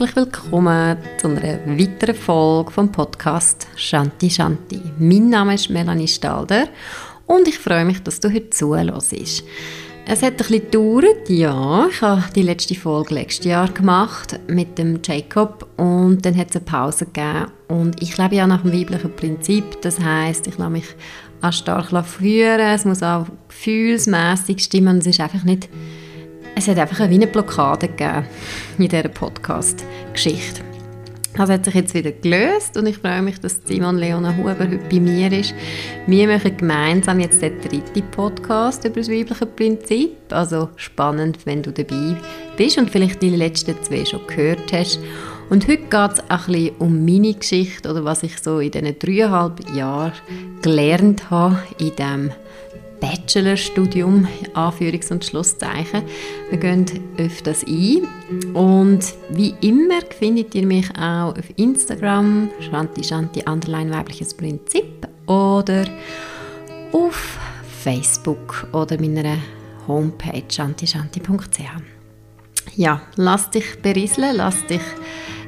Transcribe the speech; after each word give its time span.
herzlich 0.00 0.16
willkommen 0.16 0.96
zu 1.18 1.28
einer 1.28 1.58
weiteren 1.66 2.14
Folge 2.14 2.70
vom 2.70 2.90
Podcast 2.90 3.66
Shanti 3.76 4.30
Shanti. 4.30 4.80
Mein 4.98 5.28
Name 5.28 5.56
ist 5.56 5.68
Melanie 5.68 6.08
Stalder 6.08 6.68
und 7.26 7.46
ich 7.46 7.58
freue 7.58 7.84
mich, 7.84 8.02
dass 8.02 8.18
du 8.18 8.32
heute 8.32 8.48
zuhörst. 8.48 9.44
Es 10.06 10.22
hat 10.22 10.32
ein 10.32 10.36
bisschen 10.38 10.70
gedauert, 10.70 11.28
ja. 11.28 11.86
Ich 11.90 12.00
habe 12.00 12.24
die 12.34 12.40
letzte 12.40 12.76
Folge 12.76 13.14
letztes 13.14 13.44
Jahr 13.44 13.68
gemacht 13.68 14.40
mit 14.46 14.78
dem 14.78 15.00
Jacob 15.04 15.68
und 15.76 16.24
dann 16.24 16.34
hat 16.34 16.48
es 16.48 16.56
eine 16.56 16.64
Pause 16.64 17.04
gegeben. 17.04 17.48
Und 17.68 18.02
ich 18.02 18.16
lebe 18.16 18.36
ja 18.36 18.46
nach 18.46 18.62
dem 18.62 18.72
weiblichen 18.72 19.14
Prinzip, 19.14 19.82
das 19.82 20.00
heißt, 20.00 20.46
ich 20.46 20.56
lasse 20.56 20.70
mich 20.70 20.86
auch 21.42 21.52
stark 21.52 22.06
führen, 22.06 22.60
es 22.60 22.86
muss 22.86 23.02
auch 23.02 23.26
gefühlsmässig 23.48 24.60
stimmen 24.60 24.98
es 24.98 25.06
ist 25.06 25.20
einfach 25.20 25.44
nicht 25.44 25.68
es 26.60 26.68
hat 26.68 26.78
einfach 26.78 27.00
eine, 27.00 27.26
Blockade 27.26 27.88
gegeben 27.88 28.26
in 28.76 28.88
dieser 28.88 29.08
Podcast-Geschichte. 29.08 30.60
Das 31.34 31.48
hat 31.48 31.64
sich 31.64 31.74
jetzt 31.74 31.94
wieder 31.94 32.12
gelöst 32.12 32.76
und 32.76 32.86
ich 32.86 32.98
freue 32.98 33.22
mich, 33.22 33.40
dass 33.40 33.60
Simon 33.64 33.96
Leona 33.96 34.36
Huber 34.36 34.58
heute 34.58 34.78
bei 34.90 35.00
mir 35.00 35.32
ist. 35.32 35.54
Wir 36.06 36.28
machen 36.28 36.54
gemeinsam 36.58 37.18
jetzt 37.18 37.40
den 37.40 37.58
dritten 37.62 38.02
Podcast 38.10 38.84
über 38.84 38.96
das 38.96 39.08
weibliche 39.08 39.46
Prinzip. 39.46 40.10
Also 40.28 40.68
spannend, 40.76 41.38
wenn 41.46 41.62
du 41.62 41.72
dabei 41.72 42.16
bist 42.58 42.76
und 42.76 42.90
vielleicht 42.90 43.22
die 43.22 43.30
letzten 43.30 43.82
zwei 43.82 44.04
schon 44.04 44.26
gehört 44.26 44.70
hast. 44.74 45.00
Und 45.48 45.66
heute 45.66 45.84
geht 45.84 46.12
es 46.12 46.20
ein 46.28 46.38
bisschen 46.46 46.76
um 46.78 47.04
meine 47.06 47.32
Geschichte 47.32 47.90
oder 47.90 48.04
was 48.04 48.22
ich 48.22 48.38
so 48.38 48.58
in 48.58 48.70
diesen 48.70 48.98
dreieinhalb 48.98 49.74
Jahren 49.74 50.12
gelernt 50.60 51.30
habe 51.30 51.62
in 51.78 51.96
diesem 51.96 52.32
Bachelorstudium, 53.00 54.28
Anführungs- 54.54 55.10
und 55.10 55.24
Schlusszeichen. 55.24 56.02
Wir 56.50 56.58
gehen 56.58 56.86
das 57.44 57.64
ein. 57.64 58.06
Und 58.54 59.14
wie 59.30 59.54
immer 59.60 60.00
findet 60.18 60.54
ihr 60.54 60.66
mich 60.66 60.88
auch 60.96 61.36
auf 61.36 61.44
Instagram, 61.56 62.50
Shanti 62.60 63.02
Shanti 63.02 63.44
Underline 63.48 63.90
weibliches 63.92 64.34
Prinzip 64.34 65.08
oder 65.26 65.84
auf 66.92 67.38
Facebook 67.82 68.68
oder 68.72 69.00
meiner 69.00 69.38
Homepage 69.88 70.44
shantishanti.ch. 70.48 71.60
Ja, 72.76 73.02
lass 73.16 73.50
dich 73.50 73.80
berieseln, 73.82 74.36
lass 74.36 74.66
dich 74.66 74.82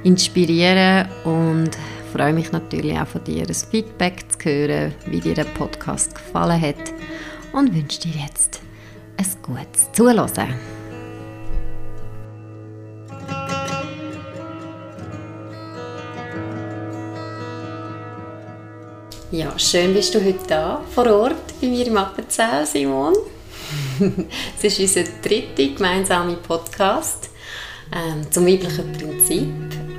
inspirieren 0.03 1.07
und 1.25 1.71
freue 2.13 2.33
mich 2.33 2.53
natürlich 2.53 2.99
auch 2.99 3.07
von 3.07 3.23
dir 3.25 3.47
ein 3.47 3.55
Feedback 3.55 4.25
zu 4.31 4.49
hören, 4.49 4.95
wie 5.07 5.21
dir 5.21 5.35
der 5.35 5.45
Podcast 5.45 6.15
gefallen 6.15 6.61
hat 6.61 6.93
und 7.53 7.75
wünsche 7.75 8.01
dir 8.01 8.23
jetzt 8.23 8.61
ein 9.17 9.27
gutes 9.43 9.91
Zuhören. 9.93 10.55
Ja, 19.31 19.59
schön 19.59 19.95
bist 19.95 20.15
du 20.15 20.23
heute 20.23 20.47
da, 20.47 20.83
vor 20.95 21.07
Ort 21.07 21.59
bei 21.61 21.67
mir 21.67 21.87
im 21.87 21.97
Appenzell, 21.97 22.67
Simon. 22.67 23.15
Es 24.59 24.65
ist 24.65 24.79
unser 24.81 25.11
dritter 25.23 25.75
gemeinsamer 25.75 26.35
Podcast 26.35 27.31
ähm, 27.95 28.31
zum 28.31 28.47
weiblichen 28.47 28.93
Prinzip. 28.93 29.49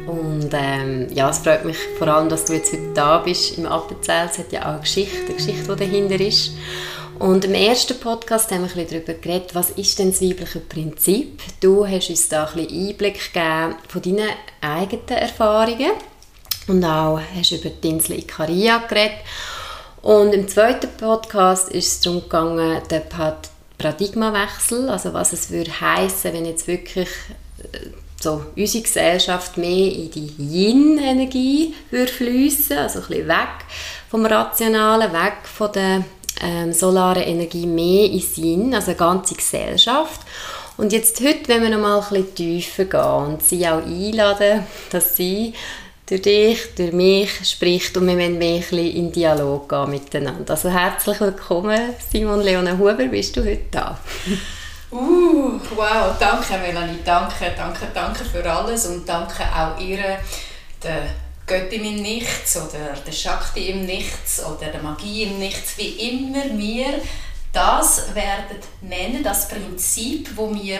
Und 0.05 0.49
ähm, 0.53 1.07
ja, 1.13 1.29
es 1.29 1.39
freut 1.39 1.65
mich 1.65 1.77
vor 1.97 2.07
allem, 2.09 2.29
dass 2.29 2.45
du 2.45 2.53
jetzt 2.53 2.73
heute 2.73 2.93
da 2.93 3.19
bist 3.19 3.57
im 3.57 3.65
Appenzell. 3.65 4.27
Es 4.29 4.37
hat 4.37 4.51
ja 4.51 4.61
auch 4.61 4.73
eine 4.73 4.81
Geschichte, 4.81 5.25
eine 5.25 5.35
Geschichte, 5.35 5.75
die 5.75 5.79
dahinter 5.79 6.19
ist. 6.19 6.51
Und 7.19 7.45
im 7.45 7.53
ersten 7.53 8.00
Podcast 8.00 8.52
haben 8.52 8.64
wir 8.64 8.69
ein 8.69 8.88
bisschen 8.88 9.06
darüber 9.06 9.19
geredet, 9.22 9.56
was 9.56 9.69
ist 9.72 10.00
denn 10.00 10.11
das 10.11 10.22
weibliche 10.22 10.59
Prinzip? 10.59 11.42
Du 11.59 11.88
hast 11.88 12.09
uns 12.09 12.28
da 12.28 12.45
ein 12.45 12.55
bisschen 12.55 12.89
Einblick 12.89 13.33
gegeben 13.33 13.76
von 13.87 14.02
deinen 14.02 14.30
eigenen 14.61 15.08
Erfahrungen 15.08 15.92
und 16.67 16.83
auch 16.83 17.20
hast 17.36 17.52
über 17.52 17.70
die 17.70 17.89
Insel 17.89 18.20
Ikaria 18.20 18.80
geredet. 18.87 19.17
Und 20.02 20.33
im 20.33 20.48
zweiten 20.48 20.89
Podcast 20.98 21.70
ist 21.70 21.87
es 21.87 21.99
darum 22.02 22.23
gegangen, 22.23 22.82
den 22.89 23.04
Paradigmawechsel, 23.77 24.89
also 24.89 25.14
was 25.14 25.33
es 25.33 25.49
würde 25.49 25.80
heißen, 25.80 26.33
wenn 26.33 26.45
jetzt 26.45 26.67
wirklich 26.67 27.10
äh, 27.60 27.89
so 28.20 28.43
unsere 28.55 28.83
Gesellschaft 28.83 29.58
mehr 29.58 29.93
in 29.93 30.11
die 30.11 30.33
Yin-Energie 30.37 31.73
fließen, 31.89 32.77
also 32.77 32.99
ein 32.99 33.08
bisschen 33.08 33.27
weg 33.27 33.66
vom 34.10 34.26
Rationalen, 34.26 35.14
weg 35.14 35.37
von 35.43 35.71
der 35.71 36.04
ähm, 36.43 36.73
solare 36.73 37.21
Energie 37.21 37.65
mehr 37.65 38.05
in 38.05 38.20
Sinn, 38.20 38.73
also 38.73 38.92
eine 38.92 38.98
ganze 38.98 39.36
Gesellschaft. 39.36 40.21
Und 40.76 40.92
jetzt 40.92 41.20
heute, 41.21 41.48
wenn 41.48 41.61
wir 41.61 41.70
noch 41.70 41.80
mal 41.80 41.99
ein 41.99 42.09
bisschen 42.09 42.36
tiefer 42.36 42.86
gehen 42.86 43.33
und 43.33 43.43
sie 43.43 43.67
auch 43.67 43.83
einladen, 43.83 44.65
dass 44.92 45.15
sie 45.15 45.54
durch 46.08 46.21
dich, 46.21 46.76
durch 46.76 46.92
mich 46.92 47.49
spricht 47.49 47.95
und 47.95 48.08
wir 48.08 48.17
wollen 48.17 48.37
mehr 48.37 48.55
ein 48.55 48.59
bisschen 48.59 48.95
in 48.95 49.11
Dialog 49.11 49.70
gehen 49.70 49.89
miteinander. 49.89 50.52
Also 50.52 50.70
herzlich 50.70 51.20
willkommen, 51.21 51.80
Simon 52.11 52.42
Leona 52.42 52.77
Huber, 52.77 53.05
bist 53.05 53.36
du 53.37 53.42
heute 53.42 53.65
da? 53.71 53.98
Uh, 54.95 55.60
wow, 55.75 56.15
danke 56.20 56.55
Melanie, 56.60 56.99
danke, 57.04 57.52
danke, 57.58 57.87
danke 57.95 58.23
für 58.23 58.48
alles 58.48 58.86
und 58.86 59.10
danke 59.10 59.42
auch 59.42 59.80
ihr, 59.81 60.20
der 60.83 61.08
Göttin 61.45 61.86
im 61.86 62.02
Nichts 62.02 62.55
oder 62.58 62.93
der 63.05 63.11
Shakti 63.11 63.70
im 63.70 63.86
Nichts 63.86 64.43
oder 64.43 64.67
der 64.67 64.81
Magie 64.81 65.23
im 65.23 65.39
Nichts, 65.39 65.77
wie 65.77 66.09
immer 66.09 66.58
wir 66.58 67.02
das 67.52 68.15
werden 68.15 68.58
nennen, 68.81 69.23
das 69.23 69.48
Prinzip, 69.48 70.31
wo 70.36 70.54
wir 70.54 70.80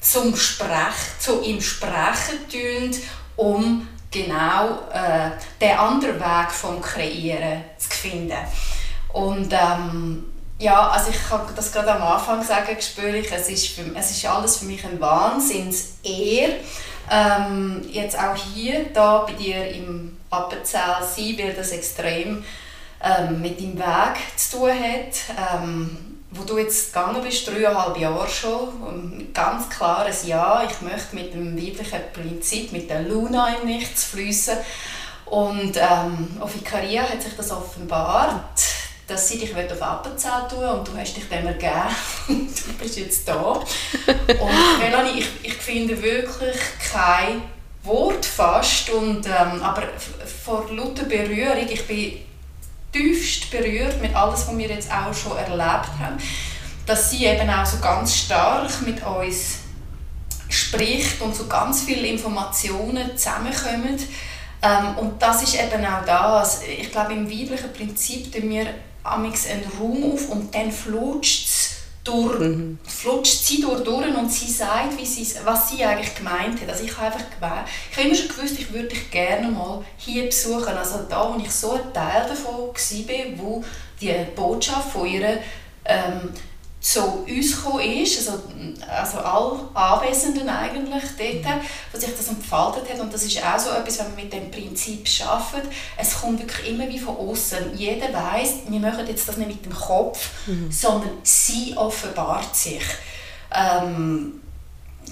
zum 0.00 0.34
Sprech, 0.36 1.18
zu 1.18 1.42
ihm 1.42 1.60
sprechen 1.60 2.48
tun, 2.50 2.96
um 3.36 3.88
genau 4.10 4.88
äh, 4.92 5.30
den 5.60 5.76
anderen 5.76 6.18
Weg 6.18 6.50
vom 6.50 6.80
Kreieren 6.80 7.64
zu 7.76 7.90
finden. 7.90 8.38
Und 9.12 9.52
ähm, 9.52 10.24
ja, 10.58 10.88
also 10.88 11.10
ich 11.10 11.28
kann 11.28 11.42
das 11.54 11.72
gerade 11.72 11.92
am 11.92 12.02
Anfang 12.02 12.42
sagen, 12.42 12.76
spüre 12.80 13.18
ich, 13.18 13.30
es 13.30 13.48
ist, 13.48 13.68
für, 13.68 13.82
es 13.94 14.10
ist 14.10 14.24
alles 14.24 14.58
für 14.58 14.64
mich 14.66 14.84
ein 14.84 14.98
Wahnsinns-Ehr, 15.00 16.50
ähm, 17.10 17.82
jetzt 17.90 18.18
auch 18.18 18.36
hier 18.36 18.86
da 18.92 19.18
bei 19.18 19.32
dir 19.32 19.70
im 19.70 20.16
Appenzell 20.30 21.02
sein, 21.02 21.38
weil 21.38 21.54
das 21.54 21.70
extrem 21.70 22.44
ähm, 23.02 23.40
mit 23.40 23.60
deinem 23.60 23.78
Weg 23.78 24.16
zu 24.36 24.58
tun 24.58 24.70
hat. 24.70 25.60
Ähm, 25.60 26.16
wo 26.30 26.44
du 26.44 26.58
jetzt 26.58 26.92
gegangen 26.92 27.22
bist, 27.22 27.46
dreieinhalb 27.46 27.96
Jahre 27.98 28.28
schon, 28.28 29.32
ganz 29.32 29.68
klares 29.70 30.26
Ja, 30.26 30.68
ich 30.68 30.80
möchte 30.82 31.14
mit 31.14 31.32
dem 31.32 31.56
weiblichen 31.56 32.00
Prinzip, 32.12 32.72
mit 32.72 32.90
der 32.90 33.02
Luna 33.02 33.54
im 33.54 33.66
Nichts 33.66 34.04
fließen. 34.04 34.56
Und 35.26 35.76
ähm, 35.76 36.36
auf 36.40 36.54
Ikaria 36.54 37.02
hat 37.02 37.22
sich 37.22 37.36
das 37.36 37.50
offenbart, 37.50 38.60
dass 39.06 39.28
sie 39.28 39.38
dich 39.38 39.54
auf 39.54 39.82
Appenzell 39.82 40.48
tun 40.50 40.64
und 40.64 40.88
du 40.88 40.96
hast 40.96 41.16
dich 41.16 41.28
dem 41.28 41.46
ergeben 41.46 41.94
und 42.28 42.66
du 42.66 42.72
bist 42.78 42.98
jetzt 42.98 43.28
da. 43.28 43.40
Und 43.42 44.78
Melanie, 44.80 45.20
ich, 45.20 45.28
ich 45.42 45.54
finde 45.54 46.00
wirklich 46.02 46.56
kein 46.92 47.42
Wort 47.84 48.26
fast, 48.26 48.90
und, 48.90 49.26
ähm, 49.26 49.62
aber 49.62 49.84
vor 50.44 50.66
lauter 50.72 51.04
Berührung, 51.04 51.68
ich 51.68 51.86
bin 51.86 52.18
tiefst 52.92 53.50
berührt 53.50 54.00
mit 54.00 54.14
alles, 54.14 54.48
was 54.48 54.58
wir 54.58 54.68
jetzt 54.68 54.90
auch 54.90 55.14
schon 55.14 55.36
erlebt 55.36 55.90
haben, 56.00 56.18
dass 56.86 57.10
sie 57.10 57.26
eben 57.26 57.48
auch 57.48 57.66
so 57.66 57.78
ganz 57.78 58.14
stark 58.14 58.70
mit 58.82 59.04
uns 59.04 59.58
spricht 60.48 61.20
und 61.20 61.34
so 61.34 61.46
ganz 61.46 61.82
viele 61.82 62.06
Informationen 62.06 63.16
zusammenkommen. 63.16 63.98
Ähm, 64.62 64.98
und 64.98 65.20
das 65.20 65.42
ist 65.42 65.54
eben 65.54 65.84
auch 65.84 66.04
das. 66.04 66.62
Ich 66.62 66.90
glaube, 66.90 67.12
im 67.12 67.28
weiblichen 67.28 67.72
Prinzip 67.72 68.32
tun 68.32 68.48
wir 68.48 68.66
einen 69.48 69.64
Raum 69.78 70.12
auf 70.12 70.28
und 70.30 70.54
dann 70.54 70.70
flutscht 70.70 71.46
es 71.46 71.70
durch, 72.06 72.38
mhm. 72.38 72.78
flutscht 72.86 73.44
sie 73.44 73.60
durch, 73.60 73.82
durch 73.82 74.06
und 74.16 74.30
sie 74.30 74.50
sagt, 74.50 74.96
wie 74.98 75.04
sie, 75.04 75.26
was 75.44 75.70
sie 75.70 75.84
eigentlich 75.84 76.14
gemeint 76.14 76.60
hat. 76.60 76.68
Also 76.68 76.84
ich 76.84 76.96
habe 76.96 77.06
einfach 77.06 77.24
gemeint, 77.38 77.68
ich 77.90 77.96
habe 77.96 78.08
immer 78.08 78.16
schon 78.16 78.28
gewusst, 78.28 78.58
ich 78.58 78.72
würde 78.72 78.88
dich 78.88 79.10
gerne 79.10 79.48
mal 79.48 79.84
hier 79.96 80.26
besuchen. 80.26 80.76
Also 80.76 81.00
da, 81.08 81.34
wo 81.34 81.40
ich 81.40 81.50
so 81.50 81.72
ein 81.72 81.92
Teil 81.92 82.26
davon 82.28 82.68
war, 82.68 83.38
wo 83.38 83.64
die 84.00 84.14
Botschaft 84.34 84.92
von 84.92 85.06
ihr 85.06 85.38
ähm, 85.84 86.30
zu 86.80 87.02
uns 87.02 87.56
gekommen 87.56 87.80
ist, 87.80 88.18
also, 88.18 88.42
also 88.88 89.18
alle 89.18 89.68
Anwesenden 89.74 90.48
eigentlich 90.48 91.02
dort, 91.18 91.60
wo 91.92 91.98
sich 91.98 92.14
das 92.16 92.28
entfaltet 92.28 92.88
hat. 92.92 93.00
Und 93.00 93.12
das 93.12 93.24
ist 93.24 93.42
auch 93.42 93.58
so 93.58 93.70
etwas, 93.70 93.98
wenn 93.98 94.06
man 94.06 94.16
mit 94.16 94.32
dem 94.32 94.50
Prinzip 94.50 95.06
arbeitet, 95.26 95.72
es 95.96 96.20
kommt 96.20 96.40
wirklich 96.40 96.68
immer 96.68 96.88
wie 96.88 96.98
von 96.98 97.16
außen. 97.16 97.76
Jeder 97.76 98.12
weiß, 98.12 98.68
wir 98.68 98.80
machen 98.80 99.06
jetzt 99.08 99.28
das 99.28 99.36
nicht 99.36 99.48
mit 99.48 99.64
dem 99.64 99.74
Kopf, 99.74 100.28
mhm. 100.46 100.70
sondern 100.70 101.10
sie 101.22 101.74
offenbart 101.76 102.54
sich. 102.54 102.84
Ähm, 103.52 104.40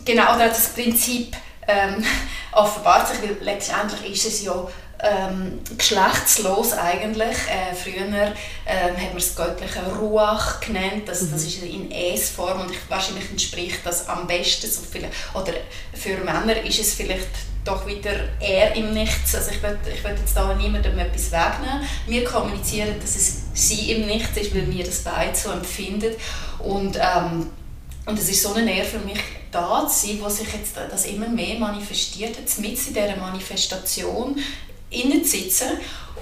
genau, 0.05 0.39
das 0.39 0.69
Prinzip 0.69 1.35
ähm, 1.67 2.05
offenbart 2.53 3.09
sich, 3.09 3.23
weil 3.23 3.37
letztendlich 3.41 4.13
ist 4.13 4.27
es 4.27 4.45
ja 4.45 4.55
ähm, 5.01 5.61
geschlechtslos 5.77 6.73
eigentlich. 6.73 7.37
Äh, 7.49 7.75
früher 7.75 8.07
ähm, 8.07 8.97
hat 8.97 9.09
man 9.09 9.17
es 9.17 9.35
göttliche 9.35 9.83
Ruach 9.99 10.61
genannt, 10.61 11.03
das, 11.07 11.31
das 11.31 11.43
mhm. 11.43 11.49
ist 11.49 11.63
in 11.63 11.91
Es-Form 11.91 12.61
und 12.63 12.71
ich, 12.71 12.79
wahrscheinlich 12.89 13.31
entspricht 13.31 13.81
das 13.85 14.09
am 14.09 14.27
besten 14.27 14.71
so 14.71 14.83
viel, 14.83 15.07
oder 15.35 15.53
für 15.93 16.17
Männer 16.19 16.63
ist 16.63 16.81
es 16.81 16.95
vielleicht 16.95 17.29
doch 17.65 17.87
wieder 17.87 18.13
eher 18.41 18.75
im 18.77 18.93
Nichts. 18.93 19.35
Also 19.35 19.51
ich 19.51 19.63
will, 19.63 19.79
ich 19.93 20.05
will 20.05 20.15
jetzt 20.19 20.37
da 20.37 20.55
niemandem 20.55 20.99
etwas 20.99 21.33
wegnehmen. 21.33 21.87
Wir 22.07 22.25
kommunizieren, 22.25 22.95
dass 23.01 23.17
es 23.17 23.43
sie 23.55 23.93
im 23.93 24.07
Nichts 24.07 24.37
ist, 24.37 24.55
weil 24.55 24.71
wir 24.71 24.85
das 24.85 25.01
beide 25.01 25.35
so 25.35 25.51
empfinden 25.51 26.15
und 26.59 26.99
ähm, 27.01 27.51
und 28.07 28.19
es 28.19 28.29
ist 28.29 28.43
so 28.43 28.53
eine 28.53 28.67
Nähe 28.67 28.85
für 28.85 28.99
mich 28.99 29.19
da 29.51 29.87
zu 29.89 30.07
sein, 30.07 30.19
wo 30.21 30.29
sich 30.29 30.53
jetzt 30.53 30.77
das 30.77 31.07
immer 31.07 31.29
mehr 31.29 31.59
manifestiert, 31.59 32.37
jetzt 32.39 32.59
mit 32.59 32.73
in 32.87 32.93
dieser 32.93 33.17
Manifestation 33.17 34.37
innen 34.95 35.25
zu 35.25 35.31
sitzen. 35.31 35.69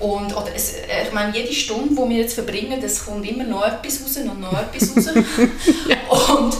Und, 0.01 0.37
oder 0.37 0.49
es, 0.55 0.75
ich 1.07 1.13
meine, 1.13 1.37
jede 1.37 1.53
Stunde, 1.53 1.95
die 1.95 2.11
wir 2.11 2.23
jetzt 2.23 2.35
verbringen, 2.35 2.81
das 2.81 3.05
kommt 3.05 3.29
immer 3.29 3.45
noch 3.45 3.65
etwas 3.65 4.03
raus 4.03 4.17
und 4.17 4.41
noch 4.41 4.53
etwas 4.53 4.97
raus. 4.97 5.15
und, 6.29 6.57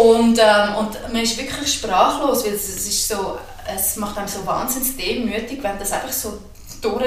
und, 0.00 0.38
ähm, 0.38 0.74
und 0.78 1.12
man 1.12 1.22
ist 1.22 1.36
wirklich 1.36 1.72
sprachlos, 1.72 2.44
weil 2.44 2.52
es, 2.52 2.68
es, 2.68 2.86
ist 2.86 3.08
so, 3.08 3.38
es 3.74 3.96
macht 3.96 4.16
einem 4.18 4.28
so 4.28 4.46
wahnsinnig 4.46 4.96
demütig, 4.96 5.62
wenn 5.62 5.78
das 5.78 5.90
einfach 5.92 6.12
so 6.12 6.38
durch 6.80 7.02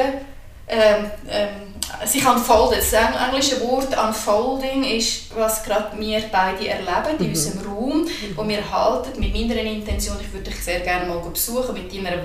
ähm, 0.67 1.11
ähm, 1.29 2.05
sich 2.05 2.27
unfoldet. 2.27 2.79
Das 2.79 2.93
englische 2.93 3.61
Wort 3.61 3.97
unfolding 3.97 4.83
ist, 4.83 5.35
was 5.35 5.63
gerade 5.63 5.97
wir 5.99 6.21
beide 6.31 6.67
erleben 6.67 7.17
in 7.19 7.25
mhm. 7.25 7.29
unserem 7.29 7.59
Raum, 7.65 8.07
wo 8.35 8.47
wir 8.47 8.71
halten, 8.71 9.19
mit 9.19 9.33
meiner 9.33 9.61
Intention, 9.61 10.17
ich 10.21 10.31
würde 10.33 10.49
dich 10.49 10.63
sehr 10.63 10.81
gerne 10.81 11.07
mal 11.07 11.19
besuchen, 11.19 11.73
mit 11.73 11.93
deiner 11.93 12.23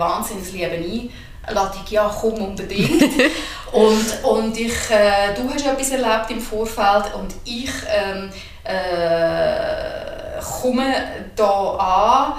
Wahnsinnsliebe 1.47 1.49
Einladung, 1.49 1.83
ja, 1.91 2.15
komm 2.21 2.35
unbedingt. 2.35 3.03
und, 3.73 4.25
und 4.25 4.59
ich, 4.59 4.91
äh, 4.91 5.35
du 5.35 5.49
hast 5.53 5.67
etwas 5.67 5.91
erlebt 5.91 6.31
im 6.31 6.41
Vorfeld 6.41 7.15
und 7.15 7.35
ich 7.45 7.71
ähm, 7.89 8.31
äh, 8.65 10.41
komme 10.41 10.95
hier 11.37 11.45
an 11.45 12.35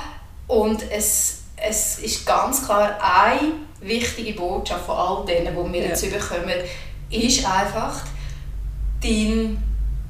und 0.48 0.92
es, 0.92 1.44
es 1.56 2.00
ist 2.00 2.26
ganz 2.26 2.66
klar 2.66 2.98
eine 3.02 3.54
wichtige 3.82 4.34
Botschaft 4.34 4.86
von 4.86 4.98
all 4.98 5.26
denen, 5.26 5.56
die 5.56 5.74
wir 5.74 5.82
ja. 5.82 5.88
jetzt 5.90 6.10
bekommen, 6.12 6.54
ist 7.10 7.46
einfach, 7.46 8.02
dein, 9.02 9.62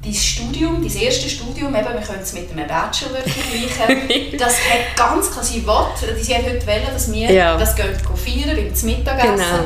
dein 0.06 0.14
Studium, 0.14 0.82
dein 0.82 1.02
erste 1.02 1.28
Studium, 1.28 1.74
eben, 1.74 1.84
wir 1.84 2.00
können 2.00 2.22
es 2.22 2.32
mit 2.32 2.50
einem 2.50 2.66
Bachelor 2.66 3.20
vergleichen, 3.22 4.36
das 4.38 4.54
hat 4.54 4.96
ganz 4.96 5.30
klar, 5.30 5.44
sie 5.44 5.66
will, 5.66 6.22
sie 6.22 6.34
hat 6.34 6.44
heute 6.44 6.66
wollen, 6.66 6.92
dass 6.92 7.12
wir 7.12 7.32
ja. 7.32 7.56
das 7.56 7.74
gehen 7.74 7.88
feiern, 8.14 8.56
beim 8.56 8.64
Mittagessen. 8.66 9.36
Genau. 9.36 9.64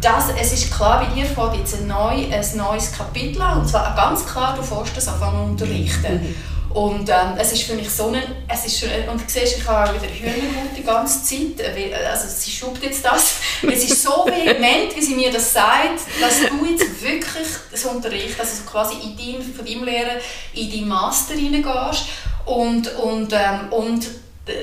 Das, 0.00 0.30
es 0.40 0.52
ist 0.54 0.74
klar, 0.74 1.04
bei 1.04 1.14
dir 1.14 1.26
fängt 1.26 1.56
jetzt 1.56 1.74
ein, 1.78 1.86
neu, 1.86 2.24
ein 2.32 2.56
neues 2.56 2.92
Kapitel 2.96 3.42
an, 3.42 3.60
und 3.60 3.68
zwar 3.68 3.94
ganz 3.94 4.24
klar, 4.24 4.56
du 4.56 4.62
fährst 4.62 4.96
das 4.96 5.08
anfangen 5.08 5.50
unterrichten. 5.50 6.14
Mhm. 6.14 6.34
Und 6.72 7.08
ähm, 7.08 7.34
es 7.36 7.52
ist 7.52 7.64
für 7.64 7.74
mich 7.74 7.90
so 7.90 8.08
ein, 8.08 8.22
es 8.46 8.64
ist, 8.64 8.84
und 8.84 9.20
du 9.20 9.24
siehst, 9.26 9.58
ich 9.58 9.66
habe 9.66 9.92
wieder 9.92 10.12
Hühnerhaut 10.12 10.76
die 10.76 10.84
ganze 10.84 11.24
Zeit, 11.24 11.76
äh, 11.76 11.92
also 11.94 12.28
sie 12.28 12.50
schubt 12.52 12.80
jetzt 12.84 13.04
das, 13.04 13.34
es 13.62 13.90
ist 13.90 14.02
so 14.02 14.24
vehement, 14.24 14.94
wie 14.94 15.02
sie 15.02 15.16
mir 15.16 15.32
das 15.32 15.52
sagt, 15.52 15.98
dass 16.20 16.48
du 16.48 16.64
jetzt 16.64 17.02
wirklich 17.02 17.48
das 17.72 17.84
Unterricht, 17.86 18.38
also 18.38 18.62
quasi 18.70 18.94
in 19.02 19.16
dein, 19.16 19.42
von 19.42 19.64
deinem 19.64 19.82
Lehrer 19.82 20.20
in 20.54 20.70
deinen 20.70 20.88
Master 20.88 21.34
reingehst 21.34 22.04
und, 22.46 22.94
und, 22.98 23.32
ähm, 23.32 23.72
und 23.72 24.06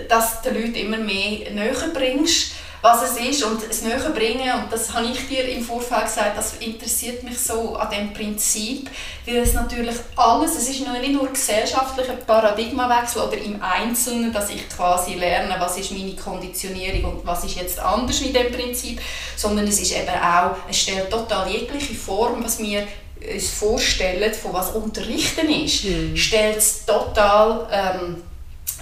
dass 0.08 0.42
du 0.42 0.52
den 0.52 0.62
Leuten 0.62 0.76
immer 0.76 0.98
mehr 0.98 1.52
näher 1.52 1.90
bringst 1.94 2.54
was 2.82 3.02
es 3.04 3.18
ist 3.18 3.44
und 3.44 3.62
es 3.70 3.82
näher 3.82 4.10
bringen 4.12 4.52
und 4.54 4.72
das 4.72 4.94
habe 4.94 5.08
ich 5.08 5.28
dir 5.28 5.48
im 5.50 5.64
Vorfeld 5.64 6.06
gesagt, 6.06 6.38
das 6.38 6.54
interessiert 6.58 7.24
mich 7.24 7.40
so 7.40 7.76
an 7.76 7.90
dem 7.90 8.14
Prinzip, 8.14 8.90
weil 9.26 9.38
es 9.38 9.54
natürlich 9.54 9.96
alles, 10.16 10.56
es 10.56 10.70
ist 10.70 10.88
nicht 10.88 11.12
nur 11.12 11.28
gesellschaftlicher 11.28 12.14
Paradigmawechsel 12.14 13.24
oder 13.24 13.38
im 13.38 13.62
Einzelnen, 13.62 14.32
dass 14.32 14.50
ich 14.50 14.70
quasi 14.70 15.16
lerne, 15.16 15.56
was 15.60 15.78
ist 15.78 15.92
meine 15.92 16.16
Konditionierung 16.16 17.14
und 17.14 17.26
was 17.26 17.44
ist 17.44 17.56
jetzt 17.56 17.80
anders 17.80 18.22
in 18.22 18.34
dem 18.34 18.52
Prinzip, 18.52 19.02
sondern 19.36 19.68
es 19.68 19.80
ist 19.80 19.94
eben 19.94 20.10
auch, 20.10 20.56
es 20.70 20.80
stellt 20.80 21.10
total 21.10 21.50
jegliche 21.50 21.96
Form, 21.96 22.44
was 22.44 22.60
wir 22.60 22.88
uns 23.34 23.50
vorstellen, 23.50 24.34
von 24.34 24.54
was 24.54 24.70
Unterrichten 24.72 25.50
ist, 25.50 25.86
mhm. 25.86 26.16
stellt 26.16 26.58
es 26.58 26.86
total 26.86 27.68
ähm, 27.72 28.24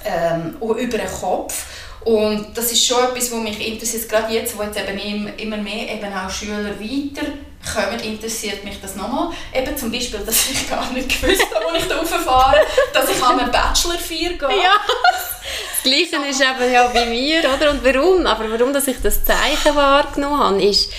ähm, 0.06 0.58
über 0.60 0.98
den 0.98 1.08
Kopf 1.08 1.66
und 2.06 2.56
das 2.56 2.72
ist 2.72 2.86
schon 2.86 3.04
etwas, 3.04 3.32
was 3.32 3.40
mich 3.40 3.68
interessiert, 3.68 4.08
gerade 4.08 4.32
jetzt, 4.32 4.56
wo 4.56 4.62
jetzt 4.62 4.78
eben 4.78 5.34
immer 5.38 5.58
mehr 5.58 5.92
eben 5.92 6.14
auch 6.14 6.30
Schüler 6.30 6.70
weiterkommen, 6.80 8.00
interessiert 8.00 8.64
mich 8.64 8.80
das 8.80 8.96
nochmal. 8.96 9.30
Eben 9.52 9.76
zum 9.76 9.92
Beispiel, 9.92 10.20
dass 10.20 10.50
ich 10.52 10.70
gar 10.70 10.88
nicht 10.92 11.10
gewusst 11.10 11.48
habe, 11.54 11.66
wo 11.66 11.76
ich 11.76 11.88
da 11.88 11.98
rauffahre, 11.98 12.62
dass 12.94 13.10
ich 13.10 13.24
an 13.24 13.40
einen 13.40 13.52
Bachelor 13.52 13.98
4 13.98 14.38
gehe. 14.38 14.50
Ja. 14.50 14.76
Das 14.86 15.84
Gleiche 15.84 16.30
ist 16.30 16.42
eben 16.42 16.72
ja 16.72 16.88
bei 16.88 17.08
mir, 17.08 17.40
oder? 17.40 17.72
Und 17.72 17.84
warum? 17.84 18.28
Aber 18.28 18.52
warum, 18.52 18.72
dass 18.72 18.88
ich 18.88 18.98
das 19.02 19.24
Zeichen 19.24 19.76
wahrgenommen 19.76 20.40
habe, 20.40 20.64
ist 20.64 20.92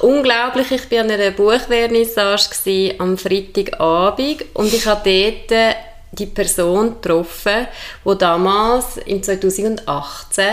unglaublich. 0.00 0.70
Ich 0.70 0.90
war 0.90 1.00
an 1.00 1.10
einer 1.10 1.32
Buchvernissage 1.32 2.94
am 2.98 3.18
Freitagabend 3.18 4.44
und 4.54 4.72
ich 4.72 4.86
habe 4.86 5.34
dort 5.50 5.76
die 6.12 6.26
Person 6.26 6.94
getroffen, 6.94 7.66
die 8.04 8.18
damals, 8.18 8.96
im 8.98 9.22
2018, 9.22 10.44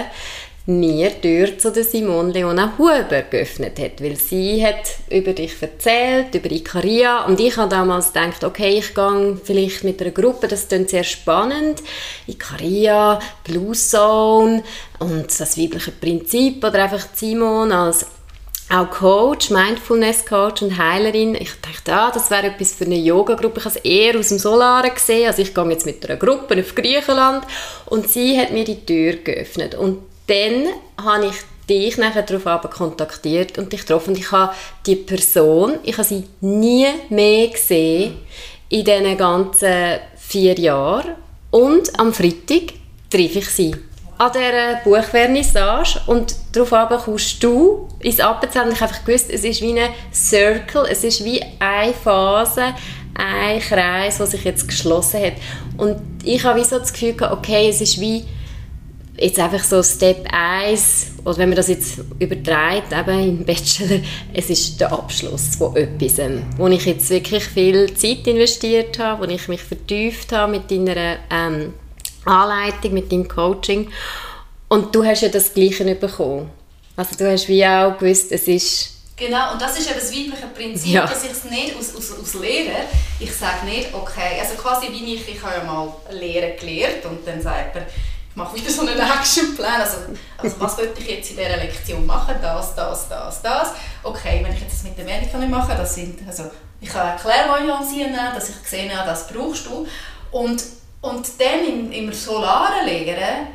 mir 0.66 1.10
die 1.10 1.22
Tür 1.22 1.58
zu 1.58 1.72
der 1.72 1.84
Simone 1.84 2.32
Leona 2.32 2.74
Huber 2.78 3.24
geöffnet 3.24 3.78
hat, 3.80 4.02
weil 4.02 4.16
sie 4.16 4.66
hat 4.66 4.96
über 5.10 5.34
dich 5.34 5.62
erzählt, 5.62 6.34
über 6.34 6.50
Ikaria. 6.50 7.26
Und 7.26 7.40
ich 7.42 7.58
habe 7.58 7.70
damals 7.70 8.14
gedacht, 8.14 8.44
okay, 8.46 8.78
ich 8.78 8.96
gehe 8.96 9.38
vielleicht 9.44 9.84
mit 9.84 10.02
einer 10.02 10.12
Gruppe, 10.12 10.48
das 10.48 10.70
klingt 10.70 10.90
sehr 10.90 11.04
spannend, 11.04 11.84
Ikaria, 12.28 13.20
Blue 13.44 13.74
Zone 13.74 14.64
und 15.00 15.28
das 15.38 15.58
weibliche 15.58 15.92
Prinzip. 15.92 16.64
Oder 16.64 16.84
einfach 16.84 17.08
Simon 17.14 17.72
als 17.74 18.06
auch 18.70 18.90
Coach, 18.90 19.50
Mindfulness-Coach 19.50 20.62
und 20.64 20.78
Heilerin. 20.78 21.36
Ich 21.36 21.52
dachte, 21.62 21.94
ah, 21.94 22.12
das 22.12 22.32
wäre 22.32 22.48
etwas 22.48 22.74
für 22.74 22.86
eine 22.86 22.98
Yoga-Gruppe. 22.98 23.60
Ich 23.60 23.66
habe 23.66 23.76
es 23.76 23.86
eher 23.86 24.18
aus 24.18 24.30
dem 24.30 24.40
Solaren 24.40 24.94
gesehen. 24.94 25.28
Also 25.28 25.42
ich 25.42 25.54
gehe 25.54 25.70
jetzt 25.70 25.86
mit 25.86 26.10
einer 26.10 26.18
Gruppe 26.18 26.60
auf 26.60 26.74
Griechenland 26.74 27.46
und 27.86 28.10
sie 28.10 28.40
hat 28.40 28.52
mir 28.52 28.64
die 28.64 28.86
Tür 28.86 29.14
geöffnet. 29.18 29.76
Und 29.76 30.00
dann 30.28 30.68
habe 31.04 31.28
ich 31.28 31.36
dich 31.70 31.98
nachher 31.98 32.24
darauf 32.24 32.70
kontaktiert 32.70 33.58
und 33.58 33.72
dich 33.72 33.82
getroffen. 33.82 34.12
Und 34.12 34.20
ich 34.20 34.32
habe 34.32 34.54
die 34.86 34.96
Person, 34.96 35.76
ich 35.84 35.98
habe 35.98 36.08
sie 36.08 36.24
nie 36.42 36.88
mehr 37.10 37.48
gesehen 37.48 38.18
in 38.70 38.86
diesen 38.86 39.18
ganzen 39.18 40.00
vier 40.18 40.58
Jahren. 40.58 41.16
Und 41.52 42.00
am 42.00 42.14
Freitag 42.14 42.74
treffe 43.10 43.40
ich 43.40 43.50
sie 43.50 43.76
an 44.18 44.32
dieser 44.32 44.76
Buchvernissage 44.84 46.02
und 46.08 46.36
darauf 46.52 47.04
kommst 47.04 47.44
du 47.44 47.88
ins 48.00 48.20
Appenzell 48.20 48.70
ich 48.72 48.80
habe 48.80 48.92
einfach 48.92 49.06
gewusst, 49.06 49.30
es 49.30 49.44
ist 49.44 49.62
wie 49.62 49.80
ein 49.80 49.90
Circle, 50.14 50.86
es 50.90 51.04
ist 51.04 51.24
wie 51.24 51.42
eine 51.60 51.94
Phase, 51.94 52.74
ein 53.16 53.60
Kreis, 53.60 54.18
der 54.18 54.28
sich 54.28 54.44
jetzt 54.44 54.68
geschlossen 54.68 55.22
hat. 55.22 55.34
Und 55.78 55.98
ich 56.24 56.44
habe 56.44 56.60
wie 56.60 56.64
so 56.64 56.80
das 56.80 56.94
Gefühl 56.94 57.14
gehabt, 57.14 57.38
okay, 57.38 57.70
es 57.70 57.82
ist 57.82 58.00
wie 58.00 58.26
jetzt 59.18 59.40
einfach 59.40 59.64
so 59.64 59.84
Step 59.84 60.28
1, 60.32 61.14
oder 61.26 61.38
wenn 61.38 61.50
man 61.50 61.56
das 61.56 61.68
jetzt 61.68 62.00
übertreibt, 62.20 62.92
eben 62.92 63.20
im 63.20 63.46
Bachelor, 63.46 64.00
es 64.34 64.50
ist 64.50 64.82
der 64.82 64.92
Abschluss 64.92 65.56
von 65.56 65.76
etwas, 65.76 66.20
wo 66.58 66.68
ich 66.68 66.86
jetzt 66.86 67.10
wirklich 67.10 67.44
viel 67.44 67.94
Zeit 67.94 68.28
investiert 68.28 69.00
habe, 69.00 69.24
wo 69.24 69.32
ich 69.32 69.48
mich 69.48 69.62
vertieft 69.62 70.32
habe 70.32 70.54
mit 70.54 70.72
deiner 70.72 71.18
ähm, 71.30 71.74
Anleitung, 72.26 72.94
mit 72.94 73.12
deinem 73.12 73.28
Coaching. 73.28 73.92
Und 74.68 74.94
du 74.94 75.04
hast 75.06 75.22
ja 75.22 75.30
das 75.30 75.54
Gleiche 75.54 75.84
bekommen. 75.96 76.50
Also 76.96 77.16
du 77.18 77.32
hast 77.32 77.48
wie 77.48 77.66
auch 77.66 77.98
gewusst, 77.98 78.32
es 78.32 78.48
ist... 78.48 78.90
Genau, 79.16 79.54
und 79.54 79.62
das 79.62 79.78
ist 79.78 79.90
eben 79.90 80.00
das 80.00 80.12
weibliche 80.12 80.48
Prinzip, 80.56 80.92
ja. 80.92 81.06
dass 81.06 81.24
ich 81.24 81.32
es 81.32 81.44
nicht 81.44 81.76
aus, 81.78 81.96
aus, 81.96 82.20
aus 82.20 82.34
Lehrer, 82.34 82.82
ich 83.20 83.34
sage 83.34 83.66
nicht, 83.66 83.94
okay, 83.94 84.40
also 84.42 84.56
quasi 84.56 84.88
wie 84.90 85.14
ich, 85.14 85.30
ich 85.30 85.42
habe 85.42 85.58
ja 85.58 85.64
mal 85.64 85.94
Lehren 86.10 86.58
gelernt 86.60 87.06
und 87.06 87.26
dann 87.26 87.40
sagt 87.40 87.76
man, 87.76 87.86
ich 87.86 88.36
mache 88.36 88.56
wieder 88.56 88.72
so 88.72 88.82
einen 88.82 89.00
Actionplan, 89.00 89.82
also, 89.82 89.98
also 90.40 90.56
was 90.60 90.78
wollte 90.80 91.00
ich 91.00 91.08
jetzt 91.08 91.30
in 91.30 91.38
dieser 91.38 91.58
Lektion 91.58 92.04
machen, 92.08 92.36
das, 92.42 92.74
das, 92.74 93.08
das, 93.08 93.42
das. 93.44 93.72
Okay, 94.02 94.42
wenn 94.44 94.52
ich 94.52 94.62
jetzt 94.62 94.74
das 94.74 94.84
mit 94.84 94.98
der 94.98 95.06
Amerika 95.06 95.38
nicht 95.38 95.52
mache, 95.52 95.76
das 95.78 95.94
sind, 95.94 96.28
also 96.28 96.50
ich 96.82 96.92
habe 96.94 97.10
Erklärvoyancy 97.10 97.98
nehmen, 97.98 98.34
dass 98.34 98.50
ich 98.50 98.62
gesehen 98.64 98.98
habe, 98.98 99.08
das 99.08 99.28
brauchst 99.28 99.68
du. 99.68 99.88
Und 100.32 100.64
und 101.04 101.28
dann 101.38 101.66
im, 101.68 101.92
im 101.92 102.14
Solaren 102.14 102.86
lehren, 102.86 103.48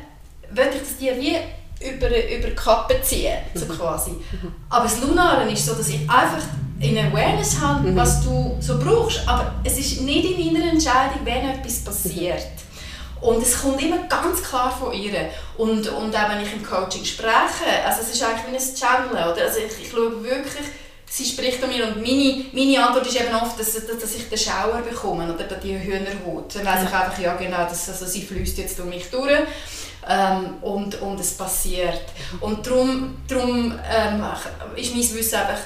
würde 0.51 0.69
ich 0.75 0.81
das 0.81 0.97
dir 0.97 1.17
wie 1.17 1.35
über, 1.81 2.07
über 2.07 2.47
die 2.47 2.55
Kappe 2.55 3.01
ziehen, 3.01 3.37
so 3.55 3.65
mhm. 3.65 3.69
quasi. 3.69 4.11
Mhm. 4.11 4.53
Aber 4.69 4.83
das 4.83 5.01
Lunaren 5.01 5.49
ist 5.49 5.65
so, 5.65 5.73
dass 5.73 5.89
ich 5.89 6.01
einfach 6.09 6.43
in 6.79 6.97
Awareness 6.97 7.59
habe, 7.59 7.89
mhm. 7.89 7.95
was 7.95 8.23
du 8.23 8.55
so 8.59 8.77
brauchst, 8.77 9.27
aber 9.27 9.55
es 9.63 9.79
ist 9.79 10.01
nicht 10.01 10.39
in 10.39 10.53
meiner 10.53 10.71
Entscheidung, 10.71 11.21
wenn 11.23 11.49
etwas 11.49 11.83
passiert. 11.83 12.45
Und 13.19 13.41
es 13.41 13.61
kommt 13.61 13.81
immer 13.81 13.97
ganz 14.07 14.43
klar 14.43 14.71
von 14.71 14.93
ihr. 14.93 15.29
Und, 15.57 15.89
und 15.89 16.15
auch 16.15 16.29
wenn 16.29 16.41
ich 16.41 16.53
im 16.53 16.63
Coaching 16.63 17.03
spreche, 17.03 17.83
also 17.85 18.01
es 18.01 18.13
ist 18.13 18.23
eigentlich 18.23 18.45
wie 18.49 18.55
ein 18.55 18.75
Channel. 18.75 19.33
Oder? 19.33 19.43
Also 19.43 19.59
ich, 19.59 19.85
ich 19.85 19.91
schaue 19.91 20.23
wirklich, 20.23 20.65
sie 21.09 21.25
spricht 21.25 21.63
an 21.63 21.69
mir 21.69 21.87
und 21.87 21.97
meine, 21.97 22.45
meine 22.53 22.85
Antwort 22.85 23.07
ist 23.07 23.19
eben 23.19 23.33
oft, 23.33 23.59
dass, 23.59 23.73
dass, 23.73 23.99
dass 23.99 24.15
ich 24.15 24.29
den 24.29 24.37
Schauer 24.37 24.81
bekomme 24.87 25.33
oder 25.33 25.43
die 25.43 25.77
Hühnerhaut. 25.77 26.55
Dann 26.55 26.65
weiss 26.65 26.83
ich 26.83 26.93
einfach, 26.93 27.19
ja 27.19 27.35
genau, 27.35 27.63
dass, 27.63 27.89
also 27.89 28.05
sie 28.05 28.21
fließt 28.21 28.57
jetzt 28.57 28.77
durch 28.79 28.89
mich 28.89 29.09
durch. 29.09 29.39
Ähm, 30.07 30.55
und, 30.61 31.01
und 31.01 31.19
es 31.19 31.33
passiert. 31.33 32.01
Und 32.39 32.65
darum, 32.65 33.17
darum 33.27 33.77
ähm, 33.91 34.23
ist 34.75 34.95
mein 34.95 35.13
Wissen 35.13 35.35
einfach 35.35 35.59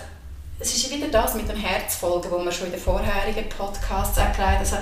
es 0.59 0.75
ist 0.75 0.91
wieder 0.91 1.07
das 1.07 1.33
mit 1.33 1.49
dem 1.49 1.57
Herzfolgen, 1.57 2.31
wo 2.31 2.43
wir 2.43 2.51
schon 2.51 2.67
in 2.67 2.73
den 2.73 2.81
vorherigen 2.81 3.49
Podcasts 3.49 4.17
erklärt 4.17 4.49
haben. 4.49 4.59
Also, 4.59 4.77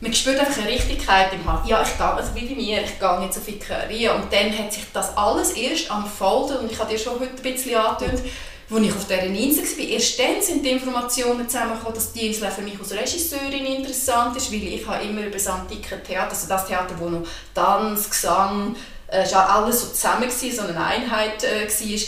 man 0.00 0.12
spürt 0.12 0.40
einfach 0.40 0.58
eine 0.58 0.68
Richtigkeit 0.68 1.32
im 1.32 1.50
Hals. 1.50 1.68
Ja, 1.68 1.82
ich 1.82 1.96
gehe, 1.96 2.06
also 2.06 2.34
wie 2.34 2.46
bei 2.46 2.54
mir, 2.54 2.82
ich 2.82 2.98
gehe 2.98 3.20
nicht 3.20 3.32
so 3.32 3.40
viel 3.40 3.58
Karriere. 3.58 4.16
Und 4.16 4.32
dann 4.32 4.56
hat 4.58 4.72
sich 4.72 4.84
das 4.92 5.16
alles 5.16 5.52
erst 5.52 5.90
am 5.90 6.06
Folgen, 6.06 6.56
und 6.56 6.72
ich 6.72 6.78
habe 6.78 6.92
dir 6.92 6.98
schon 6.98 7.20
heute 7.20 7.30
ein 7.30 7.42
bisschen 7.42 7.76
angetönt, 7.76 8.22
als 8.70 8.82
ich 8.82 8.92
auf 8.92 9.06
dieser 9.06 9.22
Insel 9.22 9.64
war, 9.64 9.84
erst 9.84 10.18
dann 10.18 10.42
sind 10.42 10.64
die 10.64 10.70
Informationen 10.70 11.48
zusammengekommen, 11.48 11.94
dass 11.94 12.12
die 12.12 12.28
Insel 12.28 12.50
für 12.50 12.62
mich 12.62 12.78
als 12.78 12.92
Regisseurin 12.92 13.66
interessant 13.66 14.36
ist, 14.36 14.50
weil 14.50 14.62
ich 14.62 14.86
habe 14.86 15.04
immer 15.04 15.22
über 15.22 15.30
das 15.30 15.46
antike 15.46 16.02
Theater, 16.02 16.30
also 16.30 16.48
das 16.48 16.66
Theater, 16.66 16.94
wo 16.98 17.08
noch 17.08 17.26
Tanz, 17.54 18.08
Gesang, 18.08 18.74
äh, 19.08 19.24
alles 19.34 19.80
so 19.80 19.86
zusammen 19.88 20.24
war, 20.24 20.30
so 20.30 20.62
eine 20.62 20.84
Einheit 20.84 21.44
äh, 21.44 21.68
war, 21.68 21.98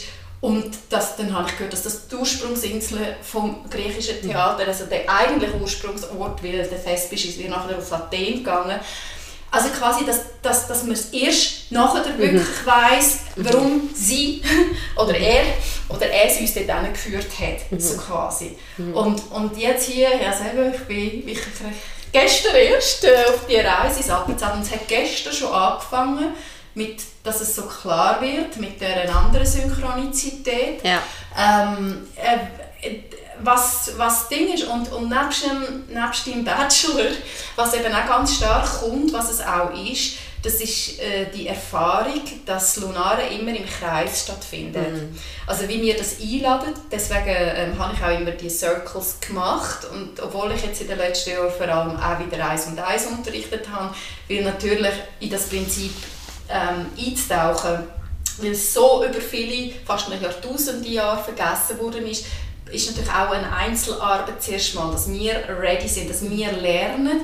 und 0.41 0.77
das, 0.91 1.17
dann 1.17 1.35
habe 1.35 1.49
ich 1.49 1.57
gehört, 1.57 1.73
dass 1.73 1.83
das 1.83 2.09
die 2.09 2.15
Ursprungsinsel 2.15 3.17
vom 3.23 3.69
griechischen 3.69 4.21
Theater, 4.21 4.67
also 4.67 4.85
der 4.85 5.11
eigentliche 5.11 5.57
Ursprungsort, 5.57 6.43
weil 6.43 6.63
der 6.63 6.85
Thespis 6.85 7.25
ist, 7.25 7.49
nachher 7.49 7.79
auf 7.79 7.93
Athen 7.93 8.45
gegangen. 8.45 8.79
Also 9.51 9.69
quasi, 9.69 10.05
dass, 10.05 10.21
dass, 10.43 10.67
dass 10.67 10.83
man 10.83 10.93
es 10.93 11.11
erst 11.11 11.71
nachher 11.71 12.13
mhm. 12.13 12.19
wirklich 12.19 12.67
weiss, 12.67 13.21
warum 13.37 13.89
sie 13.95 14.43
oder 14.97 15.17
er 15.17 15.45
oder 15.89 16.07
er 16.09 16.27
es 16.27 16.41
uns 16.41 16.55
dort 16.55 16.93
geführt 16.93 17.27
hat, 17.39 17.71
mhm. 17.71 17.81
so 17.81 17.97
quasi. 17.97 18.57
Mhm. 18.77 18.95
Und, 18.95 19.33
und 19.33 19.57
jetzt 19.57 19.89
hier, 19.89 20.11
ja 20.21 20.33
selber, 20.33 20.75
ich 20.75 20.83
bin 20.83 21.29
ich, 21.29 21.39
gestern 22.13 22.55
erst 22.57 23.05
äh, 23.05 23.25
auf 23.29 23.47
die 23.49 23.57
Reise 23.57 23.99
ins 23.99 24.11
Appenzell 24.11 24.53
und 24.53 24.63
es 24.63 24.71
hat 24.73 24.89
gestern 24.89 25.33
schon 25.33 25.53
angefangen, 25.53 26.35
mit, 26.75 27.01
dass 27.25 27.41
es 27.41 27.57
so 27.57 27.63
klar 27.63 28.21
wird 28.21 28.59
mit 28.59 28.81
der 28.81 29.15
anderen 29.15 29.47
Synchronizität. 29.47 30.83
Ja. 30.85 31.03
Ähm, 31.39 32.07
äh, 32.17 32.89
was, 33.43 33.93
was 33.97 34.29
Ding 34.29 34.53
ist 34.53 34.65
und, 34.65 34.91
und 34.93 35.09
nebst, 35.09 35.45
dem, 35.45 35.85
nebst 35.89 36.27
dem 36.27 36.45
Bachelor, 36.45 37.11
was 37.57 37.75
eben 37.75 37.93
auch 37.95 38.07
ganz 38.07 38.37
stark 38.37 38.81
kommt, 38.81 39.13
was 39.13 39.31
es 39.31 39.41
auch 39.41 39.73
ist, 39.75 40.19
das 40.47 40.61
ist 40.61 41.01
äh, 41.01 41.27
die 41.35 41.49
Erfahrung, 41.49 42.21
dass 42.45 42.77
Lunare 42.77 43.27
immer 43.29 43.51
im 43.51 43.67
Kreis 43.67 44.23
stattfindet. 44.23 44.93
Mhm. 44.93 45.19
Also 45.47 45.69
wie 45.69 45.83
wir 45.83 45.97
das 45.97 46.21
einladen, 46.21 46.73
deswegen 46.91 47.25
ähm, 47.27 47.79
habe 47.79 47.95
ich 47.95 48.05
auch 48.05 48.21
immer 48.21 48.31
die 48.31 48.49
Circles 48.49 49.19
gemacht 49.21 49.87
und 49.91 50.21
obwohl 50.21 50.53
ich 50.53 50.63
jetzt 50.63 50.81
in 50.81 50.89
den 50.89 50.99
letzten 50.99 51.31
Jahren 51.31 51.51
vor 51.51 51.67
allem 51.67 51.97
auch 51.97 52.19
wieder 52.25 52.49
eins 52.49 52.67
und 52.67 52.79
eins 52.79 53.07
unterrichtet 53.07 53.67
habe, 53.73 53.93
weil 54.29 54.45
natürlich 54.45 54.93
in 55.19 55.31
das 55.31 55.49
Prinzip 55.49 55.93
ähm, 56.49 56.87
einzutauchen, 56.97 57.89
weil 58.39 58.53
es 58.53 58.73
so 58.73 59.05
über 59.05 59.21
viele, 59.21 59.73
fast 59.85 60.13
ein 60.13 60.23
Jahrtausende 60.23 60.89
Jahre 60.89 61.25
vergessen 61.25 61.81
worden 61.81 62.07
ist, 62.07 62.27
ist 62.71 62.89
natürlich 62.89 63.11
auch 63.11 63.31
eine 63.31 63.53
Einzelarbeit 63.53 64.43
zuerst 64.43 64.75
mal, 64.75 64.91
dass 64.91 65.11
wir 65.11 65.35
ready 65.61 65.89
sind, 65.89 66.11
dass 66.11 66.29
wir 66.29 66.53
lernen, 66.53 67.21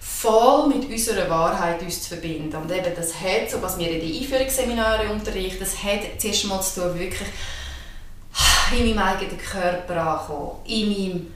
voll 0.00 0.68
mit 0.68 0.88
unserer 0.88 1.28
Wahrheit 1.28 1.82
uns 1.82 2.02
zu 2.02 2.08
verbinden. 2.10 2.54
Und 2.56 2.70
eben 2.70 2.94
das 2.96 3.14
hat, 3.14 3.50
so 3.50 3.60
was 3.60 3.78
wir 3.78 3.90
in 3.90 4.00
den 4.00 4.22
Einführungsseminaren 4.22 5.10
unterrichten, 5.10 5.60
das 5.60 5.82
hat 5.82 6.00
zuerst 6.18 6.46
mal 6.46 6.60
zu 6.60 6.80
tun, 6.80 6.98
wirklich 6.98 7.28
in 8.72 8.86
meinem 8.86 8.98
eigenen 8.98 9.38
Körper 9.38 9.96
ankommen, 9.96 10.52
in 10.66 10.88
meinem 10.88 11.34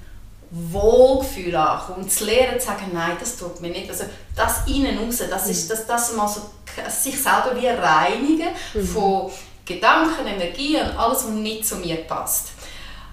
Wohlgefühl 0.51 1.55
ankommen 1.55 2.05
und 2.05 2.13
zu 2.13 2.25
lernen 2.25 2.59
zu 2.59 2.67
sagen, 2.67 2.91
nein, 2.93 3.17
das 3.21 3.37
tut 3.37 3.61
mir 3.61 3.71
nicht. 3.71 3.89
Also 3.89 4.05
das 4.35 4.67
innen 4.67 4.99
raus, 4.99 5.23
das 5.29 5.49
ist 5.49 5.71
das, 5.71 5.87
das 5.87 6.15
mal 6.15 6.27
so, 6.27 6.41
sich 6.89 7.21
selber 7.21 7.55
wie 7.57 7.69
reinigen 7.69 8.49
mhm. 8.75 8.87
von 8.87 9.31
Gedanken, 9.65 10.27
Energie 10.27 10.77
und 10.77 10.97
alles, 10.99 11.25
was 11.25 11.31
nicht 11.31 11.67
zu 11.67 11.77
mir 11.77 11.97
passt. 11.99 12.49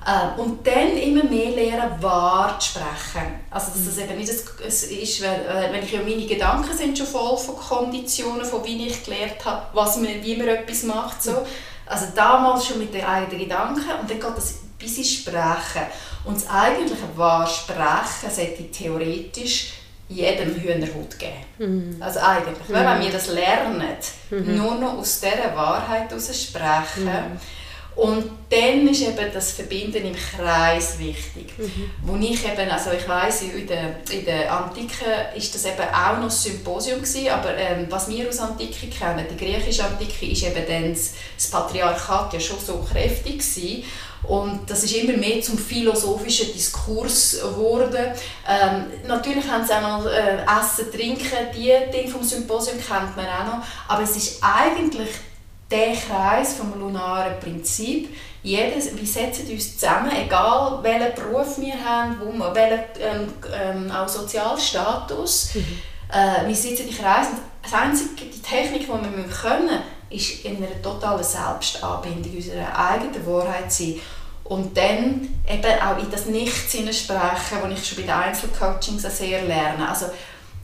Äh, 0.08 0.40
und 0.40 0.66
dann 0.66 0.96
immer 0.96 1.26
mehr 1.26 1.52
lernen, 1.52 2.02
wahr 2.02 2.58
zu 2.60 2.70
sprechen. 2.70 3.28
Also 3.52 3.72
dass 3.74 3.86
das 3.86 3.98
eben 3.98 4.18
nicht 4.18 4.30
es 4.30 4.84
ist, 4.84 5.22
äh, 5.22 5.28
wenn 5.70 5.84
ich 5.84 5.92
ja 5.92 6.00
meine 6.02 6.26
Gedanken 6.26 6.76
sind 6.76 6.98
schon 6.98 7.08
voll 7.08 7.38
von 7.38 7.58
Konditionen, 7.58 8.46
von 8.46 8.64
wie 8.64 8.88
ich 8.88 9.04
gelernt 9.04 9.44
habe, 9.44 9.64
was 9.74 9.98
man, 9.98 10.24
wie 10.24 10.38
man 10.38 10.48
etwas 10.48 10.84
macht. 10.84 11.22
So. 11.22 11.46
Also 11.86 12.06
damals 12.16 12.68
schon 12.68 12.80
mit 12.80 12.94
den 12.94 13.04
eigenen 13.04 13.40
Gedanken 13.40 13.82
und 14.00 14.10
dann 14.10 14.20
geht 14.20 14.38
das 14.38 14.60
bis 14.80 14.98
ins 14.98 15.12
Sprechen. 15.12 15.88
Und 16.24 16.38
das 16.38 16.50
eigentliche 16.50 17.04
wahre 17.18 17.50
Sprechen 17.50 18.34
sollte 18.34 18.72
theoretisch 18.72 19.74
jedem 20.08 20.56
Hühnerhut 20.56 21.20
geben. 21.20 21.34
Mhm. 21.58 22.02
Also 22.02 22.20
eigentlich, 22.20 22.70
mhm. 22.70 22.74
wenn 22.74 23.02
wir 23.02 23.12
das 23.12 23.28
lernen, 23.28 23.84
mhm. 24.30 24.56
nur 24.56 24.76
noch 24.76 24.98
aus 25.00 25.20
dieser 25.20 25.54
Wahrheit 25.54 26.10
heraus 26.10 26.44
sprechen, 26.44 27.06
mhm. 27.06 27.40
Und 27.98 28.30
dann 28.50 28.88
ist 28.88 29.02
eben 29.02 29.34
das 29.34 29.52
Verbinden 29.54 30.06
im 30.06 30.16
Kreis 30.16 31.00
wichtig. 31.00 31.58
Mhm. 31.58 31.90
Wo 32.04 32.16
ich 32.16 32.46
eben, 32.46 32.70
also 32.70 32.92
ich 32.92 33.08
weiss, 33.10 33.42
in 33.42 33.66
der, 33.68 33.96
in 34.12 34.24
der 34.24 34.54
Antike 34.54 35.06
ist 35.36 35.54
das 35.56 35.66
eben 35.66 35.82
auch 35.82 36.18
noch 36.18 36.26
ein 36.26 36.30
Symposium 36.30 37.02
gewesen, 37.02 37.30
aber 37.30 37.58
ähm, 37.58 37.88
was 37.90 38.08
wir 38.08 38.30
aus 38.30 38.38
Antike 38.38 38.88
kennen, 38.88 39.26
die 39.30 39.36
griechische 39.44 39.84
Antike, 39.84 40.28
ist 40.28 40.44
eben 40.44 40.64
dann 40.68 40.94
das, 40.94 41.14
das 41.36 41.50
Patriarchat 41.50 42.34
ja 42.34 42.40
schon 42.40 42.60
so 42.60 42.86
kräftig 42.90 43.40
gewesen, 43.40 43.84
und 44.24 44.70
das 44.70 44.84
ist 44.84 44.94
immer 44.94 45.16
mehr 45.16 45.42
zum 45.42 45.58
philosophischen 45.58 46.52
Diskurs 46.52 47.40
geworden. 47.40 48.14
Ähm, 48.48 48.86
natürlich 49.08 49.48
haben 49.48 49.66
sie 49.66 49.74
auch 49.74 50.00
noch 50.00 50.06
äh, 50.06 50.40
Essen, 50.44 50.92
Trinken, 50.92 51.52
die 51.56 51.72
Dinge 51.92 52.12
vom 52.12 52.24
Symposium 52.24 52.78
kennt 52.78 53.16
man 53.16 53.26
auch 53.26 53.58
noch. 53.58 53.66
Aber 53.88 54.04
es 54.04 54.18
ist 54.18 54.44
eigentlich 54.44 55.10
der 55.70 55.94
Kreis 55.94 56.54
vom 56.54 56.80
lunaren 56.80 57.40
Prinzip. 57.40 58.16
Jedes, 58.44 58.96
wir 58.96 59.08
setzen 59.08 59.50
uns 59.52 59.78
zusammen, 59.78 60.12
egal 60.12 60.80
welchen 60.82 61.16
Beruf 61.16 61.60
wir 61.60 61.74
haben, 61.84 62.18
wo 62.22 62.32
wir, 62.32 62.56
welchen 62.56 62.84
ähm, 63.02 63.34
ähm, 63.54 63.92
auch 63.92 64.08
Sozialstatus. 64.08 65.56
Mhm. 65.56 65.80
Äh, 66.10 66.48
wir 66.48 66.56
sitzen 66.56 66.88
im 66.88 66.96
Kreis 66.96 67.28
und 67.28 67.40
das 67.62 67.74
einzige, 67.74 68.26
die 68.26 68.42
Technik, 68.42 68.84
die 68.84 68.88
wir 68.88 69.24
können 69.26 69.66
müssen, 69.66 69.82
ist 70.10 70.46
in 70.46 70.58
einer 70.58 70.82
totalen 70.82 71.24
Selbstanbindung 71.24 72.36
unserer 72.36 72.78
eigenen 72.78 73.26
Wahrheit 73.26 73.72
sein. 73.72 74.00
Und 74.46 74.78
dann 74.78 75.42
eben 75.46 75.82
auch 75.82 76.02
in 76.02 76.10
das 76.10 76.28
Nichts 76.28 76.72
sprechen, 76.72 77.58
was 77.62 77.80
ich 77.80 77.86
schon 77.86 77.98
bei 77.98 78.04
den 78.04 78.12
Einzelcoachings 78.12 79.04
sehr 79.18 79.42
lerne. 79.42 79.90
Also, 79.90 80.06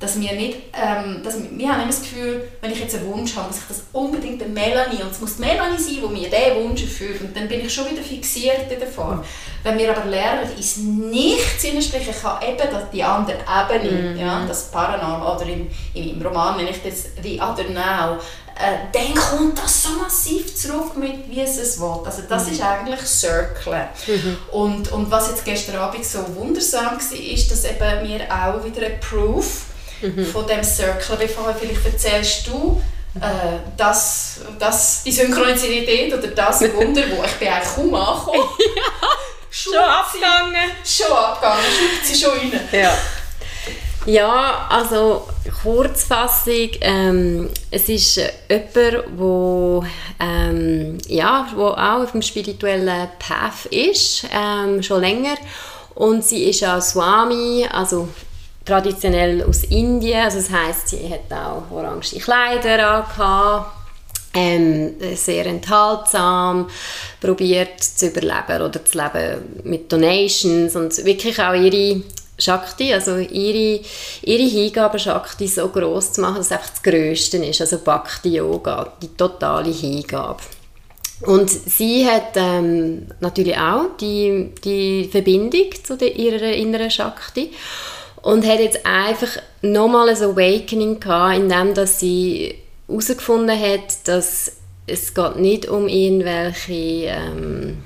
dass 0.03 0.19
wir 0.19 0.33
nicht, 0.33 0.57
ähm, 0.73 1.21
dass 1.23 1.41
wir, 1.41 1.49
wir 1.57 1.69
haben 1.69 1.81
immer 1.81 1.87
das 1.87 2.01
Gefühl, 2.01 2.49
wenn 2.59 2.71
ich 2.71 2.79
jetzt 2.79 2.93
einen 2.95 3.07
Wunsch 3.07 3.35
habe, 3.37 3.47
muss 3.47 3.59
ich 3.59 3.67
das 3.69 3.83
unbedingt 3.93 4.41
der 4.41 4.49
Melanie, 4.49 5.01
und 5.01 5.11
es 5.11 5.21
muss 5.21 5.37
die 5.37 5.41
Melanie 5.43 5.77
sein, 5.77 5.99
die 6.01 6.07
mir 6.07 6.29
diesen 6.29 6.63
Wunsch 6.63 6.81
erfüllt, 6.83 7.21
und 7.21 7.35
dann 7.35 7.47
bin 7.47 7.65
ich 7.65 7.73
schon 7.73 7.89
wieder 7.89 8.03
fixiert 8.03 8.69
in 8.69 8.79
der 8.79 8.89
Form. 8.89 9.23
Wenn 9.63 9.77
wir 9.77 9.95
aber 9.95 10.09
lernen, 10.09 10.51
ins 10.57 10.75
Nichts 10.75 11.63
sprechen, 11.63 12.09
ich 12.09 12.23
habe 12.23 12.45
eben 12.45 12.67
die 12.91 13.01
andere 13.01 13.37
Ebene, 13.37 14.09
mhm. 14.09 14.19
ja, 14.19 14.45
das 14.45 14.69
Paranormal, 14.71 15.37
oder 15.37 15.45
im, 15.45 15.69
im 15.93 16.21
Roman, 16.21 16.57
wenn 16.57 16.67
ich 16.67 16.83
das 16.83 17.05
«The 17.23 17.39
Other 17.39 17.69
Now», 17.69 18.19
äh, 18.55 18.91
dann 18.91 19.15
kommt 19.15 19.57
das 19.57 19.83
so 19.83 19.89
massiv 20.01 20.53
zurück 20.53 20.97
mit, 20.97 21.29
wie 21.29 21.39
es 21.39 21.57
es 21.57 21.79
will. 21.79 22.01
Also 22.05 22.23
das 22.27 22.47
mhm. 22.47 22.51
ist 22.51 22.61
eigentlich 22.61 23.01
Circle. 23.01 23.87
Mhm. 24.05 24.37
Und, 24.51 24.91
und 24.91 25.09
was 25.09 25.29
jetzt 25.29 25.45
gestern 25.45 25.77
Abend 25.77 26.05
so 26.05 26.19
wundersam 26.35 26.97
war, 26.97 27.17
ist, 27.17 27.49
dass 27.49 27.63
eben 27.63 28.07
wir 28.07 28.21
auch 28.29 28.63
wieder 28.63 28.85
ein 28.85 28.99
Proof 28.99 29.72
mhm. 30.03 30.25
von 30.25 30.45
dem 30.47 30.63
Circle, 30.63 31.17
bevor 31.17 31.53
vielleicht 31.53 31.85
erzählst 31.85 32.47
du, 32.47 32.81
äh, 33.15 33.59
das, 33.77 34.41
das, 34.59 35.03
die 35.03 35.11
Synchronizität 35.11 36.13
oder 36.13 36.27
das 36.27 36.61
Wunder, 36.73 37.03
wo 37.15 37.23
ich 37.23 37.33
bin 37.33 37.47
eigentlich 37.47 37.75
kaum 37.75 37.93
angekommen. 37.93 38.49
ja, 38.75 39.07
schon 39.49 39.77
abgegangen. 39.77 40.71
Schon 40.83 41.15
abgegangen, 41.15 41.63
schreibt 41.63 42.05
sie 42.05 42.15
schon 42.15 42.31
rein. 42.31 42.59
Ja. 42.71 42.97
Ja, 44.05 44.67
also 44.69 45.29
Kurzfassung, 45.61 46.71
ähm, 46.81 47.49
es 47.71 47.87
ist 47.87 48.19
jemand, 48.49 49.05
wo, 49.15 49.85
ähm, 50.19 50.97
ja, 51.07 51.47
wo 51.55 51.67
auch 51.67 52.03
auf 52.03 52.11
dem 52.11 52.21
spirituellen 52.21 53.07
Path 53.17 53.65
ist, 53.67 54.25
ähm, 54.33 54.83
schon 54.83 54.99
länger. 54.99 55.35
Und 55.95 56.25
sie 56.25 56.49
ist 56.49 56.65
auch 56.65 56.81
Swami, 56.81 57.65
also 57.71 58.09
traditionell 58.65 59.43
aus 59.43 59.63
Indien. 59.65 60.21
Also 60.21 60.37
das 60.37 60.49
heißt, 60.49 60.89
sie 60.89 61.09
hat 61.09 61.31
auch 61.31 61.69
orange 61.71 62.19
Kleider 62.19 63.03
angehabt, 63.03 63.71
ähm, 64.33 64.95
sehr 65.15 65.45
enthaltsam, 65.45 66.69
probiert 67.21 67.81
zu 67.83 68.07
überleben 68.07 68.61
oder 68.63 68.83
zu 68.83 68.97
leben 68.97 69.61
mit 69.63 69.91
Donations 69.91 70.75
und 70.75 71.05
wirklich 71.05 71.39
auch 71.39 71.53
ihre 71.53 72.01
Shakti, 72.39 72.91
also 72.93 73.17
ihre, 73.17 73.81
ihre 74.23 74.43
Hingabe 74.43 74.97
Shakti 74.97 75.47
so 75.47 75.67
groß 75.67 76.13
zu 76.13 76.21
machen, 76.21 76.37
dass 76.37 76.47
es 76.47 76.51
einfach 76.51 76.69
das 76.69 76.81
Größte 76.81 77.37
ist, 77.37 77.61
also 77.61 77.77
Bhakti 77.79 78.35
Yoga, 78.37 78.93
die 79.01 79.15
totale 79.15 79.69
Hingabe. 79.69 80.41
Und 81.21 81.49
sie 81.49 82.05
hat 82.05 82.35
ähm, 82.35 83.07
natürlich 83.19 83.57
auch 83.57 83.95
die, 84.01 84.49
die 84.63 85.07
Verbindung 85.09 85.69
zu 85.83 85.95
der, 85.95 86.15
ihrer 86.15 86.51
inneren 86.53 86.89
Shakti 86.89 87.51
und 88.23 88.47
hat 88.47 88.59
jetzt 88.59 88.85
einfach 88.85 89.37
nochmal 89.61 90.09
ein 90.09 90.15
Awakening 90.15 90.99
gehabt, 90.99 91.37
indem 91.37 91.75
dass 91.75 91.99
sie 91.99 92.55
herausgefunden 92.87 93.59
hat, 93.59 94.07
dass 94.07 94.53
es 94.87 95.13
geht 95.13 95.35
nicht 95.35 95.67
um 95.67 95.87
irgendwelche 95.87 97.07
ähm, 97.07 97.77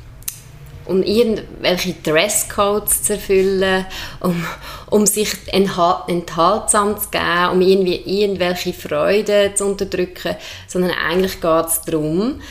um 0.86 1.04
irgendwelche 1.04 1.96
Dresscodes 2.02 3.04
zu 3.04 3.14
erfüllen, 3.14 3.86
um, 4.22 4.46
um 4.90 5.06
sich 5.06 5.34
enthaltsam 5.48 6.98
zu 6.98 7.10
geben, 7.10 7.50
um 7.52 7.62
irgendwie 7.62 8.22
irgendwelche 8.22 8.72
Freuden 8.72 9.54
zu 9.54 9.66
unterdrücken, 9.66 10.38
sondern 10.68 10.92
eigentlich 10.92 11.42
geht 11.42 11.66
es 11.66 11.82
darum, 11.82 12.42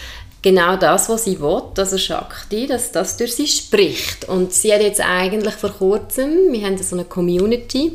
genau 0.47 0.77
das, 0.77 1.09
was 1.09 1.25
sie 1.25 1.41
will, 1.41 1.63
also 1.77 1.99
Shakti, 1.99 2.69
dass 2.69 2.93
das 2.93 3.17
durch 3.17 3.35
sie 3.35 3.49
spricht. 3.49 4.29
Und 4.29 4.53
sie 4.53 4.73
hat 4.73 4.81
jetzt 4.81 5.01
eigentlich 5.01 5.55
vor 5.55 5.71
kurzem, 5.71 6.53
wir 6.53 6.65
haben 6.65 6.79
so 6.79 6.95
eine 6.95 7.05
Community, 7.05 7.91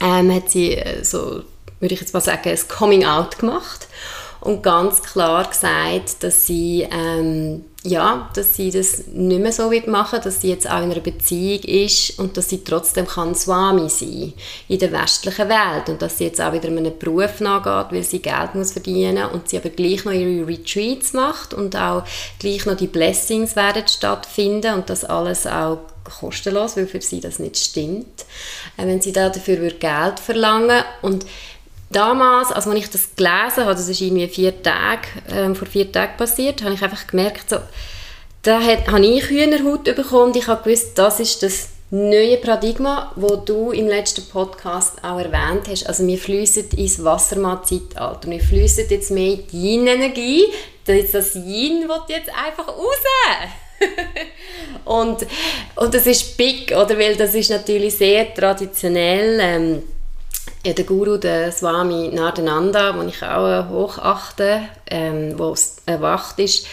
ähm, 0.00 0.34
hat 0.34 0.48
sie 0.48 0.74
äh, 0.74 1.04
so, 1.04 1.42
würde 1.78 1.94
ich 1.94 2.00
jetzt 2.00 2.14
mal 2.14 2.22
sagen, 2.22 2.48
ein 2.48 2.58
Coming 2.68 3.04
Out 3.04 3.38
gemacht 3.38 3.88
und 4.46 4.62
ganz 4.62 5.02
klar 5.02 5.48
gesagt, 5.48 6.22
dass 6.22 6.46
sie 6.46 6.86
ähm, 6.90 7.64
ja, 7.86 8.30
dass 8.34 8.56
sie 8.56 8.70
das 8.70 9.06
nicht 9.06 9.40
mehr 9.40 9.52
so 9.52 9.70
wird 9.70 9.86
machen, 9.86 10.20
dass 10.22 10.40
sie 10.40 10.48
jetzt 10.48 10.68
auch 10.68 10.82
in 10.82 10.90
einer 10.90 11.00
Beziehung 11.00 11.62
ist 11.62 12.18
und 12.18 12.36
dass 12.36 12.48
sie 12.48 12.64
trotzdem 12.64 13.06
kann 13.06 13.34
Swami 13.34 13.88
sein 13.88 14.32
in 14.68 14.78
der 14.78 14.90
westlichen 14.92 15.48
Welt 15.48 15.88
und 15.88 16.02
dass 16.02 16.18
sie 16.18 16.24
jetzt 16.24 16.40
auch 16.40 16.52
wieder 16.52 16.68
einem 16.68 16.98
Beruf 16.98 17.40
nachgeht, 17.40 17.92
weil 17.92 18.02
sie 18.02 18.18
Geld 18.18 18.54
muss 18.54 18.72
verdienen 18.72 19.28
und 19.30 19.48
sie 19.48 19.58
aber 19.58 19.68
gleich 19.68 20.04
noch 20.04 20.12
ihre 20.12 20.46
Retreats 20.46 21.12
macht 21.12 21.54
und 21.54 21.76
auch 21.76 22.02
gleich 22.40 22.66
noch 22.66 22.76
die 22.76 22.88
Blessings 22.88 23.54
werden 23.54 23.86
stattfinden 23.86 24.74
und 24.74 24.90
das 24.90 25.04
alles 25.04 25.46
auch 25.46 25.78
kostenlos, 26.04 26.76
weil 26.76 26.86
für 26.86 27.00
sie 27.00 27.20
das 27.20 27.38
nicht 27.38 27.56
stimmt, 27.56 28.24
äh, 28.76 28.86
wenn 28.86 29.00
sie 29.00 29.12
da 29.12 29.28
dafür 29.28 29.70
Geld 29.70 30.20
verlangen 30.20 30.84
und 31.02 31.26
damals, 31.90 32.52
als 32.52 32.66
ich 32.66 32.90
das 32.90 33.14
gelesen 33.16 33.64
habe, 33.64 33.74
das 33.74 33.88
ist 33.88 34.00
irgendwie 34.00 34.28
vier 34.28 34.62
Tage, 34.62 35.08
ähm, 35.30 35.54
vor 35.54 35.68
vier 35.68 35.90
Tagen 35.90 36.16
passiert, 36.16 36.62
habe 36.62 36.74
ich 36.74 36.82
einfach 36.82 37.06
gemerkt, 37.06 37.50
so, 37.50 37.58
da 38.42 38.60
hat, 38.60 38.86
habe 38.88 39.04
ich 39.04 39.28
Hühnerhaut 39.28 39.84
bekommen 39.84 40.26
und 40.26 40.36
ich 40.36 40.46
habe 40.46 40.62
gewusst, 40.62 40.96
das 40.96 41.20
ist 41.20 41.42
das 41.42 41.68
neue 41.90 42.36
Paradigma, 42.38 43.12
wo 43.16 43.36
du 43.36 43.70
im 43.70 43.86
letzten 43.86 44.28
Podcast 44.28 45.02
auch 45.02 45.18
erwähnt 45.18 45.68
hast. 45.68 45.86
Also 45.86 46.06
wir 46.06 46.18
fließen 46.18 46.70
ins 46.76 47.02
Wassermann-Zeitalter. 47.02 48.28
Wir 48.28 48.40
fließen 48.40 48.86
jetzt 48.88 49.10
mehr 49.10 49.34
in 49.34 49.46
die 49.46 49.74
Yin-Energie. 49.74 50.44
Das 50.84 51.34
Yin 51.34 51.88
wird 51.88 52.08
jetzt 52.08 52.30
einfach 52.30 52.68
raus. 52.68 52.96
und, 54.84 55.26
und 55.76 55.94
das 55.94 56.06
ist 56.06 56.36
big, 56.36 56.72
oder? 56.72 56.98
Weil 56.98 57.16
das 57.16 57.34
ist 57.34 57.50
natürlich 57.50 57.94
sehr 57.94 58.32
traditionell. 58.34 59.38
Ähm, 59.40 59.82
ja, 60.64 60.72
der 60.72 60.84
Guru, 60.84 61.16
der 61.16 61.52
Swami 61.52 62.10
Nardananda, 62.12 62.92
den 62.92 63.08
ich 63.08 63.22
auch 63.22 63.68
hochachte, 63.68 64.62
ähm, 64.90 65.38
wo 65.38 65.54
erwacht 65.86 66.38
ist, 66.38 66.66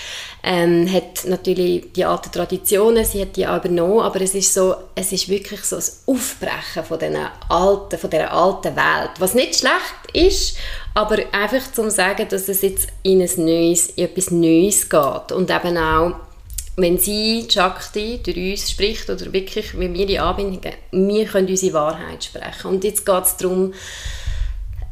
ähm, 0.44 0.92
hat 0.92 1.26
natürlich 1.26 1.94
die 1.94 2.04
alten 2.04 2.32
Traditionen, 2.32 3.06
sie 3.06 3.22
hat 3.22 3.36
die 3.36 3.48
auch 3.48 3.58
übernommen, 3.58 4.02
aber 4.02 4.22
es 4.22 4.36
ist 4.36 4.54
so, 4.54 4.76
es 4.96 5.12
ist 5.12 5.30
wirklich 5.30 5.64
so 5.64 5.78
ein 5.78 5.84
Aufbrechen 6.06 6.84
von 6.84 7.00
dieser 7.00 7.32
alten, 7.50 7.98
von 7.98 8.10
dieser 8.10 8.34
alten 8.34 8.76
Welt, 8.76 9.12
was 9.20 9.36
nicht 9.36 9.56
schlecht 9.56 10.12
ist, 10.14 10.58
aber 10.94 11.18
einfach 11.32 11.72
zum 11.72 11.90
sagen, 11.90 12.28
dass 12.30 12.50
es 12.50 12.62
jetzt 12.62 12.88
in 13.04 13.22
ein 13.22 13.32
neues, 13.38 13.88
in 13.92 14.06
etwas 14.06 14.32
Neues 14.32 14.90
geht 14.90 15.32
und 15.32 15.50
eben 15.50 15.78
auch 15.78 16.16
wenn 16.76 16.98
sie, 16.98 17.48
Shakti, 17.50 18.20
durch 18.24 18.38
uns 18.38 18.72
spricht 18.72 19.10
oder 19.10 19.32
wirklich, 19.32 19.78
wenn 19.78 19.94
wir 19.94 20.06
die 20.06 20.20
Anbindung 20.20 20.62
wir 20.92 21.26
können 21.26 21.48
unsere 21.48 21.74
Wahrheit 21.74 22.24
sprechen. 22.24 22.68
Und 22.68 22.84
jetzt 22.84 23.06
geht 23.06 23.24
es 23.24 23.38
darum, 23.38 23.74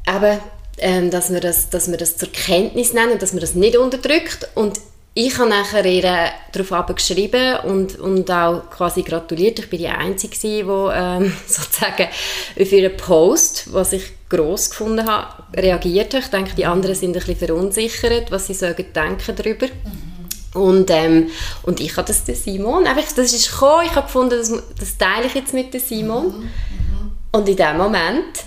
eben, 0.07 0.39
ähm, 0.77 1.11
dass, 1.11 1.31
wir 1.31 1.39
das, 1.39 1.69
dass 1.69 1.89
wir 1.89 1.97
das 1.97 2.17
zur 2.17 2.31
Kenntnis 2.31 2.93
nehmen, 2.93 3.17
dass 3.19 3.33
man 3.33 3.41
das 3.41 3.55
nicht 3.55 3.77
unterdrückt. 3.77 4.49
Und 4.55 4.79
ich 5.13 5.37
habe 5.39 5.49
nachher 5.49 5.85
ihr 5.85 6.29
darauf 6.53 6.95
geschrieben 6.95 7.57
und, 7.65 7.99
und 7.99 8.29
auch 8.31 8.69
quasi 8.69 9.01
gratuliert. 9.01 9.59
Ich 9.59 9.69
bin 9.69 9.79
die 9.79 9.87
Einzige, 9.87 10.37
die 10.37 10.59
ähm, 10.59 11.33
sozusagen 11.47 12.07
auf 12.59 12.71
ihren 12.71 12.95
Post, 12.95 13.73
was 13.73 13.93
ich 13.93 14.03
gross 14.29 14.69
gefunden 14.69 15.09
habe, 15.09 15.43
reagiert 15.59 16.13
hat. 16.13 16.23
Ich 16.23 16.29
denke, 16.29 16.55
die 16.55 16.65
anderen 16.65 16.95
sind 16.95 17.09
ein 17.09 17.25
bisschen 17.25 17.37
verunsichert, 17.37 18.31
was 18.31 18.47
sie 18.47 18.53
sagen, 18.53 18.85
denken 18.93 19.35
darüber. 19.35 19.65
Mhm. 19.65 20.10
Und, 20.53 20.89
ähm, 20.89 21.29
und 21.63 21.79
ich 21.79 21.95
habe 21.95 22.07
das 22.07 22.25
der 22.25 22.35
Simon, 22.35 22.85
einfach, 22.85 23.03
das 23.15 23.33
ist 23.33 23.51
gekommen, 23.51 23.85
ich 23.85 23.95
habe 23.95 24.07
gefunden, 24.07 24.37
das, 24.37 24.51
das 24.77 24.97
teile 24.97 25.27
ich 25.27 25.33
jetzt 25.33 25.53
mit 25.53 25.73
dem 25.73 25.79
Simon. 25.79 26.25
Mhm, 26.25 26.43
mhm. 26.43 27.11
Und 27.31 27.47
in 27.47 27.55
dem 27.55 27.77
Moment 27.77 28.43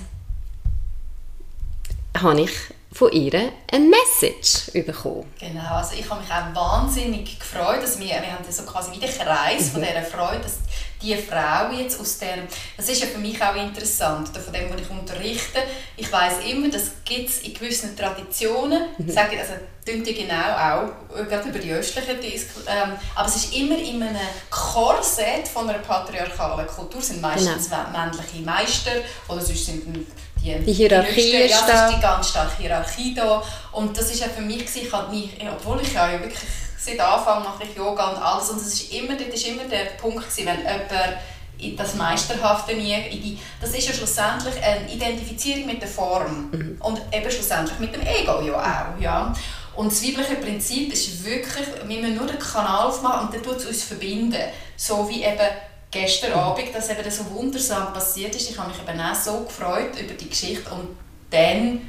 habe 2.16 2.42
ich 2.42 2.50
von 2.94 3.10
ihr 3.10 3.50
eine 3.72 3.84
Message 3.84 4.70
bekommen. 4.72 5.26
Genau, 5.40 5.74
also 5.74 5.96
ich 5.98 6.08
habe 6.08 6.20
mich 6.20 6.30
auch 6.30 6.54
wahnsinnig 6.54 7.40
gefreut, 7.40 7.82
dass 7.82 7.98
wir, 7.98 8.06
wir 8.06 8.32
haben 8.32 8.44
so 8.48 8.62
quasi 8.62 8.92
wieder 8.92 9.08
Kreis 9.08 9.70
von 9.70 9.80
mhm. 9.80 9.86
dieser 9.86 10.02
Freude, 10.04 10.42
dass 10.42 10.58
die 11.02 11.16
Frau 11.16 11.72
jetzt 11.72 12.00
aus 12.00 12.18
der, 12.18 12.38
das 12.76 12.88
ist 12.88 13.00
ja 13.00 13.08
für 13.08 13.18
mich 13.18 13.42
auch 13.42 13.56
interessant, 13.56 14.28
von 14.28 14.52
dem, 14.52 14.72
was 14.72 14.80
ich 14.80 14.90
unterrichte, 14.90 15.58
ich 15.96 16.10
weiß 16.10 16.44
immer, 16.48 16.68
das 16.68 16.92
gibt 17.04 17.28
es 17.28 17.40
in 17.40 17.52
gewissen 17.52 17.96
Traditionen, 17.96 18.84
mhm. 18.96 19.10
sage, 19.10 19.40
also 19.40 19.54
tun 19.84 20.04
die 20.04 20.14
genau 20.14 20.54
auch, 20.54 21.18
äh, 21.18 21.24
gerade 21.24 21.48
über 21.48 21.58
die 21.58 21.72
östlichen 21.72 22.16
ähm, 22.22 22.92
aber 23.16 23.28
es 23.28 23.36
ist 23.36 23.54
immer 23.54 23.76
in 23.76 24.02
einem 24.02 24.16
Korsett 24.48 25.48
von 25.48 25.68
einer 25.68 25.80
patriarchalen 25.80 26.66
Kultur, 26.68 27.00
es 27.00 27.08
sind 27.08 27.20
meistens 27.20 27.68
genau. 27.68 27.90
männliche 27.90 28.40
Meister 28.42 28.92
oder 29.28 29.40
sonst 29.40 29.66
sind 29.66 30.06
die, 30.44 30.64
die 30.64 30.72
Hierarchie 30.72 31.30
die 31.30 31.36
ist 31.36 31.64
da. 31.66 31.88
ist 31.88 31.96
die 31.96 32.00
ganz 32.00 32.28
starke 32.28 32.62
Hierarchie 32.62 33.14
da 33.14 33.42
und 33.72 33.96
das 33.96 34.10
ist 34.10 34.20
ja 34.20 34.28
für 34.28 34.42
mich, 34.42 34.62
ich 34.62 34.92
mich, 35.10 35.30
obwohl 35.50 35.80
ich 35.80 35.92
ja 35.92 36.12
wirklich 36.12 36.38
seit 36.78 37.00
Anfang 37.00 37.42
mache 37.42 37.64
ich 37.64 37.76
Yoga 37.76 38.10
und 38.10 38.22
alles 38.22 38.50
und 38.50 38.58
es 38.58 38.66
ist 38.74 38.92
immer, 38.92 39.14
das 39.14 39.28
ist 39.28 39.46
immer 39.46 39.64
der 39.64 39.96
Punkt 40.00 40.28
gewesen, 40.28 40.46
wenn 40.46 40.58
jemand 40.58 41.18
in 41.58 41.76
das 41.76 41.94
Meisterhafte 41.94 42.74
nie, 42.74 42.94
in 43.10 43.22
die, 43.22 43.38
das 43.60 43.70
ist 43.70 43.86
ja 43.86 43.94
schlussendlich 43.94 44.54
eine 44.62 44.92
Identifizierung 44.92 45.66
mit 45.66 45.80
der 45.80 45.88
Form 45.88 46.50
mhm. 46.50 46.76
und 46.80 47.00
eben 47.12 47.30
schlussendlich 47.30 47.78
mit 47.78 47.94
dem 47.94 48.02
Ego 48.02 48.42
ja 48.42 48.54
auch, 48.54 49.00
ja. 49.00 49.32
Und 49.74 49.90
das 49.90 50.04
weibliche 50.04 50.36
Prinzip 50.36 50.92
ist 50.92 51.24
wirklich, 51.24 51.66
wir 51.84 52.00
müssen 52.00 52.16
nur 52.16 52.26
den 52.26 52.38
Kanal 52.38 52.86
aufmachen 52.86 53.26
und 53.26 53.34
dann 53.34 53.42
tut 53.42 53.56
es 53.56 53.66
uns 53.66 53.82
verbinden, 53.82 54.40
so 54.76 55.08
wie 55.08 55.24
eben 55.24 55.48
gestern 55.94 56.30
mhm. 56.30 56.38
Abend, 56.38 56.74
dass 56.74 56.90
eben 56.90 57.02
das 57.02 57.16
so 57.16 57.30
wundersam 57.30 57.92
passiert 57.92 58.34
ist. 58.34 58.50
Ich 58.50 58.58
habe 58.58 58.70
mich 58.70 58.78
eben 58.78 59.00
auch 59.00 59.14
so 59.14 59.44
gefreut 59.44 59.98
über 59.98 60.14
die 60.14 60.28
Geschichte 60.28 60.70
und 60.70 60.88
dann 61.30 61.80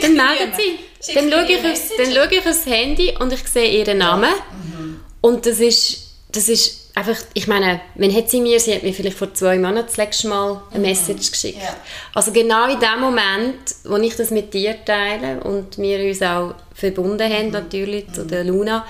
dann 0.00 0.14
meldet 0.14 0.56
sie. 0.56 0.78
Dann 1.14 1.30
schaue, 1.30 1.50
ich 1.50 1.64
aufs, 1.64 1.96
dann 1.96 2.12
schaue 2.12 2.28
ich 2.30 2.46
aufs 2.46 2.66
Handy 2.66 3.14
und 3.18 3.32
ich 3.32 3.48
sehe 3.48 3.70
ihren 3.70 3.96
Namen. 3.96 4.34
Mhm. 4.50 5.00
Und 5.22 5.46
das 5.46 5.58
ist, 5.58 6.10
das 6.30 6.50
ist 6.50 6.90
einfach, 6.94 7.16
ich 7.32 7.46
meine, 7.46 7.80
wenn 7.94 8.14
hat 8.14 8.28
sie 8.28 8.42
mir, 8.42 8.60
sie 8.60 8.74
hat 8.74 8.82
mir 8.82 8.92
vielleicht 8.92 9.16
vor 9.16 9.32
zwei 9.32 9.56
Monaten 9.56 9.86
das 9.86 9.96
letzte 9.96 10.28
Mal 10.28 10.60
eine 10.70 10.78
mhm. 10.78 10.84
Message 10.84 11.30
geschickt. 11.30 11.62
Ja. 11.62 11.74
Also 12.14 12.32
genau 12.32 12.68
in 12.68 12.78
dem 12.78 13.00
Moment, 13.00 13.58
wo 13.84 13.96
ich 13.96 14.14
das 14.14 14.30
mit 14.30 14.52
dir 14.52 14.84
teile 14.84 15.40
und 15.42 15.78
wir 15.78 16.00
uns 16.06 16.20
auch 16.20 16.54
verbunden 16.74 17.32
haben 17.32 17.46
mhm. 17.46 17.52
natürlich 17.52 18.06
mhm. 18.08 18.14
zu 18.14 18.26
der 18.26 18.44
Luna, 18.44 18.86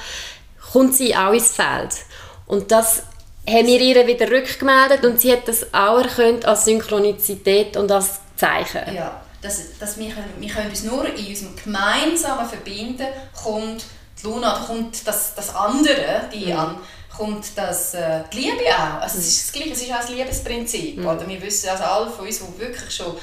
kommt 0.73 0.97
sie 0.97 1.15
auch 1.15 1.33
ins 1.33 1.53
Feld. 1.53 1.95
Und 2.47 2.73
das 2.73 3.05
haben 3.51 3.67
wir 3.67 3.81
ihr 3.81 4.07
wieder 4.07 4.31
rückgemeldet 4.31 5.05
und 5.05 5.21
sie 5.21 5.33
hat 5.33 5.47
das 5.47 5.73
auch 5.73 5.99
erkannt 5.99 6.45
als 6.45 6.65
Synchronizität 6.65 7.77
und 7.77 7.91
als 7.91 8.21
Zeichen. 8.37 8.95
Ja 8.95 9.21
dass, 9.43 9.79
dass 9.79 9.99
wir, 9.99 10.13
wir 10.39 10.49
können 10.49 10.71
uns 10.71 10.83
nur 10.85 11.07
in 11.07 11.27
unserem 11.27 11.57
gemeinsamen 11.57 12.49
Verbinden 12.49 13.07
kommt 13.43 13.85
die 14.21 14.27
Luna, 14.27 14.65
kommt 14.67 15.07
das, 15.07 15.35
das 15.35 15.55
andere, 15.55 16.29
die 16.33 16.53
mhm. 16.53 16.59
an, 16.59 16.79
kommt 17.17 17.47
das, 17.57 17.95
äh, 17.95 18.23
die 18.33 18.41
Liebe 18.41 18.65
auch. 18.69 19.01
Also 19.01 19.19
es 19.19 19.29
ist 19.29 19.47
das 19.47 19.53
Gleiche, 19.53 19.73
es 19.73 19.83
ist 19.83 19.93
auch 19.93 20.01
das 20.01 20.11
Liebesprinzip. 20.11 20.99
Mhm. 20.99 21.07
Oder? 21.07 21.27
Wir 21.27 21.41
wissen, 21.41 21.71
also 21.71 21.85
alle 21.85 22.11
von 22.11 22.27
uns, 22.27 22.39
die 22.39 22.61
wirklich 22.61 22.95
schon 22.95 23.17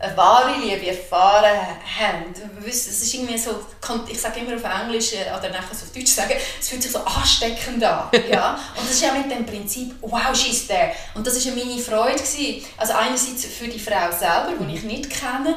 eine 0.00 0.16
wahre 0.16 0.58
Liebe 0.58 0.86
erfahren 0.86 1.58
haben. 2.00 2.34
Es 2.66 2.86
ist 2.86 3.14
irgendwie 3.14 3.36
so, 3.36 3.60
ich 4.08 4.18
sage 4.18 4.40
immer 4.40 4.56
auf 4.56 4.82
Englisch 4.82 5.12
äh, 5.12 5.30
oder 5.30 5.50
nachher 5.50 5.74
so 5.74 5.84
auf 5.84 5.92
Deutsch 5.94 6.12
sagen, 6.12 6.34
es 6.58 6.68
fühlt 6.70 6.82
sich 6.82 6.90
so 6.90 7.00
ansteckend 7.00 7.84
an. 7.84 8.08
ja? 8.30 8.58
Und 8.76 8.86
das 8.86 8.94
ist 8.94 9.02
ja 9.02 9.12
mit 9.12 9.30
dem 9.30 9.44
Prinzip, 9.44 9.94
wow, 10.00 10.34
she's 10.34 10.66
there. 10.66 10.92
Und 11.14 11.26
das 11.26 11.44
war 11.44 11.54
meine 11.54 11.78
Freude. 11.78 12.14
Gewesen. 12.14 12.64
Also 12.78 12.94
einerseits 12.94 13.44
für 13.44 13.68
die 13.68 13.78
Frau 13.78 14.10
selber, 14.10 14.52
die 14.58 14.74
ich 14.74 14.82
nicht 14.84 15.10
kenne, 15.10 15.56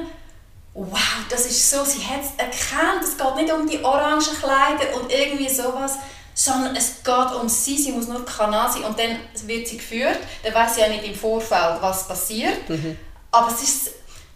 wow, 0.73 0.99
das 1.29 1.45
ist 1.45 1.69
so, 1.69 1.84
sie 1.86 2.06
hat 2.06 2.21
es 2.21 2.32
erkannt, 2.38 3.03
es 3.03 3.17
geht 3.17 3.36
nicht 3.36 3.53
um 3.53 3.67
die 3.67 3.84
orangen 3.84 4.19
Kleider 4.21 4.95
und 4.95 5.12
irgendwie 5.12 5.47
sowas, 5.47 5.99
sondern 6.34 6.75
es 6.75 7.03
geht 7.03 7.32
um 7.39 7.47
sie, 7.47 7.77
sie 7.77 7.91
muss 7.91 8.08
nur 8.08 8.25
Kanal 8.25 8.71
sein 8.71 8.84
und 8.84 8.97
dann 8.97 9.19
wird 9.45 9.67
sie 9.67 9.77
geführt, 9.77 10.17
dann 10.43 10.53
weiß 10.53 10.75
sie 10.75 10.82
ja 10.82 10.88
nicht 10.88 11.03
im 11.03 11.13
Vorfeld, 11.13 11.79
was 11.79 12.08
passiert, 12.08 12.67
mhm. 12.67 12.97
aber 13.32 13.49
es 13.49 13.62
ist, 13.62 13.91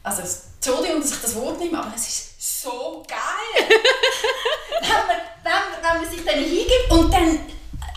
also 0.07 0.21
Entschuldigung, 0.55 1.01
dass 1.01 1.11
ich 1.11 1.21
das 1.21 1.35
Wort 1.35 1.59
nehme, 1.59 1.79
aber 1.79 1.91
es 1.95 2.07
ist 2.07 2.63
so 2.63 3.03
geil, 3.07 3.69
wenn, 4.81 4.89
man, 4.89 5.17
wenn, 5.43 5.83
wenn 5.83 6.01
man 6.01 6.11
sich 6.11 6.25
dann 6.25 6.35
hingibt 6.35 6.91
und 6.91 7.13
dann 7.13 7.39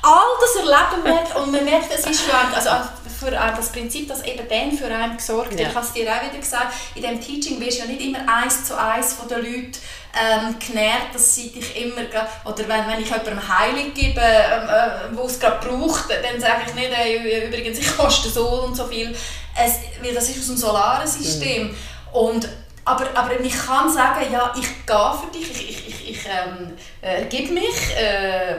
all 0.03 0.39
das 0.41 0.57
erleben 0.57 1.03
merkt 1.05 1.37
und 1.37 1.53
man 1.53 1.65
merkt, 1.65 1.93
es 1.93 2.07
ist 2.07 2.23
für 2.23 2.37
einen, 2.37 2.55
also 2.55 2.71
für 3.19 3.31
das 3.31 3.71
Prinzip, 3.71 4.09
das 4.09 4.25
eben 4.25 4.49
dann 4.49 4.73
für 4.73 4.87
einen 4.87 5.17
gesorgt 5.17 5.51
wird. 5.51 5.61
Ja. 5.61 5.69
Ich 5.69 5.75
habe 5.75 5.87
es 5.87 5.93
dir 5.93 6.11
auch 6.11 6.23
wieder 6.23 6.39
gesagt, 6.39 6.75
in 6.95 7.03
diesem 7.03 7.21
Teaching 7.21 7.61
wirst 7.61 7.79
du 7.79 7.83
ja 7.83 7.89
nicht 7.89 8.01
immer 8.01 8.21
eins 8.27 8.65
zu 8.65 8.79
eins 8.79 9.13
von 9.13 9.29
den 9.29 9.39
Leuten 9.39 9.73
ähm, 10.19 10.57
genährt, 10.59 11.15
dass 11.15 11.35
sie 11.35 11.51
dich 11.51 11.85
immer, 11.85 12.01
oder 12.45 12.69
wenn, 12.69 12.89
wenn 12.89 13.01
ich 13.01 13.11
jemandem 13.11 13.59
Heilig 13.59 13.95
gebe, 13.95 14.21
ähm, 14.21 14.69
äh, 14.69 15.17
wo 15.17 15.27
es 15.27 15.39
gerade 15.39 15.67
braucht, 15.67 16.11
dann 16.11 16.41
sage 16.41 16.63
ich 16.67 16.75
nicht, 16.75 16.91
hey, 16.93 17.47
übrigens, 17.47 17.79
ich 17.79 17.97
koste 17.97 18.31
so 18.31 18.47
und 18.65 18.75
so 18.75 18.87
viel, 18.87 19.15
es, 19.55 19.75
weil 20.03 20.15
das 20.15 20.29
ist 20.31 20.41
aus 20.41 20.47
dem 20.47 20.57
solaren 20.57 21.07
System. 21.07 21.69
Mhm. 21.69 21.77
Und 22.13 22.49
aber, 22.85 23.07
aber 23.15 23.39
ich 23.41 23.55
kann 23.55 23.93
sagen, 23.93 24.33
ja, 24.33 24.53
ich 24.57 24.87
gehe 24.87 25.13
für 25.21 25.31
dich, 25.33 25.51
ich, 25.51 25.69
ich, 25.69 25.89
ich, 25.89 26.11
ich 26.11 26.27
ähm, 26.27 26.73
äh, 27.03 27.27
gebe 27.27 27.53
mich, 27.53 27.97
äh, 27.97 28.57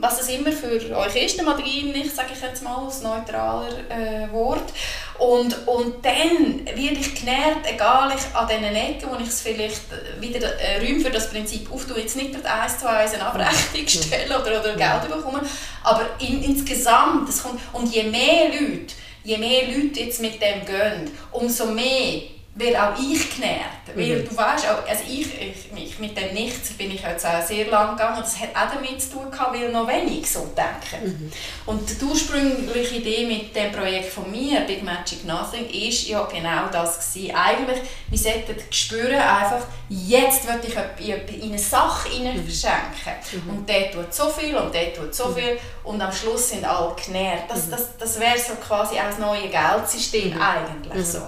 was 0.00 0.20
es 0.20 0.28
immer 0.30 0.50
für 0.50 0.96
euch 0.96 1.16
ist, 1.16 1.36
der 1.36 1.44
Magie 1.44 1.84
nicht, 1.84 2.14
sage 2.14 2.30
ich 2.34 2.42
jetzt 2.42 2.62
mal, 2.64 2.84
als 2.84 3.02
neutraler 3.02 3.68
äh, 3.88 4.30
Wort. 4.32 4.72
Und, 5.16 5.66
und 5.68 6.04
dann 6.04 6.66
werde 6.66 6.98
ich 6.98 7.14
genährt, 7.14 7.58
egal 7.64 8.12
ich 8.12 8.36
an 8.36 8.48
diesen 8.48 8.74
Ecken, 8.74 9.08
wo 9.08 9.14
ich 9.22 9.28
es 9.28 9.42
vielleicht 9.42 9.82
wieder 10.18 10.40
äh, 10.58 10.84
Räume 10.84 11.00
für 11.00 11.10
das 11.10 11.30
Prinzip 11.30 11.72
auftue, 11.72 12.00
jetzt 12.00 12.16
nicht 12.16 12.32
gerade 12.32 12.50
eins 12.50 12.80
zu 12.80 12.88
eins 12.88 13.14
eine 13.14 13.24
Abrechnung 13.24 13.86
stellen 13.86 14.32
oder, 14.32 14.60
oder 14.60 14.74
Geld 14.74 15.08
bekommen, 15.08 15.46
aber 15.84 16.06
in, 16.18 16.42
insgesamt, 16.42 17.28
das 17.28 17.44
kommt, 17.44 17.60
und 17.72 17.94
je 17.94 18.02
mehr 18.02 18.48
Leute, 18.48 18.94
je 19.22 19.38
mehr 19.38 19.68
Leute 19.68 20.00
jetzt 20.00 20.20
mit 20.20 20.42
dem 20.42 20.66
gehen, 20.66 21.16
umso 21.30 21.66
mehr 21.66 22.22
werde 22.54 22.82
auch 22.82 22.98
ich 22.98 23.34
genährt. 23.34 23.62
Weil 23.94 24.18
mhm. 24.18 24.28
du 24.28 24.36
weißt, 24.36 24.66
auch, 24.68 24.86
also 24.86 25.02
ich, 25.08 25.26
ich, 25.40 25.72
ich, 25.74 25.98
mit 25.98 26.16
dem 26.16 26.34
Nichts 26.34 26.70
bin 26.74 26.90
ich 26.90 27.02
jetzt 27.02 27.24
auch 27.24 27.40
sehr 27.40 27.66
lang 27.68 27.96
gegangen. 27.96 28.20
Das 28.20 28.38
hat 28.38 28.50
auch 28.54 28.74
damit 28.74 29.00
zu 29.00 29.12
tun 29.12 29.30
gehabt, 29.30 29.54
weil 29.54 29.72
noch 29.72 29.88
wenig 29.88 30.30
so 30.30 30.50
denken. 30.54 31.08
Mhm. 31.08 31.32
Und 31.64 31.88
die 31.88 32.04
ursprüngliche 32.04 32.96
Idee 32.96 33.26
mit 33.26 33.56
dem 33.56 33.72
Projekt 33.72 34.12
von 34.12 34.30
mir, 34.30 34.60
Big 34.60 34.82
Magic 34.82 35.24
Nothing, 35.24 35.68
ist 35.70 36.08
ja 36.08 36.22
genau 36.24 36.68
das 36.70 36.98
gewesen. 37.14 37.34
Eigentlich, 37.34 37.80
wir 38.08 38.18
sollten 38.18 38.54
spüren 38.70 39.20
einfach, 39.20 39.62
jetzt 39.88 40.46
will 40.46 40.60
ich 40.98 41.42
in 41.42 41.48
eine 41.48 41.58
Sache 41.58 42.08
mhm. 42.10 42.44
verschenken. 42.44 43.44
Mhm. 43.46 43.50
Und 43.50 43.68
der 43.68 43.90
tut 43.90 44.12
so 44.12 44.28
viel 44.28 44.54
und 44.56 44.74
der 44.74 44.92
tut 44.92 45.14
so 45.14 45.28
mhm. 45.28 45.34
viel 45.36 45.58
und 45.84 46.00
am 46.02 46.12
Schluss 46.12 46.50
sind 46.50 46.66
alle 46.66 46.94
genährt. 47.02 47.44
Das, 47.48 47.66
mhm. 47.66 47.70
das, 47.70 47.96
das 47.96 48.20
wäre 48.20 48.38
so 48.38 48.54
quasi 48.54 48.96
auch 48.96 49.06
das 49.06 49.18
neue 49.18 49.48
Geldsystem 49.48 50.34
mhm. 50.34 50.42
eigentlich 50.42 51.06
so. 51.06 51.20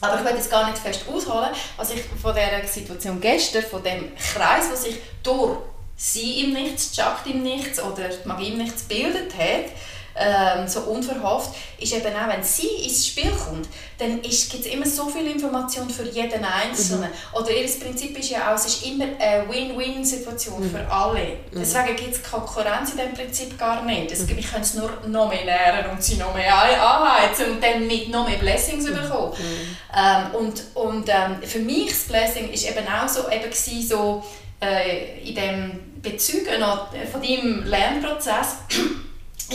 Aber 0.00 0.18
ich 0.18 0.24
will 0.24 0.36
jetzt 0.36 0.50
gar 0.50 0.68
nicht 0.68 0.78
fest 0.78 1.04
ausholen, 1.08 1.50
was 1.76 1.90
ich 1.92 2.02
von 2.20 2.34
dieser 2.34 2.66
Situation 2.66 3.20
gestern, 3.20 3.62
von 3.62 3.82
dem 3.82 4.12
Kreis, 4.16 4.64
was 4.70 4.84
sich 4.84 4.96
durch 5.22 5.58
sie 5.96 6.44
im 6.44 6.54
Nichts, 6.54 6.96
Jagd 6.96 7.26
im 7.28 7.42
Nichts 7.42 7.80
oder 7.80 8.08
die 8.08 8.28
Magie 8.28 8.48
im 8.48 8.58
Nichts 8.58 8.88
gebildet 8.88 9.32
hat, 9.36 9.70
ähm, 10.14 10.68
so 10.68 10.80
unverhofft, 10.80 11.50
ist 11.78 11.92
eben 11.92 12.14
auch, 12.14 12.28
wenn 12.28 12.42
sie 12.42 12.68
ins 12.84 13.06
Spiel 13.06 13.30
kommt, 13.30 13.68
dann 13.98 14.20
gibt 14.20 14.34
es 14.34 14.66
immer 14.66 14.86
so 14.86 15.06
viel 15.06 15.26
Information 15.28 15.88
für 15.88 16.04
jeden 16.04 16.44
Einzelnen. 16.44 17.10
Mhm. 17.10 17.38
Oder 17.38 17.50
ihr 17.50 17.68
Prinzip 17.80 18.18
ist 18.18 18.30
ja 18.30 18.50
auch, 18.50 18.56
es 18.56 18.66
ist 18.66 18.86
immer 18.86 19.04
eine 19.18 19.48
Win-Win-Situation 19.48 20.64
mhm. 20.64 20.70
für 20.70 20.90
alle. 20.90 21.38
Mhm. 21.50 21.58
Deswegen 21.60 21.96
gibt 21.96 22.14
es 22.14 22.22
Konkurrenz 22.22 22.90
in 22.90 22.98
diesem 22.98 23.14
Prinzip 23.14 23.58
gar 23.58 23.84
nicht. 23.84 24.10
Es, 24.10 24.26
mhm. 24.26 24.38
Ich 24.38 24.50
kann 24.50 24.60
es 24.60 24.74
nur 24.74 24.90
noch 25.06 25.28
mehr 25.28 25.44
lernen 25.44 25.90
und 25.90 26.02
sie 26.02 26.16
noch 26.16 26.34
mehr 26.34 26.54
anheizen 26.54 27.52
und 27.52 27.62
dann 27.62 27.86
mit 27.86 28.10
noch 28.10 28.28
mehr 28.28 28.38
Blessings 28.38 28.84
mhm. 28.88 28.94
bekommen. 28.94 29.32
Mhm. 29.38 29.76
Ähm, 29.96 30.34
und 30.34 30.62
und 30.74 31.08
ähm, 31.08 31.42
für 31.42 31.60
mich 31.60 31.88
das 31.88 32.04
Blessing 32.04 32.50
ist 32.50 32.68
eben 32.68 32.86
auch 32.88 33.08
so, 33.08 33.28
eben 33.30 33.52
so 33.82 34.24
äh, 34.60 35.20
in 35.20 35.34
dem 35.34 35.80
Bezügen 36.02 36.62
von 37.10 37.22
deinem 37.22 37.64
Lernprozess 37.64 38.56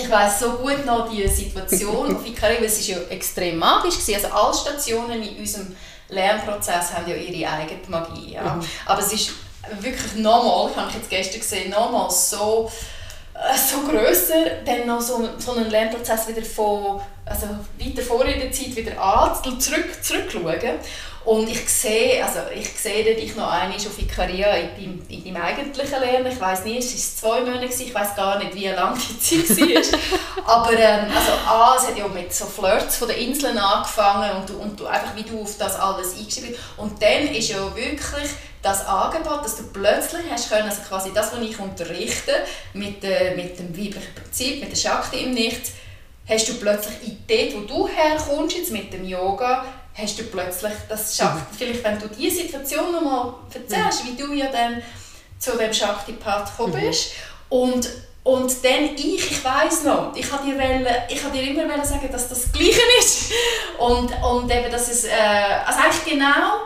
ich 0.02 0.10
weiß 0.10 0.40
so 0.40 0.52
gut 0.54 0.86
noch 0.86 1.10
die 1.10 1.28
Situation 1.28 2.16
auf 2.16 2.26
Icarus, 2.26 2.80
es 2.80 2.90
war 2.90 2.98
ja 2.98 3.04
extrem 3.10 3.58
magisch. 3.58 3.96
Gewesen. 3.96 4.16
Also 4.16 4.28
alle 4.28 4.54
Stationen 4.54 5.24
in 5.24 5.38
unserem 5.38 5.76
Lernprozess 6.10 6.94
haben 6.94 7.10
ja 7.10 7.16
ihre 7.16 7.52
eigene 7.52 7.80
Magie. 7.88 8.34
Ja. 8.34 8.56
Mhm. 8.56 8.62
Aber 8.86 9.02
es 9.02 9.14
ist 9.14 9.32
wirklich 9.80 10.16
nochmal, 10.16 10.72
ich 10.72 10.78
habe 10.78 10.92
jetzt 10.94 11.10
gestern 11.10 11.42
gesehen, 11.42 11.70
nochmal 11.70 12.10
so, 12.10 12.72
äh, 13.34 13.58
so 13.58 13.82
grösser, 13.82 14.64
dann 14.66 14.88
noch 14.88 15.02
so, 15.02 15.28
so 15.38 15.54
einen 15.54 15.70
Lernprozess 15.70 16.28
wieder 16.28 16.44
von 16.44 17.02
also 17.30 17.48
weiter 17.78 18.02
vor 18.02 18.26
in 18.26 18.40
der 18.40 18.52
Zeit 18.52 18.76
wieder 18.76 19.02
an, 19.02 19.60
zurück, 19.60 19.88
zurückschauen. 20.02 20.80
Und 21.28 21.50
ich 21.50 21.68
sehe, 21.68 22.24
also 22.24 22.40
ich 22.56 22.70
sehe 22.70 23.04
dich 23.04 23.36
noch 23.36 23.52
einmal 23.52 23.76
auf 23.76 24.00
Ikaria 24.00 24.48
in 24.80 25.06
in 25.10 25.26
deinem 25.26 25.42
eigentlichen 25.42 26.00
Lernen. 26.00 26.32
Ich 26.32 26.40
weiß 26.40 26.64
nicht, 26.64 26.80
es 26.80 27.22
waren 27.22 27.46
zwei 27.46 27.52
Monate, 27.52 27.84
ich 27.84 27.94
weiß 27.94 28.16
gar 28.16 28.40
nicht, 28.40 28.56
wie 28.56 28.68
lange 28.68 28.98
die 28.98 29.46
Zeit 29.46 29.92
war. 30.46 30.62
Aber 30.62 30.72
ähm, 30.72 31.12
also 31.14 31.34
A, 31.46 31.76
es 31.78 31.88
hat 31.88 31.98
ja 31.98 32.08
mit 32.08 32.34
so 32.34 32.46
Flirts 32.46 32.96
von 32.96 33.10
den 33.10 33.18
Inseln 33.18 33.58
angefangen 33.58 34.38
und, 34.38 34.48
du, 34.48 34.58
und 34.58 34.80
du, 34.80 34.86
einfach 34.86 35.14
wie 35.18 35.24
du 35.24 35.42
auf 35.42 35.58
das 35.58 35.78
alles 35.78 36.18
eingeschrieben 36.18 36.52
bist. 36.52 36.62
Und 36.78 37.02
dann 37.02 37.28
ist 37.28 37.50
ja 37.50 37.76
wirklich 37.76 38.30
das 38.62 38.86
Angebot, 38.86 39.44
dass 39.44 39.58
du 39.58 39.64
plötzlich 39.64 40.24
hast 40.32 40.50
können, 40.50 40.70
also 40.70 40.82
quasi 40.88 41.12
das, 41.14 41.34
was 41.34 41.42
ich 41.42 41.60
unterrichte, 41.60 42.32
mit, 42.72 43.04
äh, 43.04 43.36
mit 43.36 43.60
dem 43.60 43.76
weiblichen 43.78 44.16
Prinzip, 44.16 44.62
mit 44.62 44.72
der 44.72 44.78
Shakti 44.78 45.24
im 45.24 45.32
Nichts, 45.32 45.72
hast 46.28 46.48
du 46.48 46.54
plötzlich 46.54 46.96
Idee, 47.06 47.54
wo 47.54 47.62
du 47.62 47.88
herkommst 47.88 48.56
jetzt 48.56 48.72
mit 48.72 48.94
dem 48.94 49.06
Yoga, 49.06 49.66
hast 49.98 50.20
du 50.20 50.24
plötzlich 50.24 50.74
das 50.88 51.18
schafft. 51.18 51.52
Mhm. 51.52 51.58
Vielleicht, 51.58 51.84
wenn 51.84 52.00
du 52.00 52.08
diese 52.08 52.44
Situation 52.44 52.92
nochmal 52.92 53.34
erzählst, 53.54 54.04
mhm. 54.04 54.10
wie 54.10 54.22
du 54.22 54.34
ja 54.34 54.48
dann 54.52 54.82
zu 55.40 55.58
dem 55.58 55.74
Shakti-Path 55.74 56.52
gekommen 56.52 56.76
mhm. 56.76 56.88
bist. 56.88 57.12
Und, 57.50 57.90
und 58.24 58.64
dann 58.64 58.96
ich, 58.96 59.32
ich 59.32 59.44
weiß 59.44 59.84
noch, 59.86 60.16
ich 60.16 60.32
habe 60.32 60.46
dir, 60.46 60.58
wollen, 60.58 60.86
ich 61.10 61.22
dir 61.22 61.64
immer 61.64 61.86
sagen, 61.86 62.10
dass 62.12 62.30
das 62.30 62.52
Gleiche 62.52 62.82
ist. 63.00 63.32
Und, 63.78 64.12
und 64.24 64.52
eben, 64.52 64.72
dass 64.72 64.90
es, 64.90 65.06
äh, 65.06 65.12
also 65.66 65.80
eigentlich 65.80 66.06
genau 66.06 66.62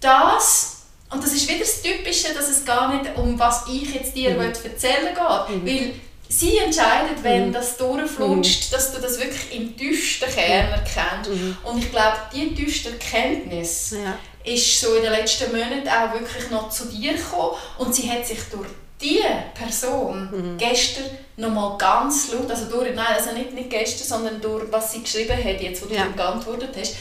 das, 0.00 0.82
und 1.10 1.22
das 1.22 1.32
ist 1.32 1.48
wieder 1.48 1.60
das 1.60 1.82
Typische, 1.82 2.32
dass 2.32 2.48
es 2.48 2.64
gar 2.64 2.94
nicht 2.94 3.16
um 3.16 3.38
was 3.38 3.64
ich 3.68 3.92
jetzt 3.94 4.14
dir 4.14 4.30
mhm. 4.30 4.40
erzählen 4.40 5.14
geht. 5.14 5.56
Mhm. 5.56 5.66
Weil 5.66 5.94
sie 6.30 6.58
entscheidet, 6.58 7.22
wenn 7.22 7.48
mhm. 7.48 7.52
das 7.52 7.76
durchflutscht, 7.76 8.70
mhm. 8.70 8.74
dass 8.74 8.92
du 8.92 9.00
das 9.00 9.18
wirklich 9.18 9.52
im 9.52 9.76
tiefsten 9.76 10.30
Kern 10.30 10.70
erkennst. 10.70 11.30
Mhm. 11.30 11.56
Und 11.64 11.78
ich 11.78 11.90
glaube, 11.90 12.16
diese 12.32 12.54
tiefste 12.54 12.90
Erkenntnis 12.90 13.92
ja. 13.92 14.16
ist 14.50 14.80
so 14.80 14.94
in 14.94 15.02
den 15.02 15.12
letzten 15.12 15.50
Monaten 15.50 15.88
auch 15.88 16.14
wirklich 16.14 16.50
noch 16.50 16.70
zu 16.70 16.86
dir 16.86 17.14
gekommen 17.14 17.56
und 17.78 17.94
sie 17.94 18.10
hat 18.10 18.24
sich 18.24 18.38
durch 18.50 18.68
diese 19.00 19.24
Person 19.54 20.28
mhm. 20.30 20.58
gestern 20.58 21.04
nochmal 21.36 21.76
ganz 21.78 22.32
laut, 22.32 22.50
also 22.50 22.66
durch, 22.66 22.94
nein, 22.94 23.06
also 23.16 23.32
nicht, 23.32 23.52
nicht 23.52 23.70
gestern, 23.70 24.06
sondern 24.06 24.40
durch 24.40 24.70
was 24.70 24.92
sie 24.92 25.02
geschrieben 25.02 25.36
hat, 25.36 25.60
jetzt 25.60 25.82
wo 25.82 25.86
du 25.86 25.94
ja. 25.94 26.06
geantwortet 26.14 26.70
hast, 26.78 26.96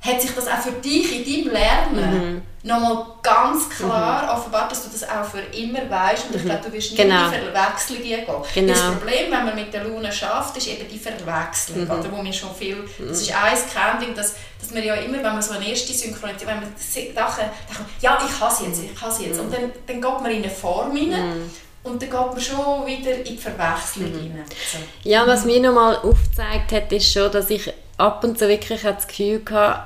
hat 0.00 0.20
sich 0.22 0.30
das 0.32 0.46
auch 0.46 0.58
für 0.58 0.72
dich 0.72 1.26
in 1.26 1.44
deinem 1.44 1.52
Lernen 1.52 2.34
mhm. 2.34 2.42
nochmal 2.62 3.06
ganz 3.20 3.68
klar 3.68 4.22
mhm. 4.22 4.38
offenbart, 4.38 4.70
dass 4.70 4.84
du 4.84 4.90
das 4.90 5.02
auch 5.08 5.24
für 5.24 5.40
immer 5.56 5.90
weißt 5.90 6.26
und 6.26 6.36
ich 6.36 6.42
mhm. 6.42 6.46
glaube, 6.46 6.68
du 6.68 6.72
wirst 6.72 6.92
nicht 6.92 7.02
genau. 7.02 7.26
in 7.26 7.32
die 7.32 7.38
Verwechslung 7.38 8.02
gehen. 8.02 8.24
Genau. 8.54 8.72
Das 8.72 8.82
Problem, 8.94 9.32
wenn 9.32 9.44
man 9.44 9.54
mit 9.56 9.74
der 9.74 9.84
Luna 9.84 10.12
schafft, 10.12 10.56
ist 10.56 10.68
eben 10.68 10.88
die 10.88 10.98
Verwechslung, 10.98 11.84
mhm. 11.84 11.90
oder, 11.90 12.12
wo 12.12 12.22
wir 12.22 12.32
schon 12.32 12.54
viel, 12.54 12.76
mhm. 12.76 13.08
das 13.08 13.22
ist 13.22 13.34
eins 13.34 13.64
Kernding, 13.72 14.14
dass, 14.14 14.34
dass 14.60 14.70
man 14.72 14.84
ja 14.84 14.94
immer, 14.94 15.16
wenn 15.16 15.22
man 15.22 15.42
so 15.42 15.54
eine 15.54 15.68
erste 15.68 15.92
Synchronisation, 15.92 16.48
wenn 16.48 16.60
man 16.60 16.72
Sachen, 16.78 17.44
denkt, 17.44 17.90
ja, 18.00 18.18
ich 18.24 18.56
sie 18.56 18.66
jetzt, 18.66 18.80
ich 18.82 19.14
sie 19.14 19.24
jetzt, 19.26 19.40
und 19.40 19.52
dann, 19.52 19.72
dann 19.86 20.00
geht 20.00 20.20
man 20.22 20.30
in 20.30 20.42
eine 20.44 20.50
Form 20.50 20.94
hinein, 20.94 21.50
und 21.82 22.02
dann 22.02 22.10
geht 22.10 22.32
man 22.32 22.40
schon 22.40 22.86
wieder 22.86 23.16
in 23.16 23.24
die 23.24 23.36
Verwechslung 23.36 24.12
mhm. 24.12 24.36
rein. 24.36 24.44
So. 24.72 24.78
Ja, 25.08 25.26
was 25.26 25.44
mir 25.44 25.60
nochmal 25.60 25.96
aufgezeigt 25.96 26.70
hat, 26.70 26.92
ist 26.92 27.12
schon, 27.12 27.32
dass 27.32 27.50
ich 27.50 27.72
ab 27.98 28.24
und 28.24 28.38
zu 28.38 28.48
wirklich 28.48 28.82
das 28.82 29.06
Gefühl 29.06 29.42
hatte, 29.50 29.82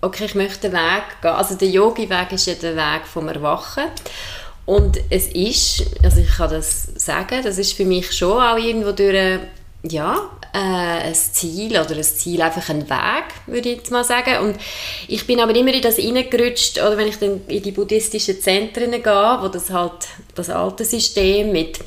okay, 0.00 0.26
ich 0.26 0.34
möchte 0.34 0.68
den 0.68 0.74
Weg 0.74 1.20
gehen. 1.20 1.30
Also 1.32 1.56
der 1.56 1.68
Yogi-Weg 1.68 2.32
ist 2.32 2.46
ja 2.46 2.54
der 2.54 2.76
Weg 2.76 3.06
vom 3.06 3.28
Erwachen. 3.28 3.84
Und 4.66 4.98
es 5.10 5.28
ist, 5.28 5.84
also 6.02 6.20
ich 6.20 6.36
kann 6.36 6.50
das 6.50 6.84
sagen, 6.96 7.42
das 7.42 7.58
ist 7.58 7.72
für 7.72 7.84
mich 7.84 8.12
schon 8.12 8.40
auch 8.40 8.56
irgendwo 8.56 8.92
durch 8.92 9.40
ja, 9.88 10.30
äh, 10.52 10.58
ein 10.58 11.14
Ziel 11.14 11.78
oder 11.78 11.94
ein 11.94 12.02
Ziel, 12.02 12.42
einfach 12.42 12.68
ein 12.70 12.88
Weg, 12.88 13.24
würde 13.46 13.68
ich 13.68 13.76
jetzt 13.76 13.90
mal 13.92 14.02
sagen. 14.02 14.44
Und 14.44 14.56
ich 15.06 15.26
bin 15.26 15.40
aber 15.40 15.54
immer 15.54 15.72
in 15.72 15.82
das 15.82 15.98
reingerutscht, 15.98 16.78
oder 16.78 16.96
wenn 16.96 17.06
ich 17.06 17.18
dann 17.18 17.42
in 17.46 17.62
die 17.62 17.70
buddhistischen 17.70 18.40
Zentren 18.40 18.90
gehe, 18.90 19.38
wo 19.40 19.48
das 19.48 19.70
halt 19.70 20.08
das 20.34 20.50
alte 20.50 20.84
System 20.84 21.52
mit 21.52 21.78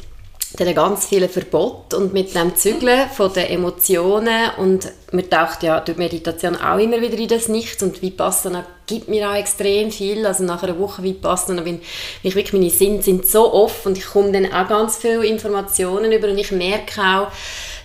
dann 0.58 0.74
ganz 0.74 1.06
viele 1.06 1.30
Verbot 1.30 1.94
und 1.94 2.12
mit 2.12 2.34
dem 2.34 2.56
Zügeln 2.56 3.08
von 3.10 3.32
den 3.34 3.46
Emotionen. 3.48 4.52
Und 4.58 4.92
man 5.12 5.30
taucht 5.30 5.62
ja 5.62 5.80
durch 5.80 5.98
Meditation 5.98 6.56
auch 6.56 6.80
immer 6.80 7.02
wieder 7.02 7.18
in 7.18 7.28
das 7.28 7.48
Nichts. 7.48 7.84
Und 7.84 8.02
Vipassana 8.02 8.66
gibt 8.88 9.08
mir 9.08 9.30
auch 9.30 9.36
extrem 9.36 9.92
viel, 9.92 10.26
also 10.26 10.44
nach 10.44 10.64
einer 10.64 10.80
Woche 10.80 11.04
Vipassana 11.04 11.62
bin 11.62 11.82
ich 12.24 12.36
wirklich, 12.36 12.54
meine 12.54 12.72
Sinne 12.72 13.04
sind 13.04 13.28
so 13.28 13.54
offen 13.54 13.90
und 13.90 13.98
ich 14.00 14.08
komme 14.08 14.32
dann 14.32 14.52
auch 14.52 14.68
ganz 14.68 14.98
viele 14.98 15.26
Informationen 15.26 16.12
über. 16.12 16.30
Und 16.30 16.40
ich 16.40 16.52
merke 16.52 17.00
auch, 17.00 17.28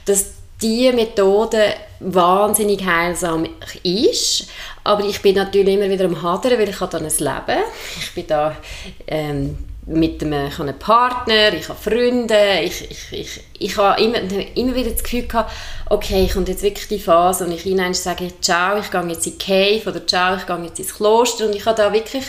dass 0.07 0.31
diese 0.63 0.95
Methode 0.95 1.75
wahnsinnig 2.01 2.85
heilsam 2.87 3.47
ist, 3.83 4.49
aber 4.85 5.05
ich 5.05 5.21
bin 5.21 5.35
natürlich 5.35 5.75
immer 5.75 5.91
wieder 5.91 6.07
am 6.07 6.23
Hadern, 6.23 6.59
weil 6.59 6.69
ich 6.69 6.81
habe 6.81 6.93
dann 6.93 7.05
ein 7.05 7.19
Leben, 7.19 7.65
ich 7.99 8.15
bin 8.15 8.27
da 8.27 8.57
ähm, 9.07 9.59
mit 9.87 10.23
einem, 10.23 10.47
ich 10.49 10.59
habe 10.59 10.69
einen 10.69 10.79
Partner, 10.79 11.53
ich 11.53 11.69
habe 11.69 11.79
Freunde, 11.79 12.61
ich, 12.63 12.91
ich, 12.91 13.13
ich, 13.13 13.41
ich 13.59 13.77
habe 13.77 14.01
immer, 14.03 14.19
immer 14.55 14.75
wieder 14.75 14.91
das 14.91 15.03
Gefühl 15.03 15.27
gehabt, 15.27 15.53
okay, 15.91 16.29
kommt 16.33 16.49
jetzt 16.49 16.63
wirklich 16.63 16.89
die 16.89 16.99
Phase, 16.99 17.45
und 17.45 17.53
ich 17.53 17.67
ihnen 17.67 17.93
sage, 17.93 18.29
ciao, 18.41 18.79
ich 18.79 18.91
gehe 18.91 19.07
jetzt 19.09 19.27
in 19.27 19.39
die 19.39 19.45
Cave 19.45 19.91
oder 19.91 20.07
ciao, 20.07 20.37
ich 20.37 20.47
gehe 20.47 20.63
jetzt 20.65 20.79
ins 20.79 20.95
Kloster. 20.95 21.47
Und 21.47 21.55
ich 21.55 21.67
habe 21.67 21.77
da 21.77 21.93
wirklich 21.93 22.25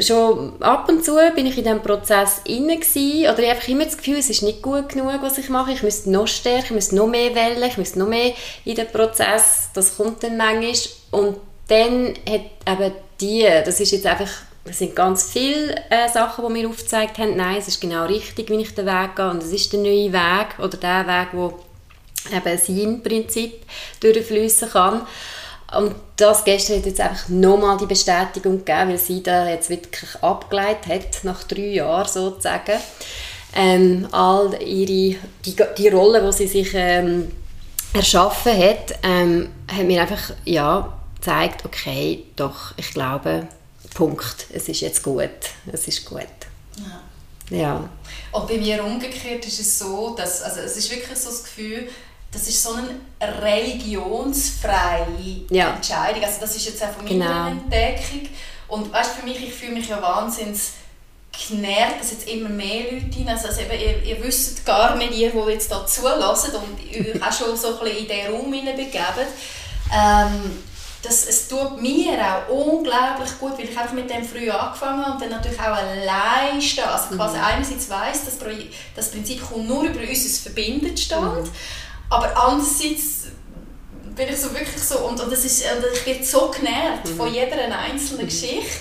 schon 0.00 0.62
ab 0.62 0.88
und 0.88 1.04
zu 1.04 1.16
bin 1.34 1.46
ich 1.46 1.58
in 1.58 1.64
diesem 1.64 1.82
Prozess 1.82 2.42
inne 2.44 2.74
oder 2.76 3.38
ich 3.38 3.50
einfach 3.50 3.68
immer 3.68 3.84
das 3.84 3.96
Gefühl, 3.96 4.18
es 4.18 4.30
ist 4.30 4.42
nicht 4.42 4.62
gut 4.62 4.90
genug, 4.90 5.22
was 5.22 5.38
ich 5.38 5.48
mache, 5.48 5.72
ich 5.72 5.82
müsste 5.82 6.10
noch 6.10 6.28
stärker, 6.28 6.66
ich 6.66 6.70
müsste 6.70 6.96
noch 6.96 7.08
mehr 7.08 7.34
wählen, 7.34 7.62
ich 7.68 7.78
müsste 7.78 7.98
noch 7.98 8.06
mehr 8.06 8.32
in 8.64 8.76
den 8.76 8.86
Prozess, 8.86 9.70
das 9.74 9.96
kommt 9.96 10.22
dann 10.22 10.36
manchmal. 10.36 10.74
Und 11.10 11.36
dann 11.68 12.14
hat 12.28 12.42
eben 12.66 12.92
die, 13.20 13.48
das 13.64 13.80
ist 13.80 13.92
jetzt 13.92 14.06
einfach 14.06 14.30
es 14.64 14.78
sind 14.78 14.94
ganz 14.94 15.30
viele 15.30 15.74
äh, 15.90 16.08
Sachen, 16.12 16.46
die 16.46 16.52
mir 16.52 16.68
aufgezeigt 16.68 17.18
haben, 17.18 17.36
nein, 17.36 17.56
es 17.58 17.68
ist 17.68 17.80
genau 17.80 18.04
richtig, 18.04 18.50
wie 18.50 18.60
ich 18.60 18.74
den 18.74 18.86
Weg 18.86 19.16
gehe 19.16 19.30
und 19.30 19.42
es 19.42 19.52
ist 19.52 19.72
der 19.72 19.80
neue 19.80 20.12
Weg 20.12 20.58
oder 20.58 20.76
der 20.76 21.06
Weg, 21.06 21.28
wo 21.32 21.58
eben 22.30 22.58
sein 22.58 23.02
Prinzip 23.02 23.62
durchfließen 24.00 24.70
kann. 24.70 25.02
Und 25.76 25.94
das 26.16 26.44
gestern 26.44 26.78
hat 26.78 26.86
jetzt 26.86 27.00
einfach 27.00 27.28
nochmal 27.28 27.76
die 27.78 27.86
Bestätigung 27.86 28.64
gegeben, 28.64 28.90
weil 28.90 28.98
sie 28.98 29.22
da 29.22 29.48
jetzt 29.48 29.70
wirklich 29.70 30.10
abgeleitet 30.20 30.92
hat, 30.92 31.24
nach 31.24 31.44
drei 31.44 31.68
Jahren 31.68 32.08
sozusagen. 32.08 32.80
Ähm, 33.54 34.08
all 34.12 34.60
ihre, 34.62 35.18
die, 35.44 35.56
die 35.78 35.88
Rolle, 35.88 36.22
die 36.22 36.32
sie 36.32 36.46
sich 36.48 36.70
ähm, 36.74 37.30
erschaffen 37.92 38.56
hat, 38.56 38.98
ähm, 39.02 39.48
hat 39.72 39.84
mir 39.84 40.02
einfach 40.02 40.32
ja, 40.44 40.92
gezeigt, 41.16 41.64
okay, 41.64 42.24
doch, 42.36 42.72
ich 42.76 42.90
glaube, 42.92 43.48
Punkt. 43.94 44.46
Es 44.52 44.68
ist 44.68 44.80
jetzt 44.80 45.02
gut. 45.02 45.30
Es 45.72 45.88
ist 45.88 46.04
gut. 46.04 46.26
Ja. 46.76 47.56
ja. 47.56 47.88
Und 48.32 48.48
bei 48.48 48.58
mir 48.58 48.84
umgekehrt 48.84 49.46
ist 49.46 49.60
es 49.60 49.78
so, 49.78 50.14
dass 50.16 50.42
also 50.42 50.60
es 50.60 50.76
ist 50.76 50.90
wirklich 50.90 51.18
so 51.18 51.30
das 51.30 51.44
Gefühl, 51.44 51.88
das 52.32 52.46
ist 52.46 52.62
so 52.62 52.74
eine 52.74 52.96
religionsfreie 53.42 55.06
ja. 55.50 55.74
Entscheidung. 55.74 56.22
Also 56.22 56.40
das 56.40 56.54
ist 56.56 56.66
jetzt 56.66 56.82
auch 56.82 56.90
von 56.90 57.04
meiner 57.04 57.26
genau. 57.26 57.48
Entdeckung. 57.48 58.28
Und 58.68 58.92
weißt, 58.92 59.16
für 59.16 59.26
mich, 59.26 59.42
ich 59.42 59.52
fühle 59.52 59.72
mich 59.72 59.88
ja 59.88 60.00
wahnsinnig 60.00 60.60
genervt, 61.48 62.00
dass 62.00 62.12
jetzt 62.12 62.28
immer 62.28 62.48
mehr 62.48 62.84
Leute 62.84 63.16
hin, 63.16 63.28
also, 63.28 63.48
also 63.48 63.60
eben, 63.60 63.72
ihr, 63.72 64.02
ihr 64.02 64.22
wisst 64.22 64.64
gar 64.64 64.96
nicht, 64.96 65.12
ihr, 65.12 65.30
die 65.30 65.52
jetzt 65.52 65.72
hier 65.72 65.86
zulassen 65.86 66.52
und 66.54 66.78
euch 66.80 67.22
auch 67.22 67.32
schon 67.32 67.56
so 67.56 67.78
ein 67.78 67.84
bisschen 67.84 67.98
in 67.98 68.08
diesen 68.08 68.34
Raum 68.34 68.52
hineinbegeben, 68.52 69.26
ähm, 69.92 70.58
das, 71.02 71.26
es 71.26 71.48
tut 71.48 71.80
mir 71.80 72.18
auch 72.20 72.48
unglaublich 72.52 73.30
gut, 73.38 73.56
weil 73.56 73.64
ich 73.64 73.78
einfach 73.78 73.94
mit 73.94 74.10
dem 74.10 74.24
früh 74.24 74.50
angefangen 74.50 75.04
habe 75.04 75.12
und 75.12 75.22
dann 75.22 75.30
natürlich 75.30 75.58
auch 75.58 75.76
allein 75.76 76.60
stehe. 76.60 76.86
Also 76.86 77.14
quasi 77.16 77.38
mhm. 77.38 77.44
einerseits 77.44 77.88
weiss, 77.88 78.24
dass 78.24 78.38
das 78.94 79.10
Prinzip 79.10 79.48
kommt 79.48 79.68
nur 79.68 79.84
über 79.84 80.00
unser 80.00 80.42
Verbindenstand, 80.42 81.44
mhm. 81.44 81.50
aber 82.10 82.36
andererseits 82.36 83.28
bin 84.14 84.28
ich 84.28 84.40
so 84.40 84.52
wirklich 84.52 84.82
so, 84.82 84.98
und, 84.98 85.20
und, 85.20 85.32
das 85.32 85.44
ist, 85.44 85.64
und 85.64 85.84
ich 85.94 86.04
bin 86.04 86.24
so 86.24 86.50
genervt 86.50 87.06
mhm. 87.06 87.16
von 87.16 87.32
jeder 87.32 87.56
einzelnen 87.56 88.22
mhm. 88.22 88.28
Geschichte, 88.28 88.80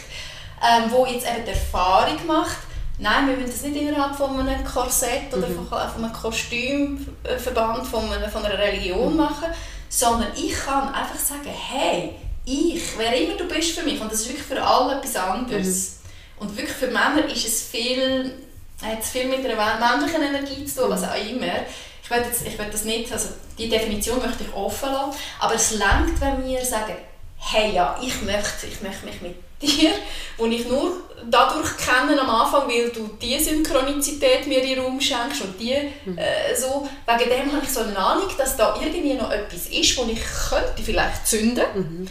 ähm, 0.61 0.91
wo 0.91 1.05
jetzt 1.05 1.25
eben 1.25 1.45
die 1.45 1.51
Erfahrung 1.51 2.25
macht, 2.27 2.57
Nein, 3.01 3.29
wir 3.29 3.37
müssen 3.37 3.51
das 3.51 3.61
nicht 3.61 3.81
innerhalb 3.81 4.13
von 4.13 4.37
einem 4.37 4.61
Korsett 4.65 5.33
oder 5.33 5.47
mhm. 5.47 5.55
von, 5.55 5.67
von 5.67 6.03
einem 6.03 6.11
Kostümverband 6.11 7.87
von 7.87 8.11
einer, 8.11 8.27
von 8.27 8.43
einer 8.43 8.59
Religion 8.59 9.15
machen, 9.15 9.47
sondern 9.89 10.31
ich 10.35 10.53
kann 10.53 10.93
einfach 10.93 11.19
sagen, 11.19 11.49
hey, 11.49 12.15
ich, 12.45 12.97
wer 12.97 13.15
immer 13.15 13.35
du 13.35 13.45
bist 13.45 13.77
für 13.77 13.83
mich, 13.83 13.99
und 13.99 14.11
das 14.11 14.21
ist 14.21 14.29
wirklich 14.29 14.45
für 14.45 14.63
alle 14.63 14.97
etwas 14.97 15.15
anderes. 15.15 15.99
Mhm. 16.37 16.41
Und 16.41 16.57
wirklich 16.57 16.75
für 16.75 16.87
Männer 16.87 17.25
ist 17.25 17.45
es 17.45 17.63
viel, 17.63 18.33
hat 18.81 19.01
es 19.01 19.09
viel 19.09 19.25
mit 19.25 19.45
einer 19.45 19.79
männlichen 19.79 20.21
Energie 20.21 20.65
zu 20.65 20.81
tun, 20.81 20.91
was 20.91 21.03
auch 21.03 21.15
immer. 21.15 21.65
Ich 22.01 22.09
will, 22.09 22.23
jetzt, 22.23 22.47
ich 22.47 22.57
will 22.57 22.69
das 22.71 22.85
nicht, 22.85 23.11
also 23.11 23.29
die 23.57 23.69
Definition 23.69 24.19
möchte 24.19 24.43
ich 24.43 24.53
offen 24.53 24.91
lassen, 24.91 25.19
aber 25.39 25.55
es 25.55 25.71
lenkt, 25.71 26.21
wenn 26.21 26.45
wir 26.45 26.63
sagen, 26.63 26.95
hey 27.37 27.73
ja, 27.73 27.99
ich 28.01 28.21
möchte, 28.21 28.67
ich 28.67 28.81
möchte 28.81 29.05
mich 29.05 29.21
mit 29.21 29.35
dir, 29.61 29.91
wo 30.37 30.45
ich 30.45 30.67
nur 30.67 31.09
dadurch 31.29 31.77
kenne 31.77 32.19
am 32.19 32.29
Anfang, 32.29 32.67
weil 32.67 32.89
du 32.89 33.09
diese 33.21 33.51
Synchronizität 33.51 34.47
mir 34.47 34.61
in 34.61 34.69
den 34.69 34.79
Raum 34.79 34.99
schenkst 34.99 35.41
und 35.41 35.59
die 35.59 35.75
mhm. 36.05 36.17
äh, 36.17 36.55
so. 36.55 36.87
Wegen 37.05 37.29
dem 37.29 37.51
habe 37.51 37.63
ich 37.63 37.71
so 37.71 37.81
eine 37.81 37.97
Ahnung, 37.97 38.29
dass 38.37 38.55
da 38.55 38.75
irgendwie 38.79 39.13
noch 39.13 39.31
etwas 39.31 39.67
ist, 39.67 39.97
wo 39.97 40.05
ich 40.05 40.21
könnte 40.49 40.81
vielleicht 40.81 41.27
zünden 41.27 41.65
mhm. 41.73 42.07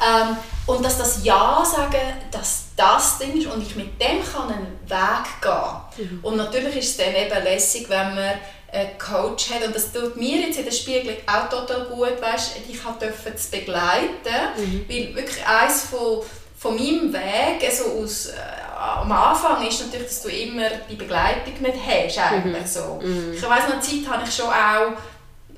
ähm, 0.00 0.36
und 0.66 0.84
dass 0.84 0.98
das 0.98 1.24
Ja 1.24 1.64
sagen, 1.64 2.00
dass 2.30 2.66
das 2.76 3.18
Ding 3.18 3.36
ist 3.36 3.46
und 3.48 3.66
ich 3.66 3.74
mit 3.76 4.00
dem 4.00 4.22
kann 4.24 4.48
einen 4.48 4.78
Weg 4.86 5.40
gehen. 5.40 6.08
Mhm. 6.10 6.20
Und 6.22 6.36
natürlich 6.36 6.76
ist 6.76 6.90
es 6.90 6.96
dann 6.98 7.14
eben 7.14 7.44
lässig, 7.44 7.88
wenn 7.88 8.14
man 8.14 8.34
einen 8.72 8.98
Coach 8.98 9.50
hat 9.50 9.66
und 9.66 9.76
das 9.76 9.92
tut 9.92 10.16
mir 10.16 10.40
jetzt 10.40 10.58
in 10.58 10.64
der 10.64 10.72
Spiegelung 10.72 11.16
auch 11.26 11.48
total 11.50 11.84
gut, 11.86 12.22
weißt, 12.22 12.56
ich 12.70 12.80
durfte 12.80 13.12
es 13.34 13.46
begleiten, 13.48 14.08
mhm. 14.56 14.86
weil 14.88 15.14
wirklich 15.14 15.46
eines 15.46 15.82
von 15.82 16.22
von 16.62 16.76
meinem 16.76 17.12
Weg, 17.12 17.68
also 17.68 18.04
aus, 18.04 18.26
äh, 18.26 18.32
am 18.78 19.10
Anfang 19.10 19.66
ist 19.66 19.84
natürlich, 19.84 20.06
dass 20.06 20.22
du 20.22 20.28
immer 20.28 20.68
die 20.88 20.94
Begleitung 20.94 21.54
nicht 21.60 21.76
hast. 21.84 22.18
Eigentlich, 22.18 22.62
mhm. 22.62 22.66
so. 22.66 23.00
Mhm. 23.02 23.34
Ich 23.34 23.42
weiss 23.42 23.68
noch, 23.68 23.80
Zeit 23.80 24.08
habe 24.08 24.22
ich 24.24 24.32
schon 24.32 24.46
auch 24.46 24.92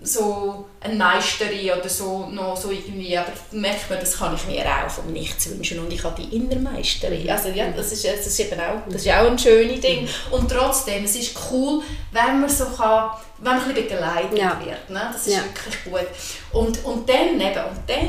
so 0.03 0.64
eine 0.81 0.95
Meisterin 0.95 1.79
oder 1.79 1.88
so 1.88 2.27
noch 2.31 2.57
so 2.57 2.71
irgendwie, 2.71 3.17
aber 3.17 3.33
merkt 3.53 3.88
man, 3.90 4.01
das 4.01 4.19
kann 4.19 4.35
ich 4.35 4.47
mir 4.47 4.64
auch 4.64 4.90
vom 4.90 5.12
Nichts 5.12 5.49
wünschen 5.51 5.79
und 5.79 5.93
ich 5.93 6.03
habe 6.05 6.23
die 6.23 6.37
Innermeisterin. 6.37 7.29
Also 7.29 7.51
ja, 7.51 7.71
das 7.71 7.93
ist, 7.93 8.07
das 8.07 8.27
ist 8.27 8.40
eben 8.40 8.59
auch, 8.59 8.81
das 8.87 9.05
ist 9.05 9.12
auch 9.12 9.27
ein 9.27 9.38
schönes 9.38 9.81
Ding. 9.81 10.09
Und 10.31 10.51
trotzdem, 10.51 11.05
es 11.05 11.17
ist 11.17 11.37
cool, 11.51 11.83
wenn 12.12 12.40
man 12.40 12.49
so 12.49 12.64
kann, 12.64 13.11
wenn 13.38 13.57
man 13.57 13.62
ein 13.62 13.75
bisschen 13.75 13.88
begleitet 13.88 14.38
ja. 14.38 14.59
wird. 14.64 14.90
Ne? 14.90 15.11
Das 15.12 15.27
ist 15.27 15.37
ja. 15.37 15.43
wirklich 15.43 15.85
gut. 15.85 16.07
Und, 16.53 16.85
und 16.85 17.09
dann 17.09 17.40
eben, 17.40 17.64
und 17.64 17.88
dann 17.88 18.09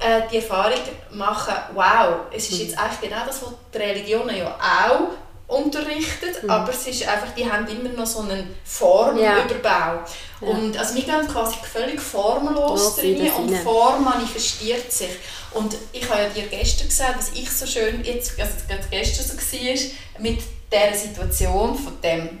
äh, 0.00 0.22
die 0.30 0.36
Erfahrung 0.36 0.80
machen, 1.12 1.54
wow, 1.74 2.26
es 2.32 2.50
ist 2.50 2.58
jetzt 2.60 2.78
eigentlich 2.78 3.10
genau 3.10 3.24
das, 3.26 3.42
was 3.42 3.50
die 3.72 3.78
Religionen 3.78 4.36
ja 4.36 4.56
auch 4.58 5.10
unterrichtet, 5.50 6.42
mhm. 6.42 6.50
aber 6.50 6.70
es 6.70 6.86
ist 6.86 7.06
einfach, 7.06 7.34
die 7.36 7.50
haben 7.50 7.66
immer 7.66 7.90
noch 7.90 8.06
so 8.06 8.20
einen 8.20 8.54
Formüberbau. 8.64 9.64
Ja. 9.64 10.02
Und 10.40 10.78
also 10.78 10.94
wir 10.94 11.02
gehen 11.02 11.28
quasi 11.28 11.56
völlig 11.70 12.00
formlos 12.00 12.96
drin 12.96 13.30
und 13.32 13.54
Form 13.58 14.04
manifestiert 14.04 14.90
sich. 14.92 15.10
Und 15.52 15.76
ich 15.92 16.08
habe 16.08 16.22
ja 16.22 16.28
dir 16.28 16.46
gestern 16.46 16.88
gesagt, 16.88 17.18
was 17.18 17.30
ich 17.34 17.50
so 17.50 17.66
schön, 17.66 18.04
jetzt, 18.04 18.38
also 18.40 18.52
gestern 18.90 19.26
so 19.26 19.34
war, 19.34 20.20
mit 20.20 20.40
dieser 20.72 20.96
Situation 20.96 21.76
von 21.76 22.00
dem 22.00 22.38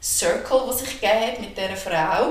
Circle, 0.00 0.62
was 0.66 0.78
sich 0.78 1.00
gegeben 1.00 1.26
hat 1.26 1.40
mit 1.40 1.56
dieser 1.56 1.76
Frau, 1.76 2.26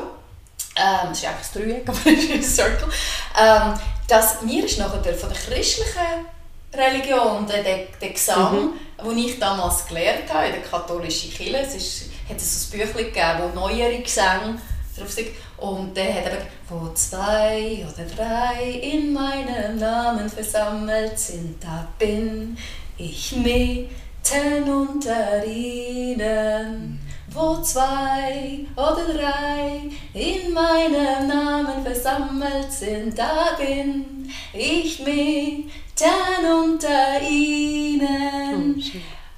ähm, 0.76 1.10
das 1.10 1.18
ist 1.20 1.26
einfach 1.26 1.40
das 1.40 1.52
Dreieck, 1.52 1.84
aber 1.88 2.00
es 2.06 2.24
ist 2.24 2.32
ein 2.32 2.44
Circle, 2.44 2.90
ähm, 3.38 3.74
dass 4.12 4.42
mir 4.42 4.66
ist 4.66 4.78
nachher 4.78 5.14
von 5.14 5.30
der 5.30 5.38
christlichen 5.38 6.26
Religion, 6.74 7.48
der, 7.48 7.64
der, 7.64 7.88
der 8.02 8.10
Gesang, 8.10 8.74
mhm. 9.02 9.06
den 9.06 9.18
ich 9.18 9.40
damals 9.40 9.88
gelernt 9.88 10.32
habe 10.34 10.48
in 10.48 10.54
der 10.54 10.62
katholischen 10.64 11.32
Kirche, 11.32 11.60
es 11.60 11.76
ist, 11.76 12.10
hat 12.30 12.36
es 12.36 12.68
ein 12.68 12.78
Büchlein 12.78 13.06
gegeben, 13.06 13.40
wo 13.42 13.60
neuere 13.60 14.00
Gesänge 14.00 14.60
drauf 14.98 15.10
sind. 15.10 15.30
Und 15.58 15.96
der 15.96 16.14
hat 16.14 16.26
eben, 16.26 16.46
wo 16.68 16.92
zwei 16.94 17.86
oder 17.88 18.06
drei 18.14 18.80
in 18.82 19.14
meinem 19.14 19.78
Namen 19.78 20.28
versammelt 20.28 21.18
sind, 21.18 21.64
da 21.64 21.88
bin 21.98 22.58
ich 22.98 23.34
mitten 23.38 24.70
unter 24.70 25.46
ihnen. 25.46 27.00
Wo 27.34 27.62
zwei 27.62 28.66
oder 28.76 29.14
drei 29.14 29.90
in 30.14 30.54
meinem 30.54 31.28
Namen 31.28 31.84
versammelt 31.84 32.72
sind, 32.72 33.18
da 33.18 33.58
bin 33.58 34.30
ich 34.54 35.00
mitten 35.00 36.46
unter 36.46 37.22
ihnen. 37.22 38.84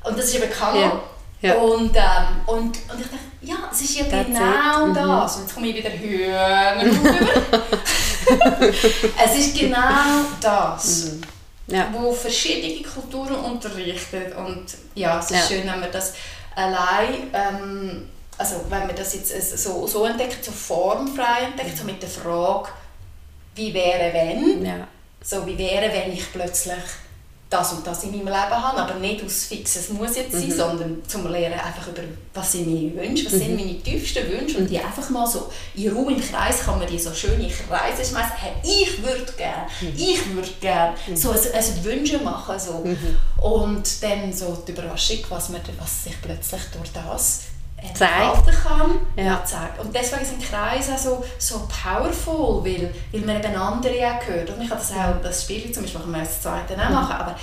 Oh, 0.03 0.09
und 0.09 0.17
das 0.17 0.25
ist 0.25 0.35
eben 0.35 0.51
Kanal. 0.51 0.81
Ja. 0.81 1.01
Ja. 1.43 1.53
Und, 1.55 1.95
ähm, 1.95 2.41
und, 2.47 2.55
und 2.55 2.77
ich 2.99 3.05
dachte, 3.05 3.19
ja, 3.41 3.55
es 3.69 3.81
ist 3.81 3.97
ja 3.97 4.05
That's 4.05 4.27
genau 4.27 4.87
it. 4.87 4.95
das. 4.95 5.35
Mhm. 5.35 5.41
Und 5.41 5.43
jetzt 5.43 5.53
komme 5.53 5.67
ich 5.67 5.75
wieder 5.75 5.91
höher 5.99 6.83
Es 9.25 9.35
ist 9.37 9.59
genau 9.59 10.23
das, 10.39 11.11
mhm. 11.11 11.21
ja. 11.67 11.89
wo 11.91 12.13
verschiedene 12.13 12.81
Kulturen 12.81 13.35
unterrichtet. 13.35 14.33
Und 14.37 14.67
ja, 14.95 15.19
es 15.19 15.31
ist 15.31 15.49
ja. 15.49 15.57
schön, 15.57 15.67
wenn 15.67 15.81
man 15.81 15.91
das 15.91 16.13
allein 16.55 17.29
ähm, 17.33 18.09
also 18.37 18.55
wenn 18.69 18.87
man 18.87 18.95
das 18.95 19.13
jetzt 19.13 19.57
so, 19.57 19.85
so 19.87 20.05
entdeckt, 20.05 20.43
so 20.43 20.51
formfrei 20.51 21.45
entdeckt, 21.45 21.77
so 21.77 21.83
mit 21.83 22.01
der 22.01 22.09
Frage, 22.09 22.69
wie 23.55 23.73
wäre 23.73 24.11
wenn, 24.13 24.65
Ja. 24.65 24.87
so 25.21 25.45
wie 25.45 25.57
wäre, 25.57 25.91
wenn 25.93 26.11
ich 26.11 26.31
plötzlich 26.31 26.73
das 27.53 27.73
und 27.73 27.85
das 27.85 28.03
in 28.03 28.11
meinem 28.11 28.25
Leben 28.25 28.35
habe, 28.35 28.79
aber 28.79 28.95
nicht 28.95 29.23
aus 29.23 29.45
fix, 29.45 29.75
es 29.75 29.89
muss 29.89 30.15
jetzt 30.15 30.31
sein, 30.31 30.51
sondern 30.51 31.01
zum 31.07 31.29
Lernen 31.29 31.59
einfach 31.59 31.87
über, 31.87 32.01
was 32.33 32.51
sind 32.51 32.67
meine 32.67 32.95
Wünsche, 32.95 33.25
was 33.25 33.33
sind 33.33 33.55
meine 33.55 33.79
tiefsten 33.79 34.27
Wünsche 34.29 34.57
und 34.57 34.69
die 34.69 34.79
einfach 34.79 35.07
mal 35.11 35.27
so 35.27 35.49
in 35.75 35.91
Ruhe 35.91 36.13
im 36.13 36.21
Kreis 36.21 36.61
kann 36.61 36.79
man 36.79 36.87
die 36.87 36.97
so 36.97 37.13
schön 37.13 37.39
in 37.39 37.51
Kreise 37.51 38.03
schmeißen, 38.03 38.33
hey, 38.37 38.53
ich 38.63 39.03
würde 39.03 39.31
gerne, 39.37 39.67
ich 39.95 40.33
würde 40.33 40.49
gerne, 40.59 40.95
so 41.13 41.29
ein, 41.29 41.37
ein 41.37 41.83
Wünsche 41.83 42.17
machen 42.19 42.59
so. 42.59 42.83
und 43.41 44.03
dann 44.03 44.33
so 44.33 44.63
die 44.67 44.71
Überraschung, 44.71 45.19
was, 45.29 45.49
man, 45.49 45.61
was 45.79 46.05
sich 46.05 46.19
plötzlich 46.21 46.61
durch 46.73 46.91
das 46.91 47.52
entfalten 47.83 48.53
kann. 48.53 48.91
Ja. 49.15 49.43
Zeigt. 49.45 49.79
Und 49.79 49.93
deswegen 49.95 50.25
sind 50.25 50.43
Kreise 50.43 50.93
auch 50.93 50.97
so, 50.97 51.25
so 51.37 51.67
powerful, 51.67 52.63
weil, 52.63 52.93
weil 53.11 53.21
man 53.21 53.43
eben 53.43 53.55
andere 53.55 53.93
auch 53.93 54.27
hört. 54.27 54.49
Und 54.49 54.61
ich 54.61 54.69
kann 54.69 54.77
das 54.77 54.91
auch, 54.91 55.21
das 55.21 55.43
Spiel 55.43 55.71
zum 55.71 55.83
Beispiel, 55.83 56.01
kann 56.01 56.11
man 56.11 56.21
das 56.21 56.41
zweite 56.41 56.73
auch 56.73 56.89
machen, 56.89 57.15
aber 57.15 57.35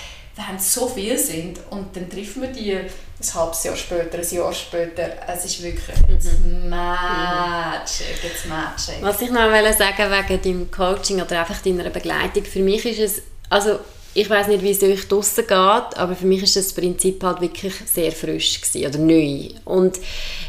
wenn 0.48 0.58
so 0.58 0.88
viel 0.88 1.18
sind 1.18 1.60
und 1.70 1.94
dann 1.94 2.08
trifft 2.08 2.36
man 2.36 2.52
die 2.52 2.72
ein 3.20 3.34
halbes 3.34 3.64
Jahr 3.64 3.76
später, 3.76 4.18
ein 4.18 4.30
Jahr 4.30 4.52
später, 4.52 5.10
es 5.28 5.44
ist 5.44 5.62
wirklich 5.62 5.98
it's 6.08 6.38
magic, 6.68 8.24
it's 8.24 8.46
magic. 8.46 9.02
Was 9.02 9.20
ich 9.20 9.30
noch 9.30 9.50
wollte 9.50 9.76
sagen 9.76 10.10
wegen 10.10 10.42
deinem 10.42 10.70
Coaching 10.70 11.20
oder 11.20 11.40
einfach 11.40 11.60
deiner 11.60 11.90
Begleitung, 11.90 12.44
für 12.44 12.60
mich 12.60 12.86
ist 12.86 12.98
es, 12.98 13.22
also 13.50 13.80
ich 14.12 14.28
weiß 14.28 14.48
nicht, 14.48 14.62
wie 14.62 14.70
es 14.70 14.82
euch 14.82 15.06
draussen 15.06 15.46
geht, 15.46 15.96
aber 15.96 16.16
für 16.16 16.26
mich 16.26 16.42
ist 16.42 16.56
das 16.56 16.72
Prinzip 16.72 17.22
halt 17.22 17.40
wirklich 17.40 17.74
sehr 17.86 18.10
frisch 18.10 18.60
gewesen, 18.60 18.88
oder 18.88 18.98
neu. 18.98 19.48
Und 19.64 20.00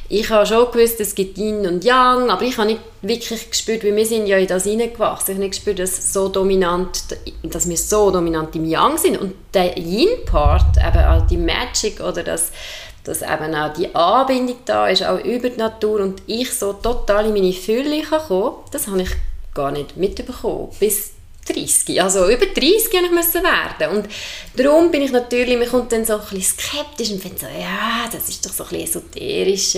ich 0.10 0.30
habe 0.32 0.47
schon 0.47 0.71
gewusst, 0.71 1.00
es 1.00 1.13
gibt 1.13 1.38
Yin 1.38 1.67
und 1.67 1.84
Yang, 1.84 2.32
aber 2.32 2.41
ich 2.41 2.58
habe 2.58 2.69
nicht 2.69 2.82
wirklich 3.04 3.50
gespürt, 3.50 3.84
weil 3.84 3.95
wir 3.95 4.06
sind 4.06 4.26
ja 4.26 4.38
in 4.38 4.47
das 4.47 4.63
hineingewachsen, 4.63 5.34
ich 5.34 5.36
habe 5.36 5.43
nicht 5.43 5.52
gespürt, 5.52 5.78
dass, 5.78 6.12
so 6.12 6.28
dominant, 6.28 7.04
dass 7.43 7.69
wir 7.69 7.78
so 7.78 8.10
dominant 8.10 8.56
im 8.56 8.65
Yang 8.65 8.97
sind. 8.97 9.21
Und 9.21 9.36
der 9.54 9.78
Yin-Part, 9.78 10.78
eben 10.78 11.06
auch 11.06 11.28
die 11.28 11.38
Magic 11.38 12.00
oder 12.00 12.24
das, 12.24 12.52
dass 13.04 13.21
eben 13.21 13.54
auch 13.54 13.74
die 13.74 13.93
Anbindung 13.93 14.58
da 14.65 14.88
ist, 14.88 15.04
auch 15.04 15.24
über 15.24 15.50
die 15.50 15.58
Natur 15.58 16.02
und 16.02 16.21
ich 16.26 16.52
so 16.52 16.74
total 16.74 17.28
in 17.28 17.34
meine 17.34 17.54
Fülle 17.54 18.02
kann 18.02 18.21
kommen, 18.28 18.56
das 18.71 18.88
habe 18.88 19.04
ich 19.04 19.10
gar 19.54 19.71
nicht 19.71 19.97
mitbekommen. 19.97 20.69
Bis 20.80 21.12
30. 21.53 22.01
Also 22.01 22.25
über 22.29 22.45
30 22.45 22.63
ich 22.93 23.11
müssen 23.11 23.43
werden. 23.43 23.97
Und 23.97 24.07
darum 24.55 24.91
bin 24.91 25.01
ich 25.01 25.11
natürlich, 25.11 25.57
man 25.57 25.69
kommt 25.69 25.91
dann 25.91 26.05
so 26.05 26.13
ein 26.15 26.21
bisschen 26.31 26.57
skeptisch 26.59 27.11
und 27.11 27.21
findet 27.21 27.39
so, 27.41 27.45
ja, 27.47 28.07
das 28.11 28.29
ist 28.29 28.45
doch 28.45 28.51
so 28.53 28.63
ein 28.63 28.69
bisschen 28.69 29.01
esoterisch, 29.03 29.75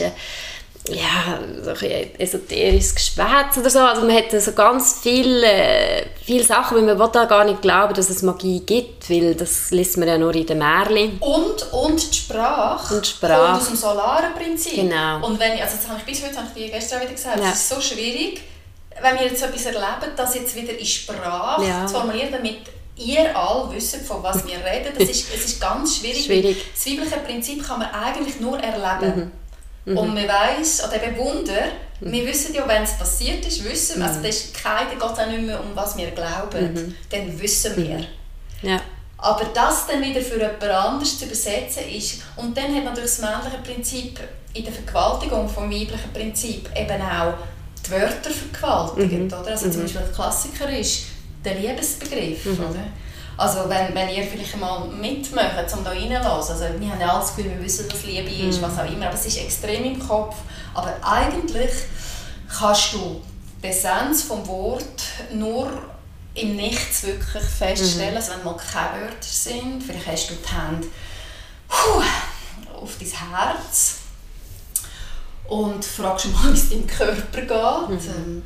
ja, 0.90 1.40
so 1.64 1.70
ein 1.86 2.20
esoterisches 2.20 2.94
Geschwätz 2.94 3.58
oder 3.58 3.70
so. 3.70 3.80
Also 3.80 4.02
man 4.06 4.16
hat 4.18 4.32
so 4.32 4.52
ganz 4.52 5.00
viele, 5.02 6.06
viele 6.26 6.44
Sachen, 6.44 6.76
weil 6.76 6.84
man 6.84 7.00
will 7.00 7.10
da 7.14 7.24
gar 7.24 7.46
nicht 7.46 7.62
glauben, 7.62 7.94
dass 7.94 8.10
es 8.10 8.22
Magie 8.22 8.60
gibt, 8.66 9.10
weil 9.10 9.34
das 9.34 9.72
liest 9.72 9.96
man 9.98 10.10
ja 10.10 10.18
nur 10.18 10.36
in 10.36 10.46
den 10.46 10.58
Märchen. 10.58 11.18
Und, 11.22 11.72
und 11.72 12.12
die 12.14 12.18
Sprache, 12.18 12.96
Und 12.96 13.06
die 13.06 13.10
Sprache. 13.12 13.46
kommt 13.46 13.62
aus 13.62 13.68
dem 13.68 13.78
Solarenprinzip. 13.78 14.76
Genau. 14.76 15.26
Und 15.26 15.40
wenn 15.40 15.54
ich, 15.54 15.64
also 15.64 15.78
das 15.78 15.88
habe 15.88 16.00
ich 16.00 16.06
bis 16.06 16.22
heute, 16.28 16.36
habe 16.36 16.48
ich 16.60 16.70
gestern 16.70 17.02
wieder 17.02 17.14
gesagt, 17.14 17.40
Ja. 17.40 17.50
es 17.52 17.56
ist 17.60 17.70
so 17.70 17.80
schwierig, 17.80 18.42
wenn 19.02 19.20
wir 19.20 19.28
jetzt 19.28 19.44
etwas 19.44 19.66
erleben, 19.66 20.14
das 20.16 20.36
jetzt 20.36 20.56
wieder 20.56 20.78
in 20.78 20.86
Sprache 20.86 21.66
Ja. 21.66 21.86
zu 21.86 21.94
formulieren, 21.96 22.32
damit 22.32 22.58
ihr 22.96 23.36
alle 23.36 23.72
wisst, 23.72 23.96
von 24.06 24.22
was 24.22 24.46
wir 24.46 24.56
reden. 24.58 24.94
Das 24.98 25.10
ist, 25.10 25.34
es 25.34 25.46
ist 25.46 25.62
ganz 25.62 25.98
schwierig. 25.98 26.24
Schwierig. 26.26 26.66
Das 26.74 26.86
weibliche 26.86 27.18
Prinzip 27.18 27.68
kann 27.68 27.80
man 27.80 27.90
eigentlich 27.92 28.40
nur 28.40 28.60
erleben. 28.60 29.32
Und 29.86 30.14
man 30.14 30.28
weiss, 30.28 30.82
oder 30.88 31.04
eben 31.04 31.18
Wunder, 31.18 31.64
wir 32.00 32.26
wissen 32.26 32.54
ja, 32.54 32.66
wenn 32.68 32.84
es 32.84 32.98
passiert 32.98 33.46
ist, 33.46 33.64
wissen 33.66 34.00
wir, 34.00 34.08
also 34.08 34.22
das 34.22 34.36
ist 34.36 34.54
geht 34.54 34.64
es 34.98 35.04
auch 35.04 35.28
nicht 35.28 35.42
mehr 35.42 35.60
um 35.60 35.76
was 35.76 35.98
wir 35.98 36.12
glauben, 36.12 36.96
dann 37.10 37.42
wissen 37.42 37.76
wir. 37.76 38.06
Ja. 38.62 38.80
Aber 39.18 39.46
das 39.54 39.88
dann 39.88 40.02
wieder 40.02 40.22
für 40.22 40.38
jemand 40.38 40.64
anderes 40.64 41.20
zu 41.20 41.26
übersetzen 41.26 41.84
ist, 41.90 42.22
und 42.38 42.58
dann 42.58 42.74
hat 42.76 42.84
natürlich 42.86 43.12
das 43.12 43.20
männliche 43.20 43.58
Prinzip 43.64 44.20
in 44.54 44.64
der 44.66 44.74
Vergewaltigung 44.74 45.50
vom 45.50 45.70
weiblichen 45.70 46.12
Prinzip 46.14 46.70
eben 46.76 47.02
auch 47.02 47.34
die 47.86 47.92
Wörter 47.92 48.30
vergewaltigt, 48.32 49.34
oder? 49.34 49.52
Also 49.52 49.70
zum 49.70 49.82
Beispiel 49.82 50.02
ein 50.02 50.14
Klassiker 50.14 50.70
ist 50.70 51.04
der 51.44 51.56
Liebesbegriff, 51.56 52.46
oder? 52.60 52.84
Also 53.36 53.68
wenn, 53.68 53.94
wenn 53.96 54.10
ihr 54.10 54.24
vielleicht 54.24 54.58
mal 54.60 54.88
mitmacht, 54.88 55.74
um 55.76 55.84
da 55.84 55.90
reinzulassen, 55.90 56.54
also 56.54 56.80
wir 56.80 56.90
haben 56.92 57.02
ja 57.02 57.16
alles 57.16 57.36
Gefühl, 57.36 57.52
wir 57.52 57.64
wissen, 57.64 57.86
was 57.92 58.04
Liebe 58.04 58.30
ist, 58.48 58.62
was 58.62 58.78
auch 58.78 58.86
immer, 58.86 59.08
aber 59.08 59.16
es 59.16 59.26
ist 59.26 59.38
extrem 59.38 59.84
im 59.86 60.00
Kopf. 60.00 60.36
Aber 60.74 60.94
eigentlich 61.02 61.72
kannst 62.48 62.94
du 62.94 63.22
die 63.62 63.68
Essenz 63.68 64.24
vom 64.24 64.46
Wort 64.48 65.04
nur 65.34 65.68
im 66.36 66.56
Nichts 66.56 67.04
wirklich 67.04 67.44
feststellen, 67.44 68.16
also 68.16 68.34
wenn 68.34 68.44
mal 68.44 68.58
keine 68.58 69.02
Wörter 69.02 69.16
sind, 69.22 69.84
vielleicht 69.84 70.08
hast 70.08 70.30
du 70.30 70.34
die 70.36 70.56
Hände 70.56 70.88
puh, 71.68 72.04
auf 72.82 72.92
dein 73.00 73.10
Herz 73.10 73.96
und 75.48 75.84
fragst 75.84 76.32
mal, 76.34 76.44
wie 76.54 76.58
es 76.58 76.70
deinem 76.70 76.88
Körper 76.88 77.42
geht. 77.42 78.08
Ähm, 78.10 78.44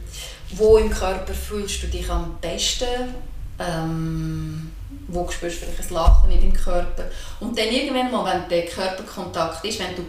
wo 0.51 0.77
im 0.77 0.89
Körper 0.89 1.33
fühlst 1.33 1.83
du 1.83 1.87
dich 1.87 2.09
am 2.09 2.37
besten? 2.39 3.13
Ähm, 3.59 4.71
wo 5.07 5.29
spürst 5.29 5.61
du 5.61 5.65
vielleicht 5.65 5.89
ein 5.89 5.93
Lachen 5.93 6.31
in 6.31 6.39
deinem 6.39 6.53
Körper? 6.53 7.05
Und 7.39 7.57
dann 7.57 7.67
irgendwann 7.67 8.11
mal, 8.11 8.33
wenn 8.33 8.49
der 8.49 8.65
Körperkontakt 8.65 9.63
ist, 9.65 9.79
wenn 9.79 9.95
du 9.95 10.03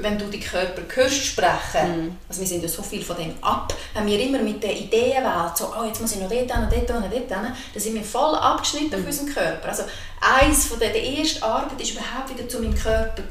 wenn 0.00 0.18
du 0.18 0.24
die 0.26 0.40
Körper 0.40 0.82
hörst 0.94 1.22
sprechen, 1.26 2.18
also 2.26 2.40
wir 2.40 2.48
sind 2.48 2.62
ja 2.62 2.68
so 2.68 2.82
viel 2.82 3.02
von 3.02 3.16
dem 3.16 3.34
ab, 3.42 3.74
wenn 3.92 4.06
wir 4.06 4.18
immer 4.18 4.38
mit 4.38 4.62
der 4.62 4.74
Ideenwelt 4.74 5.54
so, 5.54 5.70
oh, 5.78 5.84
jetzt 5.84 6.00
muss 6.00 6.12
ich 6.12 6.20
noch 6.22 6.30
dort 6.30 6.40
hin, 6.40 6.48
dort 6.48 6.72
hin, 6.72 6.84
dort 6.86 7.12
hin, 7.12 7.22
dann 7.28 7.54
sind 7.74 7.94
wir 7.94 8.02
voll 8.02 8.34
abgeschnitten 8.36 8.98
auf 8.98 9.06
unseren 9.06 9.28
Körper. 9.28 9.68
Also 9.68 9.82
eins 10.20 10.66
von 10.66 10.78
der, 10.78 10.94
der 10.94 11.02
erste 11.02 11.42
Arbeit 11.42 11.78
ist 11.78 11.90
überhaupt 11.90 12.30
wieder 12.34 12.48
zu 12.48 12.60
meinem 12.60 12.74
Körper 12.74 13.22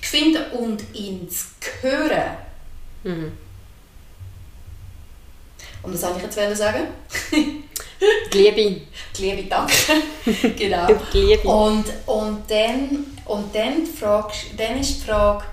finden 0.00 0.44
und 0.52 0.80
zu 1.30 1.46
hören. 1.80 2.36
Und 5.82 5.94
was 5.94 6.00
soll 6.00 6.12
ich 6.16 6.22
jetzt 6.22 6.58
sagen? 6.58 6.86
Die 8.32 8.38
Liebe. 8.38 8.82
Die 9.16 9.22
Liebe, 9.22 9.48
danke. 9.48 9.74
genau. 10.56 10.86
Die 11.12 11.18
Liebe. 11.18 11.48
Und, 11.48 11.84
und, 12.06 12.50
dann, 12.50 13.06
und 13.26 13.54
dann, 13.54 13.84
die 13.84 13.90
Frage, 13.90 14.32
dann 14.56 14.78
ist 14.78 15.00
die 15.00 15.06
Frage, 15.06 15.44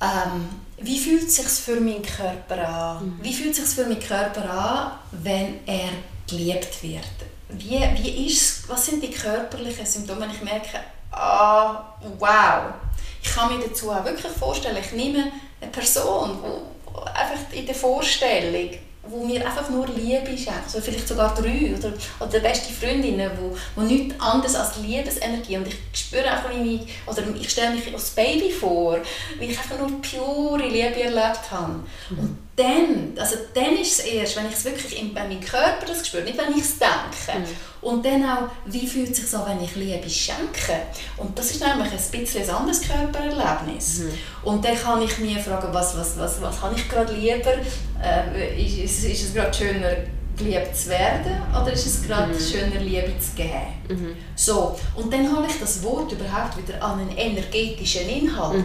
ähm, 0.00 0.48
wie 0.76 0.98
fühlt 0.98 1.26
es 1.26 1.36
sich 1.36 1.46
für 1.46 1.80
meinen 1.80 2.02
Körper 2.02 2.68
an? 2.68 3.18
Wie 3.20 3.32
fühlt 3.32 3.58
es 3.58 3.70
sich 3.70 3.74
für 3.74 3.88
meinen 3.88 4.00
Körper 4.00 4.48
an, 4.48 4.92
wenn 5.22 5.60
er 5.66 5.90
geliebt 6.28 6.82
wird? 6.82 7.04
Wie, 7.48 7.80
wie 8.00 8.26
ist, 8.26 8.68
was 8.68 8.86
sind 8.86 9.02
die 9.02 9.10
körperlichen 9.10 9.86
Symptome, 9.86 10.20
wenn 10.20 10.30
ich 10.30 10.42
merke, 10.42 10.78
ah, 11.10 11.96
wow, 12.18 12.74
ich 13.22 13.34
kann 13.34 13.56
mir 13.56 13.64
dazu 13.64 13.90
auch 13.90 14.04
wirklich 14.04 14.32
vorstellen, 14.32 14.76
ich 14.80 14.92
nehme 14.92 15.32
eine 15.60 15.70
Person, 15.70 16.38
wo 16.42 17.00
einfach 17.02 17.52
in 17.52 17.66
der 17.66 17.74
Vorstellung, 17.74 18.70
wo 19.10 19.24
mir 19.24 19.44
einfach 19.46 19.68
nur 19.70 19.86
Liebe 19.88 20.36
schenkt, 20.36 20.64
also 20.64 20.80
vielleicht 20.80 21.08
sogar 21.08 21.34
drei 21.34 21.74
oder, 21.76 21.92
oder 22.20 22.40
beste 22.40 22.72
Freundinnen, 22.72 23.30
wo, 23.40 23.56
wo 23.74 23.86
nichts 23.86 24.20
anderes 24.20 24.54
als 24.54 24.76
Liebesenergie 24.78 25.56
und 25.56 25.66
ich 25.68 25.76
spüre 25.92 26.30
einfach, 26.30 26.50
wie 26.50 26.76
ich, 26.76 26.82
oder 27.06 27.22
ich 27.40 27.48
stelle 27.48 27.74
mich 27.74 27.92
als 27.92 28.10
Baby 28.10 28.50
vor, 28.50 28.98
wie 29.38 29.46
ich 29.46 29.58
einfach 29.58 29.78
nur 29.78 30.00
pure 30.02 30.68
Liebe 30.68 31.02
erlebt 31.02 31.50
habe. 31.50 31.80
Und 32.10 32.38
dann, 32.58 33.14
also 33.16 33.36
dann 33.54 33.76
ist 33.76 34.00
es 34.00 34.04
erst, 34.06 34.36
wenn 34.36 34.46
ich 34.46 34.54
es 34.54 34.64
wirklich 34.64 35.00
in, 35.00 35.14
wenn 35.14 35.28
mein 35.28 35.40
Körper 35.40 35.86
das 35.86 36.06
spürt, 36.06 36.24
nicht 36.24 36.36
wenn 36.36 36.52
ich 36.52 36.64
es 36.64 36.78
denke. 36.78 37.46
Und 37.80 38.04
dann 38.04 38.24
auch, 38.24 38.48
wie 38.66 38.86
fühlt 38.86 39.10
es 39.10 39.18
sich 39.18 39.38
an, 39.38 39.44
wenn 39.46 39.64
ich 39.64 39.76
Liebe 39.76 40.10
schenke? 40.10 40.82
Und 41.16 41.38
das 41.38 41.52
ist 41.52 41.60
nämlich 41.64 41.92
ein 41.92 42.20
bisschen 42.20 42.42
ein 42.42 42.50
anderes 42.50 42.80
Körpererlebnis. 42.82 44.02
Und 44.42 44.64
dann 44.64 44.76
kann 44.76 45.00
ich 45.02 45.16
mir 45.18 45.38
fragen, 45.38 45.68
was, 45.72 45.96
was, 45.96 46.18
was, 46.18 46.42
was 46.42 46.60
habe 46.60 46.74
ich 46.74 46.88
gerade 46.88 47.12
lieber? 47.14 47.54
Äh, 48.02 48.62
ist, 48.64 48.78
ist, 48.78 49.04
ist 49.04 49.22
es 49.28 49.34
gerade 49.34 49.54
schöner, 49.54 49.90
geliebt 50.36 50.76
zu 50.76 50.88
werden 50.90 51.42
oder 51.50 51.72
ist 51.72 51.86
es 51.86 52.02
gerade 52.06 52.32
schöner, 52.38 52.80
Liebe 52.80 53.12
zu 53.18 53.34
geben? 53.36 54.16
So, 54.36 54.78
und 54.96 55.12
dann 55.12 55.34
habe 55.34 55.46
ich 55.48 55.58
das 55.60 55.82
Wort 55.82 56.12
überhaupt 56.12 56.56
wieder 56.56 56.82
an 56.82 57.00
einen 57.00 57.16
energetischen 57.16 58.08
Inhalt. 58.08 58.64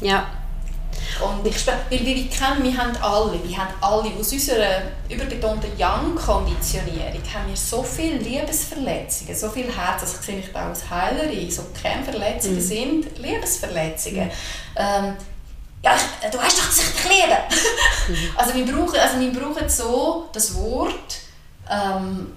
Ja. 0.00 0.26
Und 1.18 1.46
ich 1.46 1.58
spreche, 1.58 1.78
weil 1.90 2.04
wir 2.04 2.28
kennen, 2.28 2.62
wir 2.62 2.76
haben 2.76 2.96
alle, 2.96 3.42
wir 3.42 3.56
haben 3.56 3.74
alle 3.80 4.10
aus 4.18 4.32
unserer 4.32 4.82
überbetonten 5.08 5.70
Young-Konditionierung 5.78 7.22
haben 7.34 7.48
wir 7.48 7.56
so 7.56 7.82
viele 7.82 8.18
Liebesverletzungen, 8.18 9.34
so 9.34 9.48
viel 9.48 9.66
Herz, 9.66 10.02
also 10.02 10.16
ich 10.18 10.26
sehe 10.26 10.36
mich 10.36 10.52
da 10.52 10.68
als 10.68 10.88
Heilerin, 10.88 11.50
so 11.50 11.62
Kernverletzungen 11.80 12.60
sind 12.60 13.18
Liebesverletzungen. 13.18 14.30
Ähm, 14.76 15.16
ja, 15.82 15.92
ich, 15.94 16.30
du 16.30 16.38
weißt 16.38 16.58
doch, 16.58 16.66
dass 16.66 16.78
ich 16.78 16.92
dich 16.92 17.04
liebe. 17.04 17.36
also, 18.36 18.54
wir 18.54 18.66
brauchen, 18.66 18.98
also 18.98 19.20
wir 19.20 19.32
brauchen 19.32 19.68
so 19.68 20.28
das 20.32 20.54
Wort, 20.54 21.18
ähm, 21.70 22.32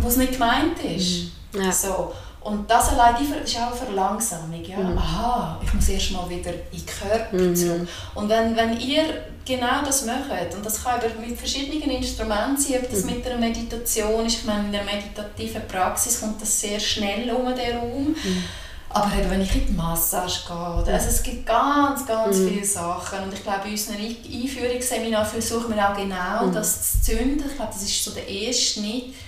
was 0.00 0.16
nicht 0.16 0.32
gemeint 0.32 0.78
ist. 0.80 1.32
Ja. 1.52 1.70
So. 1.70 2.12
Und 2.44 2.70
das 2.70 2.90
allein, 2.90 3.16
die, 3.18 3.32
das 3.32 3.50
ist 3.50 3.56
auch 3.58 3.68
eine 3.68 3.76
Verlangsamung. 3.76 4.62
Ja? 4.62 4.76
Mhm. 4.76 4.98
Aha, 4.98 5.58
ich 5.64 5.72
muss 5.72 5.88
erst 5.88 6.12
mal 6.12 6.28
wieder 6.28 6.52
in 6.52 6.78
den 6.78 6.86
Körper 6.86 7.36
mhm. 7.36 7.56
zurück. 7.56 7.88
Und 8.14 8.28
wenn, 8.28 8.54
wenn 8.54 8.78
ihr 8.78 9.02
genau 9.46 9.82
das 9.84 10.04
macht, 10.04 10.54
und 10.54 10.64
das 10.64 10.84
kann 10.84 11.00
mit 11.20 11.38
verschiedenen 11.38 11.90
Instrumenten 11.90 12.58
sein, 12.58 12.80
ob 12.82 12.90
das 12.90 13.04
mhm. 13.04 13.12
mit 13.12 13.26
einer 13.26 13.38
Meditation 13.38 14.26
ist, 14.26 14.40
ich 14.40 14.44
meine, 14.44 14.66
in 14.66 14.72
der 14.72 14.84
meditativen 14.84 15.66
Praxis 15.66 16.20
kommt 16.20 16.40
das 16.42 16.60
sehr 16.60 16.78
schnell 16.78 17.30
um 17.30 17.46
den 17.46 17.78
Raum. 17.78 18.08
Mhm. 18.08 18.44
Aber 18.90 19.10
eben, 19.18 19.30
wenn 19.30 19.40
ich 19.40 19.54
in 19.56 19.66
die 19.66 19.72
Massage 19.72 20.46
gehe, 20.46 20.94
also 20.94 21.08
es 21.08 21.22
gibt 21.22 21.46
ganz, 21.46 22.06
ganz 22.06 22.36
mhm. 22.36 22.48
viele 22.48 22.64
Sachen. 22.64 23.24
Und 23.24 23.34
ich 23.34 23.42
glaube, 23.42 23.66
in 23.66 23.72
unseren 23.72 23.96
Einführungsseminar 23.96 25.24
versuchen 25.24 25.74
wir 25.74 25.90
auch 25.90 25.96
genau 25.96 26.46
mhm. 26.46 26.52
das 26.52 26.92
zu 26.92 27.02
zünden. 27.02 27.44
Ich 27.48 27.56
glaube, 27.56 27.72
das 27.72 27.82
ist 27.82 28.04
so 28.04 28.12
der 28.12 28.28
erste 28.28 28.80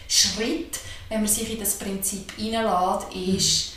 Schritt, 0.07 0.79
wenn 1.09 1.21
man 1.21 1.29
sich 1.29 1.53
in 1.53 1.61
das 1.61 1.75
Prinzip 1.75 2.33
hineinlässt, 2.37 3.15
ist, 3.15 3.73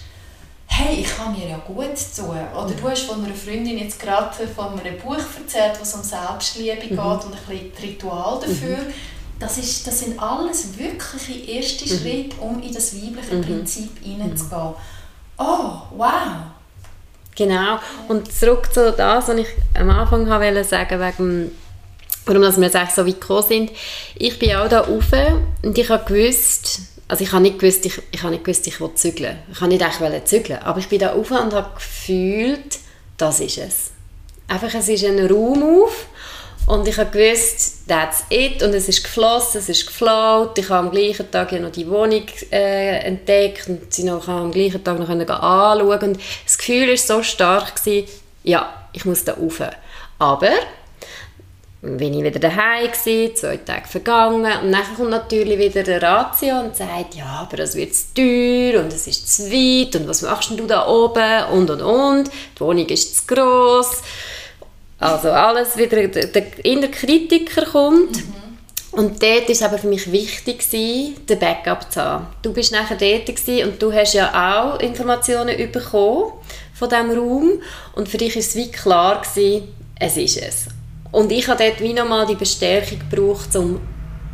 hey, 0.65 1.01
ich 1.01 1.15
kann 1.15 1.33
mir 1.37 1.49
ja 1.49 1.57
gut 1.57 1.95
tun. 2.15 2.29
Oder 2.29 2.73
du 2.73 2.89
hast 2.89 3.03
von 3.03 3.23
einer 3.23 3.35
Freundin 3.35 3.77
jetzt 3.77 3.99
gerade 3.99 4.47
von 4.47 4.79
einem 4.79 4.97
Buch 4.97 5.17
erzählt, 5.17 5.79
was 5.79 5.93
um 5.93 6.03
Selbstliebe 6.03 6.75
mhm. 6.75 6.89
geht 6.89 6.97
und 6.99 7.25
ein 7.25 7.31
bisschen 7.47 7.71
Ritual 7.81 8.39
dafür. 8.39 8.77
Mhm. 8.77 8.93
Das, 9.39 9.57
ist, 9.57 9.87
das 9.87 9.99
sind 9.99 10.19
alles 10.19 10.77
wirkliche 10.77 11.51
erste 11.51 11.85
mhm. 11.85 11.99
Schritte, 11.99 12.35
um 12.41 12.61
in 12.61 12.73
das 12.73 12.95
weibliche 12.95 13.35
mhm. 13.35 13.41
Prinzip 13.41 14.03
hineinzugehen. 14.03 14.73
Oh, 15.37 15.71
wow! 15.95 16.11
Genau. 17.35 17.79
Und 18.09 18.31
zurück 18.31 18.73
zu 18.73 18.91
das, 18.91 19.29
was 19.29 19.37
ich 19.37 19.47
am 19.73 19.89
Anfang 19.89 20.27
wollte 20.27 20.63
sagen 20.63 20.99
wegen 20.99 21.51
warum 22.25 22.41
wir 22.41 22.69
jetzt 22.69 22.95
so 22.95 23.05
weit 23.05 23.19
gekommen 23.19 23.43
sind. 23.47 23.71
Ich 24.15 24.37
bin 24.37 24.55
auch 24.55 24.67
da 24.67 24.81
rauf 24.81 25.05
und 25.63 25.77
ich 25.77 25.89
habe 25.89 26.13
gewusst, 26.13 26.81
also 27.09 27.23
ich 27.23 27.31
habe 27.31 27.41
nicht 27.41 27.59
gewusst, 27.59 27.85
ich, 27.85 27.99
ich 28.11 28.21
habe 28.21 28.31
nicht 28.31 28.43
gewusst, 28.43 28.67
ich 28.67 28.79
will 28.79 28.91
zügeln. 28.93 29.39
Ich 29.51 29.59
habe 29.59 29.69
nicht 29.69 29.81
echt 29.81 30.27
zügeln, 30.27 30.59
aber 30.61 30.79
ich 30.79 30.87
bin 30.87 30.99
da 30.99 31.11
rauf 31.11 31.31
und 31.31 31.53
habe 31.53 31.71
gefühlt, 31.73 32.77
das 33.17 33.39
ist 33.39 33.57
es. 33.57 33.91
Einfach, 34.47 34.73
es 34.75 34.87
ist 34.87 35.03
ein 35.03 35.19
Raum 35.27 35.83
auf 35.83 36.05
und 36.67 36.87
ich 36.87 36.97
habe 36.99 37.09
gewusst, 37.09 37.87
that's 37.87 38.23
it 38.29 38.61
und 38.61 38.75
es 38.75 38.87
ist 38.87 39.03
geflossen, 39.03 39.59
es 39.59 39.69
ist 39.69 39.87
geflaut. 39.87 40.57
Ich 40.59 40.69
habe 40.69 40.87
am 40.87 40.91
gleichen 40.91 41.29
Tag 41.31 41.51
ja 41.51 41.59
noch 41.59 41.71
die 41.71 41.89
Wohnung 41.89 42.25
äh, 42.51 42.99
entdeckt 42.99 43.67
und 43.67 43.91
sie 43.91 44.03
noch 44.03 44.27
am 44.27 44.51
gleichen 44.51 44.83
Tag 44.83 44.99
noch 44.99 45.09
anschauen 45.09 46.09
und 46.09 46.19
das 46.45 46.57
Gefühl 46.59 46.89
war 46.89 46.97
so 46.97 47.23
stark, 47.23 47.75
gewesen, 47.75 48.07
ja, 48.43 48.87
ich 48.93 49.05
muss 49.05 49.25
da 49.25 49.33
rauf. 49.33 49.63
Aber 50.19 50.51
bin 51.81 52.13
ich 52.13 52.23
wieder 52.23 52.39
daheim 52.39 52.91
gewesen, 52.91 53.35
zwei 53.35 53.57
Tage 53.57 53.87
vergangen 53.87 54.51
und 54.63 54.71
dann 54.71 54.95
kommt 54.97 55.11
natürlich 55.11 55.57
wieder 55.57 55.81
der 55.83 56.01
Ratio 56.01 56.59
und 56.59 56.75
sagt, 56.75 57.15
ja, 57.15 57.25
aber 57.25 57.57
das 57.57 57.75
wird 57.75 57.95
zu 57.95 58.13
teuer 58.13 58.81
und 58.81 58.91
es 58.91 59.07
ist 59.07 59.33
zu 59.33 59.43
weit 59.49 59.95
und 59.95 60.07
was 60.07 60.21
machst 60.21 60.51
du 60.51 60.67
da 60.67 60.87
oben 60.87 61.45
und 61.53 61.69
und 61.69 61.81
und, 61.81 62.31
die 62.57 62.59
Wohnung 62.59 62.85
ist 62.87 63.15
zu 63.15 63.33
gross. 63.33 64.01
Also 64.99 65.31
alles 65.31 65.77
wieder, 65.77 66.07
der, 66.07 66.25
der 66.27 66.65
innere 66.65 66.91
Kritiker 66.91 67.65
kommt. 67.65 68.17
Mhm. 68.17 68.33
Und 68.91 69.21
dort 69.21 69.43
war 69.43 69.49
es 69.49 69.61
aber 69.61 69.77
für 69.77 69.87
mich 69.87 70.11
wichtig, 70.11 70.67
den 70.69 71.39
Backup 71.39 71.91
zu 71.91 72.03
haben. 72.03 72.27
Du 72.41 72.51
bist 72.51 72.71
nachher 72.71 72.97
dort 72.97 73.29
und 73.29 73.81
du 73.81 73.93
hast 73.93 74.13
ja 74.13 74.73
auch 74.73 74.79
Informationen 74.79 75.55
bekommen 75.71 76.33
von 76.73 76.89
diesem 76.89 77.11
Raum 77.11 77.61
und 77.95 78.09
für 78.09 78.17
dich 78.17 78.35
war 78.35 78.39
es 78.39 78.55
wie 78.55 78.71
klar, 78.71 79.21
gewesen, 79.21 79.67
es 79.99 80.17
ist 80.17 80.37
es. 80.37 80.78
Und 81.11 81.31
ich 81.31 81.47
habe 81.47 81.63
dort 81.63 81.81
wie 81.81 81.93
nochmal 81.93 82.25
die 82.27 82.35
Bestärkung 82.35 82.99
gebraucht, 82.99 83.55
um 83.55 83.79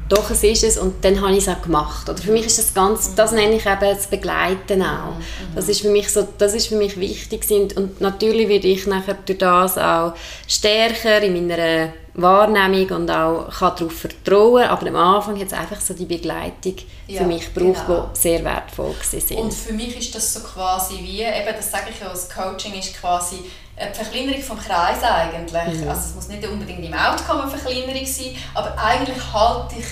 doch, 0.08 0.30
es 0.30 0.44
ist 0.44 0.64
es 0.64 0.78
und 0.78 1.04
dann 1.04 1.20
habe 1.20 1.32
ich 1.32 1.40
es 1.40 1.48
auch 1.48 1.62
gemacht. 1.62 2.08
Oder 2.08 2.22
für 2.22 2.32
mich 2.32 2.46
ist 2.46 2.60
das 2.60 2.74
ganz, 2.74 3.16
das 3.16 3.32
nenne 3.32 3.56
ich 3.56 3.66
eben 3.66 3.80
das 3.80 4.08
Begleiten 4.08 4.84
auch. 4.84 5.16
Das 5.56 5.68
ist 5.68 5.82
für 5.82 5.90
mich, 5.90 6.12
so, 6.12 6.28
das 6.38 6.54
ist 6.54 6.68
für 6.68 6.76
mich 6.76 7.00
wichtig 7.00 7.44
und 7.76 8.02
natürlich 8.02 8.48
werde 8.48 8.68
ich 8.68 8.86
nachher 8.86 9.16
durch 9.26 9.40
das 9.40 9.78
auch 9.80 10.14
stärker 10.48 11.22
in 11.24 11.48
meiner 11.48 11.94
Wahrnehmung 12.14 12.90
und 12.98 13.12
auch 13.12 13.50
kann 13.50 13.76
darauf 13.76 13.94
vertrauen, 13.94 14.64
aber 14.64 14.88
am 14.88 14.96
Anfang 14.96 15.40
hat 15.40 15.48
es 15.48 15.54
einfach 15.54 15.82
so 15.82 15.94
die 15.94 16.06
Begleitung 16.06 16.76
ja, 17.08 17.22
für 17.22 17.28
mich 17.28 17.54
gebraucht, 17.54 17.88
genau. 17.88 18.10
die 18.16 18.20
sehr 18.20 18.44
wertvoll 18.44 18.94
war. 18.96 19.38
Und 19.38 19.54
für 19.54 19.74
mich 19.74 19.98
ist 19.98 20.14
das 20.14 20.34
so 20.34 20.42
quasi 20.42 21.00
wie, 21.00 21.24
eben 21.24 21.56
das 21.56 21.72
sage 21.72 21.90
ich 21.90 22.00
ja, 22.00 22.10
das 22.10 22.30
Coaching 22.30 22.74
ist 22.76 22.96
quasi 23.00 23.38
eine 23.78 23.94
Verkleinerung 23.94 24.42
vom 24.42 24.60
Kreis 24.60 25.04
eigentlich. 25.04 25.82
Mhm. 25.82 25.90
Also 25.90 26.02
es 26.10 26.16
muss 26.16 26.28
nicht 26.28 26.48
unbedingt 26.48 26.86
im 26.86 26.94
Outcome 26.94 27.44
eine 27.44 27.52
Verkleinerung 27.52 28.06
sein, 28.06 28.36
aber 28.54 28.78
eigentlich 28.78 29.18
halte 29.34 29.76
ich 29.80 29.86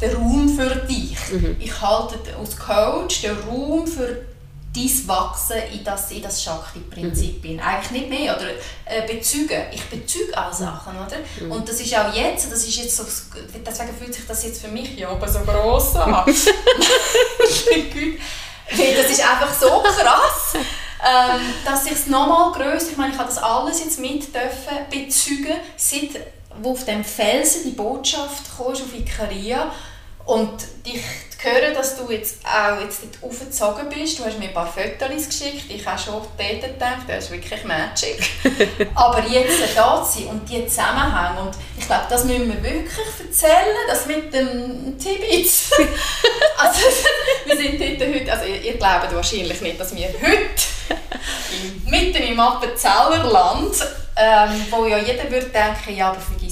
den 0.00 0.14
Raum 0.16 0.48
für 0.48 0.76
dich. 0.76 1.16
Mhm. 1.30 1.56
Ich 1.58 1.80
halte 1.80 2.18
als 2.38 2.56
Coach 2.56 3.22
den 3.22 3.36
Raum 3.48 3.86
für 3.86 4.24
dein 4.74 5.08
Wachsen 5.08 5.56
in 5.72 5.82
das, 5.84 6.10
in 6.10 6.22
das 6.22 6.42
Shakti-Prinzip 6.42 7.42
mhm. 7.42 7.60
Eigentlich 7.60 7.90
nicht 7.92 8.10
mehr. 8.10 8.36
Oder 8.36 8.50
äh, 8.84 9.06
bezügen. 9.06 9.62
Ich 9.72 9.84
bezüge 9.84 10.36
auch 10.36 10.52
Sachen. 10.52 10.94
Oder? 10.96 11.16
Mhm. 11.40 11.52
Und 11.52 11.66
das 11.68 11.80
ist 11.80 11.96
auch 11.96 12.12
jetzt, 12.14 12.52
das 12.52 12.66
ist 12.66 12.76
jetzt 12.76 12.96
so, 12.96 13.04
deswegen 13.64 13.96
fühlt 13.96 14.14
sich 14.14 14.26
das 14.26 14.44
jetzt 14.44 14.60
für 14.60 14.68
mich 14.68 14.88
hier 14.90 15.10
oben 15.10 15.30
so 15.30 15.40
gross 15.40 15.96
an. 15.96 16.24
das 16.26 16.38
ist 19.10 19.20
einfach 19.20 19.54
so 19.58 19.82
krass 19.82 20.56
ähm, 21.04 21.40
dass 21.64 21.86
ich 21.86 21.92
es 21.92 22.06
nochmal 22.06 22.52
grösser, 22.52 22.90
ich 22.90 22.96
meine, 22.96 23.12
ich 23.12 23.18
habe 23.18 23.28
das 23.28 23.38
alles 23.38 23.84
jetzt 23.84 23.98
mit 23.98 24.34
dürfen 24.34 24.78
bezeugen, 24.90 25.60
seit 25.76 26.10
wo 26.62 26.72
auf 26.72 26.84
dem 26.84 27.04
Felsen 27.04 27.64
die 27.64 27.70
Botschaft 27.70 28.44
kommst, 28.56 28.82
auf 28.82 28.94
Ikaria. 28.94 29.70
Und 30.24 30.50
dich 30.84 31.02
hören, 31.44 31.74
dass 31.74 31.96
du 31.96 32.10
jetzt 32.10 32.38
auch 32.44 32.80
jetzt 32.80 33.02
dort 33.02 33.30
aufgezogen 33.30 33.88
bist. 33.88 34.18
Du 34.18 34.24
hast 34.24 34.38
mir 34.38 34.48
ein 34.48 34.54
paar 34.54 34.66
Fotos 34.66 35.26
geschickt. 35.26 35.64
Ich 35.68 35.86
habe 35.86 35.98
schon 35.98 36.14
dort 36.14 36.62
gedacht, 36.62 37.02
das 37.06 37.24
ist 37.24 37.30
wirklich 37.30 37.64
Magic. 37.64 38.30
Aber 38.94 39.22
jetzt 39.26 39.76
da 39.76 40.02
zu 40.02 40.20
sein 40.20 40.28
und 40.28 40.48
die 40.48 40.66
Zusammenhänge. 40.66 41.40
Und 41.40 41.56
ich 41.78 41.86
glaube, 41.86 42.04
das 42.08 42.24
müssen 42.24 42.48
wir 42.48 42.62
wirklich 42.62 43.06
erzählen, 43.26 43.76
das 43.88 44.06
mit 44.06 44.32
dem 44.32 44.98
Tibets. 44.98 45.70
also, 46.58 46.80
wir 47.44 47.56
sind 47.56 47.80
heute, 47.80 48.32
also 48.32 48.44
ihr, 48.46 48.62
ihr 48.62 48.76
glaubt 48.78 49.14
wahrscheinlich 49.14 49.60
nicht, 49.60 49.78
dass 49.80 49.94
wir 49.94 50.08
heute 50.08 50.66
mitten 51.86 52.22
im 52.22 52.40
Appenzellerland, 52.40 53.74
ähm, 54.16 54.66
wo 54.70 54.86
ja 54.86 54.98
jeder 54.98 55.30
würde 55.30 55.48
denken, 55.48 55.96
ja, 55.96 56.10
aber 56.10 56.20
vergiss 56.20 56.45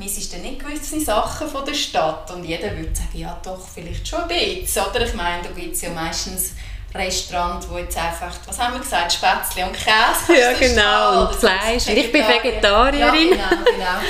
vermisst 0.00 0.32
dann 0.32 0.42
nicht 0.42 0.60
gewisse 0.60 1.00
Sachen 1.00 1.48
von 1.48 1.64
der 1.64 1.74
Stadt 1.74 2.30
und 2.30 2.44
jeder 2.44 2.74
würde 2.76 2.94
sagen, 2.94 3.18
ja 3.18 3.38
doch, 3.42 3.60
vielleicht 3.74 4.06
schon 4.08 4.22
ein 4.22 4.28
bisschen, 4.28 4.82
oder? 4.84 5.04
Ich 5.04 5.14
meine, 5.14 5.42
da 5.42 5.50
gibt 5.50 5.74
es 5.74 5.82
ja 5.82 5.90
meistens 5.90 6.52
Restaurants, 6.94 7.68
wo 7.68 7.78
jetzt 7.78 7.96
einfach, 7.96 8.34
was 8.46 8.58
haben 8.58 8.74
wir 8.74 8.80
gesagt, 8.80 9.12
Spätzle 9.12 9.66
und 9.66 9.74
Käse 9.74 10.40
Ja, 10.40 10.52
genau, 10.54 11.28
und 11.28 11.36
Fleisch. 11.36 11.86
Und 11.86 11.96
ich 11.96 12.10
bin 12.10 12.26
Vegetarierin. 12.26 13.38
Ja, 13.38 13.48
genau, 13.48 13.64
genau. 13.64 14.00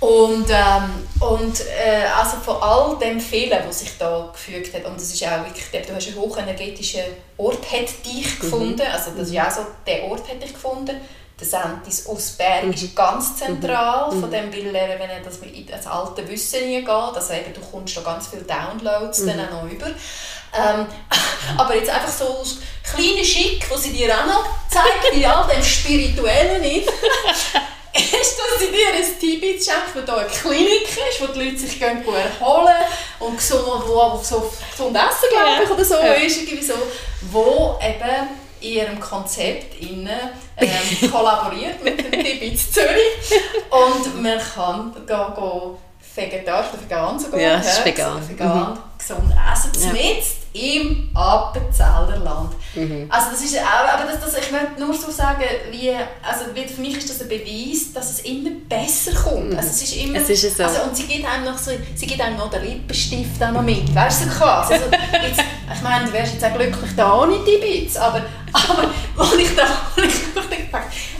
Und, 0.00 0.46
ähm, 0.50 1.08
und 1.20 1.60
äh, 1.60 2.06
also 2.14 2.36
von 2.36 2.56
all 2.62 2.98
dem 2.98 3.18
Fehlen, 3.18 3.58
was 3.66 3.80
sich 3.80 3.96
da 3.98 4.30
gefügt 4.32 4.74
hat, 4.74 4.84
und 4.84 4.96
das 4.96 5.12
ist 5.12 5.22
auch 5.24 5.44
wirklich, 5.44 5.86
du 5.86 5.94
hast 5.94 6.08
einen 6.08 6.16
hochenergetischen 6.16 7.02
Ort 7.38 7.64
hat 7.72 8.06
dich 8.06 8.36
mhm. 8.36 8.40
gefunden, 8.40 8.82
also 8.92 9.12
das 9.16 9.30
ist 9.30 9.38
auch 9.38 9.50
so, 9.50 9.66
der 9.86 10.04
Ort 10.04 10.28
hat 10.28 10.42
dich 10.42 10.52
gefunden, 10.52 11.00
der 11.38 11.46
Sentis 11.46 12.06
Ausberg 12.06 12.64
mhm. 12.64 12.72
ist 12.72 12.94
ganz 12.94 13.36
zentral, 13.36 14.12
mhm. 14.12 14.20
von 14.20 14.30
dem 14.30 14.52
will 14.52 14.74
er, 14.74 14.98
wenn 14.98 15.10
er 15.10 15.20
das, 15.20 15.38
in 15.38 15.66
das 15.66 15.86
alte 15.86 16.26
Wissen 16.28 16.60
hineingeht, 16.60 16.88
also 16.88 17.32
eben, 17.32 17.52
du 17.52 17.60
kommst 17.60 17.96
da 17.96 18.02
ganz 18.02 18.28
viele 18.28 18.42
Downloads 18.42 19.20
mhm. 19.20 19.26
dann 19.26 19.48
auch 19.48 19.62
noch 19.62 19.70
über. 19.70 19.86
Ähm, 19.86 20.86
aber 21.58 21.74
jetzt 21.74 21.90
einfach 21.90 22.12
so 22.12 22.38
als 22.38 22.58
kleiner 22.84 23.24
Schick, 23.24 23.68
was 23.70 23.82
sie 23.82 23.92
dir 23.92 24.14
auch 24.14 24.26
noch 24.26 24.46
zeigt, 24.70 25.12
in 25.12 25.24
all 25.24 25.46
dem 25.48 25.62
Spirituellen 25.62 26.62
ist, 26.62 26.88
ist, 27.94 28.38
dass 28.38 28.60
sie 28.60 28.70
dir 28.70 28.94
ein 28.94 29.18
Tibet 29.18 29.64
schenkt, 29.64 29.94
wo 29.94 30.00
da 30.00 30.16
eine 30.18 30.28
Klinik 30.28 30.88
ist, 30.88 31.20
wo 31.20 31.26
die 31.32 31.44
Leute 31.44 31.58
sich 31.58 31.80
gehen 31.80 32.04
erholen 32.04 32.74
und 33.18 33.36
gesund, 33.36 33.82
wo 33.86 34.20
so 34.22 34.52
gesund 34.70 34.96
essen, 34.96 35.28
glaube 35.30 35.64
ich, 35.64 35.70
oder 35.70 35.84
so 35.84 35.94
ja. 35.94 36.12
ist, 36.12 36.42
irgendwie 36.42 36.64
so, 36.64 36.74
wo 37.22 37.76
eben 37.82 38.43
in 38.64 38.72
ihrem 38.72 39.00
Konzept 39.00 39.80
innen, 39.80 40.08
ähm, 40.56 41.10
kollaboriert 41.10 41.82
mit 41.82 41.98
dem 41.98 42.10
Tibet 42.10 42.58
Zürich 42.58 43.40
und 43.70 44.22
man 44.22 44.38
kann 44.38 44.92
gehen, 45.06 45.34
gehen 45.34 45.76
vegetarisch 46.14 46.68
oder 46.72 46.82
vegan 46.82 47.18
sogar. 47.18 47.40
Ja, 47.40 47.58
es 47.58 47.78
ist 47.78 47.84
vegan. 47.84 48.28
vegan 48.28 48.70
mhm. 48.70 48.78
gesund 48.98 49.32
essen. 49.52 49.96
Ja. 49.96 50.43
Im 50.54 51.10
Appenzellerland. 51.14 52.50
Mhm. 52.76 53.06
Also 53.10 53.30
das 53.32 53.42
ist 53.42 53.58
auch, 53.58 53.92
aber 53.92 54.04
das, 54.10 54.20
das, 54.20 54.38
ich 54.40 54.52
möchte 54.52 54.78
nur 54.80 54.94
so 54.94 55.10
sagen, 55.10 55.42
wie, 55.72 55.90
also 56.22 56.44
für 56.54 56.80
mich 56.80 56.96
ist 56.96 57.10
das 57.10 57.22
ein 57.22 57.28
Beweis, 57.28 57.92
dass 57.92 58.10
es 58.12 58.20
immer 58.20 58.50
besser 58.68 59.12
kommt. 59.12 59.50
Mhm. 59.50 59.56
Also 59.56 59.70
es 59.70 59.82
ist 59.82 59.96
immer, 59.96 60.18
es 60.18 60.30
ist 60.30 60.56
so. 60.56 60.62
also, 60.62 60.82
und 60.82 60.96
sie 60.96 61.08
gibt 61.08 61.28
einem 61.28 61.44
noch 61.44 61.58
so, 61.58 61.72
sie 61.96 62.06
gibt 62.06 62.20
einem 62.20 62.36
noch 62.36 62.50
den 62.50 62.62
Lippenstift 62.62 63.42
auch 63.42 63.50
noch 63.50 63.62
mit, 63.62 63.92
weißt 63.92 64.26
du, 64.26 64.30
so. 64.30 64.44
Also, 64.44 64.74
jetzt, 64.74 65.42
ich 65.74 65.82
meine, 65.82 66.06
du 66.06 66.12
wärst 66.12 66.34
jetzt 66.34 66.44
auch 66.44 66.54
glücklich 66.54 66.90
da 66.96 67.20
ohne 67.20 67.38
die 67.44 67.58
Bits, 67.58 67.96
aber, 67.96 68.22
aber 68.52 68.90
wo 69.16 69.36
ich 69.36 69.56
da, 69.56 69.66
wo 69.96 70.02
ich, 70.02 70.14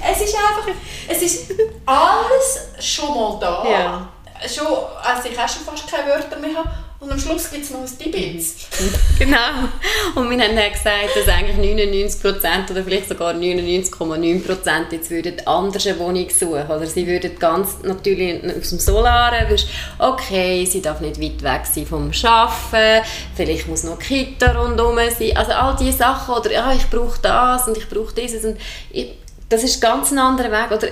es 0.06 0.20
ist 0.20 0.36
einfach, 0.36 0.68
es 1.08 1.22
ist 1.22 1.50
alles 1.84 2.68
schon 2.78 3.08
mal 3.08 3.38
da. 3.40 3.64
Ja 3.68 4.08
schon, 4.48 4.66
als 5.02 5.24
ich 5.24 5.38
auch 5.38 5.48
schon 5.48 5.64
fast 5.64 5.90
keine 5.90 6.08
Wörter 6.08 6.38
mehr 6.38 6.56
habe. 6.56 6.70
Und 7.04 7.12
am 7.12 7.18
Schluss 7.18 7.50
gibt 7.50 7.64
es 7.64 7.70
noch 7.70 7.80
ein 7.80 7.98
Dibitz. 7.98 8.66
genau. 9.18 9.68
Und 10.14 10.30
wir 10.30 10.42
haben 10.42 10.56
dann 10.56 10.72
gesagt, 10.72 11.10
dass 11.14 11.28
eigentlich 11.28 11.56
99% 11.56 12.70
oder 12.70 12.82
vielleicht 12.82 13.08
sogar 13.08 13.34
99,9% 13.34 14.92
jetzt 14.92 15.10
würden 15.10 15.34
anders 15.46 15.86
eine 15.86 15.98
Wohnung 15.98 16.28
suchen. 16.30 16.66
Oder 16.66 16.86
sie 16.86 17.06
würden 17.06 17.38
ganz 17.38 17.82
natürlich 17.82 18.42
aus 18.44 18.70
dem 18.70 18.78
Solaren, 18.78 19.58
okay, 19.98 20.64
sie 20.64 20.80
darf 20.80 21.00
nicht 21.00 21.20
weit 21.20 21.42
weg 21.42 21.66
sein 21.66 21.86
vom 21.86 22.10
Arbeiten, 22.24 23.06
vielleicht 23.34 23.68
muss 23.68 23.84
noch 23.84 23.98
Kita 23.98 24.52
rundherum 24.52 24.96
sein, 24.96 25.36
also 25.36 25.52
all 25.52 25.76
diese 25.76 25.98
Sachen. 25.98 26.34
Oder 26.34 26.52
ja, 26.52 26.72
ich 26.72 26.88
brauche 26.88 27.20
das 27.20 27.68
und 27.68 27.76
ich 27.76 27.88
brauche 27.88 28.14
dieses. 28.14 28.44
Und 28.44 28.56
ich, 28.90 29.14
das 29.48 29.62
ist 29.62 29.80
ganz 29.80 30.10
ein 30.10 30.18
anderer 30.18 30.50
Weg. 30.50 30.70
Oder 30.76 30.88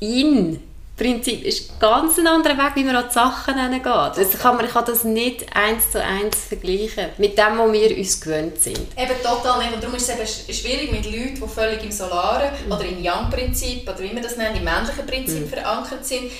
in 0.00 0.60
Prinzip 0.96 1.44
ist 1.44 1.80
ganz 1.80 2.18
ein 2.18 2.26
anderer 2.28 2.56
Weg, 2.56 2.76
wie 2.76 2.84
man 2.84 2.94
an 2.94 3.06
die 3.08 3.14
Sachen 3.14 3.58
hingeht. 3.58 3.86
Also 3.86 4.38
kann 4.38 4.56
man 4.56 4.68
kann 4.68 4.84
das 4.84 5.02
nicht 5.02 5.44
eins 5.56 5.90
zu 5.90 6.00
eins 6.00 6.36
vergleichen 6.48 7.08
mit 7.18 7.36
dem, 7.36 7.58
was 7.58 7.72
wir 7.72 7.96
uns 7.96 8.20
gewöhnt 8.20 8.60
sind. 8.60 8.78
Eben 8.96 9.22
total 9.22 9.58
nicht. 9.58 9.74
Und 9.74 9.82
darum 9.82 9.96
ist 9.96 10.08
es 10.08 10.14
eben 10.14 10.56
schwierig 10.56 10.92
mit 10.92 11.04
Leuten, 11.06 11.34
die 11.34 11.48
völlig 11.48 11.82
im 11.82 11.90
Solaren 11.90 12.50
mhm. 12.64 12.72
oder 12.72 12.84
im 12.84 13.02
Yang-Prinzip 13.02 13.88
oder 13.88 13.98
wie 13.98 14.12
man 14.12 14.22
das 14.22 14.36
nennt, 14.36 14.56
im 14.56 14.64
männlichen 14.64 15.04
Prinzip 15.04 15.40
mhm. 15.40 15.48
verankert 15.48 16.06
sind 16.06 16.30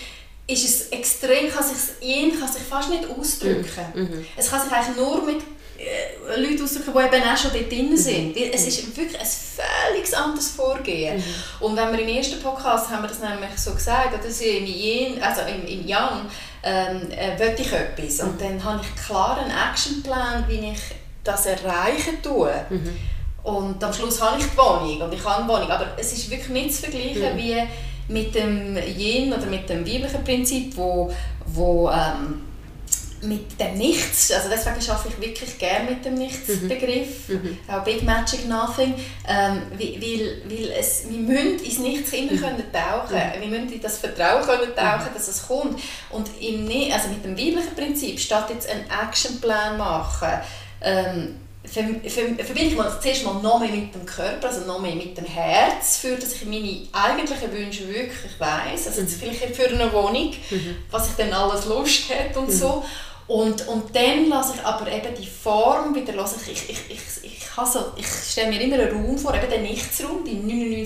ist 0.47 0.65
es 0.65 0.89
extrem, 0.89 1.51
kann 1.51 1.65
sich, 1.65 2.39
kann 2.39 2.53
sich 2.53 2.63
fast 2.63 2.91
nicht 2.91 3.09
ausdrücken. 3.09 3.65
Mhm. 3.95 4.03
mhm. 4.03 4.27
Es 4.37 4.51
kann 4.51 4.61
sich 4.61 4.71
eigentlich 4.71 4.97
nur 4.97 5.23
mit 5.25 5.39
Leute 6.37 6.65
ausdrücken, 6.65 6.93
die 6.93 7.17
eben 7.17 7.29
auch 7.29 7.37
schon 7.37 7.53
dort 7.53 7.71
drin 7.71 7.91
mhm. 7.91 7.97
sind. 7.97 8.37
Mhm. 8.37 8.51
Es 8.53 8.67
ist 8.67 8.97
wirklich 8.97 9.21
ein 9.21 9.27
völlig 9.27 10.17
anderes 10.17 10.51
Vorgehen. 10.51 11.17
Mhm. 11.17 11.25
Und 11.61 11.77
wenn 11.77 11.93
wir 11.93 12.01
im 12.01 12.09
ersten 12.09 12.41
Podcast 12.43 12.91
haben 12.91 13.03
wir 13.03 13.09
das 13.09 13.21
nämlich 13.21 13.51
so 13.57 13.73
gesagt, 13.73 14.25
dass 14.25 14.41
im 14.41 14.65
Yin, 14.65 15.23
also 15.23 15.43
im, 15.43 15.67
im 15.67 15.87
Yang 15.87 16.27
ähm, 16.63 17.11
äh, 17.11 17.39
will 17.39 17.55
ich 17.59 17.73
etwas. 17.73 18.21
Und 18.21 18.35
mhm. 18.35 18.39
dann 18.39 18.65
habe 18.65 18.81
ich 18.83 19.05
klar 19.05 19.39
einen 19.39 19.51
Actionplan, 19.51 20.45
wie 20.49 20.73
ich 20.73 20.81
das 21.23 21.47
erreichen 21.47 22.23
tue. 22.23 22.53
Mhm. 22.71 22.97
Und 23.43 23.85
am 23.85 23.93
Schluss 23.93 24.23
habe 24.23 24.41
ich 24.41 24.47
die 24.47 24.57
Wohnung 24.57 25.03
und 25.03 25.13
ich 25.13 25.23
habe 25.23 25.43
eine 25.43 25.53
Wohnung. 25.53 25.71
Aber 25.71 25.87
es 25.99 26.13
ist 26.13 26.31
wirklich 26.31 26.49
nicht 26.49 26.75
zu 26.75 26.83
vergleichen 26.83 27.37
wie 27.37 27.63
mit 28.09 28.35
dem 28.35 28.77
Yin 28.77 29.33
oder 29.33 29.47
mit 29.47 29.69
dem 29.69 29.87
weiblichen 29.87 30.25
Prinzip, 30.25 30.77
wo, 30.77 31.13
wo 31.47 31.91
ähm, 31.91 32.43
mit 33.25 33.59
dem 33.59 33.75
Nichts, 33.75 34.31
also 34.33 34.49
deswegen 34.49 34.91
arbeite 34.91 35.15
ich 35.19 35.27
wirklich 35.27 35.59
gerne 35.59 35.91
mit 35.91 36.05
dem 36.05 36.15
Nichts-Begriff, 36.15 37.29
mhm. 37.29 37.35
mhm. 37.35 37.59
auch 37.69 37.85
Big 37.85 38.03
Magic 38.03 38.49
Nothing, 38.49 38.95
ähm, 39.29 39.63
weil, 39.79 40.43
weil 40.47 40.71
es, 40.79 41.05
wir 41.09 41.19
müssen 41.19 41.65
ins 41.65 41.79
Nichts 41.79 42.13
immer 42.13 42.33
mhm. 42.33 42.41
können 42.41 42.65
tauchen 42.73 43.17
mhm. 43.17 43.41
wir 43.41 43.49
müssen 43.49 43.73
in 43.73 43.81
das 43.81 43.99
Vertrauen 43.99 44.45
können 44.45 44.75
tauchen, 44.75 45.13
dass 45.15 45.29
es 45.29 45.47
kommt. 45.47 45.81
Und 46.11 46.31
im, 46.41 46.93
also 46.93 47.09
mit 47.09 47.25
dem 47.25 47.37
weiblichen 47.37 47.75
Prinzip, 47.77 48.19
statt 48.21 48.51
jetzt 48.51 48.69
einen 48.69 48.85
Actionplan 48.91 49.77
machen, 49.79 50.41
ähm, 50.81 51.37
verbinde 51.67 52.63
ich 52.67 52.77
mal 52.77 52.99
zuerst 53.01 53.25
mal 53.25 53.41
noch 53.41 53.59
mehr 53.59 53.71
mit 53.71 53.95
dem 53.95 54.05
Körper, 54.05 54.49
also 54.49 54.67
noch 54.67 54.81
mehr 54.81 54.95
mit 54.95 55.17
dem 55.17 55.25
Herz, 55.25 55.97
für 55.97 56.17
dass 56.17 56.35
ich 56.35 56.45
meine 56.45 56.87
eigentlichen 56.93 57.53
Wünsche 57.53 57.89
wirklich 57.89 58.39
weiss. 58.39 58.87
Also 58.87 59.03
mhm. 59.03 59.09
vielleicht 59.09 59.57
für 59.57 59.69
eine 59.69 59.91
Wohnung, 59.93 60.35
mhm. 60.51 60.77
was 60.91 61.09
ich 61.09 61.15
dann 61.17 61.33
alles 61.33 61.65
Lust 61.67 62.11
hat 62.11 62.37
und 62.37 62.49
mhm. 62.49 62.53
so. 62.53 62.85
Und, 63.27 63.67
und 63.69 63.97
dann 63.97 64.29
lasse 64.29 64.57
ich 64.57 64.65
aber 64.65 64.91
eben 64.91 65.15
die 65.19 65.27
Form 65.27 65.95
wieder 65.95 66.13
los. 66.13 66.35
Ich, 66.47 66.69
ich, 66.69 66.91
ich, 66.91 67.01
ich, 67.23 67.41
so, 67.73 67.81
ich 67.97 68.07
stelle 68.07 68.51
mir 68.51 68.61
immer 68.61 68.79
einen 68.79 68.93
Raum 68.93 69.17
vor, 69.17 69.35
eben 69.35 69.49
den 69.49 69.63
Nichtsraum, 69.63 70.23
die 70.25 70.37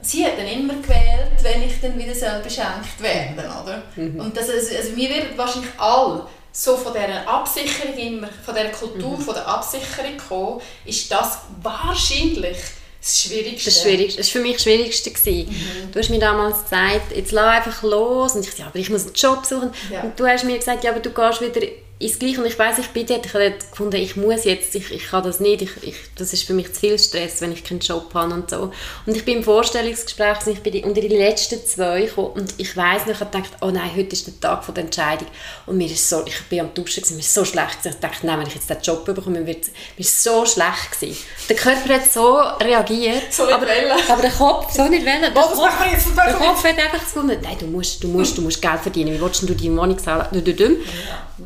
sie 0.00 0.24
hat 0.26 0.36
dann 0.36 0.48
immer 0.48 0.74
gewählt, 0.74 1.38
wenn 1.42 1.62
ich 1.62 1.80
dann 1.80 1.96
wieder 1.96 2.14
selber 2.14 2.40
beschenkt 2.40 3.00
werde. 3.00 3.48
Oder? 3.62 3.82
Mhm. 3.94 4.18
Und 4.18 4.36
das, 4.36 4.50
also, 4.50 4.76
also 4.76 4.96
wir 4.96 5.08
werden 5.08 5.28
wahrscheinlich 5.36 5.70
alle 5.78 6.26
so 6.50 6.76
von 6.76 6.92
dieser 6.92 7.26
Absicherung 7.28 7.96
immer, 7.96 8.28
von 8.44 8.54
dieser 8.54 8.70
Kultur 8.70 9.16
mhm. 9.16 9.22
von 9.22 9.34
der 9.34 9.46
Absicherung 9.46 10.18
kommen, 10.28 10.60
ist 10.84 11.10
das 11.10 11.38
wahrscheinlich 11.62 12.58
das 13.02 13.20
Schwierigste? 13.20 13.70
Das, 13.70 13.82
Schwierigste, 13.82 14.18
das 14.18 14.28
war 14.28 14.32
für 14.32 14.40
mich 14.40 14.52
das 14.54 14.62
Schwierigste. 14.62 15.10
Mhm. 15.10 15.92
Du 15.92 15.98
hast 15.98 16.10
mir 16.10 16.20
damals 16.20 16.62
gesagt, 16.62 17.16
jetzt 17.16 17.32
lass 17.32 17.66
einfach 17.66 17.82
los. 17.82 18.34
Und 18.34 18.42
ich 18.42 18.50
sagte, 18.50 18.64
aber 18.66 18.78
ich 18.78 18.90
muss 18.90 19.04
einen 19.04 19.14
Job 19.14 19.44
suchen. 19.44 19.72
Ja. 19.90 20.02
Und 20.02 20.18
du 20.18 20.26
hast 20.26 20.44
mir 20.44 20.56
gesagt, 20.56 20.84
ja, 20.84 20.92
aber 20.92 21.00
du 21.00 21.10
gehst 21.10 21.40
wieder 21.40 21.66
ins 22.02 22.18
Gleiche. 22.18 22.40
Und 22.40 22.46
ich 22.46 22.58
weiß 22.58 22.78
ich 22.78 22.88
bin 22.88 23.06
dort, 23.06 23.26
ich 23.26 23.34
habe 23.34 23.52
gefunden, 23.52 23.96
ich 23.96 24.16
muss 24.16 24.44
jetzt, 24.44 24.74
ich, 24.74 24.90
ich 24.90 25.06
kann 25.06 25.22
das 25.22 25.40
nicht, 25.40 25.62
ich, 25.62 25.70
ich, 25.82 25.96
das 26.16 26.32
ist 26.32 26.44
für 26.44 26.54
mich 26.54 26.72
zu 26.72 26.80
viel 26.80 26.98
Stress, 26.98 27.40
wenn 27.40 27.52
ich 27.52 27.64
keinen 27.64 27.80
Job 27.80 28.12
habe 28.14 28.34
und 28.34 28.50
so. 28.50 28.72
Und 29.06 29.16
ich 29.16 29.24
bin 29.24 29.38
im 29.38 29.44
Vorstellungsgespräch 29.44 30.38
ich 30.46 30.60
bin 30.60 30.84
unter 30.84 31.00
die 31.00 31.08
letzten 31.08 31.64
zwei 31.64 32.02
gekommen 32.02 32.32
und 32.32 32.54
ich 32.58 32.76
weiß 32.76 33.06
noch, 33.06 33.14
ich 33.14 33.20
habe 33.20 33.30
gedacht, 33.30 33.52
oh 33.60 33.70
nein, 33.70 33.90
heute 33.96 34.12
ist 34.12 34.26
der 34.26 34.40
Tag 34.40 34.66
der 34.74 34.84
Entscheidung. 34.84 35.28
Und 35.66 35.76
mir 35.76 35.86
ist 35.86 36.08
so, 36.08 36.22
ich 36.26 36.40
bin 36.48 36.60
am 36.60 36.74
Duschen, 36.74 37.02
mir 37.10 37.20
ist 37.20 37.32
so 37.32 37.44
schlecht 37.44 37.78
Ich 37.84 37.94
dachte, 37.94 38.26
nein, 38.26 38.40
wenn 38.40 38.46
ich 38.46 38.54
jetzt 38.54 38.68
den 38.68 38.80
Job 38.80 39.04
bekomme, 39.04 39.46
wird 39.46 39.66
mir 39.96 40.04
so 40.04 40.44
schlecht 40.44 40.92
gewesen. 40.92 41.22
Der 41.48 41.56
Körper 41.56 41.94
hat 41.94 42.12
so 42.12 42.38
reagiert. 42.64 43.32
So 43.32 43.44
aber, 43.44 43.66
aber 44.08 44.22
der 44.22 44.30
Kopf, 44.30 44.72
so 44.72 44.88
nicht 44.88 45.04
wollen. 45.04 45.20
Der 45.22 45.32
Kopf, 45.32 45.56
der 45.56 46.34
Kopf 46.34 46.64
hat 46.64 46.78
einfach 46.78 47.00
gefunden, 47.00 47.38
nein, 47.42 47.56
du 47.58 47.66
musst, 47.66 48.02
du 48.02 48.08
musst, 48.08 48.36
du 48.36 48.42
musst 48.42 48.60
Geld 48.60 48.80
verdienen. 48.80 49.14
Wie 49.14 49.20
willst 49.20 49.42
du 49.42 49.54
die 49.54 49.70
Wohnung 49.70 49.98
zahlen? 49.98 50.26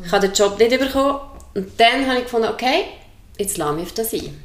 Ich 0.05 0.13
habe 0.13 0.29
den 0.29 0.33
Job 0.35 0.46
Job 0.47 0.59
nicht 0.59 0.79
bekommen. 0.79 1.21
Und 1.55 1.69
dann 1.79 2.07
habe 2.07 2.19
ich 2.19 2.25
gefunden, 2.25 2.49
okay, 2.49 2.85
jetzt 3.39 3.57
lasse 3.57 3.79
ich 3.79 3.83
auf 3.83 3.93
das 3.93 4.13
ein. 4.13 4.43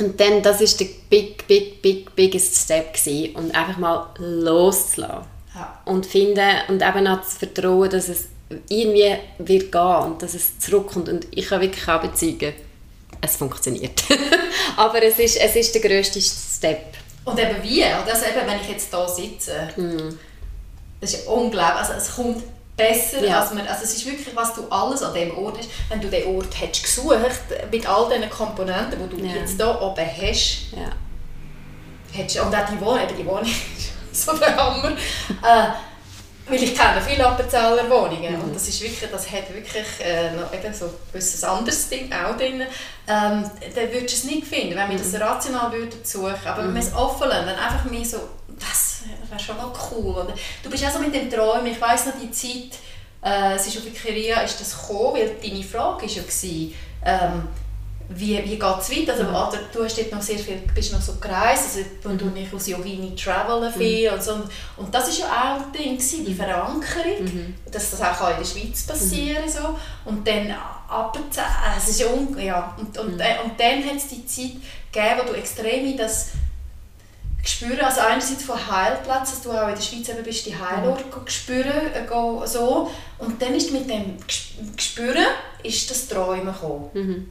Und 0.00 0.20
dann, 0.20 0.42
das 0.42 0.60
war 0.60 0.78
der 0.78 0.92
big, 1.08 1.46
big, 1.46 1.80
big, 1.80 2.14
biggest 2.14 2.56
step 2.56 2.94
gewesen. 2.94 3.36
Und 3.36 3.54
einfach 3.54 3.78
mal 3.78 4.08
loszulassen. 4.18 5.26
Ja. 5.54 5.80
Und 5.84 6.04
finden, 6.04 6.50
und 6.68 6.82
eben 6.82 7.06
auch 7.06 7.22
zu 7.22 7.38
vertrauen, 7.38 7.90
dass 7.90 8.08
es 8.08 8.26
irgendwie 8.68 9.16
wird 9.38 9.72
gehen 9.72 9.96
und 10.04 10.22
dass 10.22 10.34
es 10.34 10.58
zurückkommt. 10.58 11.08
Und 11.08 11.26
ich 11.30 11.46
kann 11.48 11.60
wirklich 11.60 11.88
auch 11.88 12.00
bezeugen, 12.00 12.52
es 13.20 13.36
funktioniert. 13.36 14.04
Aber 14.76 15.02
es 15.02 15.18
ist, 15.18 15.36
es 15.36 15.56
ist 15.56 15.74
der 15.74 15.82
grösste 15.82 16.20
Step. 16.20 16.94
Und 17.24 17.38
eben 17.38 17.62
wie? 17.62 17.84
Also 17.84 18.26
eben, 18.26 18.46
wenn 18.46 18.60
ich 18.60 18.68
jetzt 18.68 18.94
hier 18.94 19.08
sitze, 19.08 19.68
mm. 19.76 20.18
das 21.00 21.14
ist 21.14 21.26
unglaublich. 21.26 21.78
Also 21.78 21.92
es 21.94 22.14
kommt 22.14 22.42
besser, 22.76 23.24
ja. 23.24 23.40
als 23.40 23.52
man, 23.52 23.66
also 23.66 23.84
es 23.84 23.94
ist 23.94 24.06
wirklich, 24.06 24.34
was 24.34 24.54
du 24.54 24.66
alles 24.68 25.02
an 25.02 25.14
dem 25.14 25.36
Ort 25.36 25.58
hast, 25.58 25.68
wenn 25.88 26.00
du 26.00 26.08
den 26.08 26.34
Ort 26.34 26.60
hättest 26.60 26.84
gesucht, 26.84 27.18
mit 27.70 27.88
all 27.88 28.08
diesen 28.08 28.28
Komponenten, 28.30 29.08
die 29.08 29.16
du 29.16 29.24
ja. 29.24 29.34
jetzt 29.34 29.56
hier 29.56 29.80
oben 29.80 30.06
hast, 30.06 30.72
ja. 30.72 30.90
hättest, 32.12 32.40
und 32.40 32.54
auch 32.54 32.68
die 32.68 32.80
Wohnung, 32.80 33.08
die 33.16 33.26
Wohnung 33.26 33.44
ist 33.44 33.92
so 34.26 34.36
der 34.36 34.56
Hammer, 34.56 34.90
äh, 34.90 35.68
weil 36.46 36.62
ich 36.62 36.76
kenne 36.76 37.00
viele 37.00 37.26
Appenzeller 37.26 37.88
Wohnungen 37.88 38.36
mhm. 38.36 38.42
und 38.42 38.54
das 38.54 38.68
ist 38.68 38.82
wirklich, 38.82 39.10
das 39.10 39.30
hat 39.30 39.52
wirklich 39.54 39.86
äh, 40.00 40.32
noch 40.32 40.52
eben 40.52 40.74
so 40.74 40.90
ein 41.14 41.50
anderes 41.50 41.88
Ding 41.88 42.12
auch 42.12 42.36
drin, 42.36 42.60
ähm, 42.60 42.68
dann 43.06 43.92
würdest 43.92 43.92
du 44.00 44.04
es 44.04 44.24
nicht 44.24 44.46
finden, 44.46 44.76
wenn 44.76 44.90
wir 44.90 44.98
das 44.98 45.12
mhm. 45.12 45.22
rational 45.22 45.72
würden 45.72 46.00
suchen, 46.02 46.34
aber 46.44 46.62
mhm. 46.62 46.68
wenn 46.68 46.74
wir 46.74 46.82
es 46.82 46.94
offen 46.94 47.28
lassen, 47.28 47.46
dann 47.46 47.56
einfach 47.58 47.84
mehr 47.90 48.04
so, 48.04 48.18
das 48.58 48.94
das 49.20 49.30
wäre 49.30 49.40
schon 49.40 49.56
mal 49.56 49.72
cool. 49.90 50.14
Oder? 50.14 50.34
Du 50.62 50.70
bist 50.70 50.84
auch 50.84 50.90
so 50.90 50.98
mit 50.98 51.14
dem 51.14 51.30
Träumen, 51.30 51.66
ich 51.66 51.80
weiss 51.80 52.06
noch 52.06 52.14
die 52.20 52.30
Zeit, 52.30 52.78
äh, 53.22 53.54
es 53.54 53.66
ist 53.66 53.78
auf 53.78 53.86
Ikeria 53.86 54.40
ist 54.42 54.60
das 54.60 54.78
gekommen, 54.78 55.14
weil 55.14 55.36
deine 55.42 55.62
Frage 55.62 56.06
war 56.06 56.10
ja, 56.10 56.22
ähm, 57.06 57.48
wie, 58.10 58.36
wie 58.44 58.58
geht 58.58 58.78
es 58.80 58.90
weiter? 58.90 59.12
Also, 59.12 59.24
mhm. 59.24 59.30
oder, 59.30 59.58
du 59.72 59.82
hast 59.82 59.96
dort 59.96 60.12
noch 60.12 60.20
sehr 60.20 60.38
viel, 60.38 60.60
bist 60.74 60.92
noch 60.92 61.00
so 61.00 61.14
gereist, 61.14 61.76
also 61.76 62.08
und 62.10 62.20
du 62.20 62.26
nicht 62.26 62.52
aus 62.52 62.66
Yogini 62.68 63.14
travelen 63.16 63.72
viel 63.72 64.10
mhm. 64.10 64.14
und 64.14 64.22
so. 64.22 64.32
Und 64.76 64.94
das 64.94 65.08
war 65.08 65.26
ja 65.26 65.26
auch 65.26 65.66
ein 65.66 65.72
Ding, 65.72 65.98
die 65.98 66.30
mhm. 66.30 66.36
Verankerung, 66.36 67.24
mhm. 67.24 67.54
dass 67.70 67.92
das 67.92 68.02
auch 68.02 68.30
in 68.30 68.36
der 68.36 68.44
Schweiz 68.44 68.82
passieren 68.82 69.42
kann. 69.42 69.48
So. 69.50 69.78
Und 70.04 70.28
dann 70.28 70.54
ab 70.86 71.16
äh, 71.16 71.78
es 71.78 71.88
ist 71.88 72.00
ja, 72.00 72.06
ja. 72.38 72.76
Und, 72.78 72.96
und, 72.98 73.14
mhm. 73.14 73.20
äh, 73.20 73.38
und 73.42 73.58
dann 73.58 73.82
hat 73.84 73.96
es 73.96 74.08
die 74.08 74.26
Zeit 74.26 74.60
gegeben, 74.92 75.20
wo 75.22 75.32
du 75.32 75.38
extrem 75.38 75.86
in 75.86 75.96
das 75.96 76.32
spüren, 77.44 77.80
also 77.80 78.00
einerseits 78.00 78.44
von 78.44 78.56
Heilplatz, 78.56 79.30
dass 79.30 79.42
du 79.42 79.50
auch 79.50 79.68
in 79.68 79.74
der 79.74 79.82
Schweiz 79.82 80.08
eben 80.08 80.22
bist, 80.22 80.46
die 80.46 80.56
Heilort 80.56 81.04
mhm. 81.04 81.28
spüren, 81.28 81.92
äh, 81.92 82.46
so. 82.46 82.90
Und 83.18 83.40
dann 83.40 83.54
ist 83.54 83.70
mit 83.72 83.88
dem 83.88 84.16
Spüren 84.78 85.26
ist 85.62 85.90
das 85.90 86.08
Träumen 86.08 86.46
gekommen. 86.46 86.90
Mhm. 86.94 87.30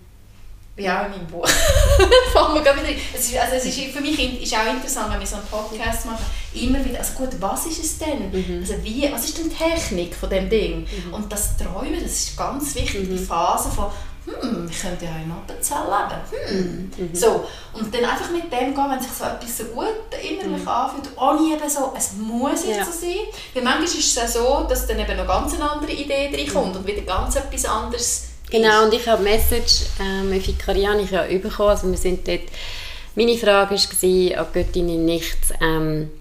wie 0.75 0.89
auch 0.89 1.05
in 1.05 1.11
meinem 1.11 1.27
Buch. 1.27 1.47
es 3.15 3.29
ist, 3.29 3.37
also 3.37 3.55
es 3.55 3.65
ist, 3.65 3.79
für 3.91 4.01
mich 4.01 4.41
ist 4.41 4.55
auch 4.55 4.73
interessant, 4.73 5.13
wenn 5.13 5.19
wir 5.19 5.27
so 5.27 5.35
einen 5.35 5.45
Podcast 5.45 6.05
machen, 6.05 6.25
immer 6.53 6.83
wieder, 6.83 6.99
also 6.99 7.13
gut, 7.13 7.29
was 7.39 7.67
ist 7.67 7.83
es 7.83 7.99
denn? 7.99 8.31
Mhm. 8.31 8.61
Also 8.61 8.83
wie, 8.83 9.07
was 9.11 9.25
ist 9.25 9.37
denn 9.37 9.49
die 9.49 9.55
Technik 9.55 10.15
von 10.15 10.29
dem 10.29 10.49
Ding? 10.49 10.81
Mhm. 10.81 11.13
Und 11.13 11.31
das 11.31 11.57
Träumen, 11.57 12.01
das 12.01 12.11
ist 12.11 12.37
ganz 12.37 12.73
wichtig, 12.75 13.07
mhm. 13.07 13.17
die 13.17 13.23
Phase 13.23 13.69
von, 13.69 13.91
hm, 14.25 14.69
ich 14.69 14.81
könnte 14.81 15.05
ja 15.05 15.11
in 15.23 15.31
Appenzell 15.31 15.83
leben. 15.83 16.47
Hm. 16.47 16.91
Mhm. 16.97 17.15
So. 17.15 17.45
Und 17.73 17.93
dann 17.93 18.05
einfach 18.05 18.31
mit 18.31 18.43
dem 18.43 18.73
gehen, 18.73 18.89
wenn 18.89 19.01
sich 19.01 19.11
so 19.11 19.25
etwas 19.25 19.57
so 19.57 19.63
gut 19.65 19.87
innerlich 20.21 20.61
mhm. 20.61 20.67
anfühlt, 20.67 21.09
ohne 21.17 21.53
eben 21.53 21.69
so, 21.69 21.93
es 21.97 22.13
muss 22.13 22.65
jetzt 22.65 22.77
ja. 22.77 22.85
so 22.85 22.91
sein. 22.91 23.17
Weil 23.53 23.63
manchmal 23.63 23.85
ist 23.85 23.97
es 23.97 24.15
ja 24.15 24.27
so, 24.27 24.65
dass 24.69 24.87
dann 24.87 24.99
eben 24.99 25.17
noch 25.17 25.27
ganz 25.27 25.53
eine 25.55 25.69
andere 25.69 25.91
Idee 25.91 26.31
reinkommt 26.33 26.73
mhm. 26.73 26.79
und 26.79 26.87
wieder 26.87 27.01
ganz 27.01 27.35
etwas 27.35 27.65
anderes 27.65 28.33
Genau, 28.53 28.83
und 28.83 28.93
ich 28.93 29.07
habe 29.07 29.25
eine 29.25 29.31
Message 29.31 29.85
ähm, 29.99 30.31
auf 30.31 30.47
Ikarian 30.47 30.99
ich 30.99 31.09
ja 31.09 31.23
bekommen, 31.23 31.69
also 31.69 31.89
wir 31.89 31.97
sind 31.97 32.27
dort, 32.27 32.41
meine 33.15 33.35
Frage 33.35 33.73
war 33.73 34.39
an 34.39 34.47
Göttin 34.53 34.89
in 34.89 35.05
Nichts, 35.05 35.51
ähm, 35.59 36.11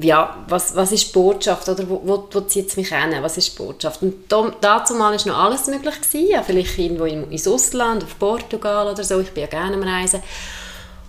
ja, 0.00 0.44
was, 0.48 0.76
was 0.76 0.92
ist 0.92 1.08
die 1.08 1.12
Botschaft 1.12 1.68
oder 1.68 1.88
wo, 1.88 2.00
wo, 2.04 2.28
wo 2.30 2.40
zieht 2.42 2.68
es 2.68 2.76
mich 2.76 2.88
hin, 2.88 3.14
was 3.20 3.38
ist 3.38 3.52
die 3.52 3.62
Botschaft? 3.62 4.02
Und 4.02 4.30
da, 4.30 4.52
dazu 4.60 4.94
mal 4.94 5.16
war 5.16 5.26
noch 5.26 5.38
alles 5.38 5.66
möglich 5.68 5.94
gewesen, 6.00 6.30
ja, 6.30 6.42
vielleicht 6.42 6.78
irgendwo 6.78 7.04
ins 7.04 7.48
Ausland, 7.48 8.04
auf 8.04 8.18
Portugal 8.18 8.88
oder 8.88 9.02
so, 9.02 9.20
ich 9.20 9.30
bin 9.30 9.42
ja 9.42 9.48
gerne 9.48 9.76
am 9.76 9.82
Reisen. 9.82 10.22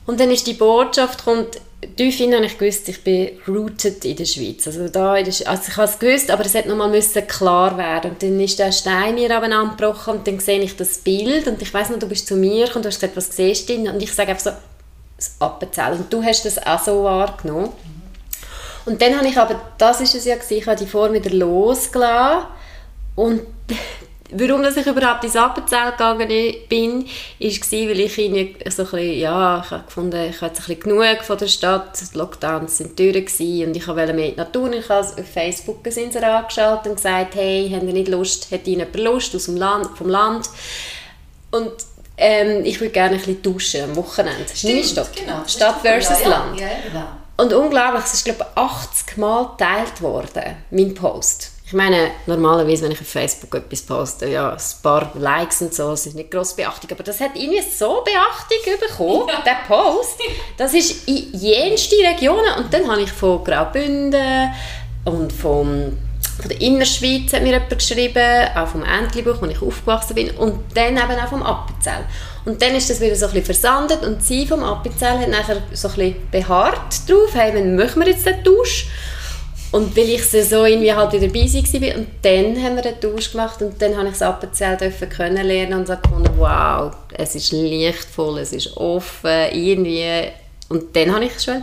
Und 0.06 0.20
dann 0.20 0.32
ist 0.32 0.48
die 0.48 0.54
Botschaft, 0.54 1.26
kommt, 1.26 1.60
tief 1.98 2.20
habe 2.20 2.46
ich 2.46 2.58
gewusst, 2.58 2.88
ich 2.88 3.04
bin 3.04 3.32
rooted 3.46 4.06
in 4.06 4.16
der 4.16 4.26
Schweiz. 4.26 4.66
Also, 4.66 4.88
da 4.88 5.18
in 5.18 5.26
der, 5.26 5.50
also 5.50 5.64
ich 5.68 5.76
habe 5.76 5.90
es 5.90 6.00
gewusst, 6.00 6.32
aber 6.32 6.46
es 6.46 6.54
hätte 6.54 6.70
nochmal 6.70 6.98
klar 7.28 7.78
werden 7.78 8.12
Und 8.12 8.24
dann 8.24 8.40
ist 8.40 8.58
der 8.58 8.72
Stein 8.72 9.16
mir 9.16 9.36
angebrochen 9.36 10.16
und 10.16 10.28
dann 10.28 10.40
sehe 10.40 10.62
ich 10.62 10.78
das 10.78 11.00
Bild 11.00 11.46
und 11.48 11.62
ich 11.62 11.74
weiß 11.74 11.90
noch, 11.90 12.00
du 12.00 12.08
bist 12.08 12.26
zu 12.26 12.38
mir 12.38 12.74
und 12.74 12.86
du 12.86 12.88
hast 12.88 13.02
gesagt, 13.02 13.18
was 13.18 13.36
siehst 13.36 13.68
du? 13.68 13.74
Und 13.74 14.02
ich 14.02 14.14
sage 14.14 14.30
einfach 14.30 14.44
so, 14.44 14.52
das 15.18 15.36
Appenzell. 15.40 15.94
Und 15.94 16.14
du 16.14 16.24
hast 16.24 16.46
das 16.46 16.58
auch 16.66 16.82
so 16.82 17.04
wahrgenommen. 17.04 17.70
Und 18.88 19.02
dann 19.02 19.18
habe 19.18 19.28
ich 19.28 19.38
aber, 19.38 19.60
das 19.78 20.00
ist 20.00 20.16
es 20.16 20.24
ja 20.24 20.36
gewesen, 20.36 20.54
ich 20.54 20.66
habe 20.66 20.78
die 20.78 20.88
Form 20.88 21.12
wieder 21.12 21.30
losgelassen 21.30 22.48
und 23.16 23.42
warum 24.32 24.64
dass 24.64 24.78
ich 24.78 24.88
überhaupt 24.88 25.26
ins 25.26 25.36
Appenzell 25.36 25.92
gegangen 25.92 26.30
bin, 26.70 27.04
war, 27.04 27.10
weil 27.40 28.00
ich 28.00 28.18
irgendwie 28.18 28.56
so 28.70 28.84
ein 28.84 28.90
bisschen, 28.92 29.20
ja, 29.20 29.62
ich 29.62 29.72
habe 29.72 29.84
gefunden, 29.84 30.30
ich 30.30 30.40
hatte 30.40 30.62
ein 30.62 30.68
bisschen 30.68 30.80
genug 30.80 31.22
von 31.22 31.38
der 31.38 31.48
Stadt, 31.48 32.00
die 32.00 32.18
Lockdowns 32.18 32.80
waren 32.80 32.96
durch 32.96 33.68
und 33.68 33.76
ich 33.76 33.88
wollte 33.90 34.14
mehr 34.14 34.28
in 34.28 34.32
die 34.32 34.38
Natur. 34.38 34.72
Ich 34.72 34.88
habe 34.88 35.06
auf 35.06 35.28
Facebook 35.34 35.86
Inserat 35.86 36.44
angeschaltet 36.44 36.88
und 36.88 36.96
gesagt, 36.96 37.36
hey, 37.36 37.70
habt 37.74 37.84
ihr 37.84 37.92
nicht 37.92 38.08
Lust, 38.08 38.50
hat 38.52 38.68
jemand 38.68 38.96
Lust 38.96 39.36
aus 39.36 39.46
dem 39.46 39.58
Land, 39.58 39.98
vom 39.98 40.08
Land? 40.08 40.50
Und 41.52 41.74
ähm, 42.16 42.64
ich 42.64 42.80
würde 42.80 42.94
gerne 42.94 43.16
ein 43.16 43.20
bisschen 43.20 43.42
duschen 43.42 43.84
am 43.84 43.98
Wochenende. 43.98 44.46
Stimmt, 44.56 44.86
Stadt, 44.86 45.10
genau. 45.14 45.44
Stadt 45.46 45.82
versus 45.82 46.22
ja, 46.22 46.30
Land. 46.30 46.58
Ja, 46.58 46.68
genau. 46.88 47.27
Und 47.38 47.54
unglaublich, 47.54 48.04
es 48.06 48.16
ist 48.16 48.26
glaube 48.26 48.46
ich 48.50 48.58
80 48.58 49.18
Mal 49.18 49.50
geteilt 49.58 50.02
worden, 50.02 50.58
mein 50.72 50.94
Post. 50.96 51.52
Ich 51.68 51.74
meine, 51.74 52.12
normalerweise, 52.26 52.86
wenn 52.86 52.94
ich 52.94 53.02
auf 53.02 53.08
Facebook 53.08 53.54
etwas 53.54 53.82
poste, 53.82 54.28
ja, 54.28 54.52
ein 54.52 54.82
paar 54.82 55.12
Likes 55.16 55.62
und 55.62 55.74
so, 55.74 55.92
es 55.92 56.06
ist 56.08 56.16
nicht 56.16 56.32
grosse 56.32 56.56
Beachtung, 56.56 56.90
aber 56.92 57.04
das 57.04 57.20
hat 57.20 57.32
irgendwie 57.36 57.62
so 57.62 58.06
Beachtung 58.06 58.80
bekommen, 58.80 59.28
ja. 59.28 59.42
der 59.42 59.68
Post. 59.68 60.18
Das 60.56 60.74
ist 60.74 61.08
in 61.10 61.30
jenste 61.34 61.98
Regionen 61.98 62.56
und 62.58 62.74
dann 62.74 62.90
habe 62.90 63.02
ich 63.02 63.12
von 63.12 63.44
Graubünden 63.44 64.54
und 65.04 65.34
vom 65.34 65.98
von 66.40 66.50
der 66.50 66.62
Innerschweiz 66.62 67.34
hat 67.34 67.42
mir 67.42 67.54
jemand 67.54 67.78
geschrieben, 67.78 68.48
auch 68.56 68.68
vom 68.68 68.84
Entlebuch, 68.84 69.42
wo 69.42 69.46
ich 69.48 69.62
aufgewachsen 69.62 70.16
bin, 70.16 70.30
und 70.32 70.60
dann 70.76 70.96
eben 70.96 71.20
auch 71.20 71.30
vom 71.30 71.44
Appenzell. 71.44 72.06
Und 72.46 72.62
dann 72.62 72.76
ist 72.76 72.90
das 72.90 73.02
wieder 73.02 73.16
so 73.16 73.26
ein 73.26 73.34
bisschen 73.34 73.46
versandet 73.46 74.04
und 74.04 74.24
sie 74.24 74.46
vom 74.46 74.64
Appenzell 74.64 75.20
hat 75.20 75.30
nachher 75.30 75.58
so 75.74 75.88
ein 75.90 75.96
bisschen 75.96 76.16
beharrt 76.32 77.10
drauf, 77.10 77.34
hey, 77.34 77.52
wann 77.54 77.76
machen 77.76 78.02
wir 78.02 78.10
jetzt 78.10 78.26
den 78.26 78.44
Tausch? 78.44 78.88
Und 79.72 79.98
weil 79.98 80.10
ich 80.10 80.24
so 80.24 80.64
irgendwie 80.64 80.94
halt 80.94 81.12
wieder 81.12 81.28
dabei 81.28 81.42
war, 81.42 81.98
und 81.98 82.08
dann 82.22 82.64
haben 82.64 82.76
wir 82.78 82.86
einen 82.86 83.02
Tausch 83.02 83.32
gemacht 83.32 83.62
und 83.62 83.82
dann 83.82 83.98
habe 83.98 84.08
ich 84.08 84.14
das 84.14 84.22
Appenzell 84.22 84.78
kennenlernen 84.78 85.80
und 85.80 85.88
so 85.88 85.96
gefunden, 85.98 86.32
wow, 86.38 86.94
es 87.14 87.36
ist 87.36 87.52
lichtvoll, 87.52 88.40
es 88.40 88.54
ist 88.54 88.78
offen, 88.78 89.52
irgendwie. 89.52 90.30
Und 90.70 90.96
dann 90.96 91.14
habe 91.14 91.26
ich 91.26 91.40
schon 91.42 91.62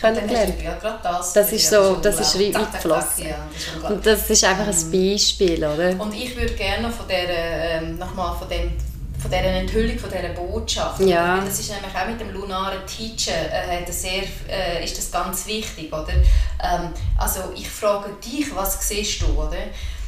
kennengelernt. 0.00 0.62
Ja, 0.62 0.74
gerade 0.76 0.98
das. 1.02 1.32
Das 1.32 1.52
ist 1.52 1.70
so, 1.70 1.96
das 1.96 2.20
ist 2.20 2.38
weit 2.38 2.72
geflossen. 2.72 3.26
Ja, 3.28 3.88
und 3.88 4.04
das 4.04 4.30
ist 4.30 4.44
einfach 4.44 4.66
ein 4.66 4.90
mhm. 4.90 5.12
Beispiel, 5.12 5.64
oder? 5.64 6.00
Und 6.00 6.14
ich 6.14 6.36
würde 6.36 6.54
gerne 6.54 6.90
von 6.90 7.08
der, 7.08 7.28
ähm, 7.28 7.98
nochmal 7.98 8.36
von 8.36 8.48
dem 8.48 8.72
von 9.20 9.30
dieser 9.30 9.44
Enthüllung, 9.44 9.98
von 9.98 10.10
dieser 10.10 10.28
Botschaft. 10.28 11.00
Ja. 11.00 11.40
Das 11.44 11.58
ist 11.58 11.70
nämlich 11.70 11.92
auch 11.92 12.06
mit 12.06 12.20
dem 12.20 12.32
lunaren 12.32 12.86
Teacher 12.86 13.32
äh, 13.32 13.90
sehr, 13.90 14.22
äh, 14.48 14.84
ist 14.84 14.96
das 14.96 15.10
ganz 15.10 15.46
wichtig, 15.46 15.92
oder? 15.92 16.12
Ähm, 16.12 16.92
also 17.18 17.40
ich 17.54 17.68
frage 17.68 18.10
dich, 18.24 18.54
was 18.54 18.86
siehst 18.86 19.22
du, 19.22 19.26
oder? 19.36 19.56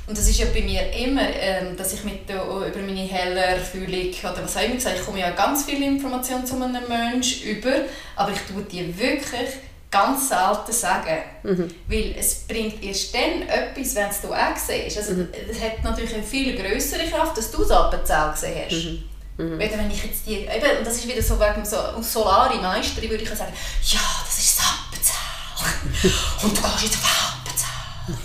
Und 0.06 0.16
das 0.16 0.28
ist 0.28 0.38
ja 0.38 0.46
bei 0.52 0.62
mir 0.62 0.92
immer, 0.92 1.22
ähm, 1.22 1.76
dass 1.76 1.92
ich 1.92 2.04
mit 2.04 2.28
der, 2.28 2.42
über 2.42 2.80
meine 2.84 3.00
helle 3.00 3.40
Erfüllung, 3.40 4.10
oder 4.22 4.44
was 4.44 4.56
auch 4.56 4.62
immer 4.62 4.74
gesagt, 4.74 4.96
ich 4.98 5.04
komme 5.04 5.20
ja 5.20 5.30
ganz 5.30 5.64
viele 5.64 5.86
Informationen 5.86 6.46
zu 6.46 6.54
einem 6.54 6.88
Menschen 6.88 7.42
über, 7.42 7.72
aber 8.16 8.32
ich 8.32 8.40
tue 8.40 8.62
die 8.62 8.96
wirklich 8.98 9.50
ganz 9.90 10.28
selten 10.28 10.72
sagen. 10.72 11.18
Mhm. 11.42 11.68
Weil 11.88 12.14
es 12.18 12.46
bringt 12.46 12.82
erst 12.82 13.14
dann 13.14 13.42
etwas, 13.42 13.94
wenn 13.94 14.08
du 14.22 14.34
auch 14.34 14.56
siehst. 14.56 14.98
Also, 14.98 15.12
mhm. 15.12 15.28
Es 15.50 15.60
hat 15.60 15.82
natürlich 15.82 16.14
eine 16.14 16.22
viel 16.22 16.56
größere 16.56 17.08
Kraft, 17.08 17.36
dass 17.36 17.50
du 17.50 17.62
es 17.62 17.70
Appenzell 17.70 18.30
gesehen 18.30 18.64
hast. 18.64 18.72
Mhm. 18.72 19.10
Mhm. 19.40 19.58
wenn 19.58 19.90
ich 19.90 20.04
jetzt 20.04 20.26
die, 20.26 20.40
eben, 20.40 20.78
und 20.78 20.86
das 20.86 20.96
ist 20.96 21.08
wieder 21.08 21.22
so 21.22 21.40
wegen 21.40 21.64
so, 21.64 21.76
Solari 22.02 22.58
Meister, 22.58 23.02
würde 23.02 23.22
ich 23.22 23.28
sagen, 23.30 23.52
ja, 23.84 24.00
das 24.26 24.38
ist 24.38 24.58
das 24.58 24.66
Appenzell. 24.86 26.12
und 26.42 26.56
du 26.56 26.62
gehst 26.62 26.82
jetzt 26.84 26.98
auf 26.98 27.36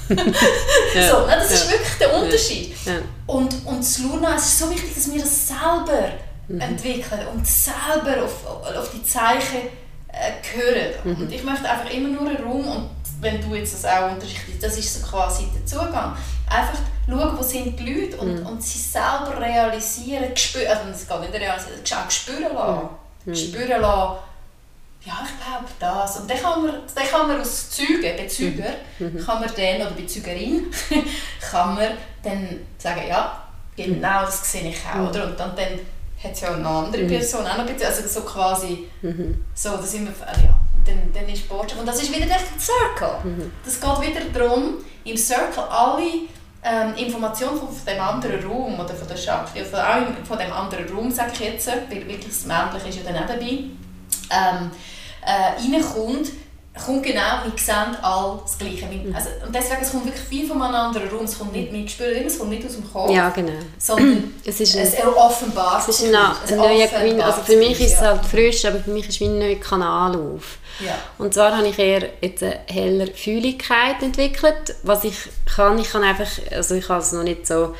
Appenzell. 0.19 1.01
ja. 1.01 1.09
so, 1.09 1.25
ne, 1.25 1.35
das 1.37 1.51
ist 1.51 1.65
ja. 1.65 1.71
wirklich 1.71 1.97
der 1.99 2.13
Unterschied. 2.13 2.75
Ja. 2.85 2.93
Und, 3.27 3.65
und 3.65 3.79
das 3.79 3.99
Luna, 3.99 4.35
es 4.35 4.45
ist 4.45 4.59
so 4.59 4.69
wichtig, 4.69 4.93
dass 4.93 5.11
wir 5.11 5.21
das 5.21 5.47
selber 5.47 6.11
mhm. 6.49 6.59
entwickeln 6.59 7.27
und 7.33 7.47
selber 7.47 8.23
auf, 8.23 8.45
auf 8.45 8.91
die 8.91 9.03
Zeichen 9.03 9.69
äh, 10.15 10.57
hören. 10.57 10.93
Mhm. 11.03 11.23
Und 11.23 11.31
ich 11.31 11.43
möchte 11.43 11.69
einfach 11.69 11.89
immer 11.91 12.09
nur 12.09 12.29
einen 12.29 12.43
Raum, 12.43 12.67
und 12.67 12.89
wenn 13.19 13.41
du 13.41 13.55
jetzt 13.55 13.73
das 13.73 13.85
auch 13.85 14.11
unterrichtest, 14.11 14.63
das 14.63 14.77
ist 14.77 14.93
so 14.93 15.07
quasi 15.07 15.47
der 15.53 15.65
Zugang, 15.65 16.15
einfach 16.47 16.79
schauen, 17.07 17.37
wo 17.37 17.43
sind 17.43 17.79
die 17.79 17.93
Leute 17.93 18.17
und, 18.17 18.39
mhm. 18.39 18.45
und 18.45 18.63
sie 18.63 18.79
selber 18.79 19.39
realisieren, 19.39 20.35
spüren, 20.35 20.67
also 20.67 20.89
es 20.91 21.07
geht 21.07 21.19
nicht 21.19 21.33
realisieren, 21.33 21.79
auch 21.83 22.11
spüren 22.11 22.53
lassen. 22.53 22.89
Mhm. 23.25 23.35
Spüren 23.35 23.81
lassen, 23.81 24.17
ja, 25.05 25.23
ich 25.23 25.45
glaube 25.45 25.71
das. 25.79 26.19
Und 26.19 26.29
dann 26.29 26.37
kann 26.37 26.65
man, 26.65 26.75
dann 26.95 27.07
kann 27.07 27.27
man 27.27 27.39
als 27.39 27.69
Zeuge, 27.69 28.15
Bezeuger, 28.17 28.73
mhm. 28.97 29.13
mhm. 29.13 29.25
kann 29.25 29.39
man 29.39 29.51
dann, 29.55 29.81
oder 29.81 29.91
Bezeugerin, 29.91 30.71
kann 31.51 31.75
man 31.75 31.89
dann 32.23 32.59
sagen, 32.77 33.01
ja, 33.07 33.43
genau 33.75 34.21
das 34.21 34.51
sehe 34.51 34.69
ich 34.69 34.79
auch. 34.87 34.95
Mhm. 34.95 35.07
Oder? 35.07 35.27
Und 35.27 35.39
dann, 35.39 35.55
dann 35.55 35.79
hat 36.25 36.33
es 36.33 36.41
ja 36.41 36.53
eine 36.53 36.67
andere 36.67 37.03
mhm. 37.03 37.07
Person 37.07 37.45
auch 37.45 37.57
noch 37.57 37.67
ein 37.67 37.83
also 37.83 38.07
so 38.07 38.21
quasi, 38.21 38.87
mhm. 39.01 39.43
so, 39.53 39.71
da 39.71 39.83
sind 39.83 40.05
wir, 40.05 40.13
ja, 40.27 40.59
dann, 40.85 41.11
dann 41.13 41.29
ist 41.29 41.47
Botschaft. 41.47 41.79
Und 41.79 41.87
das 41.87 42.01
ist 42.01 42.13
wieder 42.13 42.25
der 42.25 42.39
Circle. 42.59 43.23
Mhm. 43.23 43.51
Das 43.63 43.79
geht 43.79 44.01
wieder 44.01 44.21
darum, 44.33 44.75
im 45.03 45.17
Circle 45.17 45.63
alle 45.69 46.03
ähm, 46.63 46.95
Informationen 46.95 47.57
von, 47.57 47.69
dem 47.87 48.01
anderen 48.01 48.43
Raum 48.43 48.79
oder 48.79 48.93
von 48.93 49.07
der 49.07 49.17
Schakti, 49.17 49.63
von, 49.63 49.79
auch 49.79 50.27
von 50.27 50.37
dem 50.37 50.51
anderen 50.51 50.89
Raum, 50.89 51.11
sage 51.11 51.31
ich 51.33 51.39
jetzt, 51.39 51.67
weil 51.67 52.07
wirklich 52.07 52.25
das 52.25 52.45
Männliche 52.45 52.89
ist 52.89 52.97
ja 52.97 53.11
dann 53.11 53.23
auch 53.23 53.27
dabei, 53.27 53.65
ähm, 54.31 54.71
äh, 55.21 55.75
reinkommt, 55.75 56.31
kommt 56.83 57.03
genau, 57.03 57.21
wir 57.43 57.51
sehen 57.55 57.95
alle 58.01 58.39
das 58.41 58.57
Gleiche. 58.57 58.85
Mhm. 58.85 59.15
Also, 59.15 59.29
und 59.45 59.55
deswegen, 59.55 59.81
es 59.81 59.91
kommt 59.91 60.05
wirklich 60.05 60.25
viel 60.25 60.47
von 60.47 60.61
einem 60.61 60.75
anderen 60.75 61.09
Raum, 61.09 61.25
es 61.25 61.37
kommt 61.37 61.53
nicht 61.53 61.71
mit 61.71 61.85
Gespür, 61.85 62.07
es 62.25 62.37
kommt 62.37 62.49
nicht 62.49 62.65
aus 62.65 62.73
dem 62.73 62.91
Kopf, 62.91 63.11
ja, 63.11 63.29
genau. 63.29 63.53
sondern 63.77 64.33
es, 64.45 64.59
ist 64.59 64.75
ein, 64.75 64.83
es 64.83 64.95
offenbart 65.05 65.87
es 65.87 66.01
ist 66.01 66.13
ein, 66.13 66.15
ein 66.15 66.57
neuer 66.57 66.87
Gewinn, 66.87 67.21
also 67.21 67.41
für 67.41 67.57
mich 67.57 67.79
ist 67.79 67.93
es 67.93 68.01
halt 68.01 68.25
frisch, 68.25 68.65
aber 68.65 68.79
für 68.79 68.91
mich 68.91 69.07
ist 69.07 69.19
wie 69.19 69.25
ein 69.25 69.39
neuer 69.39 69.55
Kanal 69.55 70.15
auf. 70.15 70.57
Ja. 70.79 70.97
Und 71.17 71.33
zwar 71.33 71.55
habe 71.55 71.67
ich 71.67 71.79
eher 71.79 72.09
jetzt 72.21 72.43
eine 72.43 72.59
heller 72.67 73.07
Fühligkeit 73.07 74.01
entwickelt, 74.01 74.75
was 74.83 75.05
ich 75.05 75.15
kann, 75.45 75.79
ich 75.79 75.89
kann 75.89 76.03
einfach, 76.03 76.29
also 76.51 76.75
ich 76.75 76.87
kann 76.87 76.99
es 76.99 77.13
noch 77.13 77.23
nicht 77.23 77.47
so 77.47 77.73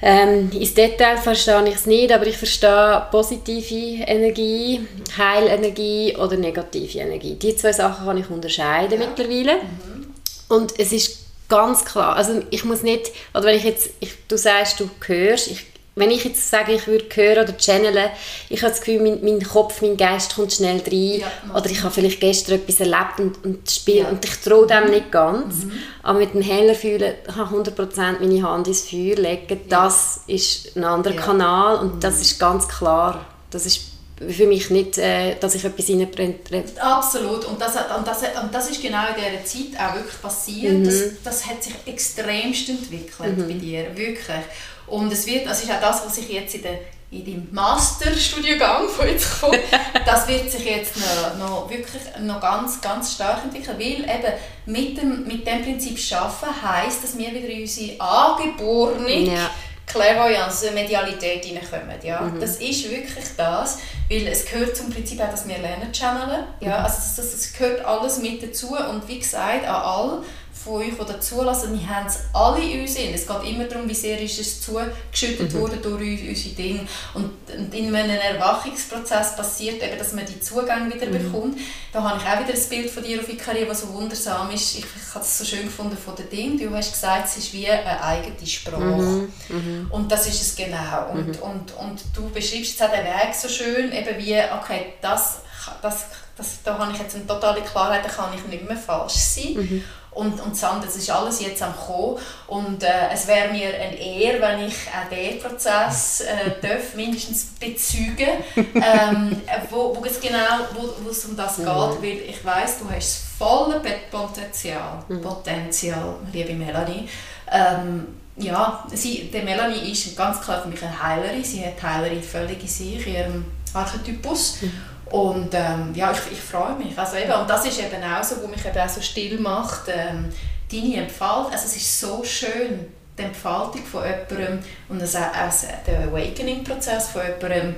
ähm, 0.00 0.50
ins 0.52 0.74
Detail 0.74 1.16
verstehe 1.16 1.68
ich 1.68 1.74
es 1.74 1.86
nicht, 1.86 2.12
aber 2.12 2.26
ich 2.26 2.36
verstehe 2.36 3.06
positive 3.10 4.04
Energie, 4.04 4.86
Heilenergie 5.16 6.16
oder 6.16 6.36
negative 6.36 6.98
Energie. 6.98 7.34
Die 7.34 7.56
zwei 7.56 7.72
Sachen 7.72 8.06
kann 8.06 8.18
ich 8.18 8.30
unterscheiden 8.30 9.00
ja. 9.00 9.06
mittlerweile. 9.06 9.56
Mhm. 9.56 10.14
Und 10.48 10.78
es 10.78 10.92
ist 10.92 11.26
ganz 11.48 11.84
klar, 11.84 12.14
also 12.14 12.42
ich 12.50 12.64
muss 12.64 12.82
nicht, 12.82 13.10
oder 13.34 13.44
wenn 13.44 13.56
ich 13.56 13.64
jetzt, 13.64 13.90
ich, 14.00 14.12
du 14.28 14.36
sagst, 14.36 14.80
du 14.80 14.88
hörst, 15.06 15.50
ich, 15.50 15.66
wenn 15.98 16.10
ich 16.10 16.24
jetzt 16.24 16.50
sage, 16.50 16.72
ich 16.72 16.86
würde 16.86 17.06
hören 17.14 17.44
oder 17.44 17.56
channeln, 17.56 18.10
ich 18.48 18.62
habe 18.62 18.70
das 18.70 18.80
Gefühl, 18.80 19.00
mein, 19.00 19.18
mein 19.22 19.42
Kopf, 19.42 19.82
mein 19.82 19.96
Geist 19.96 20.34
kommt 20.34 20.52
schnell 20.52 20.80
rein. 20.80 21.20
Ja, 21.20 21.54
oder 21.54 21.66
ich 21.70 21.82
habe 21.82 21.92
vielleicht 21.92 22.20
gestern 22.20 22.56
etwas 22.56 22.80
erlebt 22.80 23.18
und, 23.18 23.44
und 23.44 23.70
spiele 23.70 24.00
ja. 24.00 24.08
und 24.08 24.24
ich 24.24 24.36
traue 24.40 24.66
dem 24.66 24.90
nicht 24.90 25.10
ganz. 25.10 25.64
Mhm. 25.64 25.72
Aber 26.02 26.18
mit 26.18 26.34
dem 26.34 26.42
heller 26.42 26.74
fühlen, 26.74 27.14
kann 27.26 27.48
100% 27.48 28.20
meine 28.20 28.42
Hand 28.42 28.68
ins 28.68 28.88
Feuer 28.88 29.16
legen. 29.16 29.60
Das 29.68 30.20
ja. 30.26 30.34
ist 30.34 30.76
ein 30.76 30.84
anderer 30.84 31.16
Kanal 31.16 31.78
und 31.78 31.96
mhm. 31.96 32.00
das 32.00 32.20
ist 32.20 32.38
ganz 32.38 32.68
klar. 32.68 33.26
Das 33.50 33.66
ist 33.66 33.88
für 34.26 34.46
mich 34.46 34.70
nicht, 34.70 34.98
äh, 34.98 35.36
dass 35.38 35.54
ich 35.54 35.64
etwas 35.64 35.88
reinbrennt. 35.88 36.50
Absolut. 36.80 37.44
Und 37.44 37.60
das, 37.60 37.76
und, 37.96 38.06
das, 38.06 38.22
und 38.42 38.52
das 38.52 38.70
ist 38.70 38.82
genau 38.82 39.04
in 39.08 39.14
dieser 39.14 39.44
Zeit 39.44 39.80
auch 39.80 39.94
wirklich 39.94 40.20
passiert. 40.20 40.74
Mhm. 40.74 40.84
Das, 40.84 41.02
das 41.22 41.46
hat 41.46 41.62
sich 41.62 41.74
extremst 41.86 42.68
entwickelt 42.68 43.38
mhm. 43.38 43.46
bei 43.46 43.54
dir. 43.54 43.86
Wirklich. 43.96 44.44
Und 44.90 45.12
es 45.12 45.26
wird, 45.26 45.46
das 45.46 45.62
ist 45.62 45.70
auch 45.70 45.80
das, 45.80 46.04
was 46.04 46.18
ich 46.18 46.28
jetzt 46.28 46.54
in 46.54 46.62
der 46.62 46.78
in 47.10 47.24
deinem 47.24 47.48
Masterstudiengang 47.52 48.86
von 48.88 49.08
jetzt 49.08 49.40
kommt, 49.40 49.58
das 50.06 50.28
wird 50.28 50.50
sich 50.50 50.64
jetzt 50.64 50.94
noch, 50.98 51.38
noch, 51.38 51.70
wirklich 51.70 52.02
noch 52.20 52.40
ganz, 52.40 52.80
ganz 52.80 53.14
stark 53.14 53.44
entwickeln, 53.44 53.78
weil 53.78 54.04
eben 54.04 54.32
mit 54.66 54.98
dem, 54.98 55.26
mit 55.26 55.46
dem 55.46 55.62
Prinzip 55.62 55.98
Schaffen 55.98 56.48
heisst, 56.62 57.02
dass 57.02 57.16
wir 57.16 57.32
wieder 57.32 57.48
in 57.48 57.62
unsere 57.62 57.98
angeborene 57.98 59.20
ja. 59.20 59.50
Clairvoyance, 59.86 60.70
Medialität 60.72 61.46
hineinkommen. 61.46 61.96
Ja? 62.02 62.20
Mhm. 62.20 62.40
Das 62.40 62.56
ist 62.56 62.90
wirklich 62.90 63.24
das, 63.38 63.78
weil 64.10 64.26
es 64.26 64.44
gehört 64.44 64.76
zum 64.76 64.90
Prinzip 64.90 65.18
auch, 65.22 65.30
dass 65.30 65.48
wir 65.48 65.56
lernen 65.56 65.90
channeln. 65.92 66.44
Ja? 66.60 66.80
Mhm. 66.80 66.84
Also 66.84 66.96
das, 66.96 67.16
das, 67.16 67.30
das 67.30 67.52
gehört 67.54 67.82
alles 67.86 68.18
mit 68.18 68.42
dazu 68.42 68.76
und 68.76 69.08
wie 69.08 69.18
gesagt, 69.18 69.64
an 69.66 69.74
all 69.74 70.22
von 70.58 70.74
euch, 70.74 70.90
die 70.90 71.04
dazulassen, 71.04 71.78
wir 71.78 71.88
haben 71.88 72.06
es 72.06 72.20
alle 72.32 72.60
in 72.60 72.80
uns 72.80 72.96
in. 72.96 73.14
Es 73.14 73.26
geht 73.26 73.44
immer 73.44 73.64
darum, 73.64 73.88
wie 73.88 73.94
sehr 73.94 74.20
ist 74.20 74.38
es 74.38 74.60
zugeschüttet 74.60 75.52
mhm. 75.52 75.60
worden 75.60 75.78
durch 75.82 76.28
unsere 76.28 76.54
Dinge. 76.54 76.80
Und, 77.14 77.30
in 77.72 77.94
einem 77.94 78.10
Erwachungsprozess 78.10 79.36
passiert 79.36 79.82
eben, 79.82 79.98
dass 79.98 80.12
man 80.12 80.26
die 80.26 80.40
Zugänge 80.40 80.92
wieder 80.94 81.06
mhm. 81.06 81.12
bekommt. 81.12 81.58
Da 81.92 82.02
habe 82.02 82.20
ich 82.20 82.28
auch 82.28 82.40
wieder 82.40 82.58
ein 82.58 82.68
Bild 82.68 82.90
von 82.90 83.02
dir 83.02 83.20
auf 83.20 83.28
Ikaria, 83.28 83.64
das 83.66 83.82
so 83.82 83.92
wundersam 83.94 84.50
ist. 84.50 84.78
Ich, 84.78 84.84
ich 84.84 85.14
habe 85.14 85.24
es 85.24 85.38
so 85.38 85.44
schön 85.44 85.64
gefunden 85.64 85.96
von 85.96 86.16
den 86.16 86.28
Dingen. 86.28 86.58
Du 86.58 86.74
hast 86.76 86.92
gesagt, 86.92 87.28
es 87.28 87.36
ist 87.38 87.52
wie 87.52 87.68
eine 87.68 88.02
eigene 88.02 88.46
Sprache. 88.46 88.80
Mhm. 88.80 89.32
mhm. 89.48 89.86
Und 89.90 90.10
das 90.10 90.26
ist 90.26 90.42
es 90.42 90.56
genau. 90.56 91.10
Und, 91.12 91.28
mhm. 91.28 91.42
und, 91.42 91.72
und 91.76 92.04
du 92.14 92.28
beschreibst 92.30 92.78
jetzt 92.78 92.82
auch 92.82 92.90
den 92.90 93.04
Weg 93.04 93.34
so 93.34 93.48
schön, 93.48 93.92
eben 93.92 94.18
wie, 94.18 94.36
okay, 94.60 94.94
das, 95.00 95.38
das, 95.82 96.06
das, 96.36 96.62
da 96.64 96.78
habe 96.78 96.92
ich 96.92 96.98
jetzt 96.98 97.14
eine 97.14 97.26
totale 97.26 97.62
Klarheit, 97.62 98.04
da 98.04 98.08
kann 98.08 98.34
ich 98.34 98.44
nicht 98.46 98.66
mehr 98.66 98.76
falsch 98.76 99.14
sein. 99.14 99.54
Mhm 99.54 99.84
und, 100.10 100.40
und 100.40 100.56
das 100.56 100.80
das 100.82 100.96
ist 100.96 101.10
alles 101.10 101.40
jetzt 101.40 101.62
am 101.62 101.74
kommen 101.74 102.18
und 102.46 102.82
äh, 102.82 103.10
es 103.12 103.26
wäre 103.26 103.52
mir 103.52 103.68
eine 103.74 103.96
Ehre, 103.96 104.40
wenn 104.40 104.66
ich 104.66 104.74
auch 104.88 105.08
diesen 105.14 105.40
Prozess 105.40 106.20
äh, 106.20 106.50
darf, 106.62 106.94
mindestens 106.94 107.46
bezeugen 107.60 108.42
ähm, 108.56 109.40
wo, 109.70 109.96
wo 109.96 110.04
es 110.04 110.20
genau 110.20 110.66
wo, 110.74 111.04
wo 111.04 111.10
es 111.10 111.24
um 111.24 111.36
das 111.36 111.56
geht, 111.56 111.66
weil 111.66 112.22
ich 112.28 112.44
weiß 112.44 112.78
du 112.80 112.90
hast 112.90 112.98
das 112.98 113.28
volle 113.38 113.80
Potenzial, 114.10 115.04
mhm. 115.08 115.22
Potenzial, 115.22 116.16
liebe 116.32 116.54
Melanie. 116.54 117.08
Ähm, 117.50 118.06
ja, 118.36 118.84
sie, 118.92 119.30
die 119.32 119.42
Melanie 119.42 119.90
ist 119.90 120.16
ganz 120.16 120.40
klar 120.40 120.62
für 120.62 120.68
mich 120.68 120.82
eine 120.82 121.02
Heilerin, 121.02 121.42
sie 121.42 121.64
hat 121.64 121.82
Heilerin 121.82 122.22
völlig 122.22 122.60
in 122.60 122.68
sich, 122.68 123.06
in 123.06 123.14
ihrem 123.14 123.44
Archetypus. 123.74 124.62
Mhm. 124.62 124.72
Und 125.10 125.54
ähm, 125.54 125.92
ja, 125.94 126.12
ich, 126.12 126.32
ich 126.32 126.40
freue 126.40 126.74
mich. 126.74 126.98
Also 126.98 127.16
eben, 127.16 127.32
und 127.32 127.48
das 127.48 127.64
ist 127.66 127.80
eben 127.80 128.02
auch 128.02 128.22
so, 128.22 128.36
was 128.42 128.50
mich 128.50 128.64
eben 128.64 128.78
auch 128.78 128.88
so 128.88 129.00
still 129.00 129.38
macht, 129.40 129.82
ähm, 129.88 130.28
deine 130.70 130.96
Entfaltung. 131.02 131.52
Also 131.52 131.66
es 131.66 131.76
ist 131.76 132.00
so 132.00 132.22
schön, 132.24 132.92
die 133.18 133.22
Entfaltung 133.22 133.84
von 133.84 134.02
jemandem 134.04 134.60
und 134.88 135.00
also 135.00 135.18
auch 135.18 135.84
der 135.86 136.08
Awakening-Prozess 136.08 137.08
von 137.08 137.22
jemandem 137.22 137.76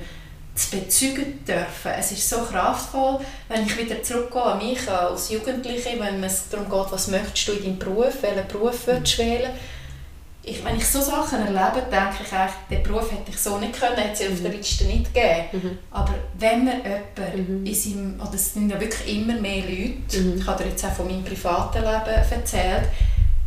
zu 0.53 0.71
bezeugen 0.71 1.43
dürfen. 1.45 1.91
Es 1.97 2.11
ist 2.11 2.29
so 2.29 2.39
kraftvoll, 2.39 3.19
wenn 3.47 3.65
ich 3.65 3.77
wieder 3.77 4.03
zurückgehe 4.03 4.43
an 4.43 4.57
mich 4.57 4.89
als 4.89 5.29
Jugendliche, 5.29 5.97
wenn 5.99 6.23
es 6.23 6.49
darum 6.49 6.69
geht, 6.69 6.91
was 6.91 7.07
möchtest 7.07 7.47
du 7.47 7.51
in 7.53 7.63
deinem 7.63 7.79
Beruf, 7.79 8.21
welchen 8.21 8.47
Beruf 8.47 8.85
willst 8.85 9.17
du 9.17 9.23
wählen 9.23 9.51
ich, 10.43 10.63
wenn 10.65 10.75
ich 10.75 10.87
so 10.87 10.99
Sachen 10.99 11.39
erlebe, 11.39 11.85
denke 11.91 12.23
ich 12.25 12.33
eigentlich, 12.33 12.55
den 12.69 12.83
Beruf 12.83 13.11
hätte 13.11 13.29
ich 13.29 13.37
so 13.37 13.57
nicht 13.59 13.79
können, 13.79 13.97
hätte 13.97 14.23
es 14.23 14.29
mhm. 14.29 14.35
auf 14.35 14.41
der 14.41 14.51
Liste 14.51 14.83
nicht 14.85 15.13
gegeben. 15.13 15.45
Mhm. 15.51 15.79
Aber 15.91 16.15
wenn 16.39 16.65
man 16.65 16.77
jemanden 16.77 17.61
mhm. 17.61 17.65
in 17.65 17.75
seinem, 17.75 18.19
oder 18.19 18.33
es 18.33 18.53
sind 18.53 18.69
ja 18.69 18.79
wirklich 18.79 19.17
immer 19.17 19.33
mehr 19.33 19.63
Leute, 19.63 20.19
mhm. 20.19 20.39
ich 20.39 20.47
habe 20.47 20.63
dir 20.63 20.69
jetzt 20.69 20.83
auch 20.83 20.93
von 20.93 21.07
meinem 21.07 21.23
privaten 21.23 21.79
Leben 21.79 22.31
erzählt, 22.31 22.85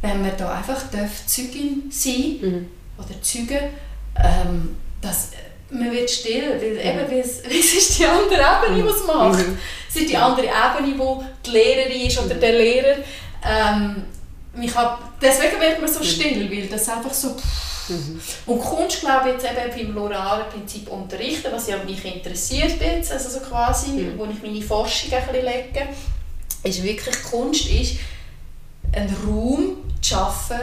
wenn 0.02 0.22
man 0.22 0.36
da 0.36 0.54
einfach 0.54 0.82
darf 0.92 1.26
Zeugin 1.26 1.90
sein 1.90 2.36
mhm. 2.40 2.68
oder 2.96 3.20
Zeugen, 3.22 3.70
ähm, 4.16 4.76
dass 5.00 5.30
man 5.70 5.90
wird 5.90 6.08
still, 6.08 6.60
weil 6.60 6.74
mhm. 6.74 7.10
eben, 7.10 7.20
es, 7.20 7.40
es 7.40 7.74
ist 7.74 7.98
die 7.98 8.06
andere 8.06 8.34
Ebene, 8.34 8.82
die 8.82 8.88
es 8.88 9.06
macht. 9.06 9.44
Es 9.88 9.96
ist 9.96 10.10
die 10.10 10.16
andere 10.16 10.46
Ebene, 10.46 10.98
wo 10.98 11.24
die 11.44 11.50
Lehrerin 11.50 12.06
ist 12.06 12.18
oder 12.20 12.34
der 12.36 12.52
Lehrer. 12.52 12.96
Ähm, 13.44 14.04
mich 14.56 14.74
hab, 14.74 15.20
deswegen 15.20 15.60
wird 15.60 15.80
man 15.80 15.92
so 15.92 16.00
mhm. 16.00 16.04
still, 16.04 16.50
weil 16.50 16.66
das 16.66 16.88
einfach 16.88 17.12
so... 17.12 17.36
Mhm. 17.88 18.20
Und 18.46 18.60
Kunst, 18.60 19.00
glaube 19.00 19.28
ich, 19.28 19.42
jetzt 19.42 19.46
eben 19.46 19.86
beim 19.86 19.94
loralen 19.94 20.48
Prinzip 20.48 20.88
unterrichten, 20.88 21.48
was 21.52 21.68
ja 21.68 21.76
mich 21.84 22.02
interessiert 22.04 22.80
jetzt, 22.80 23.12
also 23.12 23.28
so 23.28 23.40
quasi, 23.40 23.90
mhm. 23.90 24.18
wo 24.18 24.24
ich 24.24 24.42
meine 24.42 24.62
Forschung 24.62 25.12
ein 25.12 25.26
bisschen 25.26 25.44
lege, 25.44 25.88
ist 26.62 26.82
wirklich, 26.82 27.22
Kunst 27.24 27.68
ist, 27.68 27.96
einen 28.92 29.14
Raum 29.26 29.76
zu 30.00 30.14
schaffen, 30.14 30.60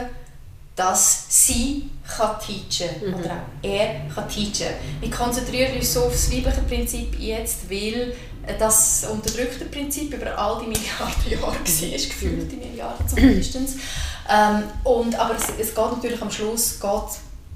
dass 0.74 1.26
sie 1.28 1.90
kann 2.16 2.36
teachen 2.40 2.90
mhm. 3.06 3.14
oder 3.14 3.30
auch 3.30 3.62
er 3.62 4.08
kann 4.12 4.28
teachen. 4.28 4.74
Wir 5.00 5.10
konzentrieren 5.10 5.76
uns 5.76 5.92
so 5.92 6.04
auf 6.04 6.12
das 6.12 6.32
weibliche 6.32 6.62
Prinzip 6.62 7.18
jetzt, 7.18 7.70
weil 7.70 8.14
das 8.58 9.06
unterdrückte 9.10 9.66
Prinzip 9.66 10.12
über 10.12 10.36
all 10.36 10.60
die 10.60 10.66
Milliarden 10.66 11.30
Jahre 11.30 11.42
war, 11.46 11.56
gefühlt 11.62 12.50
die 12.50 12.56
Milliarden 12.56 13.08
zumindest. 13.08 13.56
ähm, 13.56 14.64
und, 14.84 15.14
aber 15.14 15.36
es, 15.36 15.44
es, 15.58 15.74
geht 15.74 15.92
natürlich 15.92 16.20
am 16.20 16.30
Schluss 16.30 16.80
geht 16.80 16.90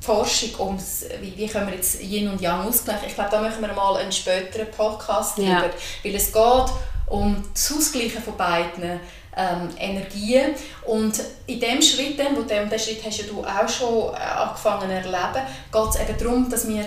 die 0.00 0.04
Forschung 0.04 0.54
um, 0.58 0.78
wie, 1.20 1.36
wie 1.36 1.48
können 1.48 1.66
wir 1.66 1.74
jetzt 1.74 2.00
Yin 2.00 2.28
und 2.28 2.40
Yang 2.40 2.68
ausgleichen. 2.68 3.08
Ich 3.08 3.14
glaube, 3.14 3.30
da 3.30 3.40
machen 3.40 3.60
wir 3.60 3.72
mal 3.72 3.96
einen 3.96 4.12
späteren 4.12 4.70
Podcast 4.70 5.38
ja. 5.38 5.60
drüber, 5.60 5.74
weil 6.04 6.14
es 6.14 6.32
geht 6.32 6.72
um 7.06 7.42
das 7.52 7.72
Ausgleichen 7.72 8.22
von 8.22 8.36
beiden 8.36 9.00
ähm, 9.36 9.68
Energien. 9.78 10.54
Und 10.86 11.20
in 11.46 11.60
dem 11.60 11.82
Schritt, 11.82 12.18
dann, 12.18 12.36
wo 12.36 12.42
dem, 12.42 12.68
den 12.70 12.78
Schritt 12.78 13.04
hast 13.04 13.28
du 13.28 13.44
auch 13.44 13.68
schon 13.68 14.14
äh, 14.14 14.18
angefangen 14.18 14.88
zu 14.88 14.94
erleben, 14.94 15.46
geht 15.72 15.88
es 15.90 15.96
eben 16.00 16.18
darum, 16.18 16.50
dass 16.50 16.68
wir 16.68 16.84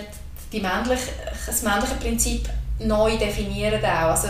die 0.52 0.60
männliche, 0.60 1.12
das 1.46 1.62
männliche 1.62 1.94
Prinzip 1.94 2.48
neu 2.80 3.16
definieren 3.16 3.84
auch. 3.84 4.10
Also 4.10 4.28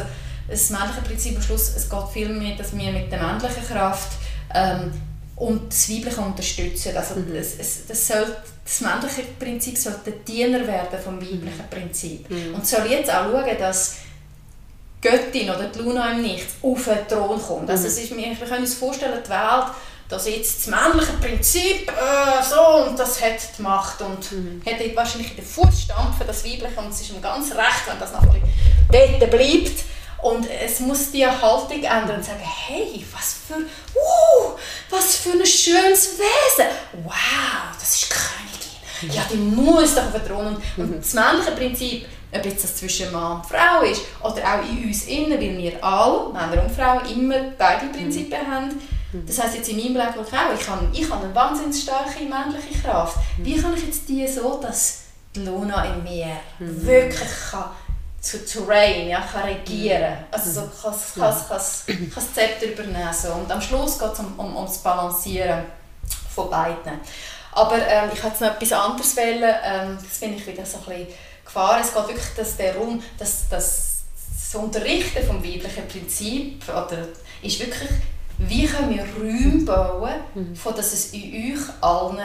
das 0.48 0.70
männliche 0.70 1.01
Prinzip 1.03 1.36
am 1.36 1.42
Schluss, 1.42 1.74
es 1.76 1.88
geht 1.88 2.09
viel 2.12 2.28
mehr, 2.30 2.57
dass 2.57 2.76
wir 2.76 2.92
mit 2.92 3.11
der 3.11 3.22
männlichen 3.22 3.64
Kraft 3.66 4.12
ähm, 4.55 4.92
und 5.36 5.72
das 5.72 5.88
Weibliche 5.88 6.20
unterstützen. 6.20 6.96
Also 6.96 7.14
mhm. 7.16 7.34
es, 7.34 7.59
es, 7.59 7.86
das, 7.86 8.07
soll, 8.07 8.26
das 8.64 8.80
männliche 8.80 9.22
Prinzip 9.38 9.78
sollte 9.78 10.12
Diener 10.12 10.66
werden 10.66 10.98
vom 11.03 11.20
weiblichen 11.20 11.68
Prinzip. 11.70 12.28
Mhm. 12.28 12.55
Und 12.55 12.66
soll 12.66 12.86
jetzt 12.90 13.11
auch 13.11 13.30
schauen, 13.30 13.59
dass 13.59 13.96
Göttin 15.01 15.48
oder 15.48 15.68
die 15.68 15.78
Luna 15.78 16.12
im 16.12 16.22
Nichts 16.22 16.55
auf 16.62 16.84
den 16.84 17.09
Thron 17.09 17.40
kommt. 17.40 17.70
Also 17.70 17.82
mhm. 17.82 17.88
es 17.88 17.98
ist, 17.98 18.16
wir 18.16 18.46
können 18.46 18.61
uns 18.61 18.74
vorstellen, 18.74 19.18
die 19.24 19.30
Welt 19.30 19.66
da 20.11 20.18
sitzt 20.18 20.58
das 20.58 20.66
männliche 20.66 21.12
Prinzip 21.14 21.88
äh, 21.88 22.42
so 22.42 22.84
und 22.84 22.98
das 22.98 23.22
hat 23.22 23.38
die 23.56 23.62
Macht 23.62 24.02
und 24.02 24.32
mhm. 24.32 24.61
hat 24.66 24.96
wahrscheinlich 24.96 25.36
den 25.36 25.44
Fußstampf 25.44 26.18
für 26.18 26.24
das 26.24 26.44
Weibliche 26.44 26.78
und 26.78 26.90
es 26.90 27.00
ist 27.00 27.11
ihm 27.11 27.22
ganz 27.22 27.52
recht, 27.52 27.86
wenn 27.86 27.98
das 27.98 28.12
noch 28.12 28.22
ein 28.22 28.42
dort 28.90 29.30
bleibt. 29.30 29.84
Und 30.22 30.46
es 30.50 30.80
muss 30.80 31.12
die 31.12 31.26
Haltung 31.26 31.82
ändern 31.82 32.16
und 32.16 32.24
sagen, 32.24 32.42
hey, 32.42 33.06
was 33.14 33.36
für, 33.48 33.54
uh, 33.54 34.58
was 34.90 35.16
für 35.16 35.30
ein 35.30 35.46
schönes 35.46 36.18
Wesen. 36.18 36.66
Wow, 37.04 37.72
das 37.78 37.94
ist 37.94 38.11
Königin. 38.11 39.16
Ja, 39.16 39.22
die 39.32 39.36
muss 39.36 39.94
doch 39.94 40.11
vertrauen. 40.11 40.56
Und, 40.56 40.76
mhm. 40.76 40.94
und 40.94 40.98
das 40.98 41.14
männliche 41.14 41.52
Prinzip, 41.52 42.06
ob 42.32 42.44
jetzt 42.44 42.64
das 42.64 42.76
zwischen 42.76 43.11
Mann 43.12 43.40
und 43.40 43.46
Frau 43.46 43.82
ist 43.82 44.02
oder 44.20 44.42
auch 44.42 44.68
in 44.68 44.84
uns 44.84 45.06
innen, 45.06 45.40
weil 45.40 45.56
wir 45.56 45.82
alle, 45.82 46.32
Männer 46.34 46.64
und 46.64 46.70
Frauen, 46.70 47.06
immer 47.11 47.52
beide 47.56 47.86
Prinzipien 47.86 48.46
mhm. 48.46 48.50
haben, 48.50 48.82
das 49.12 49.42
heisst 49.42 49.56
jetzt 49.56 49.68
in 49.68 49.76
meinem 49.76 50.06
Leben 50.06 50.20
auch, 50.20 50.54
ich 50.61 50.68
habe, 50.68 50.88
ich 50.92 51.11
habe 51.11 51.24
eine 51.24 51.34
wahnsinnig 51.34 51.82
starke 51.82 52.20
männliche 52.20 52.80
Kraft. 52.82 53.16
Mhm. 53.38 53.44
Wie 53.44 53.56
kann 53.56 53.74
ich 53.74 53.86
jetzt 53.86 54.08
die 54.08 54.26
so, 54.26 54.61
dass 54.61 55.00
die 55.34 55.40
Luna 55.40 55.84
in 55.84 56.02
mir 56.02 56.36
mhm. 56.58 56.86
wirklich 56.86 57.30
kann 57.50 57.70
zu, 58.20 58.68
reign, 58.68 59.08
ja, 59.08 59.20
kann 59.20 59.44
regieren, 59.44 60.12
mhm. 60.12 60.24
also 60.30 60.50
so 60.50 60.61
kann, 60.61 60.94
kann, 61.14 61.34
kann, 61.48 61.48
kann 61.48 62.12
das 62.14 62.34
Zepter 62.34 62.66
übernehmen. 62.66 63.14
So. 63.14 63.32
Und 63.32 63.50
am 63.50 63.61
Schluss 63.61 63.98
geht 63.98 64.12
es 64.12 64.18
um, 64.18 64.38
um, 64.38 64.56
um 64.56 64.66
das 64.66 64.78
Balancieren 64.78 65.64
von 66.34 66.50
beiden. 66.50 67.00
Aber 67.52 67.76
ähm, 67.76 68.11
ich 68.12 68.22
wollte 68.22 68.28
jetzt 68.28 68.40
noch 68.40 68.54
etwas 68.54 68.72
anderes 68.72 69.16
wählen, 69.16 69.54
ähm, 69.64 69.98
das 70.00 70.18
bin 70.18 70.36
ich 70.36 70.46
wieder 70.46 70.64
so 70.64 70.78
ein 70.78 70.84
bisschen 70.84 71.06
gefahren. 71.44 71.80
Es 71.82 71.92
geht 71.92 72.08
wirklich 72.08 72.34
dass 72.36 72.56
der 72.56 72.76
Raum, 72.76 73.02
dass, 73.18 73.48
dass 73.48 74.02
das 74.52 74.54
Unterrichten 74.54 75.26
vom 75.26 75.42
weiblichen 75.42 75.88
Prinzip 75.88 76.62
oder, 76.68 77.08
ist 77.42 77.58
wirklich 77.58 77.90
wie 78.49 78.66
können 78.66 78.91
wir 78.91 79.05
Räume 79.18 79.64
bauen, 79.64 80.14
mhm. 80.34 80.57
von 80.57 80.74
dass 80.74 80.93
es 80.93 81.12
in 81.12 81.55
euch 81.55 81.61
allen 81.80 82.18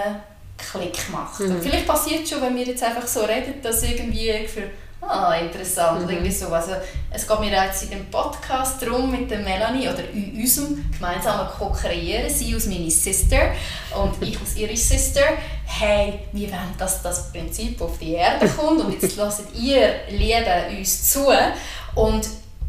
Klick 0.58 1.10
macht. 1.12 1.42
Mhm. 1.42 1.62
vielleicht 1.62 1.88
passiert 1.88 2.24
es 2.24 2.30
schon, 2.30 2.42
wenn 2.42 2.56
wir 2.56 2.64
jetzt 2.64 2.82
einfach 2.82 3.06
so 3.06 3.22
reden, 3.22 3.62
dass 3.62 3.84
irgendwie 3.84 4.48
für 4.48 4.64
ah, 5.02 5.36
interessant, 5.36 6.04
mhm. 6.04 6.10
irgendwie 6.10 6.32
so. 6.32 6.48
Also, 6.48 6.72
es 7.12 7.28
geht 7.28 7.40
mir 7.40 7.52
jetzt 7.52 7.84
in 7.84 7.90
dem 7.90 8.06
Podcast 8.10 8.82
darum 8.82 9.12
mit 9.12 9.30
der 9.30 9.40
Melanie 9.40 9.88
oder 9.90 10.10
in 10.14 10.36
unserem 10.36 10.90
gemeinsamen 10.92 11.48
Co-Kreieren, 11.48 12.30
sie 12.30 12.56
aus 12.56 12.68
meiner 12.68 12.90
Sister 12.90 13.52
und 14.02 14.14
ich 14.22 14.42
aus 14.42 14.56
ihrer 14.56 14.76
Sister, 14.76 15.22
hey, 15.66 16.20
wir 16.32 16.50
wollen, 16.50 16.74
dass 16.78 17.02
das 17.02 17.32
Prinzip 17.32 17.82
auf 17.82 17.98
die 18.00 18.14
Erde 18.14 18.48
kommt 18.48 18.82
und 18.82 19.02
jetzt 19.02 19.16
lasst 19.18 19.44
ihr 19.54 19.90
Lieben 20.10 20.78
uns 20.78 21.12
zu 21.12 21.28
und 21.96 22.28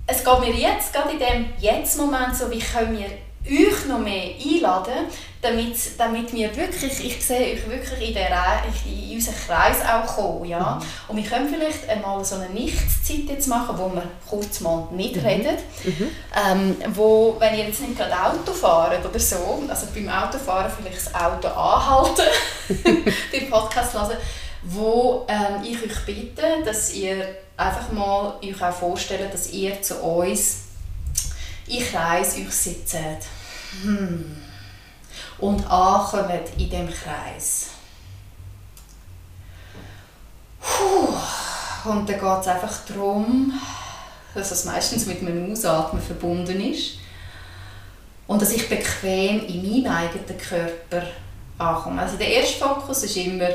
es 0.08 0.24
geht 0.24 0.40
mir 0.40 0.54
jetzt, 0.54 0.92
gerade 0.92 1.10
in 1.12 1.18
dem 1.18 1.46
Jetzt-Moment 1.58 2.36
so, 2.36 2.50
wie 2.50 2.60
können 2.60 2.96
wir 2.96 3.06
euch 3.48 3.86
noch 3.86 3.98
mehr 3.98 4.30
einladen, 4.44 5.06
damit, 5.40 5.76
damit 5.98 6.32
wir 6.32 6.54
wirklich, 6.56 7.04
ich 7.04 7.24
sehe 7.24 7.54
euch 7.54 7.68
wirklich 7.68 8.08
in, 8.08 8.14
der, 8.14 8.62
in 8.84 9.14
unseren 9.14 9.34
Kreis 9.46 9.76
auch 9.82 10.06
kommen. 10.16 10.44
Ja? 10.46 10.76
Mhm. 10.76 10.86
Und 11.08 11.16
wir 11.16 11.24
können 11.24 11.48
vielleicht 11.48 11.88
einmal 11.88 12.24
so 12.24 12.36
eine 12.36 12.48
Nichtszeit 12.50 13.28
jetzt 13.28 13.46
machen, 13.46 13.76
wo 13.78 13.88
wir 13.94 14.02
kurz 14.28 14.60
mal 14.60 14.88
nicht 14.92 15.16
mhm. 15.16 15.26
reden. 15.26 15.56
Mhm. 15.84 16.10
Ähm, 16.50 16.76
wo, 16.94 17.36
wenn 17.38 17.54
ihr 17.54 17.66
jetzt 17.66 17.80
nicht 17.80 17.96
gerade 17.96 18.12
Auto 18.12 18.52
fahrt 18.52 19.04
oder 19.04 19.18
so, 19.18 19.62
also 19.68 19.86
beim 19.94 20.08
Autofahren 20.08 20.70
vielleicht 20.70 21.06
das 21.06 21.14
Auto 21.14 21.48
anhalten, 21.48 22.26
den 23.32 23.50
Podcast 23.50 23.94
hören, 23.94 24.16
wo 24.62 25.26
ähm, 25.28 25.62
ich 25.64 25.82
euch 25.82 26.04
bitte, 26.04 26.42
dass 26.64 26.92
ihr 26.94 27.36
einfach 27.56 27.92
mal 27.92 28.34
euch 28.42 28.62
auch 28.62 28.72
vorstellen, 28.72 29.30
dass 29.30 29.50
ihr 29.52 29.80
zu 29.80 29.96
uns 30.02 30.62
in 31.68 31.84
Kreis 31.84 32.36
euch 32.36 32.50
sitzt. 32.50 32.96
Hm. 33.82 34.36
Und 35.38 35.70
ankommt 35.70 36.50
in 36.56 36.70
dem 36.70 36.88
Kreis. 36.88 37.68
Puh. 40.60 41.90
Und 41.90 42.08
dann 42.08 42.20
geht 42.20 42.40
es 42.40 42.48
einfach 42.48 42.78
darum, 42.88 43.52
dass 44.34 44.50
es 44.50 44.64
meistens 44.64 45.06
mit 45.06 45.20
einem 45.20 45.52
Ausatmen 45.52 46.02
verbunden 46.02 46.60
ist 46.60 46.98
und 48.26 48.42
dass 48.42 48.52
ich 48.52 48.68
bequem 48.68 49.46
in 49.46 49.84
meinem 49.84 49.92
eigenen 49.92 50.38
Körper 50.38 51.06
ankomme. 51.58 52.02
Also 52.02 52.16
der 52.16 52.28
erste 52.28 52.58
Fokus 52.58 53.04
ist 53.04 53.16
immer, 53.16 53.48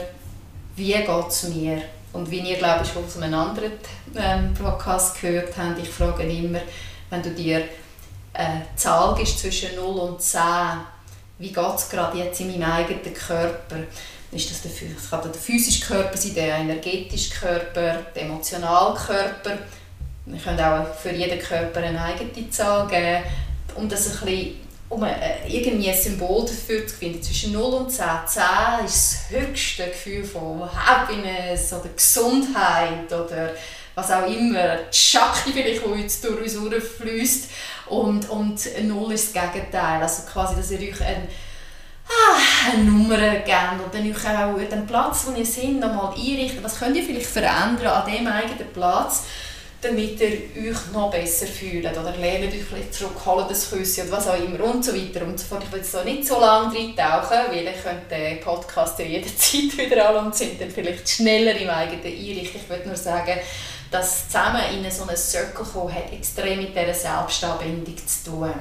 wie 0.75 0.93
geht 0.93 1.27
es 1.27 1.43
mir? 1.43 1.81
Und 2.13 2.29
wie 2.29 2.39
ihr, 2.39 2.57
glaube 2.57 2.83
ich, 2.83 2.95
aus 2.95 3.21
einem 3.21 3.33
anderen 3.33 3.71
ähm, 4.15 4.53
Podcast 4.53 5.19
gehört 5.21 5.55
habt, 5.57 5.79
ich 5.79 5.89
frage 5.89 6.23
immer, 6.23 6.59
wenn 7.09 7.21
du 7.21 7.31
dir 7.31 7.63
eine 8.33 8.65
Zahl 8.75 9.15
gibst 9.15 9.39
zwischen 9.39 9.75
0 9.75 9.85
und 9.85 10.21
10, 10.21 10.41
wie 11.39 11.51
geht 11.51 11.75
es 11.75 11.89
gerade 11.89 12.17
jetzt 12.17 12.39
in 12.39 12.51
meinem 12.51 12.71
eigenen 12.71 13.13
Körper? 13.13 13.77
Ist 14.31 14.49
das 14.49 14.61
der, 14.61 14.71
das 14.95 15.09
kann 15.09 15.21
der 15.21 15.33
physische 15.33 15.85
Körper 15.85 16.15
sein, 16.15 16.33
der 16.35 16.57
energetische 16.57 17.33
Körper, 17.33 18.05
der 18.15 18.21
emotionale 18.23 18.95
Körper. 18.95 19.57
Wir 20.25 20.39
können 20.39 20.59
auch 20.59 20.93
für 20.95 21.11
jeden 21.11 21.39
Körper 21.39 21.81
eine 21.81 22.01
eigene 22.01 22.49
Zahl 22.49 22.87
geben, 22.87 23.23
um 23.75 23.89
das 23.89 24.07
ein 24.07 24.25
bisschen 24.25 24.61
um 24.91 25.03
äh, 25.03 25.47
irgendwie 25.47 25.89
ein 25.89 25.97
Symbol 25.97 26.45
dafür 26.45 26.85
zu 26.85 26.95
finden. 26.95 27.23
Zwischen 27.23 27.53
0 27.53 27.63
und 27.73 27.89
10. 27.89 28.05
10 28.27 28.43
ist 28.85 29.13
das 29.13 29.39
höchste 29.39 29.85
Gefühl 29.85 30.23
von 30.23 30.69
Happiness 30.69 31.71
oder 31.71 31.89
Gesundheit 31.95 33.07
oder 33.07 33.51
was 33.95 34.11
auch 34.11 34.27
immer. 34.27 34.79
Schakti 34.91 35.51
vielleicht, 35.51 35.81
die 35.85 36.01
jetzt 36.01 36.23
durch 36.23 36.41
uns 36.41 36.69
durchfließt. 36.69 37.49
Und, 37.87 38.29
und 38.29 38.59
0 38.83 39.13
ist 39.13 39.35
das 39.35 39.43
Gegenteil. 39.43 40.01
Also 40.01 40.23
quasi, 40.31 40.55
dass 40.55 40.71
ihr 40.71 40.79
euch 40.79 41.01
ein, 41.01 41.27
ah, 42.07 42.71
eine 42.71 42.83
Nummer 42.83 43.17
gebt 43.17 43.83
und 43.83 43.93
dann 43.93 44.09
euch 44.09 44.27
auch 44.27 44.69
den 44.69 44.87
Platz, 44.87 45.25
wo 45.25 45.37
ihr 45.37 45.45
seid, 45.45 45.73
nochmal 45.73 46.13
einrichten. 46.13 46.63
Was 46.63 46.79
könnt 46.79 46.95
ihr 46.95 47.03
vielleicht 47.03 47.27
verändern 47.27 47.87
an 47.87 48.11
dem 48.11 48.27
eigenen 48.27 48.71
Platz? 48.73 49.23
damit 49.81 50.21
ihr 50.21 50.71
euch 50.71 50.91
noch 50.93 51.09
besser 51.09 51.47
fühlt 51.47 51.85
oder 51.85 52.15
lernt 52.15 52.53
euch 52.53 52.63
vielleicht 52.63 52.93
zurück, 52.93 53.15
holt 53.25 53.49
das 53.49 53.69
Küsschen 53.69 54.07
oder 54.07 54.17
was 54.17 54.27
auch 54.27 54.37
immer 54.37 54.63
und 54.63 54.85
so 54.85 54.93
weiter 54.93 55.25
und 55.25 55.39
so 55.39 55.45
fort. 55.47 55.63
Ich 55.63 55.71
will 55.71 55.79
jetzt 55.79 56.05
nicht 56.05 56.27
so 56.27 56.39
lange 56.39 56.75
reintauchen, 56.75 57.37
weil 57.49 57.63
ihr 57.63 57.71
könnt 57.71 58.11
den 58.11 58.39
Podcast 58.41 58.99
ja 58.99 59.05
jederzeit 59.05 59.77
wieder 59.77 60.09
an 60.09 60.27
und 60.27 60.35
sind 60.35 60.61
dann 60.61 60.69
vielleicht 60.69 61.09
schneller 61.09 61.55
im 61.55 61.69
eigenen 61.69 62.03
Einrichten. 62.03 62.61
Ich 62.61 62.69
würde 62.69 62.87
nur 62.87 62.95
sagen, 62.95 63.39
dass 63.91 64.27
zusammen 64.27 64.61
in 64.73 64.89
so 64.89 65.03
einen 65.03 65.17
Circle 65.17 65.65
kommen 65.65 65.93
hat 65.93 66.11
extrem 66.11 66.59
mit 66.59 66.75
dieser 66.75 66.93
Selbstanbindung 66.93 67.95
zu 68.07 68.31
tun. 68.31 68.53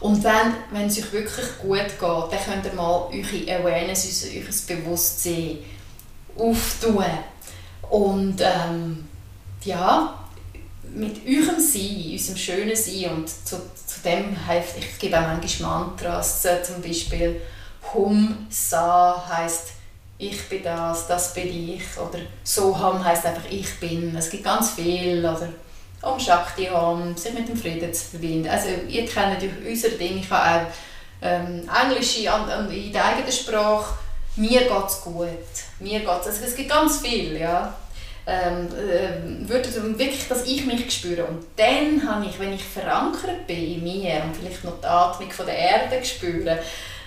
Und 0.00 0.22
wenn, 0.22 0.54
wenn 0.70 0.86
es 0.86 0.98
euch 0.98 1.12
wirklich 1.12 1.58
gut 1.60 1.78
geht, 1.78 2.00
dann 2.00 2.44
könnt 2.44 2.66
ihr 2.66 2.72
mal 2.74 3.08
eure 3.10 3.58
Awareness, 3.58 4.26
euer 4.32 4.76
Bewusstsein 4.76 5.58
auftun 6.36 7.04
und 7.90 8.40
ähm, 8.40 9.08
ja, 9.64 10.18
mit 10.94 11.20
eurem 11.26 11.58
Sein, 11.58 12.10
unserem 12.12 12.36
schönen 12.36 12.76
Sein 12.76 13.10
und 13.10 13.28
zu, 13.28 13.56
zu 13.86 14.00
dem 14.04 14.36
hilft, 14.46 14.78
ich 14.78 14.98
gebe 14.98 15.18
auch 15.18 15.22
manchmal 15.22 15.80
Mantras, 15.80 16.46
zum 16.62 16.82
Beispiel 16.82 17.40
Hum 17.92 18.46
Sa 18.50 19.24
heisst 19.28 19.73
ich 20.28 20.48
bin 20.48 20.62
das, 20.62 21.06
das 21.06 21.34
bin 21.34 21.74
ich 21.74 21.82
oder 21.96 22.18
Soham 22.42 23.04
heisst 23.04 23.26
einfach 23.26 23.50
ich 23.50 23.78
bin. 23.80 24.14
Es 24.16 24.30
gibt 24.30 24.44
ganz 24.44 24.72
viel 24.72 25.20
oder 25.20 25.48
Om 26.02 26.20
Shakti 26.20 26.68
Om, 26.70 27.16
sich 27.16 27.32
mit 27.32 27.48
dem 27.48 27.56
Frieden 27.56 27.92
zu 27.92 28.04
verbinden. 28.10 28.48
Also 28.48 28.68
ihr 28.88 29.06
kennt 29.06 29.42
unser 29.66 29.90
Ding, 29.90 30.18
ich 30.18 30.30
habe 30.30 30.66
auch 30.66 30.72
ähm, 31.22 31.68
Englisch 31.82 32.18
in, 32.18 32.70
in 32.70 32.92
der 32.92 33.04
eigenen 33.04 33.32
Sprache. 33.32 33.94
Mir 34.36 34.60
geht 34.60 34.86
es 34.86 35.00
gut, 35.00 35.28
mir 35.78 36.00
geht's, 36.00 36.26
also 36.26 36.44
es 36.44 36.56
gibt 36.56 36.68
ganz 36.68 36.98
viel, 36.98 37.38
ja 37.38 37.74
ähm, 38.26 38.68
äh, 38.68 39.48
würde 39.48 39.98
wirklich, 39.98 40.28
dass 40.28 40.46
ich 40.46 40.64
mich 40.64 40.90
spüre. 40.92 41.24
Und 41.24 41.44
dann 41.56 42.08
habe 42.08 42.26
ich, 42.26 42.38
wenn 42.38 42.54
ich 42.54 42.64
verankert 42.64 43.46
bin 43.46 43.74
in 43.74 43.82
mir 43.82 44.22
und 44.24 44.36
vielleicht 44.36 44.64
noch 44.64 44.80
die 44.80 44.86
Atmung 44.86 45.30
von 45.30 45.46
der 45.46 45.56
Erde 45.56 46.04
spüre, 46.04 46.58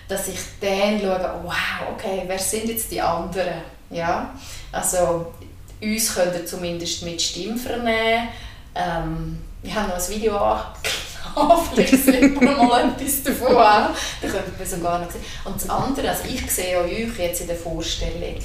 dass 0.08 0.28
ich 0.28 0.40
dann 0.62 1.00
schaue, 1.00 1.42
wow, 1.44 1.94
okay, 1.94 2.24
wer 2.26 2.40
sind 2.40 2.70
jetzt 2.70 2.92
die 2.92 3.02
anderen? 3.02 3.62
Ja? 3.90 4.34
Also 4.72 5.34
uns 5.82 6.16
könnt 6.16 6.36
ihr 6.36 6.46
zumindest 6.46 7.04
mit 7.04 7.22
Stimme 7.22 7.58
vernehmen. 7.58 8.30
Ähm, 8.76 9.40
ich 9.64 9.74
habe 9.74 9.90
noch 9.90 9.96
ein 9.96 10.10
Video 10.10 10.38
angeladen, 10.38 11.68
vielleicht 11.74 12.04
sieht 12.04 12.42
man 12.42 12.68
mal 12.68 12.90
etwas 12.90 13.24
davon 13.24 13.56
auch. 13.56 13.90
Da 14.22 14.28
könnt 14.28 14.60
ihr 14.60 14.66
sogar 14.66 15.00
noch 15.00 15.12
sehen. 15.12 15.22
Und 15.44 15.56
das 15.56 15.70
andere, 15.70 16.10
also 16.10 16.24
ich 16.28 16.50
sehe 16.52 16.80
euch 16.80 17.18
jetzt 17.18 17.42
in 17.42 17.48
der 17.48 17.56
Vorstellung, 17.56 18.36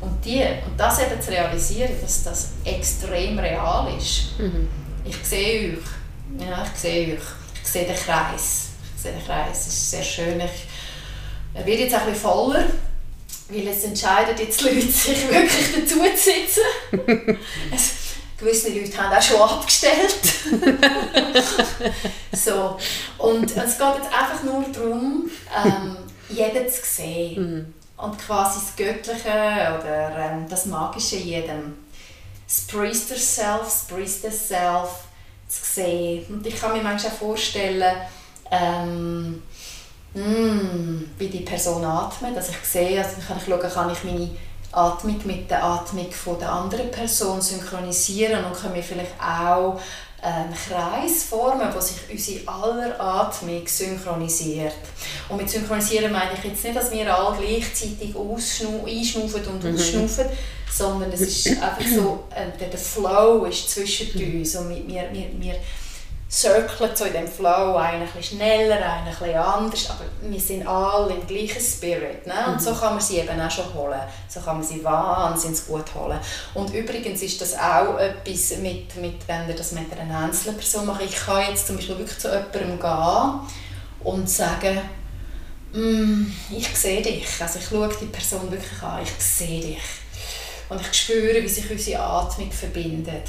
und, 0.00 0.24
die, 0.24 0.42
und 0.66 0.78
das 0.78 1.00
eben 1.00 1.20
zu 1.20 1.30
realisieren, 1.30 1.92
dass 2.00 2.24
das 2.24 2.48
extrem 2.64 3.38
real 3.38 3.94
ist. 3.98 4.38
Mhm. 4.38 4.68
Ich 5.04 5.16
sehe 5.22 5.72
euch. 5.72 6.46
Ja, 6.46 6.64
ich 6.64 6.80
sehe 6.80 7.14
euch. 7.14 7.20
Ich 7.62 7.68
sehe 7.68 7.84
den 7.84 7.96
Kreis. 7.96 8.68
Ich 8.96 9.02
sehe 9.02 9.12
den 9.12 9.24
Kreis. 9.24 9.60
Es 9.60 9.66
ist 9.66 9.90
sehr 9.90 10.02
schön. 10.02 10.40
Ich, 10.40 10.66
er 11.54 11.66
wird 11.66 11.80
jetzt 11.80 11.94
ein 11.94 12.06
bisschen 12.06 12.20
voller, 12.20 12.64
weil 13.48 13.68
es 13.68 13.84
entscheiden 13.84 14.36
jetzt 14.38 14.60
die 14.60 14.64
Leute, 14.64 14.86
sich 14.86 15.28
wirklich 15.28 15.72
dazu 15.74 15.98
zu 15.98 16.16
sitzen. 16.16 17.38
es, 17.74 17.90
gewisse 18.38 18.70
Leute 18.70 18.96
haben 18.96 19.16
auch 19.16 19.22
schon 19.22 19.40
abgestellt. 19.40 20.16
so. 22.32 22.76
Und 23.18 23.44
es 23.44 23.78
geht 23.78 23.94
jetzt 23.96 24.12
einfach 24.12 24.42
nur 24.44 24.64
darum, 24.72 25.30
ähm, 25.64 25.96
jeden 26.28 26.68
zu 26.68 26.80
sehen. 26.84 27.42
Mhm 27.42 27.80
und 28.02 28.18
quasi 28.18 28.60
das 28.60 28.76
Göttliche 28.76 29.28
oder 29.28 30.16
ähm, 30.16 30.46
das 30.48 30.66
Magische 30.66 31.16
jedem. 31.16 31.76
Das 32.46 32.62
Priester 32.66 33.16
Self, 33.16 33.64
das 33.64 33.86
Priester 33.86 34.30
Self 34.30 34.88
zu 35.48 35.64
sehen. 35.64 36.26
Und 36.28 36.46
ich 36.46 36.58
kann 36.58 36.72
mir 36.72 36.82
manchmal 36.82 37.12
vorstellen, 37.12 37.96
ähm, 38.50 39.42
mh, 40.14 40.22
hm, 40.22 41.10
wie 41.18 41.28
die 41.28 41.40
Person 41.40 41.84
atmet, 41.84 42.36
dass 42.36 42.50
ich 42.50 42.56
sehe, 42.62 43.02
also 43.02 43.16
kann 43.26 43.38
ich 43.38 43.44
schauen, 43.44 43.72
kann 43.72 43.90
ich 43.90 44.04
meine 44.04 44.30
Atmung 44.72 45.20
mit 45.24 45.50
der 45.50 45.64
Atmung 45.64 46.10
von 46.12 46.38
der 46.38 46.52
anderen 46.52 46.90
Person 46.90 47.40
synchronisieren 47.40 48.44
und 48.44 48.60
kann 48.60 48.72
mir 48.72 48.82
vielleicht 48.82 49.20
auch 49.20 49.80
einen 50.22 50.54
Kreis 50.54 51.24
formen, 51.24 51.68
wo 51.74 51.80
sich 51.80 51.96
unsere 52.10 52.46
aller 52.46 53.00
Atmung 53.00 53.66
synchronisiert. 53.66 54.74
Und 55.28 55.38
mit 55.38 55.48
synchronisieren 55.48 56.12
meine 56.12 56.32
ich 56.34 56.44
jetzt 56.44 56.62
nicht, 56.62 56.76
dass 56.76 56.90
wir 56.90 57.14
alle 57.14 57.36
gleichzeitig 57.38 58.14
einschnaufen 58.14 59.46
und 59.46 59.64
mhm. 59.64 59.74
ausschnaufen, 59.74 60.26
sondern 60.70 61.10
es 61.12 61.22
ist 61.22 61.46
einfach 61.48 61.86
so, 61.86 62.24
äh, 62.34 62.56
der, 62.58 62.78
Flow 62.78 63.44
ist 63.46 63.70
zwischen 63.70 64.12
uns 64.12 64.54
und 64.56 64.70
wir, 64.70 65.08
wir, 65.12 65.26
wir 65.38 65.54
circlen 66.30 66.90
so 66.94 67.04
in 67.04 67.12
dem 67.12 67.28
Flow, 67.28 67.76
einer 67.76 68.06
ein 68.14 68.22
schneller, 68.22 68.76
einer 68.76 69.22
ein 69.22 69.34
anders, 69.34 69.90
aber 69.90 70.04
wir 70.22 70.40
sind 70.40 70.66
alle 70.66 71.14
im 71.14 71.26
gleichen 71.26 71.60
Spirit. 71.60 72.26
Ne? 72.26 72.34
Und 72.46 72.54
mhm. 72.54 72.60
so 72.60 72.72
kann 72.74 72.94
man 72.94 73.00
sie 73.00 73.18
eben 73.18 73.40
auch 73.40 73.50
schon 73.50 73.74
holen. 73.74 74.00
So 74.28 74.40
kann 74.40 74.58
man 74.58 74.64
sie 74.64 74.84
wahnsinnig 74.84 75.66
gut 75.66 75.94
holen. 75.94 76.20
Und 76.54 76.72
übrigens 76.72 77.22
ist 77.22 77.40
das 77.40 77.54
auch 77.54 77.98
etwas, 77.98 78.58
mit, 78.58 78.94
mit, 78.96 79.26
wenn 79.26 79.48
ihr 79.48 79.56
das 79.56 79.72
mit 79.72 79.92
einer 79.98 80.18
einzelnen 80.20 80.56
Person 80.56 80.86
macht. 80.86 81.02
Ich 81.02 81.16
kann 81.16 81.48
jetzt 81.48 81.66
zum 81.66 81.76
Beispiel 81.76 81.98
wirklich 81.98 82.18
zu 82.18 82.28
jemandem 82.28 82.78
gehen 82.78 83.40
und 84.04 84.30
sagen, 84.30 84.80
Mm, 85.72 86.26
ich 86.50 86.68
sehe 86.76 87.00
dich. 87.00 87.26
Also 87.40 87.58
ich 87.60 87.66
schaue 87.66 87.88
die 88.00 88.06
Person 88.06 88.50
wirklich 88.50 88.82
an. 88.82 89.02
Ich 89.02 89.24
sehe 89.24 89.60
dich. 89.60 89.82
Und 90.68 90.80
ich 90.80 90.92
spüre, 90.92 91.42
wie 91.42 91.48
sich 91.48 91.70
unsere 91.70 92.02
Atmung 92.02 92.50
verbindet. 92.50 93.28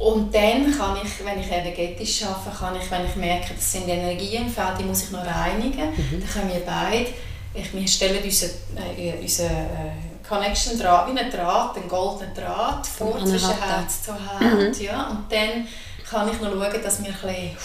Und 0.00 0.34
dann 0.34 0.76
kann 0.76 0.96
ich, 1.04 1.24
wenn 1.24 1.40
ich 1.40 1.52
energetisch 1.52 2.24
arbeite, 2.24 2.56
kann 2.58 2.74
ich, 2.74 2.90
wenn 2.90 3.04
ich 3.04 3.16
merke, 3.16 3.52
das 3.54 3.70
sind 3.70 3.86
Energien 3.86 4.46
im 4.46 4.50
Feld, 4.50 4.78
die 4.78 4.84
muss 4.84 5.04
ich 5.04 5.10
noch 5.10 5.24
reinigen, 5.24 5.90
mhm. 5.90 6.20
dann 6.20 6.28
können 6.28 6.52
wir 6.54 6.62
beide, 6.64 7.10
ich, 7.52 7.74
wir 7.74 7.86
stellen 7.86 8.24
unseren 8.24 8.50
äh, 8.96 9.12
unser, 9.20 9.44
äh, 9.44 10.26
Connection 10.26 10.78
Draht, 10.78 11.12
wie 11.12 11.18
ein 11.18 11.30
Draht, 11.30 11.76
einen 11.76 11.88
goldenen 11.88 12.32
Draht 12.32 12.86
vor 12.86 13.18
zwischen 13.26 13.50
Herz 13.50 14.04
zu 14.04 14.12
Herz. 14.12 14.78
Mhm. 14.78 14.84
Ja, 14.84 15.08
und 15.08 15.24
dann 15.30 15.66
kann 16.10 16.28
ich 16.28 16.40
noch 16.40 16.50
schauen, 16.50 16.82
dass 16.82 17.02
wir 17.02 17.14
ein 17.24 17.56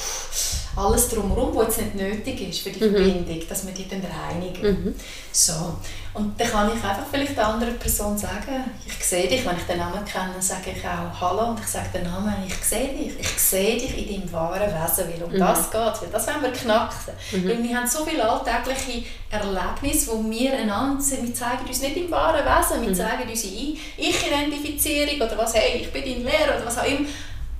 alles 0.78 1.08
drumherum, 1.10 1.56
was 1.56 1.78
jetzt 1.78 1.96
nicht 1.96 1.96
nötig 1.96 2.50
ist 2.50 2.60
für 2.60 2.70
die 2.70 2.84
mhm. 2.84 2.96
Verbindung, 2.96 3.40
dass 3.48 3.66
wir 3.66 3.74
die 3.74 3.88
dann 3.88 4.02
reinigen. 4.04 4.86
Mhm. 4.86 4.96
So. 5.32 5.78
Und 6.14 6.40
dann 6.40 6.48
kann 6.50 6.68
ich 6.68 6.84
einfach 6.84 7.06
vielleicht 7.12 7.36
der 7.36 7.48
anderen 7.48 7.78
Person 7.78 8.18
sagen, 8.18 8.72
ich 8.86 9.06
sehe 9.06 9.28
dich, 9.28 9.46
wenn 9.46 9.58
ich 9.58 9.64
den 9.64 9.78
Namen 9.78 10.04
kenne, 10.06 10.34
sage 10.40 10.72
ich 10.76 10.84
auch 10.86 11.20
Hallo 11.20 11.52
und 11.52 11.60
ich 11.60 11.68
sage 11.68 11.88
den 11.94 12.04
Namen, 12.04 12.34
ich 12.48 12.56
sehe 12.56 12.90
dich, 12.90 13.20
ich 13.20 13.28
sehe 13.28 13.78
dich 13.78 13.98
in 13.98 14.22
deinem 14.22 14.34
wahren 14.34 14.62
Wesen, 14.62 15.06
weil 15.12 15.24
um 15.24 15.32
mhm. 15.32 15.40
das 15.40 15.72
geht 15.72 16.02
weil 16.02 16.10
das 16.12 16.28
wollen 16.28 16.42
wir 16.42 16.52
knacken. 16.52 17.14
Mhm. 17.32 17.50
Weil 17.50 17.64
wir 17.64 17.78
haben 17.78 17.88
so 17.88 18.06
viele 18.06 18.30
alltägliche 18.30 19.08
Erlebnisse, 19.30 20.12
wo 20.12 20.30
wir 20.30 20.54
einander, 20.54 21.04
wir 21.04 21.34
zeigen 21.34 21.68
uns 21.68 21.82
nicht 21.82 21.98
im 21.98 22.12
wahren 22.12 22.46
Wesen, 22.46 22.82
wir 22.82 22.90
mhm. 22.90 22.96
zeigen 22.96 23.30
unsere 23.30 23.54
Ich-Identifizierung 23.98 25.22
oder 25.22 25.38
was, 25.38 25.54
hey, 25.54 25.82
ich 25.82 25.92
bin 25.92 26.04
dein 26.04 26.24
Lehrer 26.24 26.58
oder 26.58 26.66
was 26.66 26.78
auch 26.78 26.86
immer, 26.86 27.08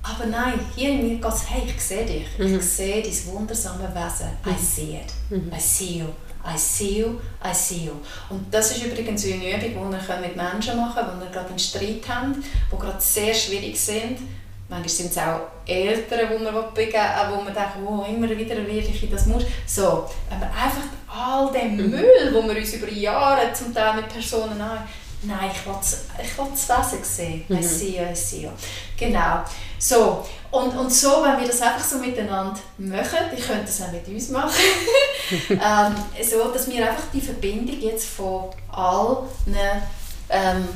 aber 0.08 0.26
nein, 0.26 0.60
hier 0.74 0.90
in 0.90 1.08
mir 1.08 1.16
geht 1.16 1.32
es, 1.32 1.50
hey, 1.50 1.62
ich 1.66 1.80
sehe 1.80 2.06
dich. 2.06 2.26
Mhm. 2.38 2.58
Ich 2.58 2.64
sehe 2.64 3.02
dein 3.02 3.26
wundersame 3.26 3.88
Wesen. 3.94 4.28
Mhm. 4.44 4.52
I 4.52 4.58
see 4.58 5.00
it. 5.00 5.12
Mhm. 5.30 5.52
I 5.52 5.60
see 5.60 5.98
you. 5.98 6.06
I 6.46 6.56
see 6.56 7.00
you, 7.00 7.18
I 7.44 7.52
see 7.52 7.86
you. 7.86 7.92
Und 8.30 8.46
das 8.54 8.70
ist 8.70 8.84
übrigens 8.84 9.24
eine 9.24 9.66
Übung, 9.66 9.90
die 9.90 10.12
ihr 10.12 10.20
mit 10.20 10.36
Menschen 10.36 10.76
machen 10.76 10.94
könnt, 10.94 11.22
die 11.22 11.32
gerade 11.32 11.48
einen 11.48 11.58
Streit 11.58 12.08
haben, 12.08 12.44
die 12.72 12.76
gerade 12.76 13.00
sehr 13.00 13.34
schwierig 13.34 13.78
sind. 13.78 14.18
Manchmal 14.68 14.88
sind 14.88 15.10
es 15.10 15.18
auch 15.18 15.40
Eltern, 15.66 16.20
die 16.32 16.44
man 16.44 16.54
begeben 16.72 16.98
wo 17.30 17.36
man 17.36 17.54
denkt, 17.54 17.76
oh, 17.84 18.04
immer 18.08 18.28
wieder 18.30 18.56
wirklich, 18.56 19.10
das 19.10 19.26
muss. 19.26 19.44
So, 19.66 20.08
aber 20.30 20.46
einfach 20.46 20.86
all 21.08 21.52
den 21.52 21.76
mhm. 21.76 21.90
Müll, 21.90 22.32
den 22.32 22.48
wir 22.48 22.56
uns 22.56 22.74
über 22.74 22.90
Jahre 22.90 23.52
zum 23.52 23.74
Teil 23.74 23.96
mit 23.96 24.08
Personen 24.08 24.62
haben, 24.62 24.84
nein, 25.22 25.50
ich 25.52 25.66
will, 25.66 25.74
ich 26.22 26.36
das 26.36 26.68
Wesen 26.68 27.04
sehen. 27.04 27.44
Mhm. 27.48 27.62
See 27.62 28.42
you. 28.42 28.50
Genau. 28.96 29.42
So, 29.78 30.26
und, 30.50 30.76
und 30.76 30.92
so, 30.92 31.22
wenn 31.22 31.40
wir 31.40 31.46
das 31.46 31.60
einfach 31.60 31.84
so 31.84 31.98
miteinander 31.98 32.58
machen, 32.78 33.18
ich 33.36 33.46
könnte 33.46 33.66
das 33.66 33.82
auch 33.82 33.92
mit 33.92 34.06
uns 34.08 34.30
machen, 34.30 34.50
ähm, 35.50 35.94
so, 36.22 36.50
dass 36.50 36.68
wir 36.70 36.88
einfach 36.88 37.04
die 37.12 37.20
Verbindung 37.20 37.80
jetzt 37.80 38.08
von 38.08 38.50
allen 38.70 39.28
ähm, 40.28 40.68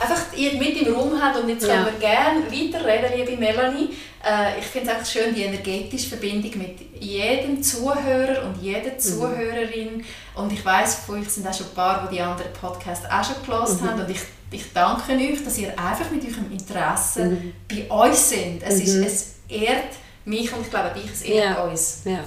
einfach 0.00 0.20
mit 0.36 0.82
im 0.82 0.94
Raum 0.94 1.20
haben 1.20 1.42
und 1.42 1.48
jetzt 1.48 1.66
können 1.66 1.84
wir 1.84 1.92
gerne 2.00 2.40
weiterreden, 2.46 3.18
liebe 3.18 3.36
Melanie. 3.36 3.90
Äh, 4.24 4.58
ich 4.58 4.66
finde 4.66 4.90
es 4.90 4.96
einfach 4.96 5.10
schön, 5.10 5.34
die 5.34 5.42
energetische 5.42 6.08
Verbindung 6.08 6.58
mit 6.58 7.02
jedem 7.02 7.62
Zuhörer 7.62 8.44
und 8.44 8.62
jeder 8.62 8.92
mhm. 8.92 8.98
Zuhörerin 8.98 10.04
und 10.34 10.52
ich 10.52 10.64
weiß 10.64 11.00
von 11.06 11.20
euch 11.20 11.28
sind 11.28 11.46
auch 11.46 11.54
schon 11.54 11.66
ein 11.66 11.74
paar, 11.74 12.08
die 12.08 12.16
die 12.16 12.20
anderen 12.20 12.52
Podcasts 12.52 13.06
auch 13.06 13.24
schon 13.24 13.44
gelesen 13.44 13.84
mhm. 13.84 13.90
haben 13.90 14.00
und 14.00 14.10
ich 14.10 14.20
ich 14.52 14.72
danke 14.72 15.12
euch, 15.12 15.44
dass 15.44 15.58
ihr 15.58 15.78
einfach 15.78 16.10
mit 16.10 16.24
eurem 16.24 16.50
Interesse 16.50 17.24
mhm. 17.24 17.52
bei 17.68 17.88
uns 17.88 18.30
seid. 18.30 18.62
Es, 18.62 18.80
ist, 18.80 18.96
mhm. 18.96 19.04
es 19.04 19.34
ehrt 19.48 19.94
mich 20.24 20.52
und 20.52 20.62
ich 20.62 20.70
glaube 20.70 20.90
dich, 20.94 21.10
es 21.10 21.22
ehrt 21.22 21.56
ja. 21.56 21.64
uns. 21.64 22.02
Ja. 22.04 22.24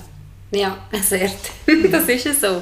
ja, 0.52 0.78
es 0.92 1.12
ehrt. 1.12 1.36
das 1.92 2.06
ist 2.06 2.26
es 2.26 2.42
so. 2.42 2.62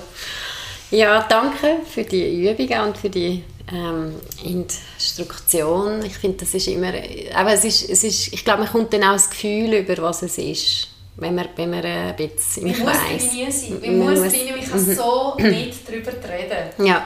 Ja, 0.90 1.26
danke 1.30 1.78
für 1.86 2.04
die 2.04 2.50
Übung 2.50 2.88
und 2.88 2.98
für 2.98 3.10
die 3.10 3.44
ähm, 3.74 4.16
Instruktion. 4.44 6.04
Ich 6.06 6.18
finde, 6.18 6.38
das 6.38 6.54
ist 6.54 6.68
immer, 6.68 6.94
aber 7.34 7.54
es 7.54 7.64
ist, 7.64 7.90
es 7.90 8.04
ist, 8.04 8.34
ich 8.34 8.44
glaube, 8.44 8.64
man 8.64 8.72
kommt 8.72 8.94
dann 8.94 9.04
auch 9.04 9.14
das 9.14 9.30
Gefühl 9.30 9.74
über, 9.74 10.02
was 10.02 10.22
es 10.22 10.38
ist, 10.38 10.88
wenn 11.18 11.36
man, 11.36 11.48
wenn 11.56 11.70
man 11.70 11.84
ein 11.84 12.16
bisschen, 12.16 12.68
ich 12.68 12.86
weiss. 12.86 12.98
Man 12.98 13.12
muss 13.12 13.32
drin 13.32 13.52
sein, 13.52 13.98
man, 13.98 14.22
muss 14.22 14.32
drin, 14.32 14.42
man 14.58 14.70
kann 14.70 14.96
so 14.96 15.36
nicht 15.40 15.88
darüber 15.88 16.12
reden. 16.12 16.86
Ja. 16.86 17.06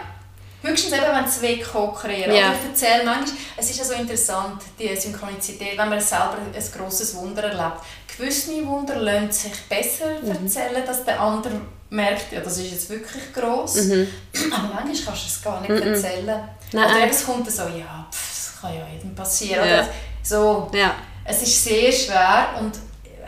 Höchstens 0.65 0.93
eben, 0.93 1.05
wenn 1.13 1.25
es 1.25 1.41
wegkochern. 1.41 2.11
Ja. 2.11 2.53
ich 2.53 2.69
erzähle 2.69 3.05
manchmal, 3.05 3.37
es 3.57 3.69
ist 3.69 3.79
ja 3.79 3.85
so 3.85 3.93
interessant, 3.93 4.61
die 4.79 4.95
Synchronizität, 4.95 5.77
wenn 5.77 5.89
man 5.89 6.01
selber 6.01 6.37
ein 6.53 6.63
grosses 6.77 7.15
Wunder 7.15 7.43
erlebt. 7.43 7.81
Gewisse 8.17 8.65
Wunder 8.65 8.95
lassen 8.95 9.31
sich 9.31 9.53
besser 9.69 10.19
mhm. 10.21 10.45
erzählen, 10.45 10.85
dass 10.85 11.03
der 11.03 11.19
andere 11.19 11.53
merkt, 11.89 12.31
ja, 12.31 12.39
das 12.39 12.57
ist 12.57 12.71
jetzt 12.71 12.89
wirklich 12.89 13.33
gross. 13.33 13.75
Mhm. 13.75 14.07
Aber 14.51 14.73
manchmal 14.73 14.95
kannst 15.05 15.23
du 15.23 15.27
es 15.27 15.41
gar 15.43 15.61
nicht 15.61 15.69
mhm. 15.69 15.93
erzählen. 15.93 16.49
Nein. 16.71 16.85
Oder 16.85 16.99
eben, 17.03 17.11
es 17.11 17.25
kommt 17.25 17.51
so, 17.51 17.63
ja, 17.63 18.07
pff, 18.11 18.51
das 18.53 18.61
kann 18.61 18.73
ja 18.73 18.87
jedem 18.93 19.13
passieren. 19.13 19.67
Ja. 19.67 19.79
Oder 19.79 19.89
so. 20.23 20.71
Ja. 20.73 20.95
Es 21.23 21.41
ist 21.41 21.63
sehr 21.63 21.91
schwer 21.91 22.55
und 22.59 22.73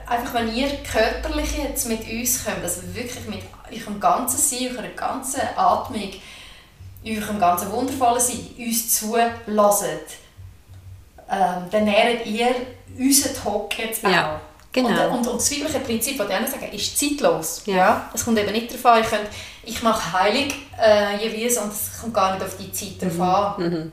einfach, 0.07 0.33
wenn 0.35 0.55
ihr 0.55 0.69
körperlich 0.83 1.57
jetzt 1.57 1.87
mit 1.87 2.09
uns 2.09 2.45
kommt, 2.45 2.63
also 2.63 2.81
wirklich 2.93 3.27
mit 3.27 3.41
eurem 3.71 3.99
ganzen 3.99 4.37
Sein, 4.37 4.75
eurer 4.75 4.87
ganzen 4.89 5.41
Atmung, 5.55 6.11
eurem 7.15 7.39
ganzen 7.39 7.71
wundervollen 7.71 8.19
Sein 8.19 8.39
uns 8.57 8.99
zulässt, 8.99 10.17
ähm, 11.29 11.63
dann 11.71 11.83
nährt 11.83 12.25
ihr 12.25 12.55
unseren 12.97 13.35
Talk 13.35 13.77
jetzt 13.79 14.05
auch. 14.05 14.09
Ja, 14.09 14.41
genau. 14.71 14.89
Und, 14.89 15.19
und, 15.19 15.27
und 15.27 15.41
das 15.41 15.51
weibliche 15.51 15.79
Prinzip, 15.79 16.17
das 16.17 16.29
anderen 16.29 16.51
sagen, 16.51 16.71
ist 16.71 16.97
zeitlos. 16.97 17.63
Ja. 17.65 18.09
Es 18.13 18.23
kommt 18.23 18.39
eben 18.39 18.51
nicht 18.51 18.71
darauf 18.71 18.85
an, 18.85 19.01
ich, 19.01 19.09
könnt, 19.09 19.29
ich 19.63 19.83
mache 19.83 20.19
heilig 20.19 20.55
äh, 20.81 21.17
jeweils 21.17 21.57
und 21.57 21.71
es 21.71 21.99
kommt 21.99 22.13
gar 22.13 22.33
nicht 22.33 22.45
auf 22.45 22.55
die 22.57 22.71
Zeit 22.71 23.01
drauf 23.01 23.57
mhm. 23.57 23.63
an. 23.63 23.69
Mhm. 23.69 23.91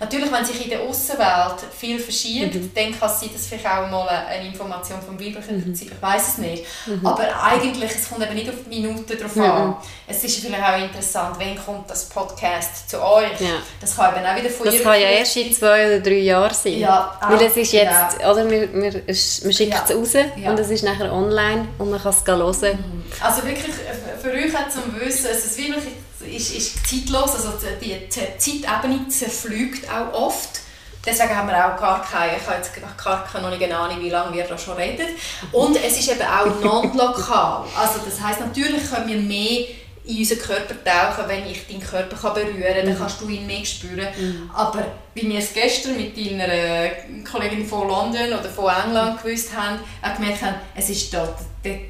Natürlich, 0.00 0.30
wenn 0.30 0.44
sich 0.44 0.64
in 0.64 0.70
der 0.70 0.80
Außenwelt 0.82 1.56
viel 1.76 1.98
verschiebt, 1.98 2.54
mhm. 2.54 2.70
dann 2.72 2.98
kann 2.98 3.10
es 3.10 3.20
sein, 3.20 3.30
dass 3.32 3.46
vielleicht 3.46 3.66
auch 3.66 3.90
mal 3.90 4.06
eine 4.06 4.46
Information 4.46 5.00
vom 5.02 5.18
weiblichen 5.18 5.56
mhm. 5.56 5.74
Ich 5.74 5.90
weiß 6.00 6.28
es 6.28 6.38
nicht. 6.38 6.64
Mhm. 6.86 7.04
Aber 7.04 7.24
eigentlich, 7.42 7.90
es 7.90 8.08
kommt 8.08 8.22
eben 8.22 8.34
nicht 8.34 8.48
auf 8.48 8.54
die 8.64 8.80
Minuten 8.80 9.18
drauf 9.18 9.34
mhm. 9.34 9.42
an. 9.42 9.76
Es 10.06 10.22
ist 10.22 10.38
vielleicht 10.38 10.62
auch 10.62 10.78
interessant, 10.78 11.36
wann 11.40 11.56
kommt 11.64 11.90
das 11.90 12.08
Podcast 12.08 12.88
zu 12.88 13.02
euch. 13.02 13.40
Ja. 13.40 13.56
Das 13.80 13.96
kann 13.96 14.14
eben 14.14 14.24
auch 14.24 14.36
wieder 14.36 14.50
von 14.50 14.66
Das 14.66 14.82
kann 14.82 15.00
ja 15.00 15.08
erst 15.08 15.36
in 15.36 15.52
zwei 15.52 15.86
oder 15.86 16.00
drei 16.00 16.18
Jahren 16.18 16.54
sein. 16.54 16.78
Ja, 16.78 17.18
Weil 17.20 17.42
es 17.42 17.56
ist 17.56 17.72
jetzt, 17.72 18.20
ja. 18.20 18.30
oder 18.30 18.44
man, 18.44 18.70
man, 18.72 18.92
man 19.04 19.14
schickt 19.14 19.74
ja. 19.74 19.84
es 19.84 19.94
raus 19.94 20.14
und 20.46 20.58
es 20.60 20.70
ist 20.70 20.84
nachher 20.84 21.12
online 21.12 21.66
und 21.78 21.90
man 21.90 22.00
kann 22.00 22.12
es 22.12 22.24
hören. 22.24 22.78
Mhm. 22.78 23.02
Also 23.20 23.42
wirklich, 23.44 23.74
für 24.22 24.30
euch 24.30 24.52
zum 24.70 25.00
Wissen, 25.00 25.26
es 25.30 25.44
ist 25.44 25.58
wirklich 25.58 25.84
ist, 26.20 26.54
ist 26.54 26.86
zeitlos, 26.86 27.34
also 27.34 27.52
die, 27.80 28.08
die 28.08 28.08
Zeitebene 28.38 29.08
zerflügt 29.08 29.88
auch 29.90 30.12
oft. 30.12 30.60
Deswegen 31.04 31.34
haben 31.34 31.48
wir 31.48 31.56
auch 31.56 31.78
gar 31.80 32.02
keine, 32.02 32.36
ich 32.36 32.46
habe 32.46 32.56
jetzt 32.56 32.72
gar 33.02 33.24
keine 33.24 33.46
Ahnung, 33.78 34.00
wie 34.00 34.10
lange 34.10 34.36
wir 34.36 34.44
da 34.44 34.58
schon 34.58 34.76
reden. 34.76 35.06
Und 35.52 35.76
es 35.76 35.98
ist 35.98 36.10
eben 36.10 36.22
auch 36.22 36.60
non-lokal. 36.60 37.64
Also 37.76 38.00
das 38.04 38.20
heisst, 38.20 38.40
natürlich 38.40 38.90
können 38.90 39.08
wir 39.08 39.16
mehr 39.16 39.66
in 40.04 40.18
unseren 40.18 40.38
Körper 40.38 40.74
tauchen, 40.84 41.28
wenn 41.28 41.46
ich 41.46 41.66
deinen 41.66 41.80
Körper 41.80 42.16
kann 42.16 42.34
berühren 42.34 42.74
kann, 42.74 42.86
dann 42.86 42.98
kannst 42.98 43.20
du 43.20 43.28
ihn 43.28 43.46
mehr 43.46 43.64
spüren. 43.64 44.08
Mhm. 44.18 44.50
Aber 44.54 44.84
wie 45.14 45.28
wir 45.28 45.38
es 45.38 45.52
gestern 45.52 45.96
mit 45.96 46.16
deiner 46.16 46.88
Kollegin 47.30 47.66
von 47.66 47.86
London 47.86 48.28
oder 48.28 48.48
von 48.48 48.72
England 48.84 49.22
gewusst 49.22 49.54
haben, 49.54 49.78
auch 50.02 50.14
gemerkt 50.14 50.42
haben, 50.42 50.56
es 50.74 50.88
ist 50.88 51.12
dort, 51.12 51.38
dort 51.62 51.80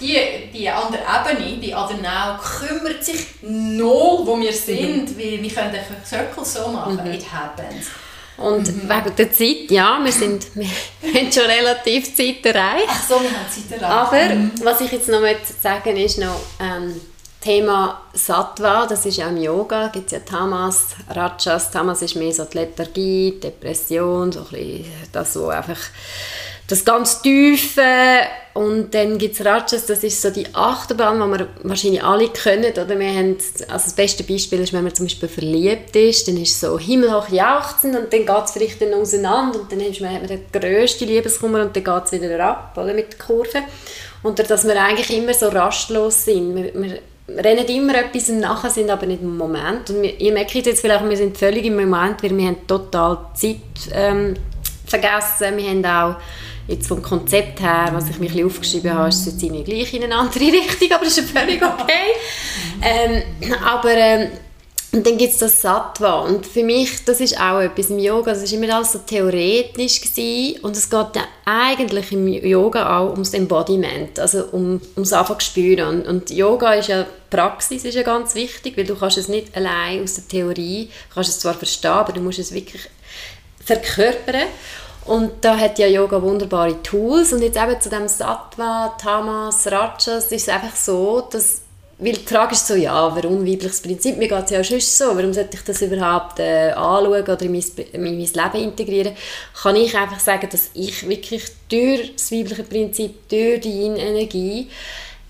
die, 0.00 0.18
die 0.52 0.68
andere 0.68 1.02
Ebene, 1.02 1.58
die 1.58 1.74
Adenau, 1.74 2.38
kümmert 2.38 3.04
sich 3.04 3.26
null, 3.42 4.20
wo 4.24 4.40
wir 4.40 4.52
sind, 4.52 5.10
mhm. 5.10 5.18
weil 5.18 5.42
wir 5.42 5.50
können 5.50 5.72
den 5.72 5.82
Circle 6.04 6.44
so 6.44 6.68
machen, 6.68 7.00
mhm. 7.02 7.12
it 7.12 7.24
happens. 7.32 7.86
Und 8.36 8.66
mhm. 8.66 8.88
wegen 8.88 9.16
der 9.16 9.32
Zeit, 9.32 9.70
ja, 9.70 10.00
wir, 10.02 10.12
sind, 10.12 10.46
wir 10.54 10.66
haben 10.66 11.32
schon 11.32 11.44
relativ 11.44 12.14
Zeit 12.16 12.44
erreicht. 12.44 12.88
Ach 12.88 13.08
so, 13.08 13.14
wir 13.20 13.30
haben 13.30 13.48
Zeit 13.48 13.80
erreicht. 13.80 13.94
Aber 13.94 14.34
mhm. 14.34 14.52
was 14.62 14.80
ich 14.80 14.92
jetzt 14.92 15.08
noch 15.08 15.20
sagen 15.62 15.96
ist 15.96 16.18
noch 16.18 16.40
ähm, 16.60 17.00
Thema 17.40 18.00
Sattva, 18.14 18.86
das 18.86 19.04
ist 19.04 19.18
ja 19.18 19.28
im 19.28 19.36
Yoga, 19.36 19.88
gibt 19.88 20.06
es 20.06 20.12
ja 20.12 20.20
Tamas, 20.20 20.96
Rajas. 21.10 21.70
Tamas 21.70 22.00
ist 22.00 22.16
mehr 22.16 22.32
so 22.32 22.44
die 22.44 22.56
Lethargie, 22.56 23.38
Depression, 23.38 24.32
so 24.32 24.40
ein 24.40 24.46
bisschen 24.46 24.86
das, 25.12 25.36
was 25.36 25.48
einfach 25.50 25.80
das 26.68 26.84
ganz 26.84 27.20
Tiefe 27.20 27.82
und 28.54 28.94
dann 28.94 29.18
gibt 29.18 29.34
es 29.34 29.44
Rajas, 29.44 29.84
das 29.86 30.04
ist 30.04 30.22
so 30.22 30.30
die 30.30 30.46
Achterbahn, 30.54 31.20
die 31.20 31.38
wir 31.38 31.48
wahrscheinlich 31.64 32.02
alle 32.02 32.28
können. 32.28 32.72
Oder 32.72 32.98
wir 32.98 33.08
haben, 33.08 33.36
also 33.68 33.84
das 33.84 33.92
beste 33.92 34.22
Beispiel 34.22 34.60
ist, 34.60 34.72
wenn 34.72 34.84
man 34.84 34.94
zum 34.94 35.06
Beispiel 35.06 35.28
verliebt 35.28 35.94
ist, 35.96 36.28
dann 36.28 36.36
ist 36.36 36.60
so 36.60 36.78
himmelhoch 36.78 37.28
jauchzen 37.28 37.96
und 37.96 38.12
dann 38.12 38.24
geht 38.24 38.44
es 38.44 38.52
vielleicht 38.52 38.80
dann 38.80 38.94
auseinander 38.94 39.60
und 39.60 39.72
dann 39.72 39.80
hat 39.80 40.00
man 40.00 40.26
den 40.26 40.44
grössten 40.52 41.08
Liebeskummer 41.08 41.62
und 41.62 41.76
dann 41.76 41.84
geht 41.84 42.04
es 42.04 42.12
wieder 42.12 42.40
ab 42.44 42.74
oder, 42.76 42.94
mit 42.94 43.12
der 43.12 43.18
Kurve. 43.18 43.58
Und 44.22 44.38
dass 44.38 44.64
wir 44.64 44.80
eigentlich 44.80 45.14
immer 45.14 45.34
so 45.34 45.48
rastlos 45.48 46.24
sind. 46.24 46.54
Wir, 46.54 46.72
wir 46.74 46.98
rennen 47.28 47.66
immer 47.66 47.96
etwas 47.96 48.28
nachher, 48.28 48.70
sind 48.70 48.88
aber 48.88 49.06
nicht 49.06 49.20
im 49.20 49.36
Moment. 49.36 49.90
Und 49.90 50.00
wir, 50.00 50.18
ihr 50.18 50.32
merkt 50.32 50.54
jetzt 50.54 50.80
vielleicht, 50.80 51.06
wir 51.06 51.16
sind 51.16 51.36
völlig 51.36 51.66
im 51.66 51.74
Moment, 51.74 52.22
weil 52.22 52.34
wir 52.36 52.46
haben 52.46 52.66
total 52.66 53.18
Zeit... 53.34 53.58
Ähm, 53.92 54.34
vergessen. 54.86 55.56
Wir 55.56 55.70
haben 55.70 55.84
auch 55.84 56.20
jetzt 56.66 56.86
vom 56.86 57.02
Konzept 57.02 57.60
her, 57.60 57.90
was 57.92 58.08
ich 58.08 58.18
mir 58.18 58.30
ein 58.30 58.46
aufgeschrieben 58.46 58.94
habe, 58.94 59.08
ist 59.08 59.26
jetzt 59.26 59.42
irgendwie 59.42 59.64
gleich 59.64 59.92
in 59.94 60.04
eine 60.04 60.16
andere 60.16 60.44
Richtung, 60.52 60.92
aber 60.92 61.04
das 61.04 61.18
ist 61.18 61.30
völlig 61.30 61.62
okay. 61.62 62.14
ähm, 62.82 63.22
aber 63.64 63.90
ähm, 63.90 64.28
und 64.92 65.04
dann 65.04 65.18
gibt 65.18 65.32
es 65.32 65.38
das 65.40 65.60
Sattva 65.60 66.20
und 66.20 66.46
für 66.46 66.62
mich, 66.62 67.04
das 67.04 67.20
ist 67.20 67.40
auch 67.40 67.58
etwas 67.58 67.90
im 67.90 67.98
Yoga, 67.98 68.32
das 68.32 68.48
war 68.48 68.58
immer 68.58 68.76
alles 68.76 68.92
so 68.92 69.00
theoretisch 69.00 70.00
gewesen. 70.00 70.60
und 70.62 70.76
es 70.76 70.88
geht 70.88 71.16
ja 71.16 71.24
eigentlich 71.44 72.12
im 72.12 72.28
Yoga 72.28 73.00
auch 73.00 73.10
ums 73.10 73.34
Embodiment, 73.34 74.20
also 74.20 74.44
um, 74.52 74.80
ums 74.94 75.12
einfach 75.12 75.40
spüren 75.40 75.98
und, 75.98 76.06
und 76.06 76.30
Yoga 76.30 76.74
ist 76.74 76.88
ja, 76.88 77.06
Praxis 77.28 77.84
ist 77.84 77.96
ja 77.96 78.04
ganz 78.04 78.36
wichtig, 78.36 78.76
weil 78.76 78.84
du 78.84 78.94
kannst 78.94 79.18
es 79.18 79.26
nicht 79.26 79.56
allein 79.56 80.00
aus 80.00 80.14
der 80.14 80.28
Theorie, 80.28 80.88
du 81.08 81.14
kannst 81.14 81.30
es 81.30 81.40
zwar 81.40 81.54
verstehen, 81.54 81.90
aber 81.90 82.12
du 82.12 82.20
musst 82.20 82.38
es 82.38 82.54
wirklich 82.54 82.88
verkörpern 83.64 84.48
und 85.06 85.32
da 85.42 85.56
hat 85.56 85.78
ja 85.78 85.86
Yoga 85.86 86.20
wunderbare 86.22 86.82
Tools 86.82 87.32
und 87.32 87.42
jetzt 87.42 87.58
eben 87.58 87.80
zu 87.80 87.90
dem 87.90 88.08
Sattva, 88.08 88.96
Tamas, 89.00 89.66
Rajas 89.70 90.32
ist 90.32 90.32
es 90.32 90.48
einfach 90.48 90.74
so, 90.74 91.28
dass 91.30 91.60
weil 91.98 92.14
die 92.14 92.26
Frage 92.26 92.54
ist 92.54 92.66
so, 92.66 92.74
ja, 92.74 93.14
warum 93.14 93.46
weibliches 93.46 93.80
Prinzip? 93.80 94.16
Mir 94.16 94.28
geht 94.28 94.44
es 94.44 94.50
ja 94.50 94.60
auch 94.60 94.64
schon 94.64 94.80
so, 94.80 95.16
warum 95.16 95.32
sollte 95.32 95.56
ich 95.56 95.62
das 95.62 95.80
überhaupt 95.80 96.40
äh, 96.40 96.72
anschauen 96.72 97.22
oder 97.22 97.42
in 97.42 97.52
mein, 97.52 97.64
in 97.92 98.02
mein 98.02 98.18
Leben 98.18 98.64
integrieren? 98.64 99.16
Kann 99.62 99.76
ich 99.76 99.96
einfach 99.96 100.18
sagen, 100.18 100.48
dass 100.50 100.70
ich 100.74 101.08
wirklich 101.08 101.44
durch 101.68 102.16
das 102.16 102.32
weibliche 102.32 102.64
Prinzip, 102.64 103.28
durch 103.28 103.60
die 103.60 103.70
Yin-Energie 103.70 104.68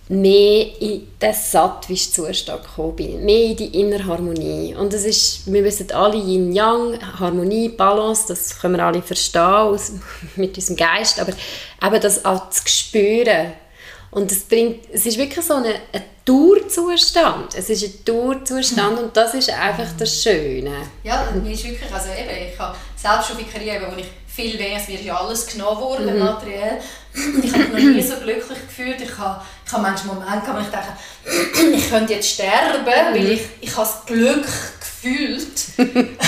mehr 0.09 0.81
in 0.81 1.09
den 1.21 1.33
Sattwisch-Zustand 1.33 2.63
gekommen 2.63 2.97
bin, 2.97 3.25
mehr 3.25 3.47
in 3.47 3.57
die 3.57 3.81
innere 3.81 4.05
Harmonie. 4.05 4.75
Und 4.75 4.93
das 4.93 5.05
ist, 5.05 5.51
wir 5.51 5.65
wissen 5.65 5.91
alle 5.93 6.17
Yin-Yang, 6.17 6.99
Harmonie, 7.19 7.71
Balance, 7.71 8.25
das 8.29 8.61
können 8.61 8.77
wir 8.77 8.85
alle 8.85 9.01
verstehen 9.01 9.43
aus, 9.43 9.93
mit 10.37 10.57
unserem 10.57 10.77
Geist, 10.77 11.19
aber 11.19 11.33
eben 11.83 12.01
das 12.01 12.25
auch 12.25 12.51
zu 12.51 12.63
spüren. 12.67 13.53
Und 14.11 14.31
es 14.31 14.45
bringt, 14.45 14.85
es 14.93 15.07
ist 15.07 15.19
wirklich 15.19 15.45
so 15.45 15.55
ein 15.55 15.65
Dauerzustand. 16.25 17.55
Es 17.55 17.69
ist 17.69 17.83
ein 17.83 18.05
Dauerzustand 18.05 18.99
und 18.99 19.17
das 19.17 19.35
ist 19.35 19.51
einfach 19.51 19.89
das 19.99 20.23
Schöne. 20.23 20.89
Ja, 21.03 21.29
mir 21.43 21.53
ist 21.53 21.65
wirklich, 21.65 21.93
also 21.93 22.09
eben, 22.11 22.53
ich 22.53 22.59
habe 22.59 22.77
selbst 22.97 23.29
schon 23.29 23.51
Karriere, 23.51 23.91
wo 23.91 23.99
ich 23.99 24.07
viel 24.35 24.59
weh, 24.59 24.75
es 24.75 24.89
wird 24.89 25.03
ja 25.03 25.17
alles 25.17 25.47
genommen 25.47 25.81
worden, 25.81 26.15
mhm. 26.15 26.25
materiell. 26.25 26.81
Ich 27.43 27.53
habe 27.53 27.65
mich 27.65 27.85
noch 27.85 27.91
nie 27.93 28.03
so 28.03 28.17
glücklich 28.17 28.59
gefühlt. 28.67 29.01
Ich 29.01 29.19
habe, 29.19 29.41
ich 29.65 29.73
habe 29.73 29.83
manchmal 29.83 30.17
Momente, 30.17 30.53
wo 30.53 30.59
ich 30.59 30.67
denke, 30.67 31.77
ich 31.77 31.89
könnte 31.89 32.15
jetzt 32.15 32.31
sterben, 32.31 32.83
mhm. 32.83 33.15
weil 33.15 33.33
ich, 33.33 33.43
ich 33.61 33.77
habe 33.77 33.87
das 33.87 34.07
Glück 34.07 34.47
gefühlt. 34.81 35.51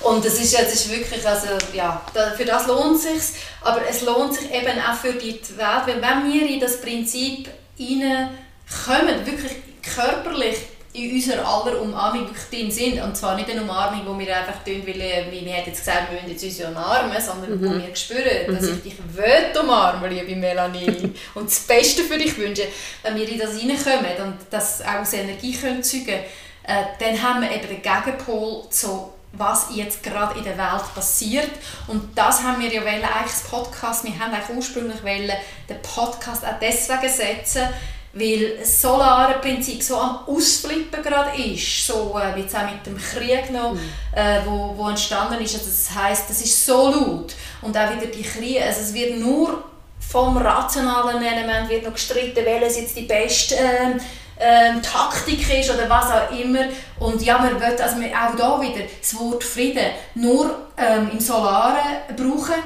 Und 0.00 0.24
es 0.24 0.40
ist, 0.40 0.58
es 0.58 0.74
ist 0.74 0.90
wirklich, 0.90 1.26
also, 1.26 1.48
ja, 1.74 2.02
für 2.36 2.44
das 2.44 2.66
lohnt 2.66 2.96
es 2.96 3.02
sich. 3.02 3.40
Aber 3.60 3.80
es 3.88 4.02
lohnt 4.02 4.34
sich 4.34 4.50
eben 4.52 4.78
auch 4.80 4.94
für 4.94 5.12
die 5.12 5.38
Welt, 5.56 5.86
weil 5.86 6.02
wenn 6.02 6.32
wir 6.32 6.48
in 6.48 6.60
das 6.60 6.80
Prinzip 6.80 7.48
hineinkommen, 7.76 9.26
wirklich 9.26 9.52
körperlich, 9.82 10.56
in 10.92 11.12
unserer 11.12 11.46
aller 11.46 11.80
Umarmung 11.80 12.26
wirklich 12.26 12.48
drin 12.50 12.70
sind. 12.70 13.02
Und 13.02 13.16
zwar 13.16 13.36
nicht 13.36 13.48
eine 13.48 13.62
Umarmung, 13.62 14.02
wo 14.06 14.18
wir 14.18 14.36
einfach 14.36 14.64
tun, 14.64 14.82
weil 14.86 15.00
äh, 15.00 15.24
wir 15.30 15.40
haben 15.40 15.66
jetzt 15.66 15.78
gesagt, 15.78 16.10
wir 16.10 16.20
müssen 16.20 16.30
jetzt 16.30 16.44
uns 16.44 16.68
umarmen, 16.68 17.20
sondern 17.20 17.60
mhm. 17.60 17.64
wo 17.64 17.86
wir 17.86 17.94
spüren, 17.94 18.54
dass 18.54 18.62
mhm. 18.62 18.74
ich 18.74 18.82
dich 18.82 18.98
will 19.14 19.60
umarmen, 19.60 20.10
liebe 20.10 20.34
Melanie, 20.36 21.12
und 21.34 21.46
das 21.46 21.60
Beste 21.60 22.02
für 22.02 22.18
dich 22.18 22.36
wünsche. 22.36 22.66
Wenn 23.02 23.16
wir 23.16 23.28
in 23.28 23.38
das 23.38 23.56
hineinkommen 23.56 24.16
und 24.24 24.36
das 24.50 24.82
auch 24.82 25.00
aus 25.00 25.12
Energie 25.12 25.52
können 25.52 25.82
zeugen 25.82 26.20
äh, 26.62 26.84
dann 26.98 27.20
haben 27.20 27.40
wir 27.42 27.50
eben 27.50 27.68
den 27.68 27.82
Gegenpol 27.82 28.68
zu 28.70 29.12
was 29.32 29.68
jetzt 29.72 30.02
gerade 30.02 30.38
in 30.38 30.44
der 30.44 30.58
Welt 30.58 30.94
passiert. 30.94 31.50
Und 31.86 32.16
das 32.16 32.42
haben 32.42 32.60
wir 32.60 32.72
ja 32.72 32.82
wollen, 32.82 33.02
eigentlich 33.02 33.32
das 33.32 33.44
Podcast, 33.44 34.04
wir 34.04 34.18
haben 34.18 34.34
eigentlich 34.34 34.56
ursprünglich 34.56 35.02
wollen, 35.02 35.30
den 35.68 35.82
Podcast 35.82 36.44
auch 36.44 36.58
deswegen 36.60 37.08
setzen, 37.08 37.68
weil 38.12 38.58
das 38.58 38.82
solare 38.82 39.34
Prinzip 39.40 39.82
so 39.82 39.96
am 39.96 40.20
Ausflippen 40.26 41.02
gerade 41.02 41.40
ist, 41.40 41.86
so 41.86 42.18
äh, 42.18 42.34
wie 42.34 42.40
jetzt 42.40 42.56
auch 42.56 42.70
mit 42.70 42.84
dem 42.84 42.98
Krieg 42.98 43.50
noch, 43.52 43.74
mhm. 43.74 43.80
äh, 44.12 44.40
wo, 44.44 44.74
wo 44.76 44.88
entstanden 44.88 45.40
ist. 45.40 45.54
Also 45.54 45.66
das 45.66 45.94
heißt, 45.94 46.28
das 46.28 46.42
ist 46.42 46.66
so 46.66 46.90
laut 46.90 47.34
und 47.62 47.76
auch 47.76 47.90
wieder 47.94 48.06
die 48.06 48.22
Kriege, 48.22 48.64
also 48.64 48.80
es 48.80 48.94
wird 48.94 49.18
nur 49.18 49.64
vom 50.00 50.36
rationalen 50.36 51.22
Element 51.22 51.68
wird 51.68 51.84
noch 51.84 51.92
gestritten, 51.92 52.44
welches 52.44 52.80
jetzt 52.80 52.96
die 52.96 53.02
beste 53.02 53.54
äh, 53.54 53.98
ähm, 54.40 54.82
Taktik 54.82 55.60
ist 55.60 55.70
oder 55.70 55.88
was 55.88 56.10
auch 56.10 56.36
immer. 56.36 56.64
Und 56.98 57.22
ja, 57.22 57.38
man 57.38 57.60
will 57.60 57.62
also 57.62 57.96
auch 57.96 58.36
da 58.36 58.60
wieder 58.60 58.84
das 58.98 59.18
Wort 59.18 59.44
Frieden 59.44 59.92
nur 60.14 60.68
ähm, 60.76 61.10
im 61.12 61.20
Solaren 61.20 62.16
brauchen. 62.16 62.62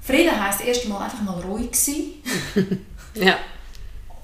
Frieden 0.00 0.42
heisst 0.42 0.60
erst 0.60 0.88
mal 0.88 1.02
einfach 1.02 1.22
mal 1.22 1.40
ruhig 1.40 1.74
sein. 1.74 2.04
ja. 3.14 3.36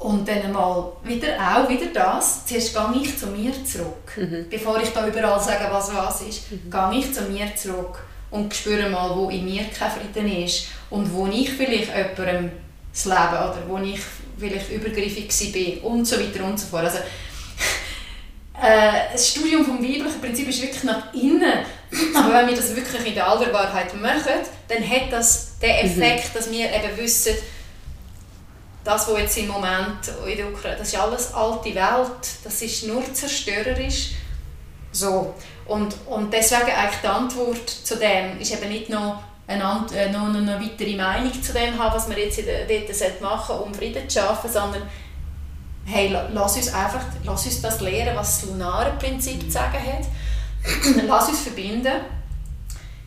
Und 0.05 0.28
dann 0.28 0.52
mal 0.52 0.92
wieder 1.02 1.28
auch 1.38 1.66
wieder 1.66 1.86
das. 1.86 2.44
Zuerst 2.44 2.74
gehe 2.74 3.02
ich 3.02 3.18
zu 3.18 3.28
mir 3.28 3.52
zurück. 3.64 4.12
Mhm. 4.16 4.50
Bevor 4.50 4.78
ich 4.82 4.90
da 4.90 5.09
überall 5.09 5.40
sage, 5.40 5.66
was 5.70 5.94
was 5.94 6.20
ist, 6.20 6.52
mhm. 6.52 6.70
gehe 6.70 6.98
ich 6.98 7.14
zu 7.14 7.22
mir 7.22 7.57
zurück 7.57 8.05
und 8.30 8.55
spüre 8.55 8.90
mal, 8.90 9.16
wo 9.16 9.30
in 9.30 9.46
mir 9.46 9.64
kein 9.64 9.90
Frieden 9.90 10.44
ist 10.44 10.66
und 10.90 11.11
wo 11.11 11.26
ich 11.28 11.50
vielleicht 11.50 11.88
jemandem 11.88 12.52
das 12.92 13.07
Leben 13.07 13.16
oder 13.16 13.62
wo 13.66 13.78
ich 13.78 13.98
vielleicht 14.38 14.70
übergriffig 14.72 15.30
war 15.82 15.90
und 15.90 16.05
so 16.05 16.20
weiter 16.20 16.44
und 16.44 16.61
so 16.61 16.66
fort. 16.66 16.84
Also, 16.84 16.98
äh, 18.62 19.11
das 19.11 19.30
Studium 19.30 19.64
vom 19.64 19.78
weiblichen 19.82 20.20
Prinzip 20.20 20.46
ist 20.50 20.61
wirklich 20.61 20.84
nach 20.84 21.14
innen. 21.14 21.64
Aber 22.14 22.34
wenn 22.34 22.48
wir 22.48 22.57
das 22.57 22.76
wirklich 22.76 23.07
in 23.07 23.14
der 23.14 23.26
Alterwahrheit 23.26 23.98
machen, 23.98 24.42
dann 24.68 24.86
hat 24.86 25.11
das 25.11 25.59
den 25.61 25.70
mhm. 25.70 26.02
Effekt, 26.02 26.36
dass 26.36 26.52
wir 26.52 26.66
eben 26.66 26.94
wissen, 26.98 27.32
das, 28.85 29.09
was 29.09 29.18
jetzt 29.18 29.39
im 29.39 29.49
Moment 29.49 30.07
in 30.26 30.37
der 30.37 30.49
Ukraine, 30.49 30.76
das 30.78 30.89
ist 30.89 30.99
alles 30.99 31.32
alte 31.32 31.74
Welt, 31.74 32.28
das 32.45 32.62
ist 32.62 32.87
nur 32.87 33.03
zerstörerisch. 33.12 34.12
So. 34.93 35.35
Und, 35.66 35.95
und 36.07 36.32
deswegen 36.32 36.70
eigentlich 36.70 37.01
die 37.03 37.09
Antwort 37.09 37.68
zu 37.68 37.97
dem 37.97 38.39
ist 38.39 38.53
eben 38.53 38.68
nicht 38.68 38.91
noch 38.91 39.22
eine, 39.47 39.87
äh, 39.95 40.11
noch 40.11 40.26
eine 40.26 40.61
weitere 40.61 40.95
Meinung 40.95 41.43
zu 41.43 41.53
dem 41.53 41.78
haben, 41.78 41.95
was 41.95 42.09
wir 42.09 42.18
jetzt 42.18 42.39
dort 42.39 43.20
machen 43.20 43.57
um 43.57 43.74
Frieden 43.74 44.09
zu 44.09 44.20
schaffen, 44.20 44.51
sondern 44.51 44.82
hey, 45.87 46.16
lass 46.32 46.57
uns 46.57 46.72
einfach 46.72 47.03
lass 47.24 47.45
uns 47.47 47.61
das 47.61 47.80
lernen, 47.80 48.16
was 48.16 48.41
das 48.41 48.51
lunare 48.51 48.93
Prinzip 48.99 49.41
zu 49.43 49.51
sagen 49.51 49.78
hat. 49.78 50.07
lass 51.07 51.28
uns 51.28 51.41
verbinden. 51.41 52.01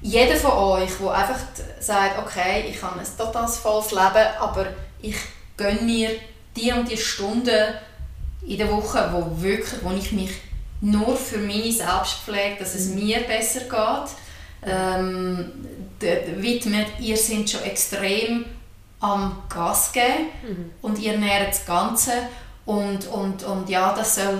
Jeder 0.01 0.36
von 0.36 0.51
euch, 0.51 0.91
der 0.99 1.11
einfach 1.11 1.39
sagt, 1.80 2.19
okay, 2.19 2.65
ich 2.69 2.82
habe 2.82 2.99
ein 2.99 3.17
total 3.17 3.47
volles 3.47 3.91
Leben, 3.91 4.28
aber 4.39 4.67
ich 5.01 5.15
gönne 5.58 5.82
mir 5.82 6.10
die 6.55 6.72
und 6.72 6.89
die 6.89 6.97
Stunden 6.97 7.74
in 8.45 8.58
der 8.58 8.72
Woche, 8.72 9.10
wo, 9.12 9.41
wirklich, 9.41 9.84
wo 9.84 9.91
ich 9.91 10.12
mich 10.12 10.32
nur 10.80 11.18
für 11.18 11.39
meine 11.39 11.72
Selbstpflege, 11.72 12.58
dass 12.60 12.76
es 12.76 12.89
mhm. 12.89 12.95
mir 12.95 13.20
besser 13.22 13.62
geht, 13.62 14.72
ähm, 14.72 15.51
widmet, 15.99 16.88
ihr 16.99 17.18
seid 17.18 17.49
schon 17.49 17.64
extrem 17.64 18.45
am 18.99 19.43
Gas 19.49 19.91
geben 19.91 20.30
mhm. 20.43 20.72
und 20.82 20.99
ihr 20.99 21.18
nährt 21.18 21.49
das 21.49 21.66
Ganze 21.66 22.12
und, 22.66 23.08
und, 23.08 23.43
und 23.43 23.70
ja, 23.70 23.93
das 23.93 24.16
soll, 24.16 24.39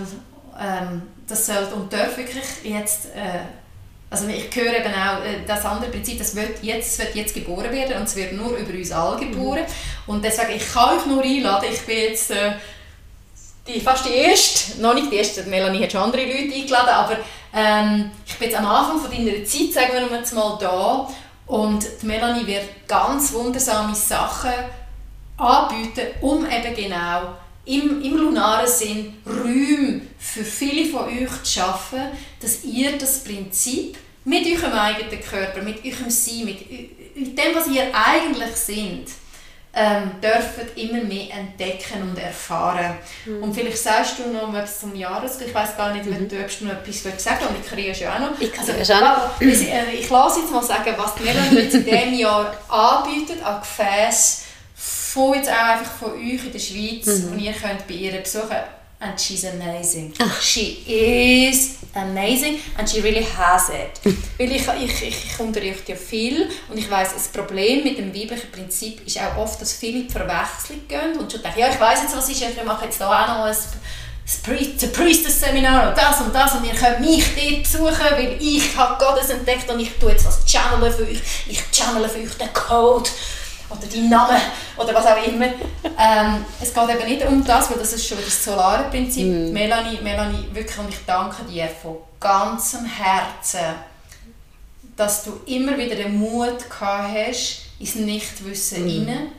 ähm, 0.60 1.04
das 1.28 1.46
soll 1.46 1.68
und 1.76 1.92
darf 1.92 2.18
wirklich 2.18 2.44
jetzt, 2.64 3.08
äh, 3.16 3.40
also 4.10 4.28
ich 4.28 4.56
höre 4.56 4.74
eben 4.74 4.94
auch 4.94 5.24
äh, 5.24 5.46
das 5.46 5.66
andere 5.66 5.92
Prinzip, 5.92 6.18
das 6.18 6.36
wird 6.36 6.64
jetzt, 6.64 6.98
wird 7.00 7.16
jetzt 7.16 7.34
geboren 7.34 7.72
werden 7.72 7.98
und 7.98 8.04
es 8.04 8.16
wird 8.16 8.34
nur 8.34 8.56
über 8.56 8.74
uns 8.74 8.92
alle 8.92 9.20
geboren 9.20 9.62
mhm. 9.62 10.14
und 10.14 10.24
deswegen, 10.24 10.56
ich 10.56 10.74
kann 10.74 10.98
euch 10.98 11.06
nur 11.06 11.24
einladen, 11.24 11.70
ich 11.72 11.82
bin 11.82 11.98
jetzt 11.98 12.32
äh, 12.32 12.54
die, 13.68 13.82
fast 13.82 14.06
die 14.06 14.14
erste, 14.14 14.82
noch 14.82 14.94
nicht 14.94 15.12
die 15.12 15.18
erste, 15.18 15.44
Melanie 15.44 15.84
hat 15.84 15.92
schon 15.92 16.02
andere 16.02 16.26
Leute 16.26 16.56
eingeladen, 16.56 16.90
aber 16.90 17.18
ähm, 17.54 18.12
ich 18.26 18.36
bin 18.36 18.50
jetzt 18.50 18.60
am 18.60 18.66
Anfang 18.66 19.00
von 19.00 19.12
deiner 19.12 19.44
Zeit, 19.44 19.74
sagen 19.74 20.10
wir 20.10 20.18
jetzt 20.18 20.34
mal, 20.34 20.58
da 20.60 21.10
und 21.48 21.86
die 22.02 22.06
Melanie 22.06 22.46
wird 22.46 22.88
ganz 22.88 23.34
wundersame 23.34 23.96
Sachen 23.96 24.52
anbieten, 25.38 26.08
um 26.22 26.46
eben 26.46 26.76
genau 26.76 27.36
im, 27.68 28.02
im 28.02 28.18
lunaren 28.18 28.68
Sinn 28.68 29.14
Räume 29.26 30.02
für 30.18 30.44
viele 30.44 30.90
von 30.90 31.06
euch 31.06 31.44
zu 31.44 31.60
schaffen, 31.60 32.02
dass 32.40 32.64
ihr 32.64 32.98
das 32.98 33.24
Prinzip 33.24 33.98
mit 34.24 34.46
eurem 34.46 34.74
eigenen 34.74 35.22
Körper, 35.22 35.62
mit 35.62 35.84
eurem 35.86 36.10
Sein, 36.10 36.46
mit, 36.46 36.70
mit 37.16 37.38
dem, 37.38 37.56
was 37.56 37.68
ihr 37.68 37.84
eigentlich 37.94 38.56
seid, 38.56 39.08
ähm, 39.74 40.12
dürfen 40.22 40.76
immer 40.76 41.04
mehr 41.04 41.28
entdecken 41.34 42.02
und 42.02 42.18
erfahren. 42.18 42.98
Mhm. 43.26 43.44
Und 43.44 43.54
vielleicht 43.54 43.78
sagst 43.78 44.16
du 44.18 44.32
noch 44.32 44.54
etwas 44.54 44.80
zum 44.80 44.96
Jahres, 44.96 45.40
ich 45.40 45.54
weiß 45.54 45.78
gar 45.78 45.94
nicht, 45.94 46.06
mhm. 46.06 46.16
wenn 46.16 46.30
du 46.30 46.36
noch 46.66 46.74
etwas 46.74 47.24
sagen 47.24 47.46
und 47.48 47.60
ich 47.62 47.70
kriege 47.70 47.92
ja 47.92 48.16
auch 48.16 48.20
noch. 48.20 48.40
Ich 48.40 48.52
kann 48.52 48.68
also, 48.68 48.94
auch 48.94 49.02
noch. 49.02 49.42
Ich, 49.42 49.70
äh, 49.70 49.92
ich 49.94 50.10
lasse 50.10 50.40
jetzt 50.40 50.52
mal 50.52 50.64
sagen, 50.64 50.94
was 50.98 51.16
die 51.16 51.24
Melanie 51.24 51.60
in 51.60 51.86
diesem 51.86 52.14
Jahr 52.14 52.56
anbietet 52.70 53.44
an 53.44 53.60
Gefäß 53.60 54.47
von 55.18 55.34
jetzt 55.34 55.50
auch 55.50 55.56
einfach 55.56 55.92
von 55.92 56.12
euch 56.14 56.46
in 56.46 56.52
der 56.52 56.60
Schweiz, 56.60 57.06
mhm. 57.08 57.32
und 57.32 57.40
ihr 57.40 57.54
könnt 57.54 57.88
bei 57.88 57.96
ihr 57.96 58.22
besuchen 58.22 58.58
and 59.00 59.20
she's 59.20 59.46
amazing. 59.46 60.14
Ach. 60.20 60.42
She 60.42 60.84
is 60.88 61.78
amazing 61.94 62.60
and 62.78 62.90
she 62.90 63.00
really 63.02 63.24
has 63.24 63.70
it. 63.70 64.00
Weil 64.38 64.52
ich, 64.52 64.68
ich, 64.68 65.04
ich, 65.04 65.26
ich 65.26 65.40
unterrichte 65.40 65.92
ja 65.92 65.98
viel 65.98 66.50
und 66.70 66.78
ich 66.78 66.90
weiß, 66.90 67.14
das 67.14 67.28
Problem 67.28 67.84
mit 67.84 67.98
dem 67.98 68.14
weiblichen 68.14 68.52
Prinzip 68.52 69.06
ist 69.06 69.20
auch 69.20 69.38
oft, 69.38 69.62
dass 69.62 69.74
viele 69.74 70.04
die 70.04 70.10
Verwechslung 70.10 70.88
gehen 70.88 71.18
und 71.20 71.32
schon 71.32 71.44
denken, 71.44 71.60
ja, 71.60 71.70
ich 71.70 71.80
weiß 71.80 72.04
jetzt, 72.04 72.18
was 72.18 72.30
ist, 72.30 72.42
ich 72.42 72.64
mache 72.64 72.86
jetzt 72.86 73.00
da 73.00 73.08
auch 73.08 73.28
noch 73.28 73.46
ein 73.46 73.56
das 74.28 74.92
Priestess-Seminar 74.92 75.90
und 75.90 75.98
das 75.98 76.20
und 76.20 76.36
das 76.36 76.54
und 76.56 76.66
ihr 76.66 76.74
könnt 76.74 77.00
mich 77.00 77.24
dort 77.34 77.64
besuchen, 77.64 78.12
weil 78.12 78.38
ich 78.42 78.76
habe 78.76 79.02
Gottes 79.02 79.30
entdeckt 79.30 79.70
und 79.72 79.80
ich 79.80 79.92
tue 79.98 80.12
jetzt 80.12 80.26
was 80.26 80.44
channeln 80.46 80.92
für 80.92 81.04
euch. 81.04 81.22
Ich 81.48 81.64
channele 81.72 82.10
für 82.10 82.20
euch 82.20 82.34
den 82.38 82.52
Code 82.52 83.10
oder 83.70 83.86
die 83.86 84.02
Namen 84.02 84.38
oder 84.78 84.94
was 84.94 85.06
auch 85.06 85.28
immer. 85.28 85.46
ähm, 85.46 86.46
es 86.62 86.74
geht 86.74 86.90
eben 86.90 87.06
nicht 87.08 87.26
um 87.26 87.44
das, 87.44 87.70
weil 87.70 87.78
das 87.78 87.94
ist 87.94 88.08
schon 88.08 88.18
das 88.24 88.44
solare 88.44 88.90
Prinzip. 88.90 89.26
Mm. 89.26 89.52
Melanie, 89.52 90.00
Melanie, 90.02 90.48
wirklich, 90.54 90.78
und 90.78 90.90
ich 90.90 91.00
danke 91.06 91.44
dir 91.44 91.68
von 91.68 91.98
ganzem 92.20 92.86
Herzen, 92.86 93.76
dass 94.96 95.24
du 95.24 95.40
immer 95.46 95.78
wieder 95.78 95.96
den 95.96 96.18
Mut 96.18 96.70
gehabt 96.70 97.14
hast, 97.14 97.62
ins 97.80 97.96
Nichtwissen 97.96 98.86
mm. 98.86 98.90
hinein. 98.90 99.32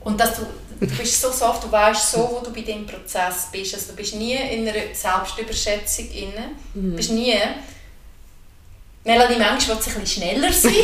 Und 0.00 0.18
dass 0.18 0.36
du, 0.36 0.42
du 0.80 0.86
bist 0.86 1.20
so 1.20 1.30
soft, 1.30 1.64
du 1.64 1.72
weißt 1.72 2.12
so, 2.12 2.18
wo 2.30 2.44
du 2.44 2.52
bei 2.52 2.62
dem 2.62 2.86
Prozess 2.86 3.48
bist. 3.52 3.74
Also 3.74 3.90
du 3.90 3.96
bist 3.96 4.14
nie 4.14 4.34
in 4.34 4.66
einer 4.66 4.94
Selbstüberschätzung 4.94 6.10
inne. 6.10 6.50
Mm. 6.74 6.90
Du 6.90 6.96
bist 6.96 7.10
nie 7.10 7.34
Melanie 9.08 9.38
manchmal 9.38 9.78
will 9.78 9.86
ein 9.86 10.00
bisschen 10.00 10.06
schneller 10.06 10.52
sein, 10.52 10.74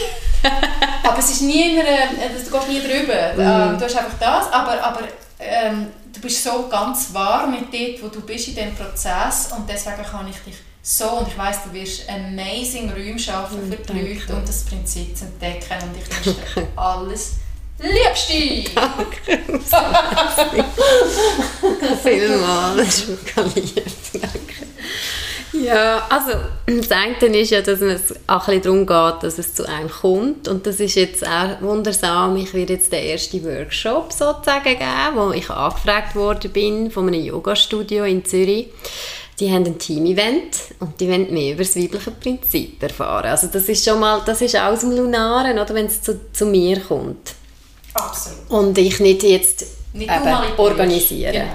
aber 1.03 1.19
es 1.19 1.31
ist 1.31 1.43
nie 1.43 1.75
in 1.75 1.81
einer, 1.81 1.89
äh, 1.89 2.31
du 2.43 2.51
gehst 2.51 2.69
nie 2.69 2.81
drüber. 2.81 3.35
Mm. 3.35 3.79
du 3.79 3.85
hast 3.85 3.99
einfach 3.99 4.19
das, 4.19 4.51
aber, 4.51 4.83
aber 4.83 5.01
ähm, 5.39 5.89
du 6.11 6.21
bist 6.21 6.43
so 6.43 6.67
ganz 6.69 7.13
warm 7.13 7.51
mit 7.51 7.71
dort, 7.71 8.03
wo 8.03 8.09
du 8.09 8.23
bist 8.23 8.49
in 8.49 8.55
diesem 8.55 8.75
Prozess 8.75 9.51
und 9.55 9.69
deswegen 9.69 10.03
kann 10.03 10.27
ich 10.27 10.39
dich 10.39 10.55
so, 10.83 11.11
und 11.11 11.29
ich 11.29 11.37
weiss, 11.37 11.59
du 11.65 11.73
wirst 11.75 12.09
amazing 12.09 12.91
Räume 12.91 13.19
schaffen 13.19 13.71
für 13.71 13.93
die 13.93 14.01
Leute 14.01 14.35
und 14.35 14.49
das 14.49 14.65
Prinzip 14.65 15.15
zu 15.17 15.27
entdecken 15.27 15.83
und 15.83 15.95
ich 15.99 16.27
wünsche 16.27 16.41
dir 16.55 16.69
alles 16.77 17.33
Liebste! 17.79 18.71
Danke. 18.75 19.39
Vielmals, 22.03 22.77
das 22.77 22.99
ist 22.99 23.09
wirklich 23.09 23.75
lieb. 23.75 23.85
Danke. 24.13 24.67
Ja, 25.53 26.07
also 26.09 26.33
das 26.67 26.91
eine 26.91 27.39
ist 27.39 27.51
ja, 27.51 27.61
dass 27.61 27.81
es 27.81 28.15
auch 28.27 28.49
ein 28.49 28.61
darum 28.61 28.87
geht, 28.87 29.23
dass 29.23 29.39
es 29.39 29.55
zu 29.55 29.69
einem 29.69 29.91
kommt 29.91 30.49
und 30.49 30.67
das 30.67 30.81
ist 30.81 30.95
jetzt 30.97 31.27
auch 31.27 31.61
wundersam. 31.61 32.37
Ich 32.37 32.53
werde 32.55 32.75
jetzt 32.75 32.93
den 32.93 33.05
ersten 33.05 33.45
Workshop 33.45 34.13
sozusagen 34.13 34.65
geben, 34.65 35.17
wo 35.17 35.31
ich 35.31 35.49
angefragt 35.51 36.17
worden 36.17 36.51
bin 36.51 36.91
von 36.91 37.09
einem 37.09 37.23
Yoga-Studio 37.23 38.05
in 38.05 38.25
Zürich. 38.25 38.69
Die 39.41 39.51
haben 39.51 39.65
ein 39.65 39.79
Team-Event 39.79 40.59
und 40.79 41.01
die 41.01 41.09
wollen 41.09 41.33
mehr 41.33 41.55
über 41.55 41.65
das 41.65 41.75
weibliche 41.75 42.13
Prinzip 42.13 42.81
erfahren. 42.83 43.27
Also 43.27 43.49
das 43.49 43.69
ist 43.69 43.85
schon 43.85 43.99
mal, 43.99 44.23
das 44.25 44.41
ist 44.41 44.57
aus 44.57 44.81
dem 44.81 44.93
Lunaren, 44.93 45.59
oder, 45.59 45.75
wenn 45.75 45.87
es 45.87 46.03
zu, 46.03 46.21
zu 46.33 46.47
mir 46.47 46.79
kommt. 46.81 47.35
Absolut. 47.95 48.51
Und 48.51 48.79
ich 48.79 49.01
nicht 49.01 49.23
jetzt 49.25 49.67
nicht 49.93 50.11
eben 50.11 50.59
organisiere. 50.59 51.33
Genau. 51.33 51.47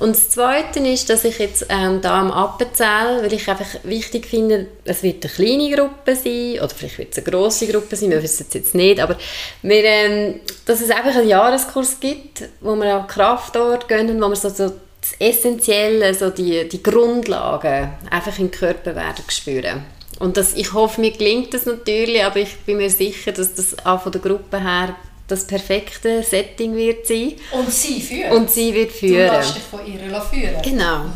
Und 0.00 0.16
das 0.16 0.30
Zweite 0.30 0.80
ist, 0.80 1.08
dass 1.08 1.24
ich 1.24 1.38
jetzt 1.38 1.66
ähm, 1.68 2.00
da 2.00 2.20
am 2.20 2.32
Appenzell, 2.32 3.22
weil 3.22 3.32
ich 3.32 3.48
einfach 3.48 3.66
wichtig 3.84 4.26
finde, 4.26 4.66
es 4.84 5.02
wird 5.02 5.24
eine 5.24 5.32
kleine 5.32 5.70
Gruppe 5.70 6.16
sein, 6.16 6.58
oder 6.58 6.68
vielleicht 6.68 6.98
wird 6.98 7.12
es 7.12 7.18
eine 7.18 7.30
grosse 7.30 7.68
Gruppe 7.68 7.94
sein, 7.94 8.10
wir 8.10 8.22
wissen 8.22 8.46
es 8.48 8.54
jetzt 8.54 8.74
nicht, 8.74 9.00
aber 9.00 9.16
wir, 9.62 9.84
ähm, 9.84 10.40
dass 10.66 10.80
es 10.80 10.90
einfach 10.90 11.14
einen 11.14 11.28
Jahreskurs 11.28 12.00
gibt, 12.00 12.42
wo 12.60 12.74
wir 12.74 12.98
auch 12.98 13.06
Kraftort 13.06 13.88
gehen, 13.88 14.20
wo 14.20 14.28
wir 14.28 14.36
so, 14.36 14.48
so 14.48 14.72
das 15.00 15.14
Essentielle, 15.18 16.14
so 16.14 16.30
die, 16.30 16.68
die 16.68 16.82
Grundlagen 16.82 17.92
einfach 18.10 18.38
im 18.38 18.50
Körper 18.50 18.96
werden 18.96 19.24
spüren. 19.28 19.84
Und 20.18 20.36
das, 20.36 20.54
ich 20.54 20.72
hoffe, 20.72 21.00
mir 21.00 21.10
gelingt 21.10 21.54
das 21.54 21.66
natürlich, 21.66 22.22
aber 22.24 22.36
ich 22.36 22.56
bin 22.60 22.78
mir 22.78 22.90
sicher, 22.90 23.32
dass 23.32 23.54
das 23.54 23.84
auch 23.84 24.02
von 24.02 24.12
der 24.12 24.20
Gruppe 24.20 24.60
her 24.60 24.94
das 25.26 25.46
perfekte 25.46 26.22
Setting 26.22 26.76
wird 26.76 27.06
sein. 27.06 27.34
Und 27.52 27.70
sie 27.70 28.00
führt. 28.00 28.32
Und 28.32 28.50
sie 28.50 28.74
wird 28.74 28.92
führen. 28.92 29.30
Du 29.30 29.36
lässt 29.36 29.56
dich 29.56 29.62
von 29.62 29.86
ihr 29.86 30.20
führen. 30.20 30.62
Genau. 30.62 31.06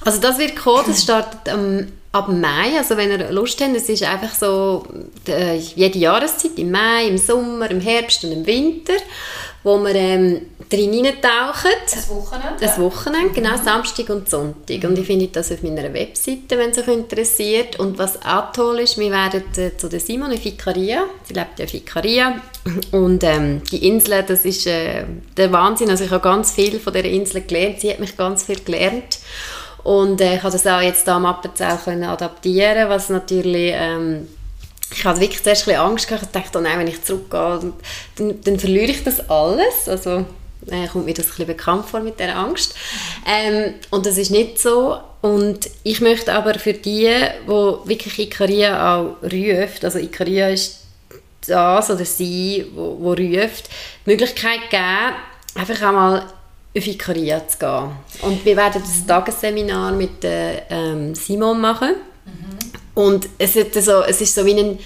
Also 0.00 0.20
das 0.20 0.38
wird 0.38 0.56
kommen, 0.56 0.84
das 0.86 1.02
startet 1.02 1.40
ähm, 1.52 1.92
ab 2.12 2.28
Mai, 2.28 2.76
also 2.78 2.96
wenn 2.96 3.10
ihr 3.10 3.30
Lust 3.30 3.60
habt, 3.60 3.76
es 3.76 3.88
ist 3.88 4.02
einfach 4.02 4.34
so 4.34 4.86
äh, 5.26 5.56
jede 5.56 5.98
Jahreszeit, 5.98 6.58
im 6.58 6.70
Mai, 6.70 7.06
im 7.06 7.18
Sommer, 7.18 7.70
im 7.70 7.80
Herbst 7.80 8.24
und 8.24 8.32
im 8.32 8.46
Winter 8.46 8.94
wo 9.64 9.78
wir 9.78 9.94
ähm, 9.94 10.46
drin 10.70 10.94
eintauchen. 10.94 11.70
Das 11.84 12.08
Wochenende? 12.08 12.56
Das 12.60 12.78
Wochenende, 12.78 13.34
genau, 13.34 13.56
Samstag 13.56 14.08
und 14.10 14.28
Sonntag. 14.28 14.84
Und 14.84 14.98
ich 14.98 15.06
finde 15.06 15.28
das 15.28 15.50
auf 15.50 15.62
meiner 15.62 15.92
Webseite, 15.92 16.56
wenn 16.56 16.70
es 16.70 16.78
euch 16.78 16.88
interessiert. 16.88 17.78
Und 17.78 17.98
was 17.98 18.22
auch 18.24 18.52
toll 18.52 18.80
ist, 18.80 18.98
wir 18.98 19.10
werden 19.10 19.42
äh, 19.56 19.76
zu 19.76 19.88
der 19.88 20.00
Simone 20.00 20.38
Ficaria, 20.38 21.04
sie 21.24 21.34
lebt 21.34 21.58
ja 21.58 21.64
in 21.64 21.68
Ficaria, 21.68 22.40
und 22.92 23.24
ähm, 23.24 23.62
die 23.70 23.86
Insel, 23.88 24.22
das 24.22 24.44
ist 24.44 24.66
äh, 24.66 25.04
der 25.36 25.52
Wahnsinn. 25.52 25.90
Also 25.90 26.04
ich 26.04 26.10
habe 26.10 26.22
ganz 26.22 26.52
viel 26.52 26.78
von 26.78 26.92
dieser 26.92 27.06
Insel 27.06 27.42
gelernt, 27.42 27.80
sie 27.80 27.90
hat 27.90 28.00
mich 28.00 28.16
ganz 28.16 28.44
viel 28.44 28.60
gelernt. 28.60 29.18
Und 29.84 30.20
äh, 30.20 30.36
ich 30.36 30.40
konnte 30.40 30.58
das 30.58 30.66
auch 30.66 30.80
jetzt 30.80 31.04
hier 31.04 31.14
am 31.14 31.26
Appenzell 31.26 32.04
adaptieren, 32.04 32.88
was 32.88 33.08
natürlich... 33.08 33.72
Ähm, 33.74 34.28
ich 34.90 35.04
hatte 35.04 35.20
wirklich 35.20 35.42
zuerst 35.42 35.68
ein 35.68 35.76
Angst 35.76 36.08
gehabt. 36.08 36.24
Ich 36.24 36.30
dachte, 36.30 36.58
oh 36.58 36.60
nein, 36.62 36.78
wenn 36.78 36.86
ich 36.86 37.04
zurückgehe, 37.04 37.74
dann, 38.16 38.40
dann 38.42 38.58
verliere 38.58 38.90
ich 38.90 39.04
das 39.04 39.28
alles. 39.28 39.86
Also 39.86 40.24
äh, 40.66 40.86
kommt 40.88 41.04
mir 41.04 41.14
das 41.14 41.26
ein 41.26 41.30
bisschen 41.30 41.46
bekannt 41.46 41.86
vor 41.86 42.00
mit 42.00 42.18
der 42.18 42.36
Angst. 42.36 42.74
Ähm, 43.26 43.74
und 43.90 44.06
das 44.06 44.16
ist 44.16 44.30
nicht 44.30 44.58
so. 44.58 44.98
Und 45.20 45.68
ich 45.82 46.00
möchte 46.00 46.32
aber 46.32 46.54
für 46.54 46.72
die, 46.72 47.10
wo 47.46 47.80
wirklich 47.84 48.18
Ikaria 48.18 48.96
auch 48.96 49.16
ruft, 49.22 49.84
also 49.84 49.98
Ikaria 49.98 50.48
ist 50.48 50.84
das 51.46 51.90
oder 51.90 52.04
sie, 52.04 52.66
wo, 52.74 52.98
wo 53.00 53.10
ruft, 53.10 53.68
die 54.06 54.10
Möglichkeit 54.10 54.70
geben, 54.70 55.14
einfach 55.54 55.82
einmal 55.82 56.26
auf 56.78 56.86
Ikaria 56.86 57.46
zu 57.46 57.58
gehen. 57.58 57.90
Und 58.22 58.44
wir 58.44 58.56
werden 58.56 58.82
das 58.82 59.06
Tagesseminar 59.06 59.92
mit 59.92 60.24
äh, 60.24 60.62
ähm, 60.70 61.14
Simon 61.14 61.60
machen. 61.60 61.94
Und 62.94 63.28
es, 63.38 63.54
hat 63.54 63.74
so, 63.74 64.02
es 64.02 64.20
ist 64.20 64.34
so 64.34 64.44
wie 64.44 64.58
ein, 64.58 64.78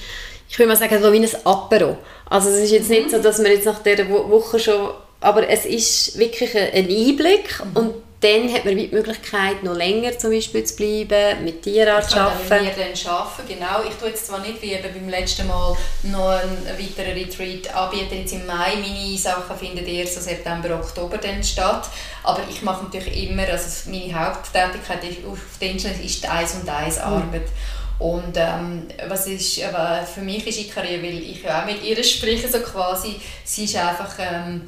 ich 0.46 0.58
würde 0.58 0.68
mal 0.68 0.76
sagen, 0.76 1.02
so 1.02 1.10
wie 1.10 1.18
ein 1.18 1.28
Apero. 1.44 1.96
Also 2.26 2.50
es 2.50 2.64
ist 2.64 2.70
jetzt 2.70 2.90
nicht 2.90 3.10
so, 3.10 3.18
dass 3.18 3.38
man 3.38 3.52
jetzt 3.52 3.64
nach 3.64 3.82
dieser 3.82 4.06
Woche 4.10 4.58
schon, 4.58 4.90
aber 5.20 5.48
es 5.48 5.64
ist 5.64 6.18
wirklich 6.18 6.54
ein 6.54 6.86
Einblick 6.88 7.58
mhm. 7.64 7.76
und 7.76 7.94
dann 8.22 8.52
hat 8.52 8.64
man 8.64 8.76
die 8.76 8.86
Möglichkeit, 8.86 9.64
noch 9.64 9.74
länger 9.74 10.16
zum 10.16 10.30
Beispiel 10.30 10.62
zu 10.62 10.76
bleiben, 10.76 11.44
mit 11.44 11.62
Tierarzt 11.62 12.10
zu 12.10 12.20
arbeiten. 12.20 12.64
Wir 12.64 12.70
dann 12.70 13.12
arbeiten, 13.12 13.48
genau. 13.48 13.82
Ich 13.88 13.96
tue 13.96 14.10
jetzt 14.10 14.26
zwar 14.26 14.38
nicht 14.38 14.62
wie 14.62 14.76
beim 14.76 15.08
letzten 15.08 15.48
Mal 15.48 15.76
noch 16.04 16.28
einen 16.28 16.64
weiteren 16.78 17.14
Retreat 17.14 17.74
anbieten, 17.74 18.18
jetzt 18.20 18.32
im 18.32 18.46
Mai. 18.46 18.76
Meine 18.80 19.18
Sachen 19.18 19.56
finden 19.56 19.84
erst 19.84 20.14
so 20.14 20.20
September, 20.20 20.76
Oktober 20.76 21.18
dann 21.18 21.42
statt. 21.42 21.88
Aber 22.22 22.42
ich 22.48 22.62
mache 22.62 22.84
natürlich 22.84 23.28
immer, 23.28 23.48
also 23.48 23.90
meine 23.90 24.14
Haupttätigkeit 24.14 25.00
auf 25.28 25.38
der 25.60 25.70
Insel 25.70 25.92
ist 26.04 26.22
die 26.22 26.28
Eis- 26.28 26.54
und 26.54 26.68
Eis-Arbeit. 26.68 27.42
Mhm. 27.42 27.82
Und 27.98 28.36
ähm, 28.36 28.88
was 29.08 29.26
ist, 29.26 29.62
aber 29.62 30.04
für 30.04 30.22
mich 30.22 30.46
ist 30.46 30.60
Ikaria, 30.60 31.02
weil 31.02 31.18
ich 31.18 31.42
ja 31.42 31.62
auch 31.62 31.66
mit 31.66 31.84
ihr 31.84 32.02
spreche, 32.02 32.48
so 32.48 32.58
quasi, 32.60 33.20
sie 33.44 33.64
ist 33.64 33.76
einfach 33.76 34.14
ähm, 34.18 34.62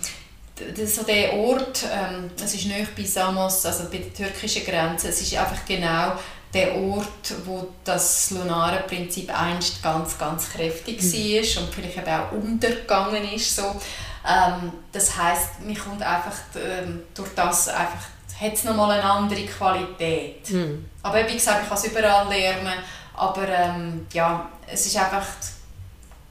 so 0.87 1.03
der 1.03 1.33
Ort, 1.35 1.85
ähm, 1.93 2.31
es 2.37 2.55
ist 2.55 2.67
nicht 2.67 2.95
bei 2.95 3.05
Samos, 3.05 3.67
also 3.67 3.85
bei 3.91 3.99
der 3.99 4.15
türkischen 4.15 4.65
Grenze, 4.65 5.09
es 5.09 5.21
ist 5.21 5.37
einfach 5.37 5.65
genau 5.67 6.13
der 6.53 6.77
Ort, 6.77 7.35
wo 7.45 7.69
das 7.83 8.31
lunare 8.31 8.85
Prinzip 8.87 9.37
einst 9.37 9.83
ganz, 9.83 10.17
ganz 10.17 10.51
kräftig 10.51 11.03
mhm. 11.03 11.13
war 11.13 11.63
und 11.63 11.75
vielleicht 11.75 11.99
eben 11.99 12.09
auch 12.09 12.33
untergegangen 12.33 13.33
ist. 13.33 13.57
So. 13.57 13.63
Ähm, 14.27 14.73
das 14.93 15.17
heißt, 15.17 15.61
mir 15.63 15.77
kommt 15.77 16.03
einfach 16.03 16.37
ähm, 16.55 17.03
durch 17.15 17.31
das 17.35 17.69
einfach 17.69 18.15
hat 18.41 18.55
es 18.55 18.65
nochmal 18.65 18.91
eine 18.99 19.05
andere 19.05 19.47
Qualität. 19.47 20.51
Mhm. 20.51 20.87
Aber 21.03 21.27
wie 21.29 21.35
gesagt, 21.35 21.63
ich 21.63 21.69
kann 21.69 21.79
es 21.79 21.85
überall 21.85 22.29
lernen 22.29 22.79
aber 23.17 23.49
ähm, 23.49 24.07
ja, 24.13 24.51
es 24.67 24.87
ist 24.87 24.97
einfach 24.97 25.27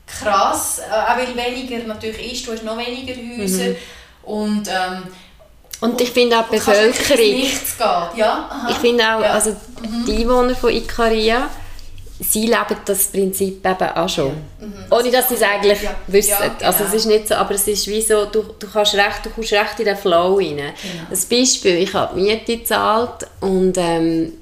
krass, 0.05 0.79
äh, 0.79 0.91
auch 0.91 1.17
weil 1.17 1.35
weniger 1.35 1.79
natürlich 1.87 2.33
ist, 2.33 2.47
du 2.47 2.51
hast 2.51 2.63
noch 2.63 2.77
weniger 2.77 3.15
Häuser 3.15 3.69
mhm. 3.69 3.75
Und 4.25 4.67
ähm, 4.67 5.03
und 5.81 5.99
ich 5.99 6.11
finde 6.11 6.39
auch 6.39 6.45
die 6.45 6.55
Bevölkerung. 6.55 7.17
Nichts 7.17 7.77
geht. 7.77 8.17
Ja, 8.17 8.67
ich 8.69 8.77
finde 8.77 9.03
auch, 9.03 9.21
ja. 9.21 9.33
also 9.33 9.49
mhm. 9.49 10.05
die 10.05 10.21
Einwohner 10.21 10.55
von 10.55 10.71
Ikaria, 10.71 11.49
sie 12.21 12.45
leben 12.45 12.77
das 12.85 13.07
Prinzip 13.07 13.65
eben 13.65 13.89
auch 13.89 14.07
schon. 14.07 14.27
Ja. 14.27 14.65
Mhm. 14.65 14.73
Ohne 14.89 15.11
dass 15.11 15.27
sie 15.27 15.35
es 15.35 15.41
eigentlich 15.41 15.81
ja. 15.81 15.93
wissen. 16.07 16.29
Ja, 16.39 16.47
genau. 16.47 16.67
Also 16.67 16.85
es 16.85 16.93
ist 16.93 17.05
nicht 17.05 17.27
so, 17.27 17.35
aber 17.35 17.55
es 17.55 17.67
ist 17.67 17.85
wie 17.87 18.01
so, 18.01 18.25
du, 18.25 18.43
du, 18.57 18.67
kannst 18.71 18.93
recht, 18.93 19.25
du 19.25 19.29
kommst 19.29 19.51
recht 19.51 19.77
in 19.79 19.85
den 19.85 19.97
Flow 19.97 20.35
rein. 20.35 20.55
Genau. 20.55 20.71
Ein 21.11 21.19
Beispiel, 21.29 21.77
ich 21.79 21.93
habe 21.93 22.15
Miete 22.15 22.57
gezahlt 22.57 23.27
und 23.41 23.77
ähm, 23.77 24.33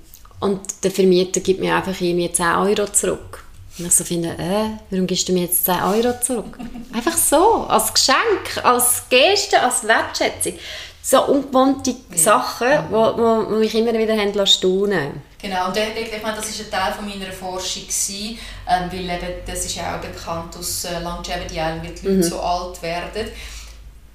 und 0.42 0.60
der 0.84 0.92
Vermieter 0.92 1.40
gibt 1.40 1.60
mir 1.60 1.76
einfach 1.76 2.00
irgendwie 2.02 2.32
10 2.32 2.46
Euro 2.46 2.88
zurück. 2.88 3.41
Und 3.82 3.88
ich 3.88 3.96
so 3.96 4.04
finde, 4.04 4.30
äh, 4.30 4.70
warum 4.90 5.08
gibst 5.08 5.28
du 5.28 5.34
mir 5.34 5.46
jetzt 5.46 5.66
10 5.66 5.76
Euro 5.82 6.20
zurück? 6.22 6.58
Einfach 6.94 7.18
so, 7.18 7.66
als 7.68 7.94
Geschenk, 7.94 8.64
als 8.64 9.04
Geste, 9.10 9.60
als 9.62 9.88
Wertschätzung. 9.88 10.54
so 11.02 11.26
ungewohnte 11.26 11.96
ja. 12.12 12.18
Sachen, 12.18 12.68
die 12.70 12.94
wo, 12.94 13.18
wo, 13.18 13.52
wo 13.52 13.56
mich 13.56 13.74
immer 13.74 13.94
wieder 13.94 14.16
haben 14.16 14.46
staunen 14.46 15.22
Genau, 15.42 15.70
und 15.70 15.78
ich, 15.78 16.14
ich 16.14 16.22
meine, 16.22 16.38
das 16.38 16.46
war 16.46 16.66
ein 16.66 16.72
Teil 16.72 16.94
von 16.94 17.10
meiner 17.10 17.32
Forschung, 17.32 17.82
gewesen, 17.82 18.38
ähm, 18.70 18.92
weil 18.92 19.10
eben, 19.10 19.34
das 19.48 19.66
ist 19.66 19.76
ja 19.76 19.96
auch 19.96 20.00
bekannt 20.00 20.56
aus 20.56 20.86
äh, 20.86 21.00
Longevity 21.00 21.56
Island, 21.56 21.84
weil 21.84 21.94
die 21.96 22.06
Leute 22.06 22.18
mhm. 22.18 22.24
so 22.24 22.40
alt 22.40 22.82
werden 22.84 23.32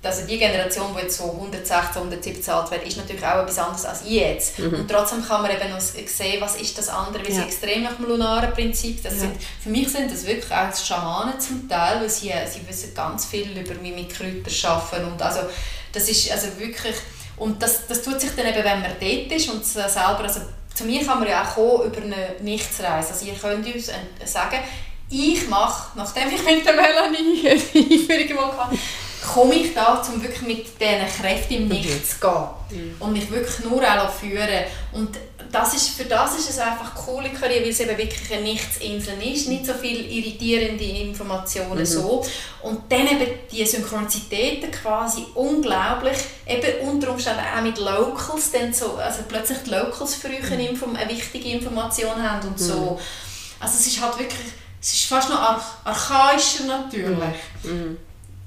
also 0.02 0.26
die 0.26 0.38
Generation, 0.38 0.94
die 0.96 1.02
jetzt 1.02 1.18
so 1.18 1.24
116, 1.24 1.96
117 1.96 2.54
alt 2.54 2.70
wird, 2.70 2.86
ist 2.86 2.96
natürlich 2.96 3.24
auch 3.24 3.42
etwas 3.42 3.58
anderes 3.58 3.84
als 3.84 4.02
jetzt. 4.04 4.58
Mhm. 4.58 4.74
Und 4.74 4.90
trotzdem 4.90 5.24
kann 5.24 5.42
man 5.42 5.50
eben 5.50 5.70
noch 5.70 5.80
sehen, 5.80 6.40
was 6.40 6.56
ist 6.56 6.78
das 6.78 6.88
andere, 6.88 7.26
wie 7.26 7.32
ja. 7.32 7.40
sie 7.40 7.42
extrem 7.42 7.82
nach 7.82 7.96
dem 7.96 8.06
lunaren 8.06 8.52
Prinzip, 8.52 9.02
das 9.02 9.14
ja. 9.14 9.20
sind, 9.20 9.36
für 9.62 9.70
mich 9.70 9.88
sind 9.88 10.10
das 10.10 10.24
wirklich 10.26 10.52
auch 10.52 10.74
Schamanen 10.74 11.40
zum 11.40 11.68
Teil, 11.68 12.00
weil 12.00 12.10
sie, 12.10 12.32
sie 12.50 12.66
wissen 12.68 12.94
ganz 12.94 13.26
viel 13.26 13.58
über 13.58 13.74
wie 13.82 13.92
mit 13.92 14.14
Kräutern 14.14 14.70
arbeiten 14.70 15.12
und 15.12 15.22
also 15.22 15.40
das 15.92 16.08
ist 16.08 16.30
also 16.30 16.48
wirklich, 16.58 16.94
und 17.36 17.62
das, 17.62 17.86
das 17.86 18.02
tut 18.02 18.20
sich 18.20 18.30
dann 18.36 18.46
eben, 18.46 18.64
wenn 18.64 18.82
man 18.82 18.92
dort 19.00 19.32
ist 19.32 19.48
und 19.48 19.64
selber, 19.64 20.20
also 20.22 20.40
zu 20.74 20.84
mir 20.84 21.04
kann 21.04 21.20
man 21.20 21.28
ja 21.28 21.42
auch 21.42 21.54
kommen 21.54 21.86
über 21.86 22.02
eine 22.02 22.36
Nichtsreise, 22.40 23.12
also 23.12 23.24
ihr 23.24 23.34
könnt 23.34 23.66
uns 23.66 23.90
sagen, 24.24 24.58
ich 25.08 25.48
mache, 25.48 25.96
nachdem 25.96 26.28
ich 26.28 26.44
mit 26.44 26.66
der 26.66 26.74
Melanie 26.74 27.42
die 27.42 27.48
Einführung 27.48 28.28
gemacht 28.28 28.58
habe, 28.58 28.76
komme 29.26 29.54
ich 29.54 29.74
da, 29.74 30.02
um 30.12 30.22
wirklich 30.22 30.42
mit 30.42 30.80
diesen 30.80 31.20
Kräften 31.20 31.54
im 31.54 31.68
Nichts 31.68 32.18
zu 32.18 32.20
gehen 32.20 32.78
mhm. 32.78 32.96
und 33.00 33.12
mich 33.12 33.30
wirklich 33.30 33.64
nur 33.64 33.82
auch 33.82 34.10
führen 34.10 34.64
Und 34.92 35.16
das 35.52 35.74
ist, 35.74 35.90
für 35.90 36.04
das 36.04 36.38
ist 36.38 36.50
es 36.50 36.58
einfach 36.58 36.94
coole 36.94 37.30
Karriere, 37.30 37.62
weil 37.62 37.70
es 37.70 37.80
eben 37.80 37.96
wirklich 37.96 38.32
eine 38.32 38.42
Nichtsinsel 38.42 39.14
ist, 39.22 39.48
nicht 39.48 39.66
so 39.66 39.74
viele 39.74 40.00
irritierende 40.00 40.84
Informationen 40.84 41.78
mhm. 41.78 41.86
so. 41.86 42.24
Und 42.62 42.90
dann 42.90 43.06
eben 43.06 43.26
die 43.50 43.64
Synchronizitäten 43.64 44.70
quasi 44.70 45.24
unglaublich, 45.34 46.18
eben 46.46 46.88
unter 46.88 47.10
Umständen 47.10 47.40
auch 47.40 47.62
mit 47.62 47.78
Locals, 47.78 48.50
dann 48.52 48.72
so, 48.72 48.96
also 48.96 49.20
plötzlich 49.28 49.58
die 49.66 49.70
Locals 49.70 50.14
für 50.14 50.28
euch 50.28 50.50
eine, 50.50 50.68
Info 50.68 50.86
eine 50.86 51.10
wichtige 51.10 51.50
Information 51.50 52.22
haben 52.22 52.48
und 52.48 52.58
so. 52.58 52.74
Mhm. 52.74 52.98
Also 53.60 53.78
es 53.78 53.86
ist 53.86 54.00
halt 54.00 54.18
wirklich, 54.18 54.52
es 54.80 54.92
ist 54.92 55.04
fast 55.04 55.30
noch 55.30 55.40
arch 55.40 55.64
archaischer 55.84 56.64
natürlich. 56.64 57.36
Mhm. 57.62 57.98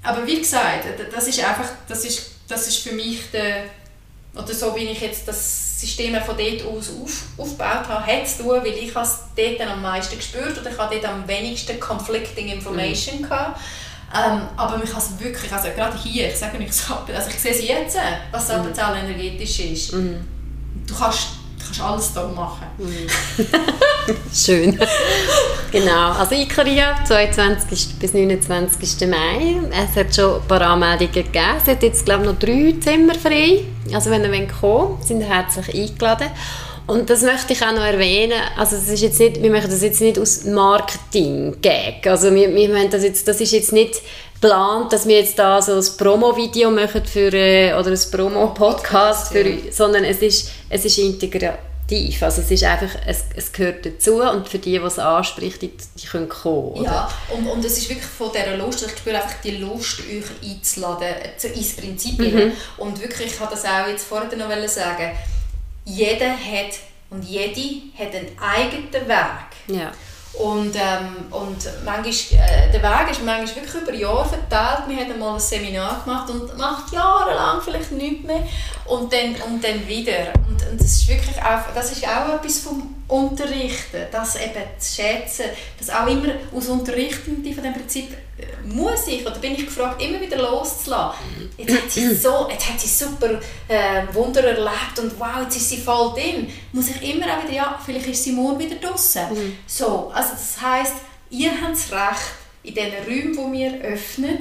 Aber 0.03 0.25
wie 0.25 0.39
gesagt, 0.39 0.85
das 1.13 1.27
ist 1.27 1.39
einfach, 1.43 1.69
das 1.87 2.05
ist, 2.05 2.31
das 2.47 2.67
ist 2.67 2.79
für 2.79 2.93
mich 2.93 3.31
der, 3.31 3.65
oder 4.33 4.53
so 4.53 4.75
wie 4.75 4.85
ich 4.85 5.01
jetzt 5.01 5.27
das 5.27 5.79
System 5.79 6.15
von 6.21 6.37
dort 6.37 6.65
aus 6.65 6.89
auf, 7.01 7.23
aufgebaut 7.37 7.87
habe, 7.87 8.05
hat 8.05 8.27
zu 8.27 8.43
tun, 8.43 8.61
weil 8.61 8.67
ich 8.67 8.95
es 8.95 9.19
dort 9.35 9.61
am 9.61 9.81
meisten 9.81 10.17
gespürt 10.17 10.57
und 10.57 10.67
ich 10.67 10.77
habe 10.77 10.95
dort 10.95 11.05
am 11.05 11.27
wenigsten 11.27 11.79
conflicting 11.79 12.49
information 12.49 13.19
mhm. 13.19 13.23
gehabt. 13.23 13.59
Ähm, 14.11 14.41
aber 14.57 14.77
mich 14.77 14.93
has 14.93 15.19
wirklich, 15.19 15.51
also 15.53 15.69
gerade 15.75 15.95
hier, 15.97 16.29
ich 16.29 16.35
sage 16.35 16.57
nicht 16.57 16.73
so, 16.73 16.95
also 16.95 17.29
ich 17.29 17.39
sehe 17.39 17.51
es 17.51 17.67
jetzt, 17.67 17.97
was 18.31 18.47
mhm. 18.47 18.73
energetisch 18.73 19.59
ist. 19.59 19.93
Mhm. 19.93 20.25
Du 20.87 20.95
kannst 20.95 21.27
kannst 21.69 21.81
alles 21.81 22.13
da 22.13 22.27
machen. 22.27 22.67
Schön. 24.33 24.79
genau, 25.71 26.11
also 26.11 26.35
Ikaria, 26.35 27.03
22. 27.05 27.95
bis 27.99 28.13
29. 28.13 29.07
Mai. 29.07 29.59
Es 29.71 29.95
hat 29.95 30.15
schon 30.15 30.41
ein 30.41 30.47
paar 30.47 30.61
Anmeldungen 30.61 31.13
gegeben. 31.13 31.57
Es 31.61 31.69
hat 31.69 31.83
jetzt, 31.83 32.05
glaube 32.05 32.23
ich, 32.23 32.29
noch 32.31 32.39
drei 32.39 32.75
Zimmer 32.79 33.15
frei. 33.15 33.65
Also 33.93 34.09
wenn 34.09 34.23
ihr 34.23 34.47
kommen 34.47 34.51
wollt, 34.61 35.03
sind 35.03 35.21
ihr 35.21 35.27
herzlich 35.27 35.73
eingeladen. 35.73 36.29
Und 36.87 37.07
das 37.11 37.21
möchte 37.21 37.53
ich 37.53 37.63
auch 37.63 37.71
noch 37.71 37.83
erwähnen, 37.83 38.41
also 38.57 38.75
das 38.75 38.87
ist 38.87 39.01
jetzt 39.03 39.19
nicht, 39.19 39.43
wir 39.43 39.51
machen 39.51 39.69
das 39.69 39.83
jetzt 39.83 40.01
nicht 40.01 40.17
aus 40.17 40.43
Marketing-Gag, 40.45 42.07
also 42.07 42.33
wir, 42.33 42.51
wir 42.55 42.89
das 42.89 43.03
jetzt, 43.03 43.27
das 43.27 43.39
ist 43.39 43.51
jetzt 43.51 43.71
nicht 43.71 44.01
geplant, 44.39 44.93
dass 44.93 45.07
wir 45.07 45.19
jetzt 45.19 45.37
da 45.37 45.61
so 45.61 45.73
ein 45.73 45.85
Promo-Video 45.97 46.71
machen 46.71 47.05
für, 47.05 47.33
äh, 47.33 47.73
oder 47.73 47.91
ein 47.91 47.99
Promo-Podcast, 48.11 49.31
für, 49.31 49.71
sondern 49.71 50.03
es 50.03 50.21
ist, 50.21 50.51
es 50.69 50.85
ist 50.85 50.97
integrativ. 50.97 51.59
Also 52.21 52.41
es 52.41 52.51
ist 52.51 52.63
einfach, 52.63 52.89
es, 53.05 53.25
es 53.35 53.51
gehört 53.51 53.85
dazu 53.85 54.21
und 54.21 54.47
für 54.47 54.59
die, 54.59 54.77
die 54.77 54.77
es 54.77 54.99
anspricht, 54.99 55.61
die, 55.61 55.71
die 55.95 56.07
können 56.07 56.29
kommen. 56.29 56.73
Oder? 56.73 56.83
Ja, 56.83 57.09
und, 57.35 57.47
und 57.47 57.65
es 57.65 57.77
ist 57.79 57.89
wirklich 57.89 58.05
von 58.05 58.29
dieser 58.31 58.57
Lust, 58.57 58.85
ich 58.85 58.91
spüre 58.91 59.15
einfach 59.15 59.41
die 59.43 59.57
Lust, 59.57 59.99
euch 60.01 60.49
einzuladen, 60.49 61.15
ins 61.55 61.75
Prinzip. 61.75 62.19
Mhm. 62.19 62.51
Und 62.77 63.01
wirklich, 63.01 63.33
ich 63.33 63.39
habe 63.39 63.51
das 63.51 63.65
auch 63.65 63.87
jetzt 63.87 64.05
vorher 64.05 64.29
noch 64.37 64.67
sagen, 64.67 65.11
jeder 65.85 66.29
hat 66.29 66.75
und 67.09 67.23
jede 67.23 67.81
hat 67.97 68.13
einen 68.13 68.37
eigenen 68.39 69.07
Weg. 69.07 69.75
Ja. 69.79 69.91
Und, 70.33 70.75
ähm, 70.75 71.25
und 71.31 71.57
manchmal, 71.83 72.39
äh, 72.39 72.71
der 72.71 72.83
Weg 72.83 73.11
ist 73.11 73.25
manchmal 73.25 73.55
wirklich 73.55 73.81
über 73.81 73.93
Jahre 73.93 74.29
verteilt. 74.29 74.87
Wir 74.87 74.97
haben 74.97 75.19
mal 75.19 75.33
ein 75.33 75.39
Seminar 75.39 76.03
gemacht 76.03 76.29
und 76.29 76.57
macht 76.57 76.93
jahrelang 76.93 77.59
vielleicht 77.61 77.91
nichts 77.91 78.25
mehr 78.25 78.47
und 78.85 79.11
dann, 79.11 79.35
und 79.47 79.63
dann 79.63 79.87
wieder. 79.87 80.31
Und, 80.47 80.65
und 80.69 80.79
das, 80.79 80.87
ist 80.87 81.07
wirklich 81.07 81.41
auch, 81.41 81.73
das 81.73 81.91
ist 81.91 82.07
auch 82.07 82.35
etwas 82.35 82.59
vom 82.59 82.95
Unterrichten, 83.07 84.05
das 84.11 84.35
eben 84.35 84.63
zu 84.77 85.01
schätzen, 85.01 85.45
das 85.79 85.89
auch 85.89 86.07
immer 86.07 86.29
aus 86.55 86.67
Unterrichtenden 86.67 87.53
von 87.53 87.63
dem 87.63 87.73
Prinzip 87.73 88.15
äh, 88.37 88.67
muss 88.67 89.07
ich, 89.07 89.25
oder 89.25 89.39
bin 89.39 89.53
ich 89.53 89.65
gefragt, 89.65 90.01
immer 90.01 90.21
wieder 90.21 90.37
loszulassen. 90.37 91.38
Jetzt 91.59 91.75
hat 91.75 91.91
sie, 91.91 92.15
so, 92.15 92.47
jetzt 92.49 92.69
hat 92.69 92.79
sie 92.79 92.87
super 92.87 93.39
äh, 93.67 94.03
Wunder 94.13 94.43
erlebt 94.43 94.97
und 94.97 95.19
wow, 95.19 95.41
jetzt 95.43 95.57
ist 95.57 95.69
sie 95.69 95.77
voll 95.77 96.13
drin. 96.13 96.49
Muss 96.71 96.87
ich 96.89 97.13
immer 97.13 97.25
auch 97.25 97.43
wieder, 97.43 97.53
ja, 97.53 97.79
vielleicht 97.85 98.07
ist 98.07 98.23
sie 98.23 98.31
morgen 98.31 98.59
wieder 98.59 98.77
draußen. 98.77 99.29
Mhm. 99.29 99.57
So, 99.67 100.09
also 100.13 100.31
das 100.31 100.61
heisst, 100.61 100.93
ihr 101.29 101.51
habt 101.51 101.73
das 101.73 101.91
Recht, 101.91 102.21
in 102.63 102.75
den 102.75 102.93
Räumen, 103.05 103.53
die 103.53 103.59
wir 103.59 103.81
öffnen, 103.81 104.39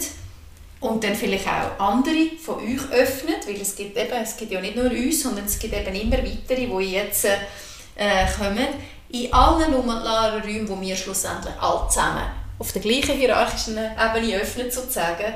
und 0.81 1.03
dann 1.03 1.15
vielleicht 1.15 1.47
auch 1.47 1.81
andere 1.81 2.37
von 2.41 2.57
euch 2.57 2.81
öffnet, 2.93 3.47
weil 3.47 3.61
es 3.61 3.75
gibt 3.75 3.97
eben, 3.97 4.13
es 4.23 4.37
gibt 4.37 4.53
ja 4.53 4.61
nicht 4.61 4.77
nur 4.77 4.89
uns, 4.89 5.23
sondern 5.23 5.45
es 5.45 5.59
gibt 5.59 5.75
eben 5.75 5.95
immer 5.95 6.19
weitere, 6.19 6.67
die 6.67 6.93
jetzt 6.93 7.25
äh, 7.25 8.27
kommen, 8.39 8.69
in 9.11 9.33
allen 9.33 9.73
lumenlaren 9.73 10.43
Räumen, 10.43 10.69
wo 10.69 10.81
wir 10.81 10.95
schlussendlich 10.95 11.55
alle 11.61 11.89
zusammen 11.89 12.27
auf 12.59 12.73
der 12.73 12.83
gleichen 12.83 13.17
hierarchischen 13.17 13.79
Ebene 13.79 14.37
öffnen, 14.41 14.71
sozusagen, 14.71 15.35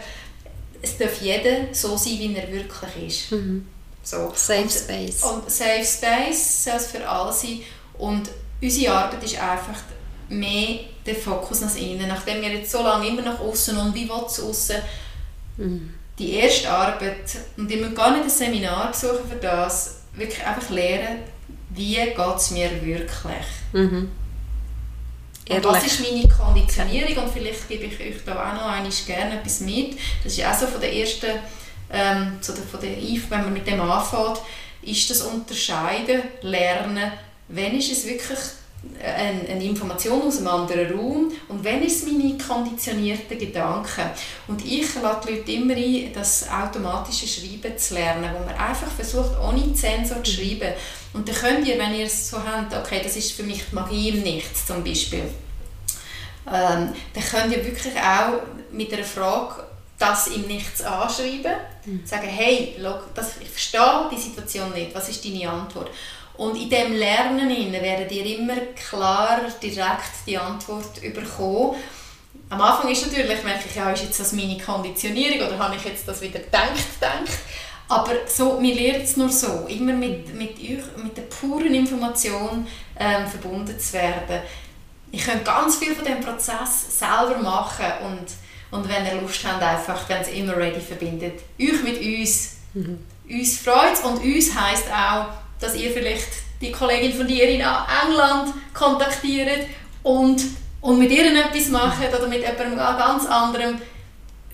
es 0.83 0.99
darf 0.99 1.23
jeder 1.23 1.73
so 1.73 1.97
sein, 1.97 2.19
wie 2.19 2.35
er 2.35 2.53
wirklich 2.53 3.07
ist. 3.07 3.33
Mhm. 3.33 3.67
So. 4.03 4.33
Safe 4.35 4.63
und, 4.63 4.73
Space. 4.73 5.23
Und 5.23 5.51
Safe 5.51 5.85
Space 5.85 6.65
soll 6.65 6.75
es 6.75 6.87
für 6.89 7.09
alle 7.09 7.33
sein. 7.33 7.61
Und 7.99 8.29
unsere 8.61 8.93
Arbeit 8.93 9.23
ist 9.23 9.41
einfach 9.41 9.79
mehr 10.29 10.81
der 11.07 11.15
Fokus 11.15 11.61
nach 11.61 11.77
innen. 11.77 12.09
Nachdem 12.09 12.43
wir 12.43 12.51
jetzt 12.51 12.73
so 12.73 12.83
lange 12.83 13.09
immer 13.09 13.23
nach 13.23 13.39
außen 13.39 13.77
und 13.77 13.95
wie 13.95 14.09
will 14.09 14.25
es 14.27 14.41
außen 14.41 14.77
mhm. 15.59 15.95
die 16.19 16.35
erste 16.35 16.69
Arbeit, 16.69 17.37
und 17.57 17.71
ich 17.71 17.81
muss 17.81 17.95
gar 17.95 18.11
nicht 18.11 18.25
ein 18.25 18.31
Seminar 18.31 18.93
suchen 18.93 19.29
für 19.29 19.37
das, 19.37 20.01
wirklich 20.15 20.45
einfach 20.45 20.69
lernen, 20.71 21.21
wie 21.71 21.95
geht 21.95 22.37
es 22.37 22.51
mir 22.51 22.71
wirklich. 22.85 23.47
Mhm. 23.73 24.11
Und 25.57 25.65
was 25.65 25.87
ist 25.87 26.01
meine 26.01 26.29
Konditionierung? 26.29 27.24
Und 27.24 27.33
vielleicht 27.33 27.69
gebe 27.69 27.85
ich 27.85 28.01
euch 28.01 28.24
da 28.24 28.33
auch 28.33 28.55
noch 28.55 28.66
einmal 28.66 28.93
gerne 29.07 29.41
etwas 29.41 29.61
mit. 29.61 29.99
Das 30.24 30.33
ist 30.33 30.45
auch 30.45 30.55
so 30.55 30.66
von 30.66 30.81
der 30.81 30.95
ersten, 30.95 31.31
ähm, 31.93 32.39
so 32.41 32.53
der, 32.53 32.65
von 32.65 32.81
der 32.81 32.97
IF, 32.97 33.31
wenn 33.31 33.43
man 33.43 33.53
mit 33.53 33.66
dem 33.66 33.81
anfängt, 33.81 34.41
ist 34.83 35.11
das 35.11 35.23
Unterscheiden, 35.23 36.23
Lernen, 36.43 37.12
wenn 37.49 37.79
ist 37.79 37.93
es 37.93 38.07
wirklich 38.07 38.39
eine, 39.03 39.49
eine 39.49 39.65
Information 39.65 40.23
aus 40.23 40.39
einem 40.39 40.49
anderen 40.49 40.97
Raum 40.97 41.33
und 41.49 41.65
wenn 41.65 41.83
ist 41.83 42.03
es 42.03 42.13
meine 42.13 42.37
konditionierten 42.39 43.39
Gedanken. 43.39 44.11
Und 44.49 44.65
ich 44.65 44.95
lade 45.01 45.27
die 45.27 45.35
Leute 45.35 45.53
immer 45.53 45.75
ein, 45.75 46.13
das 46.13 46.49
automatische 46.49 47.27
Schreiben 47.27 47.77
zu 47.77 47.95
lernen, 47.95 48.31
wo 48.33 48.45
man 48.45 48.55
einfach 48.55 48.91
versucht, 48.91 49.33
ohne 49.41 49.75
Zensor 49.75 50.23
zu 50.23 50.33
schreiben. 50.33 50.73
Und 51.13 51.29
dann 51.29 51.35
könnt 51.35 51.67
ihr, 51.67 51.79
wenn 51.79 51.95
ihr 51.95 52.07
es 52.07 52.31
so 52.31 52.39
habt, 52.39 52.75
okay, 52.75 53.01
das 53.03 53.17
ist 53.17 53.33
für 53.33 53.43
mich 53.43 53.63
die 53.71 53.75
Magie 53.75 54.11
im 54.11 54.23
Nichts 54.23 54.67
zum 54.67 54.83
Beispiel, 54.85 55.25
ähm, 56.47 56.93
dann 57.15 57.25
könnt 57.31 57.57
ihr 57.57 57.65
wirklich 57.65 57.95
auch 57.97 58.41
mit 58.73 58.93
einer 58.93 59.05
Frage 59.05 59.65
das 59.99 60.27
im 60.29 60.43
Nichts 60.43 60.83
anschreiben, 60.83 61.53
mhm. 61.85 62.03
sagen, 62.05 62.27
hey, 62.27 62.75
look, 62.79 63.15
das, 63.15 63.37
ich 63.41 63.49
verstehe 63.49 64.09
die 64.11 64.21
Situation 64.21 64.73
nicht, 64.73 64.95
was 64.95 65.09
ist 65.09 65.25
deine 65.25 65.49
Antwort? 65.49 65.91
Und 66.43 66.56
in 66.56 66.69
dem 66.69 66.93
Lernen 66.94 67.73
werdet 67.73 68.10
ihr 68.10 68.36
immer 68.36 68.56
klar 68.74 69.43
direkt 69.62 70.27
die 70.27 70.36
Antwort 70.36 71.01
bekommen. 71.01 71.77
Am 72.51 72.60
Anfang 72.60 72.90
ist 72.90 73.06
natürlich, 73.06 73.44
merke 73.44 73.69
ich, 73.69 73.77
ja, 73.77 73.93
ist 73.93 74.02
jetzt 74.02 74.19
das 74.19 74.32
meine 74.32 74.59
Konditionierung 74.59 75.47
oder 75.47 75.56
habe 75.56 75.77
ich 75.77 75.85
jetzt 75.85 76.09
das 76.09 76.20
wieder 76.20 76.40
gedacht, 76.40 76.73
gedacht. 76.94 77.39
Aber 77.89 78.12
so, 78.27 78.60
wir 78.60 78.74
lernen 78.74 79.05
es 79.05 79.16
nur 79.16 79.28
so, 79.28 79.66
immer 79.69 79.93
mit, 79.93 80.35
mit, 80.35 80.59
euch, 80.59 81.05
mit 81.05 81.16
der 81.16 81.23
puren 81.23 81.74
Information 81.74 82.66
ähm, 82.98 83.27
verbunden 83.28 83.78
zu 83.78 83.93
werden. 83.93 84.43
Ich 85.12 85.24
könnt 85.24 85.44
ganz 85.44 85.77
viel 85.77 85.94
von 85.94 86.05
diesem 86.05 86.23
Prozess 86.23 86.98
selber 86.98 87.39
machen 87.39 87.86
und, 88.05 88.77
und 88.77 88.89
wenn 88.89 89.06
ihr 89.06 89.20
Lust 89.20 89.47
habt, 89.47 89.62
einfach, 89.62 90.09
wenn 90.09 90.23
es 90.23 90.28
immer 90.28 90.56
ready 90.56 90.81
verbindet, 90.81 91.40
euch 91.60 91.82
mit 91.85 92.01
uns. 92.01 92.56
Mhm. 92.74 92.98
Uns 93.31 93.59
freut 93.59 93.93
es 93.93 94.01
und 94.01 94.20
uns 94.24 94.52
heisst 94.59 94.89
auch, 94.90 95.27
dass 95.62 95.74
ihr 95.74 95.90
vielleicht 95.90 96.28
die 96.60 96.72
Kollegin 96.72 97.12
von 97.12 97.26
dir 97.26 97.48
in 97.48 97.60
England 97.60 98.55
kontaktiert 98.74 99.66
und, 100.02 100.43
und 100.80 100.98
mit 100.98 101.10
ihr 101.10 101.24
etwas 101.24 101.68
macht 101.68 102.09
oder 102.09 102.28
mit 102.28 102.40
jemandem 102.40 102.76
ganz 102.76 103.26
anderem. 103.26 103.80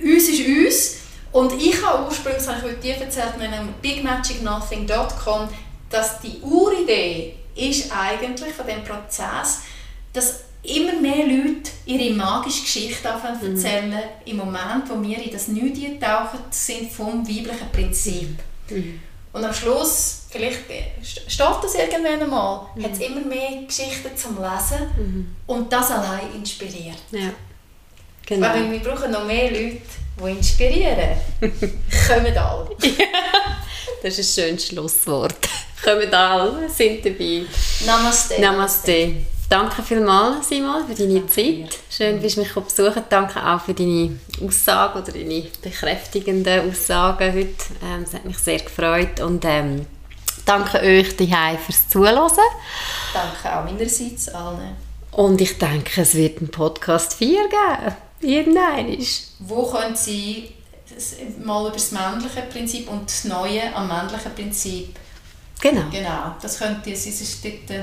Uns 0.00 0.28
ist 0.28 0.46
uns 0.46 0.96
Und 1.32 1.60
ich 1.60 1.84
habe 1.84 2.06
ursprünglich, 2.06 2.44
das 2.44 2.56
habe 2.56 2.70
ich 2.70 2.78
dir 2.80 2.96
erzählt, 2.96 3.36
mit 3.38 3.48
einem 3.48 3.74
bigmagicnothing.com, 3.82 5.48
dass 5.90 6.20
die 6.20 6.40
Uridee 6.42 7.34
ist 7.54 7.92
eigentlich 7.92 8.54
von 8.54 8.66
dem 8.66 8.84
Prozess, 8.84 9.60
dass 10.12 10.44
immer 10.62 11.00
mehr 11.00 11.26
Leute 11.26 11.70
ihre 11.86 12.14
magische 12.14 12.62
Geschichte 12.62 13.10
anfangen 13.10 13.40
mhm. 13.42 13.56
erzählen, 13.56 14.02
im 14.24 14.36
Moment, 14.36 14.88
wo 14.88 15.00
wir 15.02 15.22
in 15.22 15.30
das 15.30 15.48
Nichts 15.48 16.00
tauchen, 16.00 16.40
sind 16.50 16.92
vom 16.92 17.26
weiblichen 17.26 17.70
Prinzip. 17.72 18.38
Mhm. 18.70 19.00
Und 19.38 19.44
am 19.44 19.54
Schluss, 19.54 20.22
vielleicht 20.30 20.58
steht 21.28 21.46
das 21.62 21.74
irgendwann 21.76 22.20
einmal, 22.20 22.66
mhm. 22.74 22.82
hat 22.82 22.92
es 22.92 22.98
immer 22.98 23.20
mehr 23.20 23.62
Geschichten 23.64 24.16
zum 24.16 24.36
Lesen 24.36 24.90
mhm. 24.96 25.36
und 25.46 25.72
das 25.72 25.92
allein 25.92 26.34
inspiriert. 26.34 26.98
Ja. 27.12 27.30
Genau. 28.26 28.48
Weil 28.48 28.72
wir 28.72 28.80
brauchen 28.80 29.12
noch 29.12 29.24
mehr 29.24 29.48
Leute, 29.48 29.80
die 30.20 30.30
inspirieren. 30.30 31.20
Kommen 31.40 32.36
alle. 32.36 32.68
das 34.02 34.18
ist 34.18 34.36
ein 34.36 34.44
schönes 34.44 34.66
Schlusswort. 34.66 35.48
Kommen 35.84 36.12
alle, 36.12 36.68
sind 36.68 37.06
dabei. 37.06 37.42
Namaste. 37.86 38.40
Namaste. 38.40 39.12
Danke 39.48 39.84
vielmals, 39.84 40.48
Simon, 40.48 40.84
für 40.88 40.96
deine 40.96 41.20
Danke 41.20 41.28
Zeit. 41.28 41.78
Schön, 41.98 42.22
dass 42.22 42.36
du 42.36 42.42
mich 42.42 42.54
besuchen 42.54 43.02
Danke 43.08 43.44
auch 43.44 43.60
für 43.60 43.74
deine 43.74 44.20
Aussagen 44.40 45.02
oder 45.02 45.10
deine 45.10 45.48
bekräftigenden 45.60 46.70
Aussagen 46.70 47.32
heute. 47.32 47.64
Ähm, 47.82 48.04
es 48.04 48.14
hat 48.14 48.24
mich 48.24 48.38
sehr 48.38 48.60
gefreut. 48.60 49.18
Und 49.18 49.44
ähm, 49.44 49.84
danke 50.46 50.78
euch 50.78 51.16
daheim 51.16 51.58
fürs 51.58 51.88
Zuhören. 51.88 52.30
Danke 53.12 53.52
auch 53.52 53.64
meinerseits 53.64 54.28
allen. 54.28 54.76
Und 55.10 55.40
ich 55.40 55.58
denke, 55.58 56.02
es 56.02 56.14
wird 56.14 56.38
einen 56.38 56.52
Podcast 56.52 57.14
4 57.14 57.48
geben. 57.48 57.96
Irgendein 58.20 58.96
Wo 59.40 59.66
können 59.66 59.96
Sie 59.96 60.52
mal 61.42 61.62
über 61.62 61.72
das 61.72 61.90
männliche 61.90 62.42
Prinzip 62.42 62.88
und 62.88 63.06
das 63.06 63.24
Neue 63.24 63.74
am 63.74 63.88
männlichen 63.88 64.34
Prinzip 64.36 64.94
Genau. 65.60 65.90
Genau, 65.90 66.36
das 66.40 66.58
könnte 66.58 66.90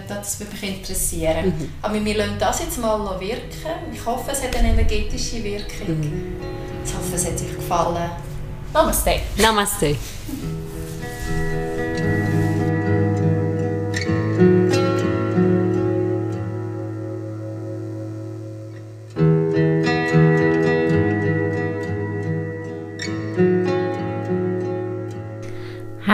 das 0.07 0.39
würde 0.39 0.51
mich 0.53 0.77
interessieren. 0.77 1.47
Mhm. 1.47 1.73
Aber 1.81 2.05
wir 2.05 2.15
lassen 2.15 2.37
das 2.39 2.59
jetzt 2.59 2.77
mal 2.79 2.97
noch 2.97 3.19
wirken. 3.19 3.51
Ich 3.93 4.05
hoffe, 4.05 4.31
es 4.31 4.43
hat 4.43 4.55
eine 4.55 4.69
energetische 4.69 5.43
Wirkung. 5.43 5.99
Mhm. 5.99 6.35
Ich 6.85 6.93
hoffe, 6.93 7.15
es 7.15 7.25
hat 7.25 7.33
euch 7.33 7.55
gefallen. 7.55 8.09
Namaste. 8.73 9.19
Namaste. 9.37 9.95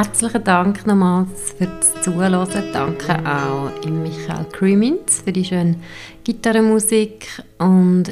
Herzlichen 0.03 0.44
Dank 0.44 0.88
nochmals 0.88 1.53
für 1.56 1.68
das 1.68 2.02
Zuhören. 2.02 2.48
Danke 2.73 3.19
auch 3.23 3.69
Michael 4.02 4.45
Krümins 4.45 5.22
für 5.23 5.32
die 5.32 5.45
schöne 5.45 5.76
Gitarrenmusik. 6.23 7.28
Und 7.60 8.06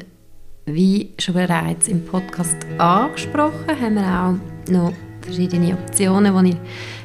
wie 0.68 1.10
schon 1.18 1.34
bereits 1.34 1.88
im 1.88 2.06
Podcast 2.06 2.58
angesprochen, 2.78 3.82
haben 3.82 3.96
wir 3.96 4.04
auch 4.04 4.72
noch 4.72 4.94
verschiedene 5.22 5.74
Optionen, 5.74 6.36
wo 6.36 6.42
ihr 6.42 6.58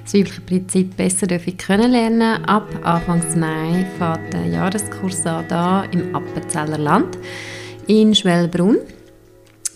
das 0.05 0.13
weibliche 0.13 0.43
Prinzip 0.43 0.95
besser 0.99 1.29
kennenlernen 1.29 2.45
Ab 2.45 2.69
Anfang 2.83 3.23
Mai 3.41 3.87
fährt 3.97 4.35
der 4.35 4.49
Jahreskurs 4.49 5.25
an, 5.25 5.47
hier 5.49 5.89
im 5.93 6.15
Appenzeller 6.15 6.77
Land 6.77 7.17
in 7.87 8.15
Schwellbrunn. 8.15 8.77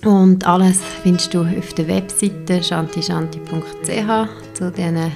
Und 0.04 0.46
alles 0.46 0.80
findest 1.02 1.34
du 1.34 1.40
auf 1.40 1.72
der 1.74 1.88
Webseite 1.88 2.62
shantishanti.ch 2.62 4.28
zu 4.54 4.70
diesen 4.70 5.12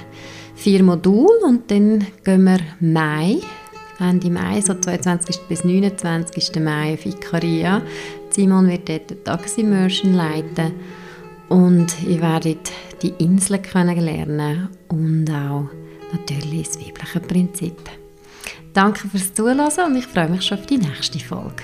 vier 0.55 0.83
Modulen. 0.83 1.43
Und 1.43 1.71
dann 1.71 2.05
gehen 2.23 2.43
wir 2.43 2.59
Mai, 2.79 3.37
Ende 3.99 4.29
Mai, 4.29 4.59
so 4.61 4.73
22. 4.73 5.41
bis 5.47 5.63
29. 5.63 6.59
Mai 6.59 6.93
auf 6.93 7.05
Ikaria. 7.05 7.81
Simon 8.29 8.67
wird 8.67 8.89
dort 8.89 9.09
die 9.09 9.15
Taximmersion 9.15 10.13
leiten. 10.13 10.73
Und 11.49 12.01
ihr 12.03 12.21
werdet 12.21 12.71
die 13.01 13.13
Insel 13.19 13.59
kennenlernen 13.59 14.69
und 14.87 15.29
auch 15.29 15.69
natürlich 16.11 16.67
das 16.67 16.79
weibliche 16.79 17.19
Prinzip. 17.19 17.77
Danke 18.73 19.07
fürs 19.07 19.33
Zuhören 19.33 19.59
und 19.59 19.95
ich 19.95 20.07
freue 20.07 20.29
mich 20.29 20.43
schon 20.43 20.57
auf 20.57 20.65
die 20.65 20.77
nächste 20.77 21.19
Folge. 21.19 21.63